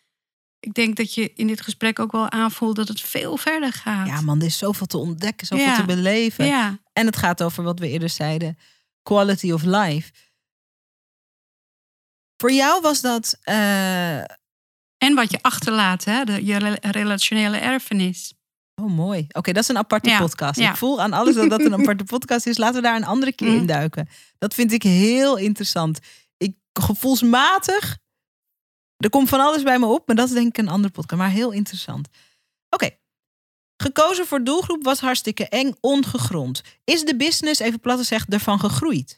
ik 0.60 0.74
denk 0.74 0.96
dat 0.96 1.14
je 1.14 1.34
in 1.34 1.48
dit 1.48 1.62
gesprek 1.62 2.00
ook 2.00 2.12
wel 2.12 2.30
aanvoelt 2.32 2.76
dat 2.76 2.88
het 2.88 3.02
veel 3.02 3.38
verder 3.38 3.74
gaat. 3.74 4.08
Ja 4.08 4.22
man, 4.22 4.40
er 4.40 4.46
is 4.46 4.58
zoveel 4.58 4.86
te 4.88 4.98
ontdekken, 4.98 5.48
zoveel 5.48 5.66
Ja. 5.66 5.76
te 5.76 5.86
beleven. 5.86 6.46
Ja. 6.46 6.80
En 6.94 7.06
het 7.06 7.18
gaat 7.18 7.44
over 7.44 7.64
wat 7.64 7.80
we 7.80 7.90
eerder 7.90 8.10
zeiden, 8.10 8.58
quality 9.04 9.52
of 9.52 9.64
life. 9.64 10.12
Voor 12.38 12.52
jou 12.52 12.82
was 12.82 13.02
dat... 13.02 13.38
eh, 13.42 14.18
En 14.18 15.16
wat 15.16 15.32
je 15.32 15.42
achterlaat, 15.42 16.04
hè? 16.04 16.24
De, 16.24 16.46
je 16.46 16.58
re- 16.58 16.78
relationele 16.92 17.58
erfenis. 17.58 18.34
Oh, 18.76 18.92
mooi. 18.92 19.26
Oké, 19.32 19.52
dat 19.52 19.64
is 19.64 19.70
een 19.70 19.78
aparte 19.78 20.10
Ja, 20.10 20.20
podcast. 20.20 20.60
Ik 20.60 20.76
voel 20.76 21.02
aan 21.02 21.14
alles 21.14 21.36
dat 21.36 21.50
dat 21.50 21.60
een 21.66 21.74
aparte 21.80 22.04
podcast 22.04 22.46
is. 22.48 22.58
Laten 22.58 22.76
we 22.76 22.82
daar 22.82 22.96
een 22.96 23.06
andere 23.06 23.32
keer 23.34 23.48
Mhm. 23.48 23.58
in 23.58 23.66
duiken. 23.66 24.10
Dat 24.38 24.54
vind 24.54 24.72
ik 24.72 24.84
heel 24.84 25.38
interessant. 25.38 26.00
Ik 26.38 26.56
gevoelsmatig. 26.74 27.98
Er 29.00 29.10
komt 29.10 29.30
van 29.30 29.40
alles 29.40 29.64
bij 29.64 29.80
me 29.80 29.86
op, 29.86 30.08
maar 30.08 30.16
dat 30.16 30.28
is 30.28 30.34
denk 30.34 30.48
ik 30.48 30.58
een 30.58 30.68
andere 30.68 30.94
podcast. 30.94 31.22
Maar 31.22 31.30
heel 31.32 31.52
interessant. 31.52 32.08
Oké. 32.70 32.90
Gekozen 33.78 34.28
voor 34.28 34.44
doelgroep 34.44 34.84
was 34.84 35.00
hartstikke 35.00 35.48
eng, 35.48 35.74
ongegrond. 35.80 36.62
Is 36.84 37.04
de 37.04 37.16
business, 37.16 37.60
even 37.60 37.80
plat 37.80 37.98
gezegd, 37.98 38.34
ervan 38.34 38.60
gegroeid? 38.60 39.14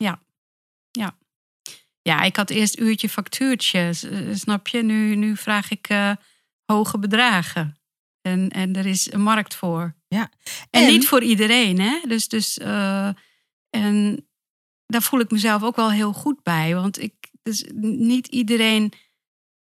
Ja, 2.02 2.22
ik 2.22 2.36
had 2.36 2.50
eerst 2.50 2.80
uurtje 2.80 3.10
factuurtje, 3.10 3.80
eh, 3.80 4.36
snap 4.36 4.68
je? 4.68 4.84
Nu, 4.84 5.16
nu 5.16 5.38
vraag 5.38 5.72
ik 5.72 5.88
eh, 5.90 6.12
hoge 6.66 7.00
bedragen. 7.00 7.78
En, 8.22 8.50
en 8.50 8.76
er 8.76 8.86
is 8.86 9.12
een 9.14 9.22
markt 9.22 9.56
voor. 9.56 9.96
Ja. 10.08 10.32
En, 10.70 10.82
En- 10.84 10.88
niet 10.88 11.08
voor 11.08 11.24
iedereen, 11.24 11.80
hè? 11.80 12.00
Dus, 12.08 12.28
dus 12.28 12.58
eh, 12.58 13.10
en 13.70 14.28
daar 14.86 15.02
voel 15.02 15.20
ik 15.20 15.32
mezelf 15.32 15.64
ook 15.64 15.76
wel 15.76 15.92
heel 15.92 16.14
goed 16.14 16.44
bij. 16.44 16.76
Want 16.76 17.02
ik, 17.02 17.14
dus 17.44 17.66
niet 17.82 18.28
iedereen 18.28 18.94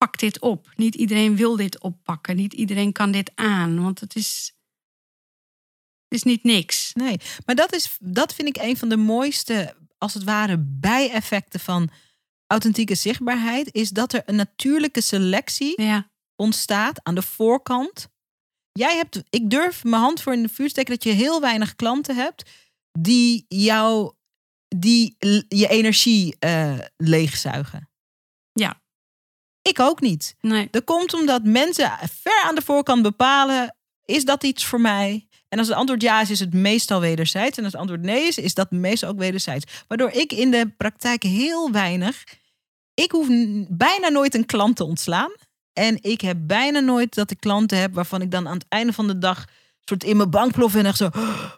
pakt 0.06 0.20
dit 0.20 0.40
op. 0.40 0.74
Niet 0.76 0.96
iedereen 0.96 1.36
wil 1.36 1.56
dit 1.56 1.80
oppakken. 1.80 2.36
Niet 2.36 2.54
iedereen 2.54 2.92
kan 2.92 3.12
dit 3.12 3.32
aan. 3.36 3.84
Want 3.84 4.00
het 4.00 4.16
is, 4.16 4.56
het 6.08 6.20
is 6.20 6.24
niet 6.24 6.44
niks. 6.44 6.92
Nee, 6.94 7.18
maar 7.46 7.56
dat, 7.56 7.74
is, 7.74 7.98
dat 8.00 8.34
vind 8.34 8.48
ik 8.48 8.58
een 8.58 8.78
van 8.78 8.90
de 8.90 8.98
mooiste, 8.98 9.76
als 9.98 10.14
het 10.14 10.24
ware, 10.24 10.58
bijeffecten 10.60 11.60
van 11.60 11.90
authentieke 12.48 12.96
zichtbaarheid. 12.96 13.74
Is 13.74 13.90
dat 13.90 14.14
er 14.14 14.22
een 14.26 14.36
natuurlijke 14.36 15.02
selectie 15.02 15.82
Ja, 15.82 16.10
ontstaat 16.36 17.04
aan 17.04 17.16
de 17.16 17.22
voorkant. 17.22 18.08
Jij 18.72 18.96
hebt, 18.96 19.24
ik 19.30 19.50
durf 19.50 19.84
mijn 19.84 20.02
hand 20.02 20.22
voor 20.22 20.34
in 20.34 20.44
de 20.44 20.50
vuur 20.50 20.66
te 20.66 20.72
steken 20.72 20.94
dat 20.94 21.04
je 21.04 21.12
heel 21.12 21.42
weinig 21.42 21.76
klanten 21.76 22.16
hebt 22.16 22.50
die 23.00 23.46
jou, 23.48 24.14
die 24.68 25.16
je 25.48 25.68
energie 25.68 26.36
eh, 26.40 26.80
leegzuigen. 26.98 27.90
Ik 29.68 29.80
ook 29.80 30.02
niet. 30.02 30.36
nee. 30.42 30.68
Dat 30.72 30.84
komt 30.84 31.14
omdat 31.14 31.44
mensen 31.44 31.92
ver 32.22 32.44
aan 32.44 32.56
de 32.56 32.62
voorkant 32.62 33.02
bepalen: 33.02 33.76
is 34.06 34.26
dat 34.26 34.44
iets 34.44 34.66
voor 34.66 34.82
mij? 34.82 35.28
En 35.50 35.60
als 35.60 35.68
het 35.68 35.78
antwoord 35.78 36.02
ja 36.02 36.22
is, 36.22 36.30
is 36.30 36.40
het 36.40 36.54
meestal 36.54 37.00
wederzijds. 37.00 37.58
En 37.58 37.64
als 37.64 37.72
het 37.72 37.82
antwoord 37.82 38.02
nee 38.02 38.28
is, 38.28 38.38
is 38.38 38.54
dat 38.54 38.72
meestal 38.72 39.10
ook 39.10 39.18
wederzijds. 39.18 39.84
Waardoor 39.88 40.10
ik 40.10 40.32
in 40.32 40.52
de 40.52 40.74
praktijk 40.78 41.24
heel 41.24 41.72
weinig. 41.72 42.24
Ik 42.94 43.12
hoef 43.12 43.28
bijna 43.70 44.10
nooit 44.10 44.36
een 44.36 44.46
klant 44.46 44.76
te 44.76 44.84
ontslaan. 44.84 45.32
En 45.74 45.98
ik 46.02 46.22
heb 46.22 46.38
bijna 46.42 46.80
nooit 46.80 47.16
dat 47.16 47.32
ik 47.32 47.40
klanten 47.40 47.78
heb 47.78 47.94
waarvan 47.94 48.22
ik 48.22 48.32
dan 48.32 48.48
aan 48.48 48.58
het 48.58 48.66
einde 48.70 48.94
van 48.94 49.08
de 49.08 49.18
dag 49.18 49.46
soort 49.86 50.04
in 50.04 50.18
mijn 50.18 50.30
bank 50.30 50.52
plof 50.52 50.76
en 50.76 50.86
echt 50.86 50.98
zo, 50.98 51.10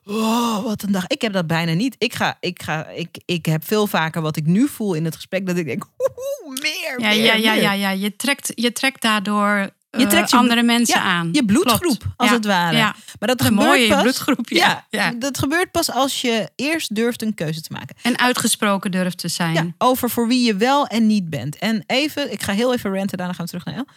oh, 0.06 0.64
wat 0.64 0.84
een 0.84 0.92
dag. 0.92 1.08
Ik 1.08 1.22
heb 1.22 1.34
dat 1.34 1.48
bijna 1.48 1.74
niet. 1.74 1.96
Ik 1.98 2.14
ga, 2.14 2.38
ik 2.40 2.62
ga, 2.64 2.88
ik, 2.88 3.18
ik 3.26 3.46
heb 3.46 3.66
veel 3.66 3.88
vaker 3.88 4.22
wat 4.22 4.38
ik 4.38 4.46
nu 4.46 4.68
voel 4.68 4.94
in 4.94 5.06
het 5.06 5.16
gesprek 5.16 5.48
dat 5.48 5.58
ik 5.58 5.66
denk, 5.66 5.84
oeh, 5.98 6.62
meer, 6.62 6.96
Ja, 6.98 7.08
meer, 7.08 7.24
ja, 7.26 7.34
ja, 7.34 7.54
meer. 7.54 7.62
ja, 7.62 7.72
ja. 7.72 7.90
Je, 7.90 8.16
trekt, 8.16 8.52
je 8.56 8.72
trekt 8.72 9.02
daardoor 9.02 9.70
Je 9.92 10.04
eh, 10.04 10.08
trekt 10.10 10.30
je 10.32 10.38
andere 10.38 10.64
mensen 10.64 11.00
ja, 11.00 11.06
aan. 11.06 11.30
Je 11.32 11.46
bloedgroep, 11.46 11.80
Klopt. 12.00 12.06
als 12.18 12.30
Ja, 12.30 12.36
het 12.36 12.46
ware. 12.46 12.78
Ja, 12.78 12.96
Maar 13.20 13.28
dat 13.28 13.40
een 13.40 13.46
gebeurt 13.46 13.68
mooie 13.68 13.88
pas. 13.88 14.02
bloedgroep. 14.02 14.50
Ja. 14.50 14.86
Dat 15.20 15.38
gebeurt 15.38 15.72
pas 15.72 15.92
als 15.92 16.22
je 16.22 16.50
eerst 16.56 16.96
durft 16.96 17.22
een 17.22 17.34
keuze 17.34 17.62
te 17.62 17.74
maken. 17.74 17.96
En 18.02 18.20
uitgesproken 18.20 18.92
durft 18.92 19.18
te 19.18 19.28
zijn. 19.28 19.54
Ja, 19.54 19.66
over 19.78 20.10
voor 20.10 20.28
wie 20.28 20.46
je 20.46 20.56
wel 20.56 20.88
en 20.88 21.08
niet 21.08 21.30
bent. 21.30 21.58
En 21.58 21.84
even, 21.86 22.32
ik 22.32 22.42
ga 22.44 22.54
heel 22.54 22.74
even 22.74 22.94
ranten, 22.94 23.18
daarna 23.18 23.34
gaan 23.34 23.46
we 23.46 23.52
terug 23.52 23.66
naar 23.66 23.76
El. 23.76 23.88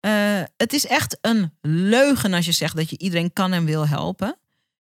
Eh, 0.00 0.42
het 0.56 0.72
is 0.72 0.86
echt 0.86 1.18
een 1.20 1.52
leugen 1.60 2.32
als 2.34 2.44
je 2.46 2.52
zegt 2.52 2.76
dat 2.76 2.90
je 2.90 2.98
iedereen 2.98 3.32
kan 3.32 3.52
en 3.52 3.64
wil 3.64 3.86
helpen. 3.88 4.36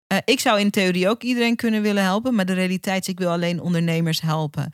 Eh, 0.06 0.18
ik 0.24 0.40
zou 0.40 0.60
in 0.60 0.70
theorie 0.70 1.08
ook 1.08 1.22
iedereen 1.22 1.56
kunnen 1.56 1.82
willen 1.82 2.02
helpen, 2.02 2.34
maar 2.34 2.46
de 2.46 2.52
realiteit 2.52 3.02
is, 3.02 3.08
ik 3.08 3.18
wil 3.18 3.30
alleen 3.30 3.60
ondernemers 3.60 4.20
helpen. 4.20 4.72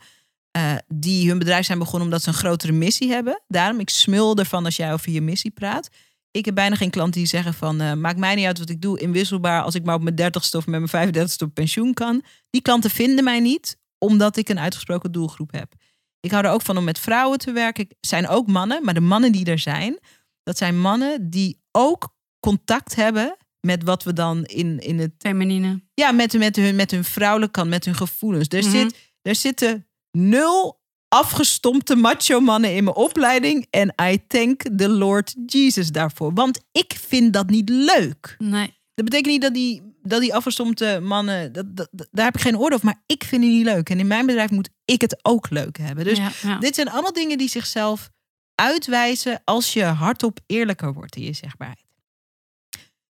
eh, 0.51 0.75
die 0.87 1.29
hun 1.29 1.39
bedrijf 1.39 1.65
zijn 1.65 1.79
begonnen 1.79 2.03
omdat 2.03 2.21
ze 2.21 2.27
een 2.27 2.33
grotere 2.33 2.71
missie 2.71 3.11
hebben. 3.11 3.41
Daarom, 3.47 3.79
ik 3.79 3.89
smul 3.89 4.35
ervan 4.37 4.65
als 4.65 4.75
jij 4.75 4.93
over 4.93 5.11
je 5.11 5.21
missie 5.21 5.51
praat. 5.51 5.89
Ik 6.31 6.45
heb 6.45 6.55
bijna 6.55 6.75
geen 6.75 6.89
klanten 6.89 7.19
die 7.19 7.29
zeggen 7.29 7.53
van... 7.53 7.99
maakt 8.01 8.17
mij 8.17 8.35
niet 8.35 8.45
uit 8.45 8.59
wat 8.59 8.69
ik 8.69 8.81
doe, 8.81 8.99
inwisselbaar... 8.99 9.61
als 9.61 9.75
ik 9.75 9.83
maar 9.83 9.95
op 9.95 10.01
mijn 10.03 10.15
dertigste 10.15 10.57
of 10.57 10.65
met 10.65 10.75
mijn 10.77 10.89
35 10.89 11.47
op 11.47 11.53
pensioen 11.53 11.93
kan. 11.93 12.23
Die 12.49 12.61
klanten 12.61 12.89
vinden 12.89 13.23
mij 13.23 13.39
niet, 13.39 13.77
omdat 13.97 14.37
ik 14.37 14.49
een 14.49 14.59
uitgesproken 14.59 15.11
doelgroep 15.11 15.51
heb. 15.51 15.73
Ik 16.19 16.31
hou 16.31 16.45
er 16.45 16.51
ook 16.51 16.61
van 16.61 16.77
om 16.77 16.83
met 16.83 16.99
vrouwen 16.99 17.37
te 17.37 17.51
werken. 17.51 17.83
Ik- 17.83 17.93
zijn 18.01 18.27
ook 18.27 18.47
mannen, 18.47 18.83
maar 18.83 18.93
de 18.93 18.99
mannen 19.01 19.31
die 19.31 19.45
er 19.45 19.59
zijn... 19.59 19.99
dat 20.45 20.57
zijn 20.57 20.79
mannen 20.81 21.29
die 21.29 21.61
ook 21.71 22.13
contact 22.39 22.95
hebben... 22.95 23.37
met 23.59 23.83
wat 23.83 24.03
we 24.03 24.13
dan 24.13 24.43
in, 24.43 24.79
in 24.79 24.99
het 24.99 25.11
Feminine. 25.17 25.81
ja, 25.93 26.11
met, 26.11 26.37
met, 26.37 26.55
hun, 26.55 26.75
met 26.75 26.91
hun 26.91 27.03
vrouwelijke 27.03 27.53
kant, 27.59 27.69
met 27.69 27.85
hun 27.85 27.95
gevoelens. 27.95 28.47
Er, 28.47 28.61
Mhm. 28.63 28.69
zit, 28.71 28.95
er 29.21 29.35
zitten 29.35 29.87
nul 30.11 30.79
afgestompte 31.07 31.95
macho 31.95 32.39
mannen 32.39 32.75
in 32.75 32.83
mijn 32.83 32.95
opleiding. 32.95 33.67
En 33.69 33.93
I 34.01 34.27
thank 34.27 34.61
the 34.77 34.89
Lord 34.89 35.35
Jesus 35.45 35.91
daarvoor. 35.91 36.33
Want 36.33 36.59
ik 36.71 36.93
vind 37.07 37.33
dat 37.33 37.49
niet 37.49 37.69
leuk. 37.69 38.35
Nee. 38.37 38.73
Dat 38.93 39.05
betekent 39.05 39.27
niet 39.33 39.41
dat 39.41 39.53
die, 39.53 39.81
dat 40.01 40.21
die 40.21 40.33
afgestompte 40.35 40.99
mannen, 41.03 41.53
dat, 41.53 41.65
daar 42.11 42.25
heb 42.25 42.35
ik 42.35 42.41
geen 42.41 42.57
oordeel 42.57 42.73
over. 42.73 42.85
Maar 42.85 43.03
ik 43.05 43.23
vind 43.23 43.41
die 43.41 43.51
niet 43.51 43.65
leuk. 43.65 43.89
En 43.89 43.99
in 43.99 44.07
mijn 44.07 44.25
bedrijf 44.25 44.49
moet 44.49 44.69
ik 44.85 45.01
het 45.01 45.19
ook 45.21 45.49
leuk 45.49 45.77
hebben. 45.77 46.03
Dus 46.05 46.17
ja, 46.17 46.31
ja. 46.41 46.57
dit 46.59 46.75
zijn 46.75 46.89
allemaal 46.89 47.13
dingen 47.13 47.37
die 47.37 47.49
zichzelf 47.49 48.09
uitwijzen 48.55 49.41
als 49.43 49.73
je 49.73 49.83
hardop 49.83 50.39
eerlijker 50.45 50.93
wordt 50.93 51.15
in 51.15 51.23
je 51.23 51.33
zegbaarheid. 51.33 51.83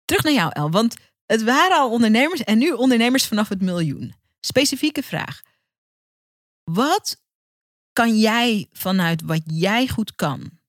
Terug 0.05 0.23
naar 0.23 0.33
jou, 0.33 0.51
El. 0.53 0.71
Want 0.71 0.95
het 1.25 1.43
waren 1.43 1.77
al 1.77 1.91
ondernemers 1.91 2.43
en 2.43 2.57
nu 2.57 2.71
ondernemers 2.71 3.25
vanaf 3.25 3.49
het 3.49 3.61
miljoen. 3.61 4.13
Specifieke 4.39 5.03
vraag. 5.03 5.41
Wat 6.63 7.21
kan 7.93 8.19
jij 8.19 8.67
vanuit 8.71 9.21
wat 9.21 9.41
jij 9.45 9.87
goed 9.87 10.15
kan 10.15 10.59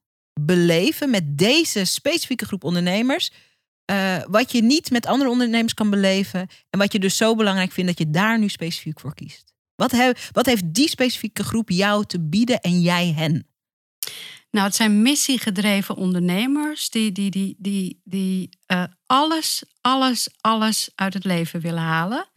beleven 0.40 1.10
met 1.10 1.38
deze 1.38 1.84
specifieke 1.84 2.44
groep 2.44 2.64
ondernemers? 2.64 3.30
eh, 3.84 4.22
wat 4.26 4.52
je 4.52 4.62
niet 4.62 4.90
met 4.90 5.06
andere 5.06 5.30
ondernemers 5.30 5.74
kan 5.74 5.90
beleven. 5.90 6.48
En 6.70 6.78
wat 6.78 6.92
je 6.92 6.98
dus 6.98 7.16
zo 7.16 7.34
belangrijk 7.34 7.72
vindt 7.72 7.96
dat 7.96 8.06
je 8.06 8.12
daar 8.12 8.38
nu 8.38 8.48
specifiek 8.48 9.00
voor 9.00 9.14
kiest. 9.14 9.52
Wat, 9.74 9.92
wat 10.32 10.46
heeft 10.46 10.74
die 10.74 10.88
specifieke 10.88 11.44
groep 11.44 11.70
jou 11.70 12.04
te 12.04 12.20
bieden 12.20 12.60
en 12.60 12.80
jij 12.80 13.12
hen? 13.12 13.48
Nou, 14.54 14.66
het 14.66 14.74
zijn 14.74 15.02
missiegedreven 15.02 15.96
ondernemers 15.96 16.90
die, 16.90 17.12
die, 17.12 17.30
die, 17.30 17.56
die, 17.58 18.00
die 18.04 18.48
eh, 18.66 18.84
alles, 19.06 19.62
alles, 19.80 20.28
alles 20.40 20.90
uit 20.94 21.14
het 21.14 21.24
leven 21.24 21.60
willen 21.60 21.82
halen. 21.82 22.28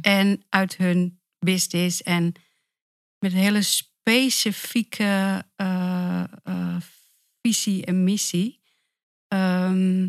En 0.00 0.44
uit 0.48 0.76
hun 0.76 1.20
business. 1.38 2.02
En 2.02 2.32
met 3.18 3.32
een 3.32 3.38
hele 3.38 3.62
specifieke 3.62 5.44
eh, 5.56 6.24
eh, 6.42 6.76
visie 7.40 7.84
en 7.84 8.04
missie. 8.04 8.60
Ehm, 9.28 10.08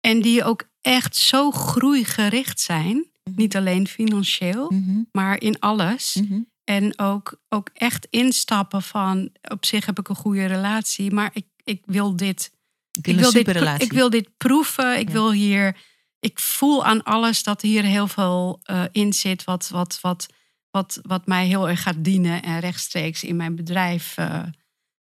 en 0.00 0.22
die 0.22 0.44
ook 0.44 0.68
echt 0.80 1.16
zo 1.16 1.50
groeigericht 1.50 2.60
zijn. 2.60 3.10
Niet 3.24 3.56
alleen 3.56 3.86
financieel, 3.88 4.70
Mhm, 4.70 5.02
maar 5.12 5.40
in 5.40 5.58
alles. 5.58 6.14
mhm. 6.14 6.40
En 6.66 6.98
ook, 6.98 7.40
ook 7.48 7.70
echt 7.74 8.06
instappen 8.10 8.82
van 8.82 9.30
op 9.50 9.64
zich 9.64 9.86
heb 9.86 9.98
ik 9.98 10.08
een 10.08 10.14
goede 10.16 10.46
relatie, 10.46 11.10
maar 11.12 11.30
ik, 11.32 11.46
ik 11.64 11.82
wil 11.84 12.16
dit. 12.16 12.52
Ik 12.92 13.16
wil 13.16 13.36
ik 13.36 13.44
dit, 13.44 13.82
ik 13.82 13.92
wil 13.92 14.10
dit 14.10 14.36
proeven. 14.36 14.98
Ik 14.98 15.06
Ja. 15.08 15.12
wil 15.12 15.32
hier. 15.32 15.76
Ik 16.20 16.40
voel 16.40 16.84
aan 16.84 17.02
alles 17.02 17.42
dat 17.42 17.62
hier 17.62 17.82
heel 17.84 18.08
veel 18.08 18.60
eh, 18.62 18.84
in 18.92 19.12
zit, 19.12 19.44
wat, 19.44 19.68
wat, 19.68 19.98
wat, 20.00 20.26
wat, 20.70 20.98
wat 21.02 21.26
mij 21.26 21.46
heel 21.46 21.68
erg 21.68 21.82
gaat 21.82 22.04
dienen 22.04 22.42
en 22.42 22.60
rechtstreeks 22.60 23.24
in 23.24 23.36
mijn 23.36 23.56
bedrijf 23.56 24.16
eh, 24.16 24.42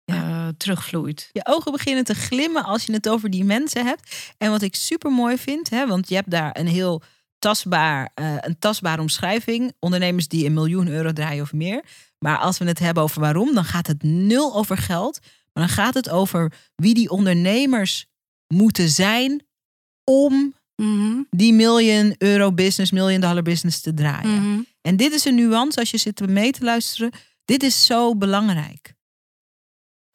eh, 0.04 0.48
terugvloeit. 0.56 1.30
Je 1.32 1.46
ogen 1.46 1.72
beginnen 1.72 2.04
te 2.04 2.14
glimmen 2.14 2.64
als 2.64 2.84
je 2.84 2.92
het 2.92 3.08
over 3.08 3.30
die 3.30 3.44
mensen 3.44 3.86
hebt. 3.86 4.34
En 4.38 4.50
wat 4.50 4.62
ik 4.62 4.74
super 4.74 5.10
mooi 5.10 5.38
vind, 5.38 5.70
hè, 5.70 5.86
want 5.86 6.08
je 6.08 6.14
hebt 6.14 6.30
daar 6.30 6.58
een 6.58 6.66
heel 6.68 7.02
tastbaar, 7.38 8.10
eh, 8.14 8.34
een 8.38 8.58
tastbare 8.58 9.00
omschrijving. 9.00 9.72
Ondernemers 9.78 10.28
die 10.28 10.46
een 10.46 10.54
miljoen 10.54 10.88
euro 10.88 11.12
draaien 11.12 11.42
of 11.42 11.52
meer. 11.52 11.84
Maar 12.18 12.38
als 12.38 12.58
we 12.58 12.64
het 12.64 12.78
hebben 12.78 13.02
over 13.02 13.20
waarom, 13.20 13.54
dan 13.54 13.64
gaat 13.64 13.86
het 13.86 14.02
nul 14.02 14.54
over 14.54 14.76
geld. 14.76 15.18
Maar 15.52 15.66
dan 15.66 15.74
gaat 15.74 15.94
het 15.94 16.08
over 16.10 16.52
wie 16.74 16.94
die 16.94 17.10
ondernemers 17.10 18.06
moeten 18.54 18.88
zijn 18.88 19.46
om 20.04 20.56
Mhm, 20.82 21.22
die 21.30 21.52
miljoen 21.52 22.14
euro 22.18 22.52
business, 22.52 22.90
miljoen 22.92 23.20
dollar 23.20 23.42
business 23.42 23.80
te 23.80 23.94
draaien. 23.94 24.42
mhm. 24.42 24.60
En 24.82 24.96
dit 24.96 25.12
is 25.12 25.24
een 25.24 25.34
nuance 25.34 25.78
als 25.78 25.90
je 25.90 25.98
zit 25.98 26.26
mee 26.28 26.50
te 26.52 26.64
luisteren. 26.64 27.10
Dit 27.44 27.62
is 27.62 27.86
zo 27.86 28.16
belangrijk. 28.16 28.94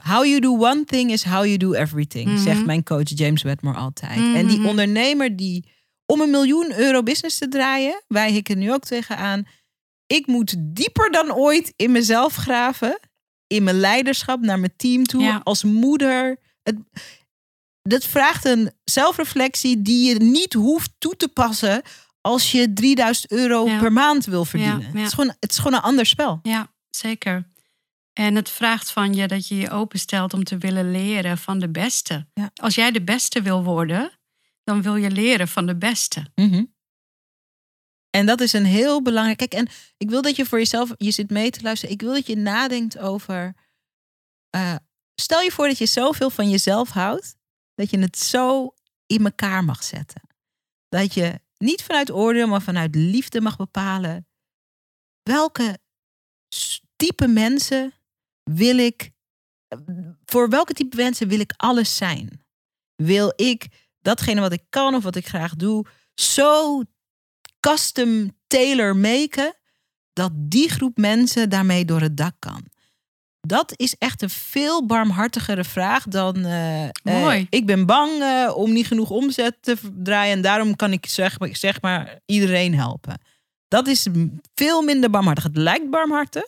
How 0.04 0.26
you 0.26 0.40
do 0.40 0.52
one 0.58 0.84
thing 0.86 1.12
is 1.12 1.24
how 1.24 1.46
you 1.46 1.58
do 1.58 1.74
everything, 1.74 2.28
Mhm. 2.28 2.38
zegt 2.38 2.66
mijn 2.66 2.84
coach 2.84 3.10
James 3.18 3.42
Wedmore 3.42 3.78
altijd. 3.78 4.36
En 4.36 4.48
die 4.48 4.60
Mhm. 4.60 4.68
ondernemer 4.68 5.36
die 5.36 5.66
om 6.06 6.22
een 6.22 6.30
miljoen 6.30 6.74
euro 6.80 7.04
business 7.04 7.38
te 7.38 7.48
draaien, 7.48 8.04
wij 8.08 8.32
hikken 8.32 8.58
nu 8.58 8.74
ook 8.74 8.84
tegenaan. 8.84 9.48
Ik 10.08 10.28
moet 10.28 10.56
dieper 10.60 11.12
dan 11.12 11.34
ooit 11.34 11.74
in 11.76 11.92
mezelf 11.92 12.36
graven, 12.36 13.00
in 13.48 13.64
mijn 13.64 13.80
leiderschap 13.80 14.42
naar 14.42 14.60
mijn 14.60 14.74
team 14.78 15.04
toe, 15.06 15.22
Ja. 15.24 15.42
als 15.44 15.64
moeder. 15.64 16.40
Het, 16.64 16.76
dat 17.82 18.06
vraagt 18.06 18.46
een 18.46 18.72
zelfreflectie 18.84 19.82
die 19.82 20.08
je 20.10 20.16
niet 20.20 20.54
hoeft 20.54 20.92
toe 20.98 21.16
te 21.16 21.28
passen 21.28 21.82
als 22.22 22.52
je 22.52 22.74
3000 22.74 23.32
euro 23.32 23.66
Ja. 23.68 23.80
per 23.80 23.92
maand 23.92 24.26
wil 24.26 24.46
verdienen. 24.46 24.80
Ja. 24.80 24.86
Het, 25.00 25.08
is 25.08 25.14
gewoon, 25.14 25.34
het 25.40 25.52
is 25.52 25.58
gewoon 25.58 25.74
een 25.74 25.82
ander 25.82 26.06
spel. 26.06 26.40
Ja, 26.44 26.72
zeker. 26.90 27.52
En 28.14 28.36
het 28.36 28.50
vraagt 28.50 28.92
van 28.92 29.14
je 29.14 29.28
dat 29.28 29.48
je 29.48 29.56
je 29.58 29.70
openstelt 29.70 30.34
om 30.34 30.44
te 30.44 30.58
willen 30.58 30.92
leren 30.92 31.38
van 31.38 31.60
de 31.60 31.70
beste. 31.70 32.26
Als 32.56 32.76
jij 32.76 32.92
de 32.92 33.02
beste 33.04 33.42
wil 33.42 33.64
worden, 33.64 34.12
dan 34.64 34.82
wil 34.82 34.96
je 34.96 35.12
leren 35.12 35.48
van 35.48 35.66
de 35.66 35.76
beste. 35.78 36.26
Mhm. 36.36 36.66
En 38.10 38.26
dat 38.26 38.42
is 38.42 38.54
een 38.54 38.66
heel 38.66 39.02
belangrijk. 39.02 39.38
Kijk, 39.38 39.54
en 39.54 39.68
ik 39.98 40.10
wil 40.10 40.22
dat 40.22 40.36
je 40.36 40.46
voor 40.46 40.58
jezelf, 40.58 40.92
je 40.98 41.12
zit 41.12 41.30
mee 41.30 41.50
te 41.50 41.62
luisteren. 41.62 41.96
Ik 41.96 42.02
wil 42.02 42.14
dat 42.14 42.28
je 42.28 42.36
nadenkt 42.36 42.98
over. 42.98 43.56
eh, 44.50 44.76
stel 45.16 45.42
je 45.42 45.52
voor 45.52 45.68
dat 45.68 45.78
je 45.78 45.86
zoveel 45.86 46.30
van 46.30 46.50
jezelf 46.50 46.90
houdt, 46.90 47.36
dat 47.76 47.90
je 47.90 48.00
het 48.00 48.18
zo 48.18 48.74
in 49.06 49.26
elkaar 49.26 49.64
mag 49.64 49.84
zetten. 49.84 50.22
Dat 50.90 51.14
je 51.14 51.40
niet 51.58 51.84
vanuit 51.84 52.12
oordeel, 52.12 52.48
maar 52.48 52.62
vanuit 52.62 52.96
liefde 52.96 53.42
mag 53.42 53.56
bepalen. 53.58 54.28
Welke 55.22 55.80
type 56.96 57.28
mensen 57.28 57.94
wil 58.44 58.78
ik. 58.78 59.12
Voor 60.26 60.50
welke 60.50 60.74
type 60.74 60.96
mensen 60.96 61.28
wil 61.28 61.40
ik 61.40 61.54
alles 61.58 61.98
zijn? 61.98 62.46
Wil 62.96 63.34
ik 63.36 63.83
datgene 64.04 64.42
wat 64.42 64.54
ik 64.54 64.64
kan 64.70 64.96
of 64.96 65.04
wat 65.04 65.16
ik 65.16 65.28
graag 65.28 65.56
doe, 65.56 65.86
zo 66.14 66.82
custom 67.60 68.38
tailor 68.48 68.96
maken 68.96 69.56
dat 70.14 70.32
die 70.36 70.70
groep 70.70 70.98
mensen 70.98 71.50
daarmee 71.50 71.86
door 71.86 72.02
het 72.02 72.18
dak 72.18 72.36
kan. 72.40 72.66
Dat 73.48 73.74
is 73.76 73.96
echt 73.98 74.22
een 74.22 74.30
veel 74.30 74.86
barmhartigere 74.86 75.64
vraag 75.64 76.04
dan. 76.04 76.36
eh, 76.46 76.84
eh, 76.84 76.90
Mooi. 77.04 77.48
ik 77.50 77.66
ben 77.66 77.86
bang 77.86 78.22
eh, 78.22 78.52
om 78.56 78.74
niet 78.74 78.88
genoeg 78.88 79.10
omzet 79.10 79.58
te 79.62 79.78
draaien 79.94 80.34
en 80.36 80.42
daarom 80.42 80.76
kan 80.76 80.92
ik 80.92 81.06
zeg, 81.06 81.40
maar- 81.40 81.56
zeg 81.56 81.82
maar 81.82 82.20
iedereen 82.26 82.76
helpen. 82.76 83.22
Dat 83.68 83.88
is 83.88 84.08
veel 84.56 84.82
minder 84.82 85.10
barmhartig. 85.10 85.44
Het 85.44 85.58
lijkt 85.58 85.90
barmhartig. 85.90 86.46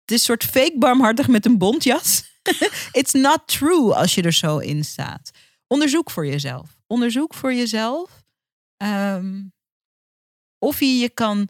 Het 0.00 0.10
is 0.10 0.16
een 0.18 0.24
soort 0.24 0.44
fake 0.44 0.78
barmhartig 0.78 1.28
met 1.28 1.46
een 1.46 1.58
bontjas. 1.58 2.22
It's 2.92 3.12
not 3.12 3.40
true 3.46 3.94
als 3.94 4.14
je 4.14 4.22
er 4.22 4.32
zo 4.32 4.58
in 4.58 4.84
staat. 4.84 5.30
Onderzoek 5.66 6.10
voor 6.10 6.26
jezelf. 6.26 6.78
Onderzoek 6.90 7.34
voor 7.34 7.54
jezelf. 7.54 8.22
ehm, 8.76 9.42
of 10.58 10.80
je 10.80 10.98
je 10.98 11.08
kan 11.08 11.48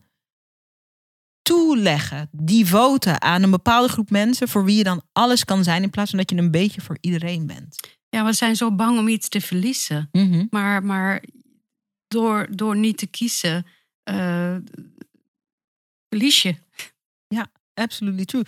toeleggen, 1.43 2.28
devoten 2.32 3.22
aan 3.22 3.43
een 3.43 3.51
bepaalde 3.51 3.88
groep 3.88 4.11
mensen 4.11 4.49
voor 4.49 4.64
wie 4.64 4.76
je 4.76 4.84
dan 4.84 5.03
alles 5.12 5.45
kan 5.45 5.64
zijn 5.64 5.82
in 5.82 5.91
plaats 5.91 6.11
van 6.11 6.18
dat 6.18 6.30
je 6.30 6.36
een 6.36 6.51
beetje 6.51 6.80
voor 6.80 6.99
iedereen 7.01 7.47
bent. 7.47 7.88
Ja, 8.09 8.24
we 8.24 8.32
zijn 8.32 8.57
zo 8.57 8.74
bang 8.74 8.99
om 8.99 9.09
iets 9.09 9.28
te 9.28 9.41
verliezen. 9.41 10.09
Maar, 10.51 10.84
maar 10.84 11.24
door, 12.09 12.57
door 12.57 12.76
niet 12.76 12.99
te 12.99 13.07
kiezen, 13.07 13.66
eh, 14.03 14.57
verlies 16.09 16.43
je. 16.43 16.55
Absolutely 17.74 18.24
true. 18.24 18.45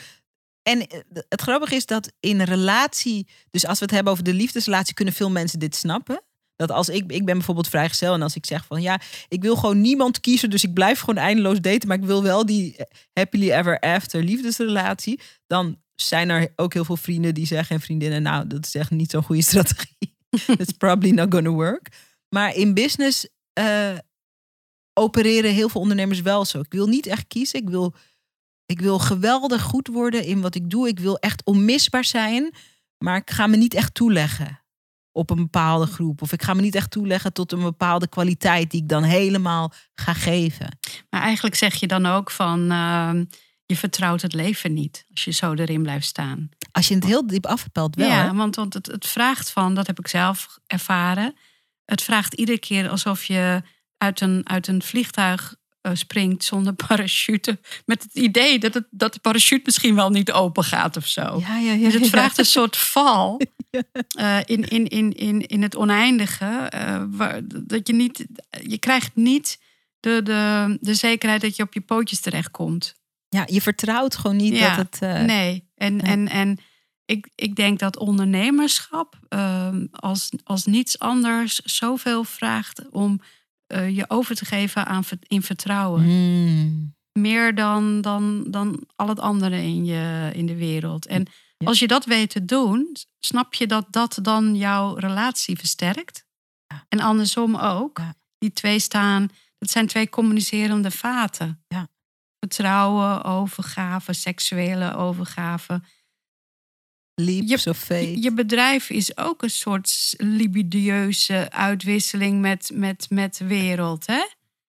En 0.62 0.86
eh, 0.86 1.00
het 1.28 1.40
grappige 1.40 1.74
is 1.74 1.86
dat 1.86 2.12
in 2.20 2.40
een 2.40 2.46
relatie, 2.46 3.26
dus 3.50 3.66
als 3.66 3.78
we 3.78 3.84
het 3.84 3.94
hebben 3.94 4.12
over 4.12 4.24
de 4.24 4.34
liefdesrelatie, 4.34 4.94
kunnen 4.94 5.14
veel 5.14 5.30
mensen 5.30 5.58
dit 5.58 5.74
snappen. 5.74 6.22
Dat 6.56 6.70
als 6.70 6.88
ik, 6.88 7.12
ik 7.12 7.24
ben 7.24 7.36
bijvoorbeeld 7.36 7.68
vrijgezel 7.68 8.14
en 8.14 8.22
als 8.22 8.36
ik 8.36 8.46
zeg 8.46 8.64
van 8.64 8.82
ja, 8.82 9.00
ik 9.28 9.42
wil 9.42 9.56
gewoon 9.56 9.80
niemand 9.80 10.20
kiezen, 10.20 10.50
dus 10.50 10.64
ik 10.64 10.72
blijf 10.74 11.00
gewoon 11.00 11.16
eindeloos 11.16 11.60
daten, 11.60 11.88
maar 11.88 11.96
ik 11.96 12.04
wil 12.04 12.22
wel 12.22 12.46
die 12.46 12.76
eh, 12.76 12.84
happily 13.12 13.50
ever 13.50 13.78
after 13.78 14.22
liefdesrelatie, 14.22 15.20
dan 15.46 15.80
zijn 15.94 16.28
er 16.28 16.52
ook 16.56 16.72
heel 16.72 16.84
veel 16.84 16.96
vrienden 16.96 17.34
die 17.34 17.46
zeggen 17.46 17.76
en 17.76 17.82
vriendinnen, 17.82 18.22
nou, 18.22 18.46
dat 18.46 18.66
is 18.66 18.74
echt 18.74 18.90
niet 18.90 19.10
zo'n 19.10 19.22
goede 19.22 19.42
strategie. 19.52 20.16
It's 20.46 20.72
probably 20.72 21.10
not 21.10 21.34
gonna 21.34 21.50
work. 21.50 21.88
Maar 22.28 22.54
in 22.54 22.74
business 22.74 23.28
eh, 23.52 23.96
opereren 24.92 25.52
heel 25.52 25.68
veel 25.68 25.80
ondernemers 25.80 26.20
wel 26.20 26.44
zo. 26.44 26.60
Ik 26.60 26.72
wil 26.72 26.86
niet 26.86 27.06
echt 27.06 27.26
kiezen, 27.26 27.60
ik 27.60 27.68
wil 27.68 27.94
ik 28.66 28.80
wil 28.80 28.98
geweldig 28.98 29.62
goed 29.62 29.88
worden 29.88 30.24
in 30.24 30.40
wat 30.40 30.54
ik 30.54 30.70
doe. 30.70 30.88
Ik 30.88 31.00
wil 31.00 31.18
echt 31.18 31.44
onmisbaar 31.44 32.04
zijn. 32.04 32.54
Maar 32.98 33.16
ik 33.16 33.30
ga 33.30 33.46
me 33.46 33.56
niet 33.56 33.74
echt 33.74 33.94
toeleggen 33.94 34.61
op 35.12 35.30
een 35.30 35.36
bepaalde 35.36 35.86
groep. 35.86 36.22
Of 36.22 36.32
ik 36.32 36.42
ga 36.42 36.54
me 36.54 36.60
niet 36.60 36.74
echt 36.74 36.90
toeleggen 36.90 37.32
tot 37.32 37.52
een 37.52 37.62
bepaalde 37.62 38.08
kwaliteit 38.08 38.70
die 38.70 38.82
ik 38.82 38.88
dan 38.88 39.02
helemaal 39.02 39.72
ga 39.94 40.12
geven. 40.12 40.78
Maar 41.10 41.22
eigenlijk 41.22 41.54
zeg 41.54 41.74
je 41.74 41.86
dan 41.86 42.06
ook 42.06 42.30
van, 42.30 42.70
ehm, 42.70 43.24
je 43.66 43.76
vertrouwt 43.76 44.22
het 44.22 44.32
leven 44.32 44.72
niet 44.72 45.04
als 45.10 45.24
je 45.24 45.30
zo 45.30 45.52
erin 45.52 45.82
blijft 45.82 46.06
staan. 46.06 46.48
Als 46.72 46.88
je 46.88 46.94
het 46.94 47.04
heel 47.04 47.26
diep 47.26 47.46
afpelt 47.46 47.96
wel. 47.96 48.08
ja, 48.08 48.24
hè? 48.26 48.34
want, 48.34 48.56
want 48.56 48.74
het, 48.74 48.86
het 48.86 49.06
vraagt 49.06 49.50
van, 49.50 49.74
dat 49.74 49.86
heb 49.86 49.98
ik 49.98 50.08
zelf 50.08 50.58
ervaren. 50.66 51.34
Het 51.84 52.02
vraagt 52.02 52.34
iedere 52.34 52.58
keer 52.58 52.88
alsof 52.88 53.24
je 53.24 53.62
uit 53.96 54.20
een, 54.20 54.48
uit 54.48 54.66
een 54.66 54.82
vliegtuig 54.82 55.54
springt 55.92 56.44
zonder 56.44 56.72
parachute. 56.86 57.58
Met 57.86 58.02
het 58.02 58.14
idee 58.14 58.58
dat, 58.58 58.74
het, 58.74 58.86
dat 58.90 59.12
de 59.12 59.20
parachute 59.20 59.62
misschien 59.64 59.94
wel 59.94 60.10
niet 60.10 60.32
open 60.32 60.64
gaat 60.64 60.96
of 60.96 61.06
zo. 61.06 61.40
Ja, 61.40 61.58
ja, 61.58 61.72
ja. 61.72 61.84
Dus 61.90 61.94
het 61.94 62.08
vraagt 62.08 62.38
een 62.38 62.44
soort 62.44 62.76
val 62.76 63.40
eh, 64.18 64.38
in, 64.44 64.68
in, 64.68 64.88
in, 64.88 65.12
in, 65.12 65.46
in 65.46 65.62
het 65.62 65.76
oneindige. 65.76 66.44
eh, 66.44 67.02
waar, 67.06 67.40
dat 67.46 67.86
je 67.86 67.94
niet, 67.94 68.26
je 68.62 68.78
krijgt 68.78 69.10
niet 69.14 69.58
de, 70.00 70.20
de, 70.22 70.76
de 70.80 70.94
zekerheid 70.94 71.40
dat 71.40 71.56
je 71.56 71.62
op 71.62 71.74
je 71.74 71.80
pootjes 71.80 72.20
terechtkomt. 72.20 73.00
Ja, 73.28 73.46
je 73.46 73.62
vertrouwt 73.62 74.16
gewoon 74.16 74.36
niet 74.36 74.58
dat 74.58 74.76
het... 74.76 74.98
eh, 75.00 75.20
nee. 75.20 75.70
En, 75.74 75.96
nee. 75.96 76.06
en, 76.06 76.28
en 76.28 76.58
ik, 77.04 77.28
ik 77.34 77.56
denk 77.56 77.78
dat 77.78 77.96
ondernemerschap 77.96 79.18
ehm, 79.28 79.86
als, 79.90 80.32
als 80.44 80.66
niets 80.66 80.98
anders 80.98 81.54
zoveel 81.58 82.24
vraagt 82.24 82.90
om 82.90 83.20
eh, 83.72 83.96
je 83.96 84.04
over 84.10 84.34
te 84.34 84.44
geven 84.44 84.86
aan, 84.86 85.02
in 85.26 85.42
vertrouwen. 85.42 86.02
mm, 86.02 86.94
Meer 87.12 87.54
dan, 87.54 88.00
dan, 88.00 88.44
dan 88.50 88.86
al 88.96 89.08
het 89.08 89.20
andere 89.20 89.56
in, 89.62 89.84
je, 89.84 90.30
in 90.34 90.46
de 90.46 90.56
wereld. 90.56 91.06
En 91.06 91.26
Ja. 91.58 91.66
als 91.68 91.78
je 91.78 91.86
dat 91.86 92.04
weet 92.04 92.30
te 92.30 92.44
doen, 92.44 92.96
snap 93.20 93.54
je 93.54 93.66
dat 93.66 93.86
dat 93.90 94.18
dan 94.22 94.56
jouw 94.56 94.94
relatie 94.94 95.58
versterkt. 95.58 96.24
Ja. 96.66 96.84
En 96.88 97.00
andersom 97.00 97.56
ook. 97.56 97.98
Ja. 97.98 98.14
Die 98.38 98.52
twee 98.52 98.78
staan, 98.78 99.28
dat 99.58 99.70
zijn 99.70 99.86
twee 99.86 100.08
communicerende 100.08 100.90
vaten. 100.90 101.64
Ja. 101.68 101.88
Vertrouwen, 102.38 103.24
overgave, 103.24 104.12
seksuele 104.12 104.94
overgave. 104.96 105.82
Leaps 107.24 107.66
of 107.66 107.78
faith. 107.78 108.22
Je 108.22 108.32
bedrijf 108.32 108.90
is 108.90 109.16
ook 109.16 109.42
een 109.42 109.50
soort 109.50 110.14
libidieuze 110.16 111.50
uitwisseling 111.50 112.40
met, 112.40 112.70
met, 112.74 113.06
met 113.10 113.36
de 113.36 113.46
wereld. 113.46 114.06
Hè? 114.06 114.22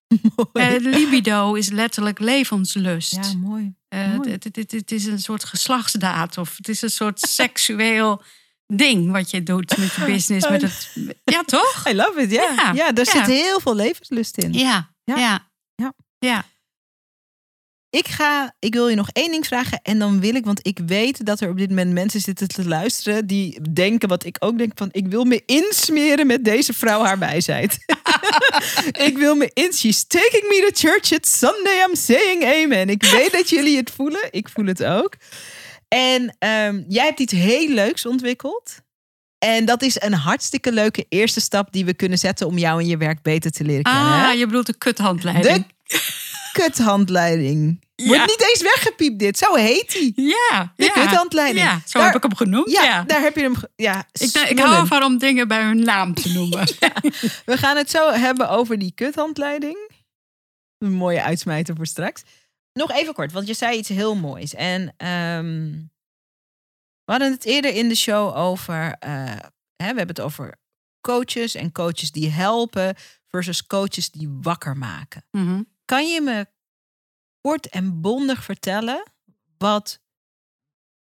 Mooi. 0.36 0.76
Eh, 0.76 0.80
libido 0.80 1.54
is 1.54 1.70
letterlijk 1.70 2.20
levenslust. 2.20 3.16
ja, 3.16 3.34
mooi. 3.38 3.74
Eh, 3.88 4.20
het, 4.52 4.92
is 4.92 5.06
een 5.06 5.20
soort 5.20 5.44
geslachtsdaad 5.44 6.38
of 6.38 6.58
het 6.58 6.68
is 6.68 6.82
een 6.82 6.90
soort 6.90 7.20
seksueel 7.40 8.22
ding 8.68 9.12
wat 9.12 9.32
je 9.32 9.44
doet 9.44 9.78
met 9.78 9.94
je 9.94 10.06
business. 10.06 10.50
Met 10.50 10.62
het, 10.62 10.96
ja, 11.36 11.44
toch? 11.44 11.86
I 11.90 11.96
love 11.96 12.22
it, 12.22 12.32
ja. 12.32 12.54
Ja, 12.56 12.72
Ja, 12.74 12.92
daar 12.92 13.06
ja. 13.06 13.12
zit 13.12 13.26
heel 13.26 13.60
veel 13.60 13.76
levenslust 13.76 14.38
in. 14.38 14.54
Ja, 14.54 14.94
Ja. 15.04 15.18
ja. 15.18 15.94
Ja. 16.20 16.46
Ik 17.94 18.08
ga, 18.08 18.56
ik 18.60 18.74
wil 18.74 18.88
je 18.88 18.96
nog 18.96 19.10
één 19.12 19.32
ding 19.32 19.48
vragen 19.48 19.80
en 19.84 20.00
dan 20.00 20.20
wil 20.20 20.36
ik, 20.36 20.46
want 20.46 20.68
ik 20.68 20.80
weet 20.86 21.26
dat 21.26 21.40
er 21.40 21.50
op 21.50 21.58
dit 21.58 21.70
moment 21.70 21.92
mensen 21.92 22.20
zitten 22.20 22.48
te 22.48 22.68
luisteren 22.68 23.28
die 23.28 23.72
denken 23.74 24.10
wat 24.10 24.26
ik 24.26 24.38
ook 24.40 24.58
denk 24.58 24.72
van, 24.76 24.90
ik 24.92 25.08
wil 25.08 25.24
me 25.24 25.42
insmeren 25.46 26.28
met 26.28 26.44
deze 26.46 26.74
vrouw 26.74 27.04
haar 27.04 27.20
wijsheid. 27.20 27.78
ik 29.08 29.18
wil 29.18 29.36
me 29.36 29.52
in, 29.54 29.74
she's 29.74 30.04
taking 30.08 30.44
me 30.48 30.70
to 30.72 30.88
church, 30.88 31.12
it's 31.12 31.38
Sunday, 31.40 31.86
I'm 31.88 31.96
saying 31.96 32.44
amen. 32.46 32.90
Ik 32.90 33.04
weet 33.04 33.32
dat 33.32 33.50
jullie 33.50 33.78
het 33.78 33.92
voelen, 33.92 34.28
ik 34.32 34.50
voel 34.50 34.66
het 34.66 34.84
ook. 34.84 35.16
En 35.88 36.36
ehm, 36.40 36.84
jij 36.88 37.06
hebt 37.06 37.20
iets 37.20 37.34
heel 37.34 37.70
leuks 37.70 38.06
ontwikkeld. 38.06 38.82
En 39.40 39.66
dat 39.66 39.82
is 39.82 40.02
een 40.02 40.14
hartstikke 40.14 40.72
leuke 40.72 41.06
eerste 41.10 41.42
stap 41.42 41.72
die 41.74 41.86
we 41.86 41.94
kunnen 41.94 42.18
zetten 42.18 42.48
om 42.48 42.58
jou 42.58 42.82
en 42.82 42.88
je 42.88 42.98
werk 42.98 43.22
beter 43.22 43.52
te 43.52 43.64
leren 43.64 43.84
kennen. 43.84 44.20
hè? 44.20 44.28
Ah, 44.28 44.38
je 44.38 44.46
bedoelt 44.46 44.66
de 44.66 44.78
kuthandleiding. 44.78 45.66
De 45.86 46.00
kuthandleiding. 46.54 47.83
Ja. 47.96 48.08
Wordt 48.08 48.26
niet 48.26 48.42
eens 48.50 48.62
weggepiept 48.62 49.20
dit. 49.20 49.38
Zo 49.38 49.56
heet 49.56 49.92
die. 49.92 50.14
Ja, 50.16 50.74
De 50.76 50.84
ja. 50.84 50.92
kuthandleiding. 50.92 51.66
Ja, 51.66 51.82
zo 51.86 52.00
Daar- 52.00 52.08
heb 52.08 52.16
ik 52.16 52.24
hem 52.24 52.36
genoemd. 52.36 52.72
Ja, 52.72 52.84
Ja, 52.84 53.04
daar 53.04 53.22
heb 53.22 53.36
je 53.36 53.42
hem. 53.42 53.56
Ja, 53.76 54.08
Ik, 54.12 54.32
ik 54.50 54.60
hou 54.60 54.76
ervan 54.82 55.04
om 55.04 55.18
dingen 55.18 55.48
bij 55.48 55.64
hun 55.64 55.84
naam 55.84 56.14
te 56.14 56.32
noemen. 56.34 56.68
We 57.46 57.58
gaan 57.58 57.78
het 57.78 57.90
zo 57.90 58.12
hebben 58.12 58.50
over 58.50 58.78
die 58.80 58.92
kuthandleiding. 58.92 59.92
Een 60.78 60.92
mooie 60.94 61.22
uitsmijter 61.24 61.76
voor 61.76 61.86
straks. 61.88 62.24
Nog 62.74 62.92
even 62.92 63.14
kort, 63.14 63.32
want 63.32 63.48
je 63.48 63.54
zei 63.54 63.78
iets 63.78 63.90
heel 63.90 64.16
moois. 64.16 64.54
En 64.56 64.94
ehm, 64.98 65.72
we 67.06 67.12
hadden 67.12 67.32
het 67.32 67.46
eerder 67.46 67.74
in 67.76 67.88
de 67.90 67.96
show 67.96 68.38
over. 68.38 68.96
eh, 69.00 69.12
hè, 69.76 69.92
we 69.92 69.98
hebben 69.98 70.08
het 70.08 70.22
over 70.22 70.56
coaches 71.02 71.56
en 71.56 71.72
coaches 71.72 72.12
die 72.12 72.30
helpen 72.30 72.96
versus 73.28 73.68
coaches 73.68 74.12
die 74.12 74.38
wakker 74.42 74.78
maken. 74.78 75.26
Mhm. 75.32 75.62
Kan 75.86 76.08
je 76.10 76.22
me 76.22 76.48
kort 77.44 77.70
en 77.70 78.02
bondig 78.02 78.44
vertellen 78.44 79.12
wat, 79.58 80.02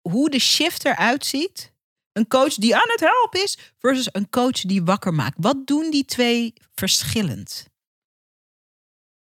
hoe 0.01 0.31
de 0.31 0.39
shift 0.39 0.85
eruit 0.85 1.27
ziet? 1.27 1.73
Een 2.12 2.28
coach 2.28 2.55
die 2.55 2.74
aan 2.74 2.90
het 2.90 3.01
helpen 3.01 3.43
is 3.43 3.59
versus 3.78 4.09
een 4.12 4.31
coach 4.31 4.61
die 4.61 4.82
wakker 4.82 5.15
maakt. 5.15 5.36
Wat 5.40 5.66
doen 5.66 5.90
die 5.90 6.05
twee 6.05 6.52
verschillend? 6.74 7.69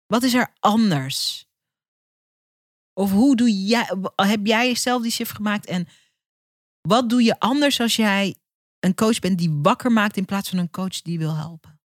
Wat 0.06 0.22
is 0.22 0.34
er 0.34 0.54
anders? 0.58 1.48
Of 2.92 3.10
hoe 3.10 3.36
doe 3.36 3.64
jij, 3.66 3.88
heb 4.16 4.46
jij 4.46 4.74
zelf 4.74 5.02
die 5.02 5.10
shift 5.10 5.32
gemaakt? 5.32 5.66
En 5.66 5.88
wat 6.80 7.08
doe 7.08 7.22
je 7.22 7.38
anders 7.38 7.80
als 7.80 7.96
jij 7.96 8.36
een 8.80 8.94
coach 8.94 9.18
bent 9.18 9.38
die 9.38 9.58
wakker 9.62 9.92
maakt 9.92 10.16
in 10.16 10.24
plaats 10.24 10.48
van 10.48 10.58
een 10.58 10.70
coach 10.70 11.02
die 11.02 11.18
wil 11.18 11.36
helpen? 11.36 11.79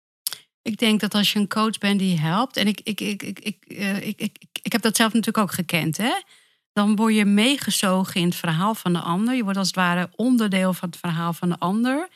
Ik 0.64 0.78
denk 0.78 1.00
dat 1.00 1.14
als 1.14 1.34
je 1.34 1.40
een 1.40 1.48
coach 1.48 1.78
bent 1.78 2.00
die 2.00 2.20
helpt, 2.20 2.58
en 2.58 2.68
ik, 2.68 2.80
ik, 2.84 3.02
ik, 3.02 3.24
ik, 3.24 3.40
ik, 3.40 3.66
eh, 3.66 4.08
ik, 4.08 4.22
ik, 4.22 4.38
ik, 4.40 4.60
ik 4.62 4.72
heb 4.72 4.82
dat 4.82 4.96
zelf 4.96 5.14
natuurlijk 5.14 5.44
ook 5.44 5.52
gekend, 5.54 5.98
hè? 5.98 6.14
dan 6.74 6.96
word 6.96 7.16
je 7.16 7.26
meegezogen 7.26 8.22
in 8.22 8.28
het 8.28 8.36
verhaal 8.36 8.76
van 8.76 8.94
de 8.94 9.00
ander. 9.00 9.36
Je 9.36 9.44
wordt 9.44 9.58
als 9.58 9.68
het 9.68 9.76
ware 9.76 10.10
onderdeel 10.16 10.74
van 10.74 10.90
het 10.90 10.98
verhaal 10.98 11.34
van 11.34 11.50
de 11.50 11.60
ander. 11.60 12.08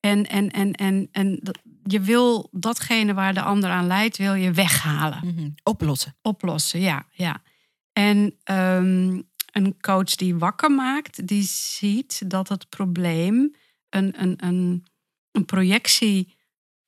En, 0.00 0.28
en, 0.28 0.50
en, 0.50 0.72
en, 0.72 1.08
en 1.12 1.40
je 1.82 2.00
wil 2.00 2.48
datgene 2.52 3.14
waar 3.14 3.34
de 3.34 3.42
ander 3.42 3.70
aan 3.70 3.86
leidt, 3.86 4.16
wil 4.16 4.34
je 4.34 4.52
weghalen. 4.52 5.20
Mhm. 5.24 5.48
Oplossen. 5.62 6.16
oplossen, 6.22 6.80
ja. 6.80 7.06
ja. 7.12 7.42
En 7.92 8.34
ehm, 8.44 9.20
een 9.52 9.80
coach 9.80 10.14
die 10.14 10.36
wakker 10.36 10.70
maakt, 10.70 11.26
die 11.26 11.42
ziet 11.42 12.30
dat 12.30 12.48
het 12.48 12.68
probleem 12.68 13.54
een, 13.88 14.22
een, 14.22 14.34
een, 14.36 14.84
een 15.32 15.44
projectie 15.44 16.34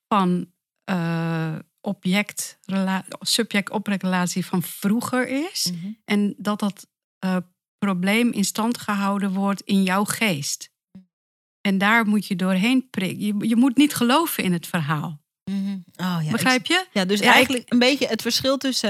van 0.09 0.47
eh 0.85 1.55
object, 1.81 2.59
rela- 2.65 3.05
subject-objectrelatie 3.21 4.47
van 4.47 4.63
vroeger 4.63 5.29
is. 5.29 5.71
Mhm. 5.73 5.93
En 6.05 6.35
dat 6.39 6.59
dat 6.61 6.87
eh, 7.19 7.37
probleem 7.79 8.33
in 8.33 8.45
stand 8.45 8.79
gehouden 8.79 9.33
wordt 9.33 9.61
in 9.61 9.83
jouw 9.83 10.05
geest. 10.05 10.71
En 11.61 11.79
daar 11.79 12.07
moet 12.07 12.27
je 12.27 12.37
doorheen 12.37 12.91
prikken. 12.91 13.21
Je, 13.27 13.49
je 13.49 13.57
moet 13.57 13.77
niet 13.77 13.95
geloven 13.95 14.45
in 14.45 14.53
het 14.53 14.67
verhaal. 14.67 15.23
Mhm. 15.51 15.79
Oh, 15.97 16.19
ja, 16.25 16.31
Begrijp 16.31 16.67
je? 16.67 16.87
ja, 16.93 17.05
dus 17.05 17.19
Ja, 17.21 17.27
ik- 17.29 17.33
eigenlijk 17.35 17.73
een 17.73 17.79
beetje 17.79 18.07
het 18.07 18.23
verschil 18.23 18.57
tussen 18.57 18.89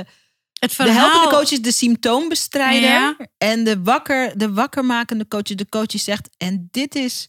Het 0.59 0.71
de 0.71 0.77
verhaal... 0.77 1.11
helpende 1.11 1.37
coach 1.37 1.51
is 1.51 1.63
de 1.63 1.73
symptoombestrijder 1.73 2.89
Ja. 2.91 3.17
en 3.39 3.65
de 3.65 3.83
wakker, 3.83 4.39
de 4.39 4.53
wakkermakende 4.53 5.29
coach, 5.29 5.43
de 5.43 5.69
coach 5.69 5.87
die 5.87 6.01
zegt 6.01 6.31
en 6.37 6.69
dit 6.71 6.95
is 6.95 7.29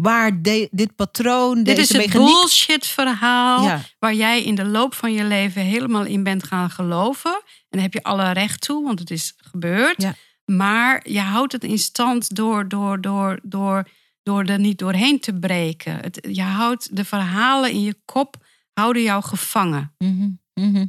waar 0.00 0.42
de- 0.42 0.68
dit 0.70 0.94
patroon, 0.96 1.54
Dit 1.54 1.64
deze 1.64 1.80
is 1.80 1.88
het 1.88 1.96
mechaniek. 2.06 2.26
bullshit 2.34 2.86
verhaal 2.86 3.62
Ja. 3.64 3.80
waar 3.98 4.14
jij 4.14 4.42
in 4.44 4.54
de 4.54 4.64
loop 4.64 4.94
van 4.94 5.12
je 5.12 5.24
leven 5.24 5.62
helemaal 5.62 6.04
in 6.04 6.22
bent 6.22 6.44
gaan 6.44 6.70
geloven. 6.70 7.32
En 7.34 7.42
daar 7.68 7.82
heb 7.82 7.92
je 7.92 8.02
alle 8.02 8.30
recht 8.32 8.60
toe, 8.60 8.84
want 8.84 8.98
het 8.98 9.10
is 9.10 9.34
gebeurd. 9.36 10.02
Ja. 10.02 10.14
Maar 10.44 11.10
je 11.10 11.20
houdt 11.20 11.52
het 11.52 11.64
in 11.64 11.78
stand 11.78 12.34
door, 12.34 12.68
door, 12.68 13.00
door, 13.00 13.38
door, 13.42 13.88
door 14.22 14.44
er 14.44 14.58
niet 14.58 14.78
doorheen 14.78 15.20
te 15.20 15.34
breken. 15.34 15.96
Het, 16.00 16.26
je 16.30 16.42
houdt 16.42 16.96
de 16.96 17.04
verhalen 17.04 17.70
in 17.70 17.82
je 17.82 17.96
kop 18.04 18.36
houden 18.72 19.02
jou 19.02 19.22
gevangen. 19.22 19.94
Mhm, 19.98 20.28
mhm. 20.54 20.86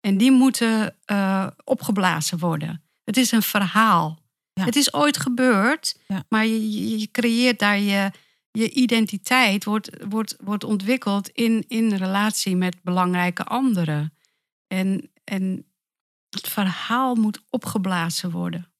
En 0.00 0.16
die 0.16 0.30
moeten 0.30 0.96
eh, 1.04 1.46
opgeblazen 1.64 2.38
worden. 2.38 2.82
Het 3.04 3.16
is 3.16 3.32
een 3.32 3.42
verhaal. 3.42 4.18
Ja. 4.52 4.64
Het 4.64 4.76
is 4.76 4.94
ooit 4.94 5.16
gebeurd, 5.18 5.96
maar 6.28 6.46
je, 6.46 6.70
je, 6.72 6.98
je 6.98 7.10
creëert 7.10 7.58
daar 7.58 7.78
je, 7.78 8.10
je 8.58 8.70
identiteit, 8.70 9.64
wordt, 9.64 9.90
wordt, 10.08 10.36
wordt 10.40 10.64
ontwikkeld 10.64 11.28
in, 11.28 11.64
in 11.68 11.94
relatie 11.94 12.56
met 12.56 12.82
belangrijke 12.82 13.44
anderen. 13.44 14.14
En, 14.66 15.10
en 15.24 15.66
het 16.30 16.48
verhaal 16.48 17.14
moet 17.14 17.42
opgeblazen 17.50 18.30
worden. 18.30 18.70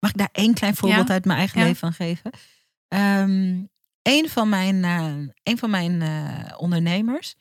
Mag 0.00 0.10
ik 0.10 0.16
daar 0.16 0.28
één 0.32 0.54
klein 0.54 0.76
voorbeeld 0.76 1.08
Ja. 1.08 1.12
uit 1.14 1.24
mijn 1.24 1.38
eigen 1.38 1.60
Ja. 1.60 1.66
leven 1.66 1.80
van 1.80 1.92
geven? 1.92 2.30
Ehm 2.88 3.64
een 4.02 4.28
van 4.28 4.48
mijn, 4.48 4.84
een 5.42 5.58
van 5.58 5.70
mijn 5.70 6.02
eh, 6.02 6.54
ondernemers 6.60 7.34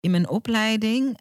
in 0.00 0.10
mijn 0.10 0.28
opleiding, 0.28 1.18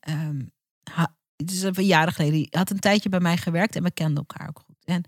ha- 0.84 1.16
het 1.36 1.52
is 1.52 1.64
even 1.64 1.86
jaren 1.86 2.14
geleden, 2.14 2.36
die 2.36 2.48
had 2.50 2.70
een 2.70 2.80
tijdje 2.80 3.10
bij 3.10 3.20
mij 3.20 3.38
gewerkt 3.38 3.76
en 3.76 3.84
we 3.84 3.92
kenden 3.92 4.26
elkaar 4.28 4.48
ook 4.48 4.60
goed. 4.66 4.76
En 4.84 5.04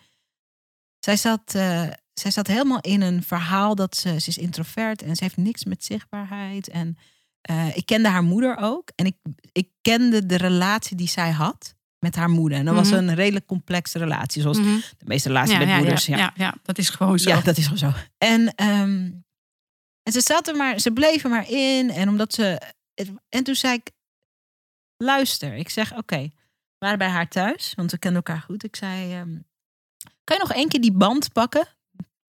zij 0.99 1.17
zat, 1.17 1.55
eh, 1.55 1.87
zij 2.13 2.31
zat 2.31 2.47
helemaal 2.47 2.79
in 2.81 3.01
een 3.01 3.23
verhaal 3.23 3.75
dat 3.75 3.95
ze, 3.95 4.19
ze 4.19 4.29
is 4.29 4.37
introvert 4.37 5.01
en 5.01 5.15
ze 5.15 5.23
heeft 5.23 5.37
niks 5.37 5.63
met 5.63 5.83
zichtbaarheid. 5.85 6.67
En 6.67 6.97
eh, 7.41 7.75
ik 7.77 7.85
kende 7.85 8.09
haar 8.09 8.23
moeder 8.23 8.57
ook 8.57 8.91
en 8.95 9.05
ik, 9.05 9.15
ik 9.51 9.67
kende 9.81 10.25
de 10.25 10.35
relatie 10.37 10.97
die 10.97 11.07
zij 11.07 11.31
had 11.31 11.75
met 11.99 12.15
haar 12.15 12.29
moeder. 12.29 12.57
En 12.57 12.65
dat 12.65 12.75
was 12.75 12.89
Mhm. 12.89 12.97
een 13.07 13.15
redelijk 13.15 13.45
complexe 13.45 13.97
relatie, 13.99 14.41
zoals 14.41 14.57
Mhm. 14.57 14.75
de 14.97 15.05
meeste 15.05 15.27
relaties 15.27 15.51
ja, 15.53 15.59
met 15.59 15.67
ja, 15.67 15.77
moeders. 15.77 16.05
ja, 16.05 16.17
ja, 16.17 16.31
ja, 16.35 16.55
dat 16.63 16.77
is 16.77 16.89
gewoon 16.89 17.19
zo. 17.19 17.29
Ja, 17.29 17.41
dat 17.41 17.57
is 17.57 17.63
gewoon 17.63 17.77
zo. 17.77 17.91
En, 18.17 18.55
ehm, 18.55 19.11
en 20.03 20.11
ze 20.11 20.21
zat 20.21 20.47
er 20.47 20.55
maar, 20.55 20.79
ze 20.79 20.91
bleef 20.91 21.23
er 21.23 21.29
maar 21.29 21.49
in. 21.49 21.89
En 21.89 22.09
omdat 22.09 22.33
ze. 22.33 22.61
En 23.29 23.43
toen 23.43 23.55
zei 23.55 23.73
ik: 23.73 23.91
luister. 24.97 25.53
Ik 25.55 25.69
zeg: 25.69 25.95
oké, 25.97 26.17
we 26.21 26.31
waren 26.79 26.97
bij 26.97 27.07
haar 27.09 27.27
thuis, 27.27 27.73
want 27.75 27.91
we 27.91 27.97
kenden 27.97 28.23
elkaar 28.23 28.41
goed. 28.43 28.63
Ik 28.63 28.75
zei: 28.75 29.13
ehm, 29.13 29.37
kan 30.23 30.37
je 30.37 30.41
nog 30.41 30.51
één 30.53 30.67
keer 30.69 30.81
die 30.81 30.91
band 30.91 31.31
pakken, 31.31 31.67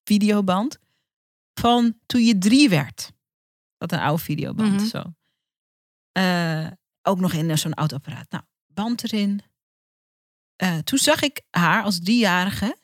videoband, 0.05 0.79
van 1.61 1.99
toen 2.07 2.25
je 2.25 2.39
drie 2.39 2.69
werd? 2.69 3.13
Dat 3.79 3.93
een 3.93 3.99
oude 3.99 4.23
videoband, 4.23 4.73
Mhm. 4.73 4.87
zo. 4.87 5.03
Eh, 6.13 6.67
ook 7.03 7.21
nog 7.21 7.33
in 7.33 7.59
zo'n 7.59 7.75
oud 7.75 7.93
apparaat. 7.93 8.31
Nou, 8.31 8.45
band 8.67 9.05
erin. 9.05 9.43
Eh, 10.57 10.79
toen 10.79 10.99
zag 10.99 11.23
ik 11.23 11.43
haar 11.51 11.83
als 11.83 11.99
driejarige 12.03 12.77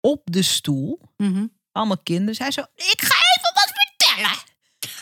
op 0.00 0.22
de 0.24 0.42
stoel 0.42 1.00
Mhm. 1.16 1.46
allemaal 1.72 1.98
kinderen. 2.02 2.34
Zij 2.34 2.50
zo, 2.50 2.60
ik 2.74 3.00
ga 3.02 3.14
even 3.36 3.52
wat 3.54 3.72
vertellen. 3.74 4.44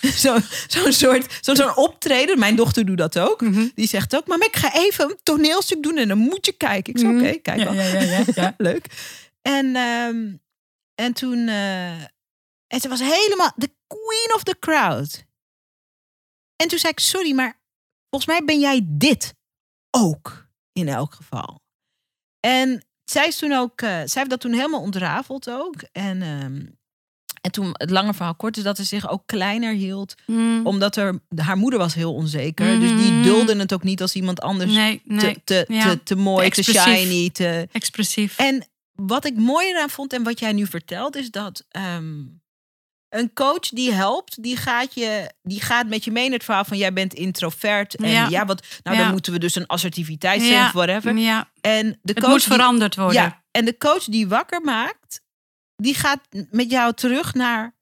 Zo'n 0.23 0.43
zo 0.69 0.91
soort, 0.91 1.39
zo'n 1.41 1.57
zo'n 1.57 1.77
optreden. 1.77 2.39
Mijn 2.39 2.57
dochter 2.57 2.87
doet 2.87 2.99
dat 2.99 3.19
ook. 3.19 3.41
Mhm. 3.41 3.69
Die 3.75 3.87
zegt 3.89 4.17
ook, 4.17 4.27
maar 4.27 4.39
ik 4.45 4.57
ga 4.57 4.75
even 4.75 5.11
een 5.11 5.19
toneelstuk 5.23 5.83
doen 5.83 5.97
en 5.97 6.09
dan 6.09 6.19
moet 6.19 6.47
je 6.47 6.53
kijken. 6.53 6.93
Ik 6.95 6.99
zei, 6.99 7.13
Mhm. 7.13 7.25
oké, 7.25 7.39
kijk 7.39 7.63
wel. 7.63 7.73
ja, 7.73 7.83
ja, 7.83 8.01
ja, 8.01 8.25
ja. 8.35 8.55
Leuk. 8.69 8.87
En, 9.43 9.77
ehm, 9.77 10.37
en 10.95 11.13
toen, 11.13 11.49
eh, 11.49 12.01
en 12.67 12.81
ze 12.81 12.89
was 12.89 13.01
helemaal 13.01 13.53
de 13.57 13.75
queen 13.87 14.35
of 14.35 14.43
the 14.43 14.57
crowd. 14.59 15.25
En 16.57 16.69
toen 16.69 16.79
zei 16.79 16.93
ik, 16.93 17.01
sorry, 17.01 17.35
maar 17.35 17.61
volgens 18.11 18.33
mij 18.33 18.45
ben 18.45 18.61
jij 18.61 18.81
dit 18.85 19.35
ook 19.91 20.47
in 20.73 20.89
elk 20.89 21.15
geval. 21.15 21.63
En 22.41 22.85
zij 23.05 23.27
is 23.27 23.37
toen 23.39 23.53
ook, 23.53 23.81
eh, 23.81 23.89
zij 23.89 24.09
heeft 24.15 24.31
dat 24.31 24.41
toen 24.41 24.53
helemaal 24.53 24.81
ontrafeld 24.81 25.51
ook. 25.51 25.75
En, 25.93 26.23
ehm, 26.23 26.67
en 27.41 27.51
toen, 27.51 27.71
het 27.73 27.91
lange 27.91 28.15
verhaal 28.15 28.35
kort 28.35 28.57
is 28.57 28.63
dat 28.63 28.77
ze 28.77 28.85
zich 28.85 29.09
ook 29.09 29.23
kleiner 29.27 29.75
hield. 29.75 30.15
Mhm. 30.27 30.67
Omdat 30.67 30.97
er, 30.97 31.21
haar 31.37 31.57
moeder 31.57 31.79
was 31.79 31.95
heel 31.95 32.15
onzeker. 32.15 32.81
Dus 32.81 32.91
die 32.91 33.13
Mhm. 33.13 33.23
dulde 33.23 33.57
het 33.57 33.73
ook 33.75 33.83
niet 33.83 34.01
als 34.03 34.15
iemand 34.15 34.41
anders 34.41 34.73
Nee, 34.73 35.03
nee. 35.05 35.35
te, 35.35 35.41
te, 35.45 35.65
Ja. 35.75 35.89
te, 35.89 36.03
te 36.03 36.17
mooi, 36.17 36.51
Te 36.51 36.63
te 36.65 36.73
shiny. 36.81 37.31
Te... 37.31 37.69
Expressief. 37.73 38.39
En 38.39 38.67
wat 38.95 39.25
ik 39.25 39.37
mooi 39.37 39.67
eraan 39.69 39.91
vond 39.91 40.13
en 40.13 40.23
wat 40.23 40.39
jij 40.39 40.53
nu 40.53 40.67
vertelt, 40.67 41.17
is 41.17 41.31
dat 41.31 41.65
ehm, 41.69 42.23
een 43.09 43.33
coach 43.33 43.69
die 43.69 43.93
helpt, 43.93 44.43
die 44.43 44.57
gaat, 44.57 44.95
je, 44.95 45.33
die 45.43 45.61
gaat 45.61 45.87
met 45.89 46.05
je 46.05 46.11
mee 46.11 46.25
in 46.25 46.33
het 46.33 46.45
verhaal 46.45 46.65
van 46.65 46.77
jij 46.77 46.93
bent 46.93 47.15
introvert. 47.15 47.95
En 47.97 48.09
ja, 48.09 48.29
Ja. 48.29 48.45
wat, 48.47 48.67
nou 48.83 48.97
Ja. 48.97 49.03
dan 49.03 49.13
moeten 49.13 49.33
we 49.33 49.39
dus 49.39 49.55
een 49.55 49.67
assertiviteit 49.67 50.41
Ja. 50.41 50.47
zijn 50.47 50.65
of 50.67 50.73
whatever. 50.73 51.17
Ja, 51.17 51.51
En 51.61 51.91
de 52.03 52.13
het 52.13 52.21
coach 52.21 52.31
moet 52.31 52.43
veranderd 52.43 52.97
worden. 52.97 53.15
Ja, 53.23 53.45
en 53.51 53.65
de 53.65 53.77
coach 53.79 54.05
die 54.05 54.29
wakker 54.29 54.61
maakt, 54.61 55.21
die 55.77 55.95
gaat 55.95 56.21
met 56.51 56.71
jou 56.71 56.93
terug 56.95 57.35
naar: 57.35 57.77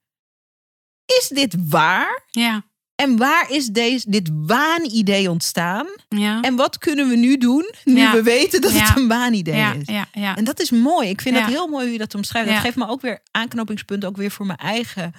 is 1.19 1.27
dit 1.27 1.55
waar? 1.69 2.23
Ja, 2.31 2.63
En 3.03 3.17
waar 3.17 3.51
is 3.51 3.67
deze, 3.67 4.09
dit 4.09 4.29
waanidee 4.33 5.29
ontstaan? 5.29 5.87
ja. 6.09 6.41
En 6.41 6.55
wat 6.55 6.77
kunnen 6.77 7.09
we 7.09 7.15
nu 7.15 7.37
doen, 7.37 7.73
nu 7.83 7.97
Ja. 7.97 8.11
we 8.13 8.23
weten 8.23 8.61
dat 8.61 8.71
het 8.71 8.97
een 8.97 9.07
waanidee 9.07 9.77
is? 9.79 9.87
ja, 9.87 10.05
ja. 10.13 10.35
En 10.35 10.43
dat 10.43 10.59
is 10.59 10.71
mooi. 10.71 11.09
Ik 11.09 11.21
vind 11.21 11.35
het 11.37 11.45
heel 11.45 11.67
mooi 11.67 11.83
hoe 11.83 11.91
je 11.93 11.97
dat 11.99 12.15
omschrijft. 12.15 12.49
Dat 12.49 12.57
geeft 12.57 12.75
me 12.75 12.87
ook 12.87 13.01
weer 13.01 13.19
aanknopingspunten, 13.31 14.09
ook 14.09 14.17
weer 14.17 14.31
voor 14.31 14.45
mijn 14.45 14.57
eigen 14.59 15.13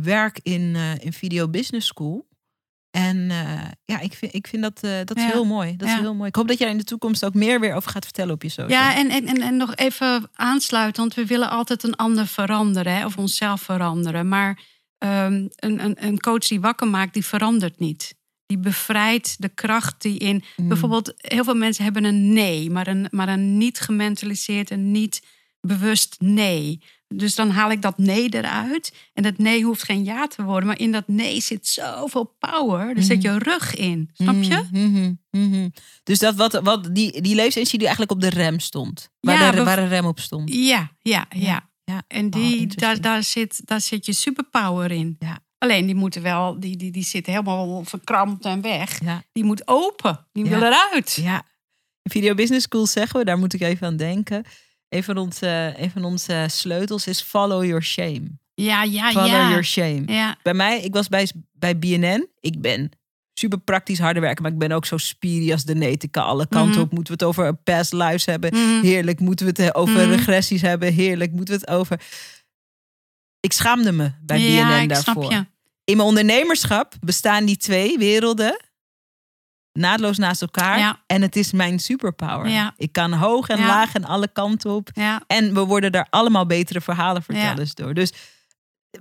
werk 0.00 0.40
in, 0.42 0.72
eh, 0.74 1.04
in 1.04 1.12
Video 1.12 1.48
Business 1.48 1.86
School. 1.86 2.26
En 2.90 3.30
eh, 3.30 3.60
ja, 3.84 4.00
ik 4.00 4.12
vind, 4.14 4.34
ik 4.34 4.46
vind 4.46 4.62
dat, 4.62 4.78
eh, 4.82 4.90
dat 5.04 5.16
is 5.16 5.22
Ja. 5.22 5.28
heel 5.30 5.44
mooi. 5.44 5.76
Dat 5.76 5.88
is 5.88 5.94
heel 5.94 6.14
mooi. 6.14 6.28
Ik 6.28 6.34
hoop 6.36 6.48
dat 6.48 6.58
jij 6.58 6.70
in 6.70 6.78
de 6.78 6.84
toekomst 6.84 7.24
ook 7.24 7.34
meer 7.34 7.60
weer 7.60 7.74
over 7.74 7.90
gaat 7.90 8.04
vertellen 8.04 8.34
op 8.34 8.42
je 8.42 8.48
social. 8.48 8.68
Ja, 8.80 8.94
en, 8.94 9.10
en, 9.10 9.26
en, 9.26 9.40
en 9.42 9.56
nog 9.56 9.74
even 9.74 10.30
aansluiten, 10.34 11.02
want 11.02 11.14
we 11.14 11.26
willen 11.26 11.50
altijd 11.50 11.82
een 11.82 11.96
ander 11.96 12.26
veranderen 12.26 12.94
hè, 12.96 13.04
of 13.04 13.16
onszelf 13.16 13.60
veranderen. 13.60 14.28
Maar 14.28 14.58
ehm, 15.04 15.48
een, 15.56 15.84
een, 15.84 16.06
een 16.06 16.20
coach 16.20 16.46
die 16.46 16.60
wakker 16.60 16.88
maakt, 16.88 17.14
die 17.14 17.24
verandert 17.24 17.78
niet. 17.78 18.14
Die 18.46 18.58
bevrijdt 18.58 19.36
de 19.38 19.48
kracht 19.48 20.02
die 20.02 20.18
in. 20.18 20.44
Mm. 20.56 20.68
Bijvoorbeeld, 20.68 21.12
heel 21.16 21.44
veel 21.44 21.56
mensen 21.56 21.84
hebben 21.84 22.04
een 22.04 22.32
nee, 22.32 22.70
maar 22.70 22.86
een, 22.86 23.06
maar 23.10 23.28
een 23.28 23.56
niet 23.58 23.80
gementaliseerd 23.80 24.70
en 24.70 24.90
niet 24.90 25.22
bewust 25.60 26.16
nee. 26.18 26.80
Dus 27.08 27.34
dan 27.34 27.50
haal 27.50 27.70
ik 27.70 27.82
dat 27.82 27.98
nee 27.98 28.28
eruit. 28.28 28.94
En 29.12 29.22
dat 29.22 29.38
nee 29.38 29.64
hoeft 29.64 29.82
geen 29.82 30.04
ja 30.04 30.26
te 30.26 30.42
worden, 30.42 30.66
maar 30.66 30.78
in 30.78 30.92
dat 30.92 31.08
nee 31.08 31.40
zit 31.40 31.66
zoveel 31.66 32.36
power. 32.38 32.96
Er 32.96 33.02
zit 33.02 33.22
je 33.22 33.38
rug 33.38 33.74
in. 33.74 34.10
Snap 34.12 34.42
je? 34.42 34.64
Mhm, 34.72 35.12
mhm. 35.30 35.68
Dus 36.02 36.18
dat 36.18 36.34
wat, 36.34 36.60
wat 36.62 36.94
die, 36.94 37.20
die 37.20 37.34
levensenergie 37.34 37.78
die 37.78 37.86
eigenlijk 37.86 38.10
op 38.10 38.20
de 38.20 38.38
rem 38.38 38.58
stond. 38.58 39.10
Waar, 39.20 39.40
Ja, 39.40 39.50
de, 39.50 39.64
waar 39.64 39.86
rem 39.86 40.06
op 40.06 40.20
stond. 40.20 40.54
Ja, 40.54 40.90
ja, 40.98 41.26
ja. 41.28 41.40
ja. 41.40 41.72
En 42.08 42.24
Oh, 42.26 42.30
die, 42.32 42.66
daar, 42.66 43.00
daar, 43.00 43.22
zit, 43.22 43.60
daar 43.64 43.80
zit 43.80 44.06
je 44.06 44.12
superpower 44.12 44.90
in. 44.90 45.16
Ja. 45.18 45.38
Alleen 45.58 45.86
die 45.86 45.94
moeten 45.94 46.22
wel, 46.22 46.60
die, 46.60 46.76
die, 46.76 46.90
die 46.90 47.04
zit 47.04 47.26
helemaal 47.26 47.84
verkrampt 47.84 48.44
en 48.44 48.60
weg. 48.60 49.00
Ja. 49.04 49.22
Die 49.32 49.44
moet 49.44 49.68
open. 49.68 50.26
Die 50.32 50.44
Ja. 50.44 50.50
wil 50.50 50.62
eruit. 50.62 51.18
Ja. 51.22 51.42
Video 52.02 52.34
Business 52.34 52.64
School 52.66 52.86
zeggen 52.86 53.18
we, 53.18 53.24
daar 53.24 53.38
moet 53.38 53.52
ik 53.54 53.60
even 53.60 53.86
aan 53.86 53.96
denken. 53.96 54.44
Een 54.88 55.04
van 55.04 55.16
onze, 55.16 55.74
een 55.76 55.90
van 55.90 56.04
onze 56.04 56.46
sleutels 56.50 57.06
is 57.06 57.20
follow 57.22 57.64
your 57.64 57.82
shame. 57.82 58.22
Ja, 58.54 58.82
ja, 58.82 59.10
Follow 59.10 59.26
ja. 59.28 59.48
your 59.48 59.64
shame. 59.64 60.02
Ja, 60.06 60.36
Bij 60.42 60.54
mij, 60.54 60.80
ik 60.82 60.94
was 60.94 61.08
bij, 61.08 61.28
bij 61.52 61.78
BNN. 61.78 62.28
Ik 62.40 62.60
ben 62.60 62.90
super 63.34 63.58
praktisch 63.58 63.98
harde 63.98 64.20
werken, 64.20 64.42
maar 64.42 64.52
ik 64.52 64.58
ben 64.58 64.72
ook 64.72 64.86
zo 64.86 64.96
spiri 64.96 65.52
als 65.52 65.64
de 65.64 65.74
netica. 65.74 66.20
Alle 66.20 66.46
kanten 66.48 66.70
Mhm. 66.70 66.80
op. 66.80 66.92
Moeten 66.92 67.18
we 67.18 67.24
het 67.24 67.28
over 67.28 67.54
past 67.54 67.92
lives 67.92 68.24
hebben? 68.24 68.50
Mhm. 68.54 68.82
Heerlijk. 68.82 69.20
Moeten 69.20 69.46
we 69.46 69.52
het 69.62 69.74
eh, 69.74 69.80
over 69.80 70.00
Mhm. 70.06 70.10
regressies 70.10 70.60
hebben? 70.62 70.92
Heerlijk. 70.92 71.32
Moeten 71.32 71.54
we 71.54 71.60
het 71.60 71.70
over... 71.70 72.00
Ik 73.40 73.52
schaamde 73.52 73.92
me 73.92 74.12
bij 74.20 74.40
ja 74.40 74.68
BNN 74.68 74.82
ik 74.82 74.88
daarvoor. 74.88 75.24
snap 75.24 75.30
je. 75.30 75.46
In 75.84 75.96
mijn 75.96 76.08
ondernemerschap 76.08 76.94
bestaan 77.00 77.44
die 77.44 77.56
twee 77.56 77.98
werelden 77.98 78.56
naadloos 79.72 80.18
naast 80.18 80.42
elkaar. 80.42 80.78
Ja. 80.78 81.02
En 81.06 81.22
het 81.22 81.36
is 81.36 81.52
mijn 81.52 81.78
superpower. 81.78 82.48
Ja. 82.48 82.74
Ik 82.76 82.92
kan 82.92 83.12
hoog 83.12 83.48
en 83.48 83.58
Ja. 83.58 83.66
laag 83.66 83.94
en 83.94 84.04
alle 84.04 84.28
kanten 84.32 84.70
op. 84.70 84.88
En 85.26 85.54
we 85.54 85.60
worden 85.60 85.92
daar 85.92 86.06
allemaal 86.10 86.46
betere 86.46 86.80
verhalen 86.80 87.22
vertellers 87.22 87.74
door. 87.74 87.94
Dus 87.94 88.12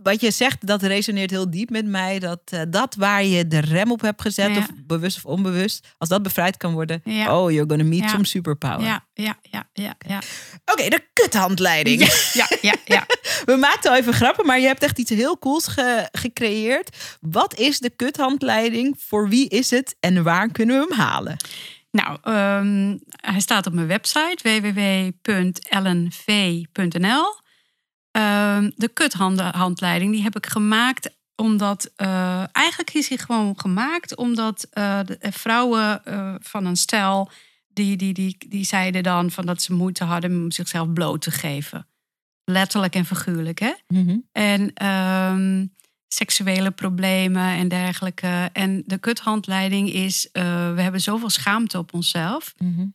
wat 0.04 0.22
je 0.22 0.32
zegt, 0.32 0.68
dat 0.68 0.82
resoneert 0.82 1.30
heel 1.30 1.50
diep 1.52 1.70
met 1.70 1.86
mij. 1.86 2.20
Dat, 2.20 2.40
eh, 2.46 2.62
dat 2.70 2.96
waar 2.96 3.24
je 3.24 3.48
de 3.48 3.60
rem 3.60 3.92
op 3.92 4.02
hebt 4.02 4.22
gezet, 4.22 4.50
Ja. 4.50 4.58
of 4.58 4.68
bewust 4.86 5.18
of 5.18 5.26
onbewust, 5.26 5.88
als 5.98 6.10
dat 6.10 6.24
bevrijd 6.24 6.58
kan 6.58 6.74
worden, 6.74 7.02
Ja. 7.04 7.40
oh, 7.42 7.52
you're 7.52 7.70
gonna 7.70 7.84
meet 7.84 8.00
Ja. 8.00 8.08
some 8.08 8.26
superpower. 8.26 8.86
ja, 8.86 9.06
ja, 9.14 9.38
ja, 9.42 9.70
ja, 9.74 9.96
ja. 10.08 10.22
Oké, 10.66 10.90
de 10.90 11.04
kuthandleiding. 11.14 12.02
Ja, 12.34 12.48
ja, 12.62 12.76
ja. 12.86 13.06
We 13.46 13.56
maakten 13.56 13.92
al 13.92 13.98
even 13.98 14.14
grappen, 14.14 14.46
maar 14.46 14.60
je 14.60 14.68
hebt 14.68 14.84
echt 14.84 15.00
iets 15.00 15.10
heel 15.10 15.40
cools 15.40 15.68
ge- 15.68 16.10
gecreëerd. 16.12 17.18
Wat 17.22 17.56
is 17.60 17.80
de 17.80 17.90
kuthandleiding? 17.90 18.96
Voor 19.08 19.30
wie 19.30 19.50
is 19.50 19.70
het? 19.70 19.96
En 20.00 20.24
waar 20.24 20.52
kunnen 20.52 20.80
we 20.80 20.86
hem 20.90 21.00
halen? 21.06 21.38
Nou, 21.92 22.18
ehm, 22.24 22.98
hij 23.32 23.40
staat 23.40 23.66
op 23.68 23.74
mijn 23.74 23.88
website 23.88 24.38
www.ellenv.nl. 24.42 27.42
Ehm, 28.14 28.70
de 28.76 28.88
kuthandleiding 28.88 30.12
die 30.12 30.24
heb 30.24 30.36
ik 30.36 30.46
gemaakt 30.46 31.10
omdat 31.36 31.92
eh, 31.96 32.44
eigenlijk 32.52 32.94
is 32.94 33.10
hij 33.10 33.18
gewoon 33.18 33.60
gemaakt 33.60 34.16
omdat 34.16 34.68
eh, 34.70 35.00
de 35.06 35.18
eh, 35.18 35.32
vrouwen 35.32 36.02
van 36.42 36.66
een 36.66 36.76
stel 36.76 37.32
die, 37.68 37.98
die, 37.98 38.14
die, 38.14 38.38
die 38.48 38.66
zeiden 38.66 39.04
dan 39.04 39.32
van 39.32 39.46
dat 39.46 39.62
ze 39.62 39.74
moeite 39.74 40.04
hadden 40.04 40.32
om 40.32 40.52
zichzelf 40.52 40.94
bloot 40.94 41.22
te 41.22 41.32
geven. 41.32 41.88
Letterlijk 42.44 42.96
en 42.96 43.06
figuurlijk, 43.06 43.60
hè? 43.60 43.74
En 44.32 44.74
ehm, 44.74 45.66
seksuele 46.14 46.72
problemen 46.72 47.50
en 47.56 47.68
dergelijke. 47.68 48.50
En 48.54 48.84
de 48.86 48.98
kuthandleiding 48.98 49.94
is, 49.94 50.30
eh, 50.32 50.44
we 50.74 50.82
hebben 50.82 51.02
zoveel 51.02 51.30
schaamte 51.30 51.78
op 51.78 51.94
onszelf. 51.94 52.54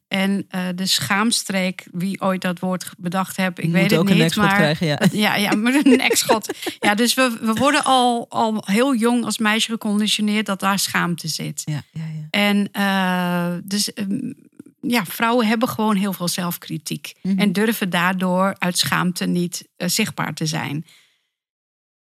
En 0.09 0.47
eh, 0.49 0.62
de 0.74 0.86
schaamstreek, 0.86 1.86
wie 1.93 2.20
ooit 2.20 2.43
dat 2.43 2.59
woord 2.59 2.90
bedacht 2.99 3.36
heeft, 3.36 3.59
ik 3.59 3.70
weet 3.70 3.90
het 3.90 4.01
ook 4.01 4.09
een 4.09 4.12
niet. 4.12 4.23
nekschot 4.23 4.45
maar 4.45 4.55
krijgen, 4.55 4.86
ja. 4.86 4.99
ja, 5.28 5.35
ja, 5.35 5.55
met 5.55 5.86
een 5.86 5.97
nekschot. 5.97 6.55
ja, 6.81 6.95
dus 6.95 7.15
we, 7.15 7.39
we 7.40 7.53
worden 7.53 7.85
al, 7.85 8.27
al 8.28 8.62
heel 8.66 8.95
jong 8.95 9.24
als 9.24 9.39
meisje 9.39 9.70
geconditioneerd 9.70 10.47
dat 10.47 10.61
daar 10.61 10.78
schaamte 10.78 11.28
zit. 11.28 11.62
Ja, 11.65 11.82
ja, 11.93 12.03
ja. 12.03 12.27
En 12.31 12.69
eh, 12.73 13.59
dus 13.65 13.93
ehm, 13.93 14.32
ja, 14.81 15.05
vrouwen 15.05 15.47
hebben 15.47 15.69
gewoon 15.69 15.97
heel 15.97 16.12
veel 16.12 16.28
zelfkritiek. 16.28 17.15
Mhm. 17.23 17.39
En 17.39 17.53
durven 17.53 17.90
daardoor 17.90 18.55
uit 18.59 18.78
schaamte 18.78 19.27
niet 19.27 19.69
zichtbaar 19.77 20.35
te 20.35 20.47
zijn. 20.47 20.85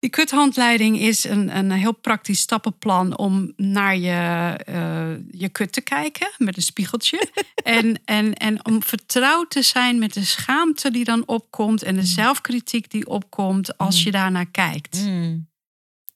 Die 0.01 0.10
kuthandleiding 0.10 0.98
is 0.98 1.24
een, 1.24 1.56
een 1.56 1.70
heel 1.70 1.93
praktisch 1.93 2.40
stappenplan 2.40 3.18
om 3.18 3.52
naar 3.56 3.97
je, 3.97 4.55
eh, 4.64 5.40
je 5.40 5.48
kut 5.48 5.72
te 5.72 5.81
kijken 5.81 6.31
met 6.39 6.56
een 6.56 6.62
spiegeltje. 6.62 7.31
en, 7.55 8.01
en, 8.05 8.35
en 8.35 8.64
om 8.64 8.82
vertrouwd 8.82 9.51
te 9.51 9.62
zijn 9.62 9.98
met 9.98 10.14
de 10.14 10.24
schaamte 10.24 10.90
die 10.90 11.05
dan 11.05 11.27
opkomt 11.27 11.82
en 11.82 11.94
de 11.94 12.05
zelfkritiek 12.05 12.90
die 12.90 13.06
opkomt 13.06 13.78
als 13.78 14.02
je 14.02 14.10
daarnaar 14.10 14.47
kijkt. 14.47 15.05
Mm. 15.05 15.48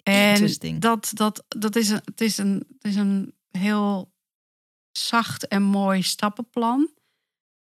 En 0.03 0.31
Interesting. 0.31 0.81
dat, 0.81 1.11
dat, 1.15 1.45
dat 1.49 1.77
is, 1.77 1.89
een, 1.89 2.03
het, 2.05 2.21
is 2.21 2.39
een, 2.39 2.65
het 2.69 2.85
is 2.85 2.97
een 2.97 3.35
heel 3.51 4.13
zacht 4.93 5.49
en 5.49 5.63
mooi 5.63 6.03
stappenplan 6.03 6.91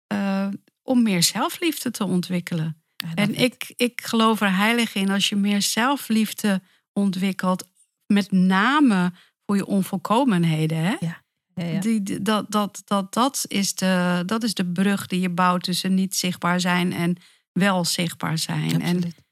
eh, 0.06 0.48
om 0.82 1.02
meer 1.02 1.22
zelfliefde 1.22 1.90
te 1.90 2.04
ontwikkelen. 2.04 2.83
En 3.14 3.34
ik, 3.34 3.72
ik 3.76 4.00
geloof 4.04 4.40
er 4.40 4.56
heilig 4.56 4.94
in 4.94 5.10
als 5.10 5.28
je 5.28 5.36
meer 5.36 5.62
zelfliefde 5.62 6.62
ontwikkelt, 6.92 7.68
met 8.06 8.30
name 8.32 9.12
voor 9.46 9.56
je 9.56 9.66
onvolkomenheden. 9.66 10.78
Hè? 10.78 10.96
Ja, 11.00 11.22
ja. 11.54 11.80
Die, 11.80 12.02
die- 12.02 12.22
dat, 12.22 12.50
dat, 12.50 12.82
dat, 12.84 13.12
dat, 13.14 13.44
is 13.48 13.74
de, 13.74 14.22
dat 14.26 14.42
is 14.42 14.54
de 14.54 14.66
brug 14.66 15.06
die 15.06 15.20
je 15.20 15.30
bouwt 15.30 15.62
tussen 15.62 15.94
niet 15.94 16.16
zichtbaar 16.16 16.60
zijn 16.60 16.92
en 16.92 17.16
wel 17.52 17.84
zichtbaar 17.84 18.38
zijn. 18.38 18.70
En 18.70 18.94
Absoluut. 18.96 19.22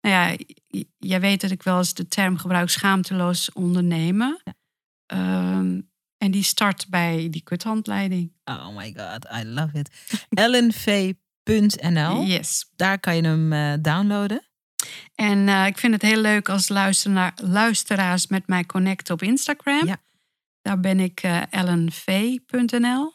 nou 0.00 0.14
ja, 0.14 0.36
jij 0.98 1.20
weet 1.20 1.40
dat 1.40 1.50
ik 1.50 1.62
wel 1.62 1.78
eens 1.78 1.94
de 1.94 2.08
term 2.08 2.36
gebruik 2.38 2.70
schaamteloos 2.70 3.52
ondernemen. 3.52 4.42
Ehm, 5.06 5.80
en 6.18 6.30
die 6.30 6.42
start 6.42 6.86
bij 6.88 7.28
die 7.30 7.42
kuthandleiding. 7.42 8.32
Oh 8.44 8.76
my 8.76 8.94
god, 8.96 9.26
I 9.42 9.44
love 9.44 9.78
it. 9.78 9.90
lnv.nl, 11.48 12.22
Yes. 12.22 12.70
daar 12.76 13.00
kan 13.00 13.16
je 13.16 13.22
hem 13.22 13.52
eh, 13.52 13.72
downloaden. 13.80 14.42
En 15.14 15.48
eh, 15.48 15.66
ik 15.66 15.78
vind 15.78 15.92
het 15.92 16.02
heel 16.02 16.20
leuk 16.20 16.48
als 16.48 16.68
luisteraar, 16.68 17.32
luisteraars 17.42 18.26
met 18.26 18.46
mij 18.46 18.64
connecten 18.64 19.14
op 19.14 19.22
Instagram. 19.22 19.86
Ja. 19.86 19.96
Daar 20.62 20.80
ben 20.80 21.00
ik 21.00 21.20
eh 21.22 21.42
ellenv.nl. 21.50 23.12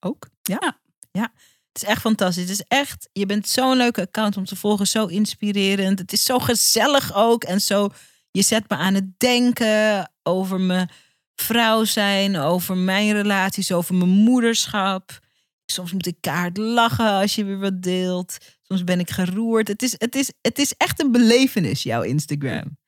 Ook? 0.00 0.28
Ja. 0.42 0.56
Ja. 0.60 0.78
ja. 1.10 1.32
Het 1.72 1.82
is 1.82 1.88
echt 1.88 2.00
fantastisch. 2.00 2.42
Het 2.42 2.52
is 2.52 2.64
echt, 2.68 3.08
je 3.12 3.26
bent 3.26 3.48
zo'n 3.48 3.76
leuke 3.76 4.00
account 4.00 4.36
om 4.36 4.44
te 4.44 4.56
volgen. 4.56 4.86
Zo 4.86 5.06
inspirerend. 5.06 5.98
Het 5.98 6.12
is 6.12 6.24
zo 6.24 6.38
gezellig 6.38 7.14
ook. 7.14 7.44
En 7.44 7.60
zo, 7.60 7.88
je 8.30 8.42
zet 8.42 8.68
me 8.68 8.76
aan 8.76 8.94
het 8.94 9.18
denken 9.18 10.12
over 10.22 10.60
mijn 10.60 10.90
vrouw 11.34 11.84
zijn. 11.84 12.36
Over 12.36 12.76
mijn 12.76 13.12
relaties. 13.12 13.72
Over 13.72 13.94
mijn 13.94 14.10
moederschap. 14.10 15.18
Soms 15.66 15.92
moet 15.92 16.06
ik 16.06 16.16
kaart 16.20 16.56
lachen 16.56 17.10
als 17.10 17.34
je 17.34 17.44
weer 17.44 17.58
wat 17.58 17.82
deelt. 17.82 18.36
Soms 18.62 18.84
ben 18.84 19.00
ik 19.00 19.10
geroerd. 19.10 19.68
Het 19.68 19.82
is, 19.82 19.94
het 19.98 20.14
is, 20.14 20.32
het 20.40 20.58
is 20.58 20.74
echt 20.76 21.00
een 21.00 21.12
belevenis, 21.12 21.82
jouw 21.82 22.02
Instagram. 22.02 22.78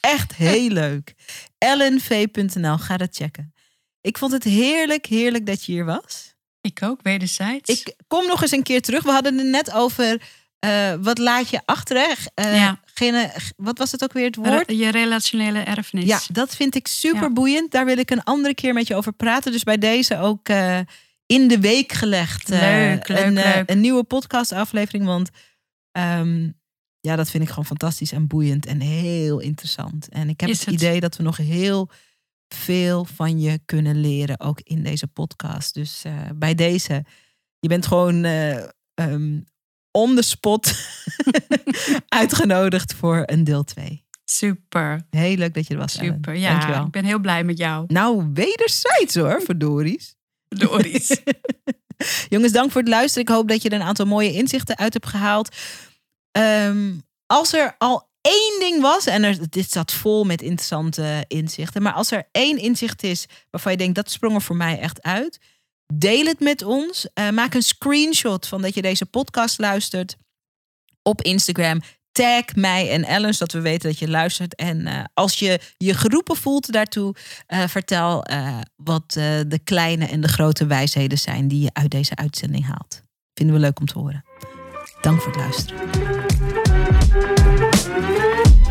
Echt 0.00 0.34
heel 0.34 0.68
leuk. 0.70 1.14
lnv.nl, 1.58 2.78
ga 2.78 2.96
dat 2.96 3.16
checken. 3.16 3.54
Ik 4.00 4.18
vond 4.18 4.32
het 4.32 4.44
heerlijk, 4.44 5.06
heerlijk 5.06 5.46
dat 5.46 5.64
je 5.64 5.72
hier 5.72 5.84
was. 5.84 6.34
Ik 6.60 6.82
ook, 6.82 7.02
wederzijds. 7.02 7.70
Ik 7.70 7.94
kom 8.06 8.26
nog 8.26 8.42
eens 8.42 8.50
een 8.50 8.62
keer 8.62 8.82
terug. 8.82 9.02
We 9.02 9.10
hadden 9.10 9.38
het 9.38 9.46
net 9.46 9.72
over 9.72 10.22
eh, 10.58 10.94
wat 11.00 11.18
laat 11.18 11.48
je 11.48 11.60
achter. 11.64 11.96
Eh, 12.34 12.54
Ja. 12.56 12.80
gene, 12.94 13.30
wat 13.56 13.78
was 13.78 13.92
het 13.92 14.02
ook 14.04 14.12
weer 14.12 14.24
het 14.26 14.36
woord? 14.36 14.70
Je 14.70 14.88
relationele 14.88 15.58
erfenis. 15.58 16.04
Ja, 16.04 16.20
dat 16.32 16.56
vind 16.56 16.74
ik 16.74 16.86
super 16.86 17.22
Ja. 17.22 17.30
boeiend. 17.32 17.70
Daar 17.70 17.84
wil 17.84 17.98
ik 17.98 18.10
een 18.10 18.22
andere 18.24 18.54
keer 18.54 18.72
met 18.74 18.86
je 18.86 18.94
over 18.94 19.12
praten. 19.12 19.52
Dus 19.52 19.62
bij 19.62 19.78
deze 19.78 20.18
ook 20.18 20.48
eh, 20.48 20.78
in 21.26 21.48
de 21.48 21.60
week 21.60 21.92
gelegd. 21.92 22.50
eh, 22.50 22.60
Leuk, 22.60 23.08
leuk, 23.08 23.18
een, 23.18 23.36
eh, 23.38 23.54
leuk. 23.54 23.70
een 23.70 23.80
nieuwe 23.80 24.04
podcastaflevering. 24.04 25.04
Want 25.04 25.30
ehm, 25.92 26.50
ja, 27.00 27.16
dat 27.16 27.30
vind 27.30 27.42
ik 27.42 27.48
gewoon 27.48 27.66
fantastisch 27.66 28.12
en 28.12 28.26
boeiend 28.26 28.66
en 28.66 28.80
heel 28.80 29.38
interessant. 29.40 30.08
En 30.08 30.28
ik 30.28 30.40
heb 30.40 30.50
het, 30.50 30.64
het. 30.64 30.74
idee 30.74 31.00
dat 31.00 31.16
we 31.16 31.22
nog 31.22 31.36
heel 31.36 31.90
veel 32.54 33.04
van 33.04 33.40
je 33.40 33.60
kunnen 33.64 34.00
leren, 34.00 34.40
ook 34.40 34.60
in 34.60 34.82
deze 34.82 35.06
podcast. 35.06 35.74
Dus 35.74 36.04
eh, 36.04 36.12
bij 36.34 36.54
deze, 36.54 37.04
je 37.58 37.68
bent 37.68 37.86
gewoon 37.86 38.24
eh, 38.24 38.56
ehm, 38.94 39.40
on 39.90 40.14
the 40.14 40.22
spot 40.22 40.74
uitgenodigd 42.08 42.94
voor 42.94 43.22
een 43.26 43.44
deel 43.44 43.64
2. 43.64 44.02
Super, 44.24 45.06
Heel 45.10 45.36
leuk 45.36 45.54
dat 45.54 45.66
je 45.66 45.74
er 45.74 45.80
was. 45.80 45.96
Ellen. 45.96 46.14
super. 46.14 46.34
Ja, 46.34 46.50
Dankjewel. 46.50 46.84
ik 46.84 46.90
ben 46.90 47.04
heel 47.04 47.18
blij 47.18 47.44
met 47.44 47.58
jou. 47.58 47.84
Nou, 47.86 48.30
wederzijds 48.32 49.14
hoor, 49.14 49.42
voor 49.44 49.58
Doris. 50.58 51.16
Jongens, 52.28 52.52
dank 52.52 52.70
voor 52.70 52.80
het 52.80 52.90
luisteren. 52.90 53.28
Ik 53.28 53.34
hoop 53.34 53.48
dat 53.48 53.62
je 53.62 53.68
er 53.68 53.80
een 53.80 53.86
aantal 53.86 54.06
mooie 54.06 54.32
inzichten 54.32 54.78
uit 54.78 54.92
hebt 54.92 55.06
gehaald. 55.06 55.56
Ehm, 56.30 56.92
als 57.26 57.52
er 57.52 57.74
al 57.78 58.08
één 58.20 58.56
ding 58.60 58.80
was, 58.80 59.06
en 59.06 59.22
er, 59.22 59.50
dit 59.50 59.70
zat 59.70 59.92
vol 59.92 60.24
met 60.24 60.42
interessante 60.42 61.24
inzichten, 61.28 61.82
maar 61.82 61.92
als 61.92 62.10
er 62.10 62.28
één 62.32 62.58
inzicht 62.58 63.02
is 63.02 63.26
waarvan 63.50 63.72
je 63.72 63.78
denkt 63.78 63.94
dat 63.94 64.10
sprong 64.10 64.34
er 64.34 64.42
voor 64.42 64.56
mij 64.56 64.78
echt 64.78 65.02
uit, 65.02 65.38
deel 65.94 66.26
het 66.26 66.40
met 66.40 66.62
ons. 66.62 67.08
Eh, 67.14 67.30
maak 67.30 67.54
een 67.54 67.62
screenshot 67.62 68.46
van 68.46 68.62
dat 68.62 68.74
je 68.74 68.82
deze 68.82 69.06
podcast 69.06 69.58
luistert 69.58 70.16
op 71.02 71.22
Instagram. 71.22 71.80
Tag 72.14 72.44
mij 72.54 72.90
en 72.90 73.04
Ellen, 73.04 73.34
zodat 73.34 73.52
we 73.52 73.60
weten 73.60 73.88
dat 73.88 73.98
je 73.98 74.08
luistert. 74.08 74.54
En 74.54 74.86
eh, 74.86 75.04
als 75.14 75.38
je 75.38 75.60
je 75.76 75.94
geroepen 75.94 76.36
voelt 76.36 76.72
daartoe, 76.72 77.14
eh, 77.46 77.68
vertel 77.68 78.24
eh, 78.24 78.58
wat 78.76 79.12
de 79.46 79.60
kleine 79.64 80.06
en 80.06 80.20
de 80.20 80.28
grote 80.28 80.66
wijsheden 80.66 81.18
zijn 81.18 81.48
die 81.48 81.62
je 81.62 81.70
uit 81.72 81.90
deze 81.90 82.16
uitzending 82.16 82.66
haalt. 82.66 83.02
Vinden 83.34 83.54
we 83.54 83.60
leuk 83.60 83.80
om 83.80 83.86
te 83.86 83.98
horen. 83.98 84.24
Dank 85.00 85.20
voor 85.20 85.32
het 85.32 85.40
luisteren. 85.40 85.80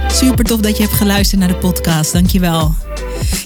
Super 0.08 0.46
tof 0.46 0.60
dat 0.60 0.78
je 0.78 0.84
hebt 0.84 0.96
geluisterd 0.96 1.40
naar 1.40 1.50
de 1.50 1.58
podcast. 1.58 2.14
Dankjewel. 2.14 2.76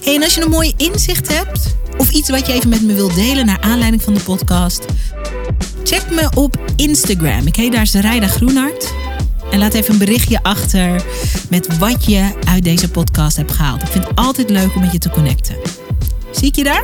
Hey, 0.03 0.15
en 0.15 0.23
als 0.23 0.35
je 0.35 0.41
een 0.41 0.49
mooi 0.49 0.73
inzicht 0.77 1.27
hebt 1.27 1.75
of 1.97 2.11
iets 2.11 2.29
wat 2.29 2.47
je 2.47 2.53
even 2.53 2.69
met 2.69 2.81
me 2.81 2.93
wilt 2.93 3.15
delen 3.15 3.45
naar 3.45 3.61
aanleiding 3.61 4.01
van 4.01 4.13
de 4.13 4.23
podcast, 4.23 4.85
check 5.83 6.09
me 6.09 6.29
op 6.35 6.71
Instagram. 6.75 7.47
Ik 7.47 7.55
heet 7.55 7.71
daar 7.71 7.87
Zerijda 7.87 8.27
Groenhart. 8.27 8.93
En 9.51 9.59
laat 9.59 9.73
even 9.73 9.93
een 9.93 9.99
berichtje 9.99 10.43
achter 10.43 11.05
met 11.49 11.77
wat 11.77 12.05
je 12.05 12.31
uit 12.47 12.63
deze 12.63 12.89
podcast 12.89 13.37
hebt 13.37 13.51
gehaald. 13.51 13.81
Ik 13.81 13.87
vind 13.87 14.07
het 14.07 14.17
altijd 14.17 14.49
leuk 14.49 14.75
om 14.75 14.81
met 14.81 14.91
je 14.91 14.97
te 14.97 15.09
connecten. 15.09 15.55
Zie 16.31 16.47
ik 16.47 16.55
je 16.55 16.63
daar? 16.63 16.83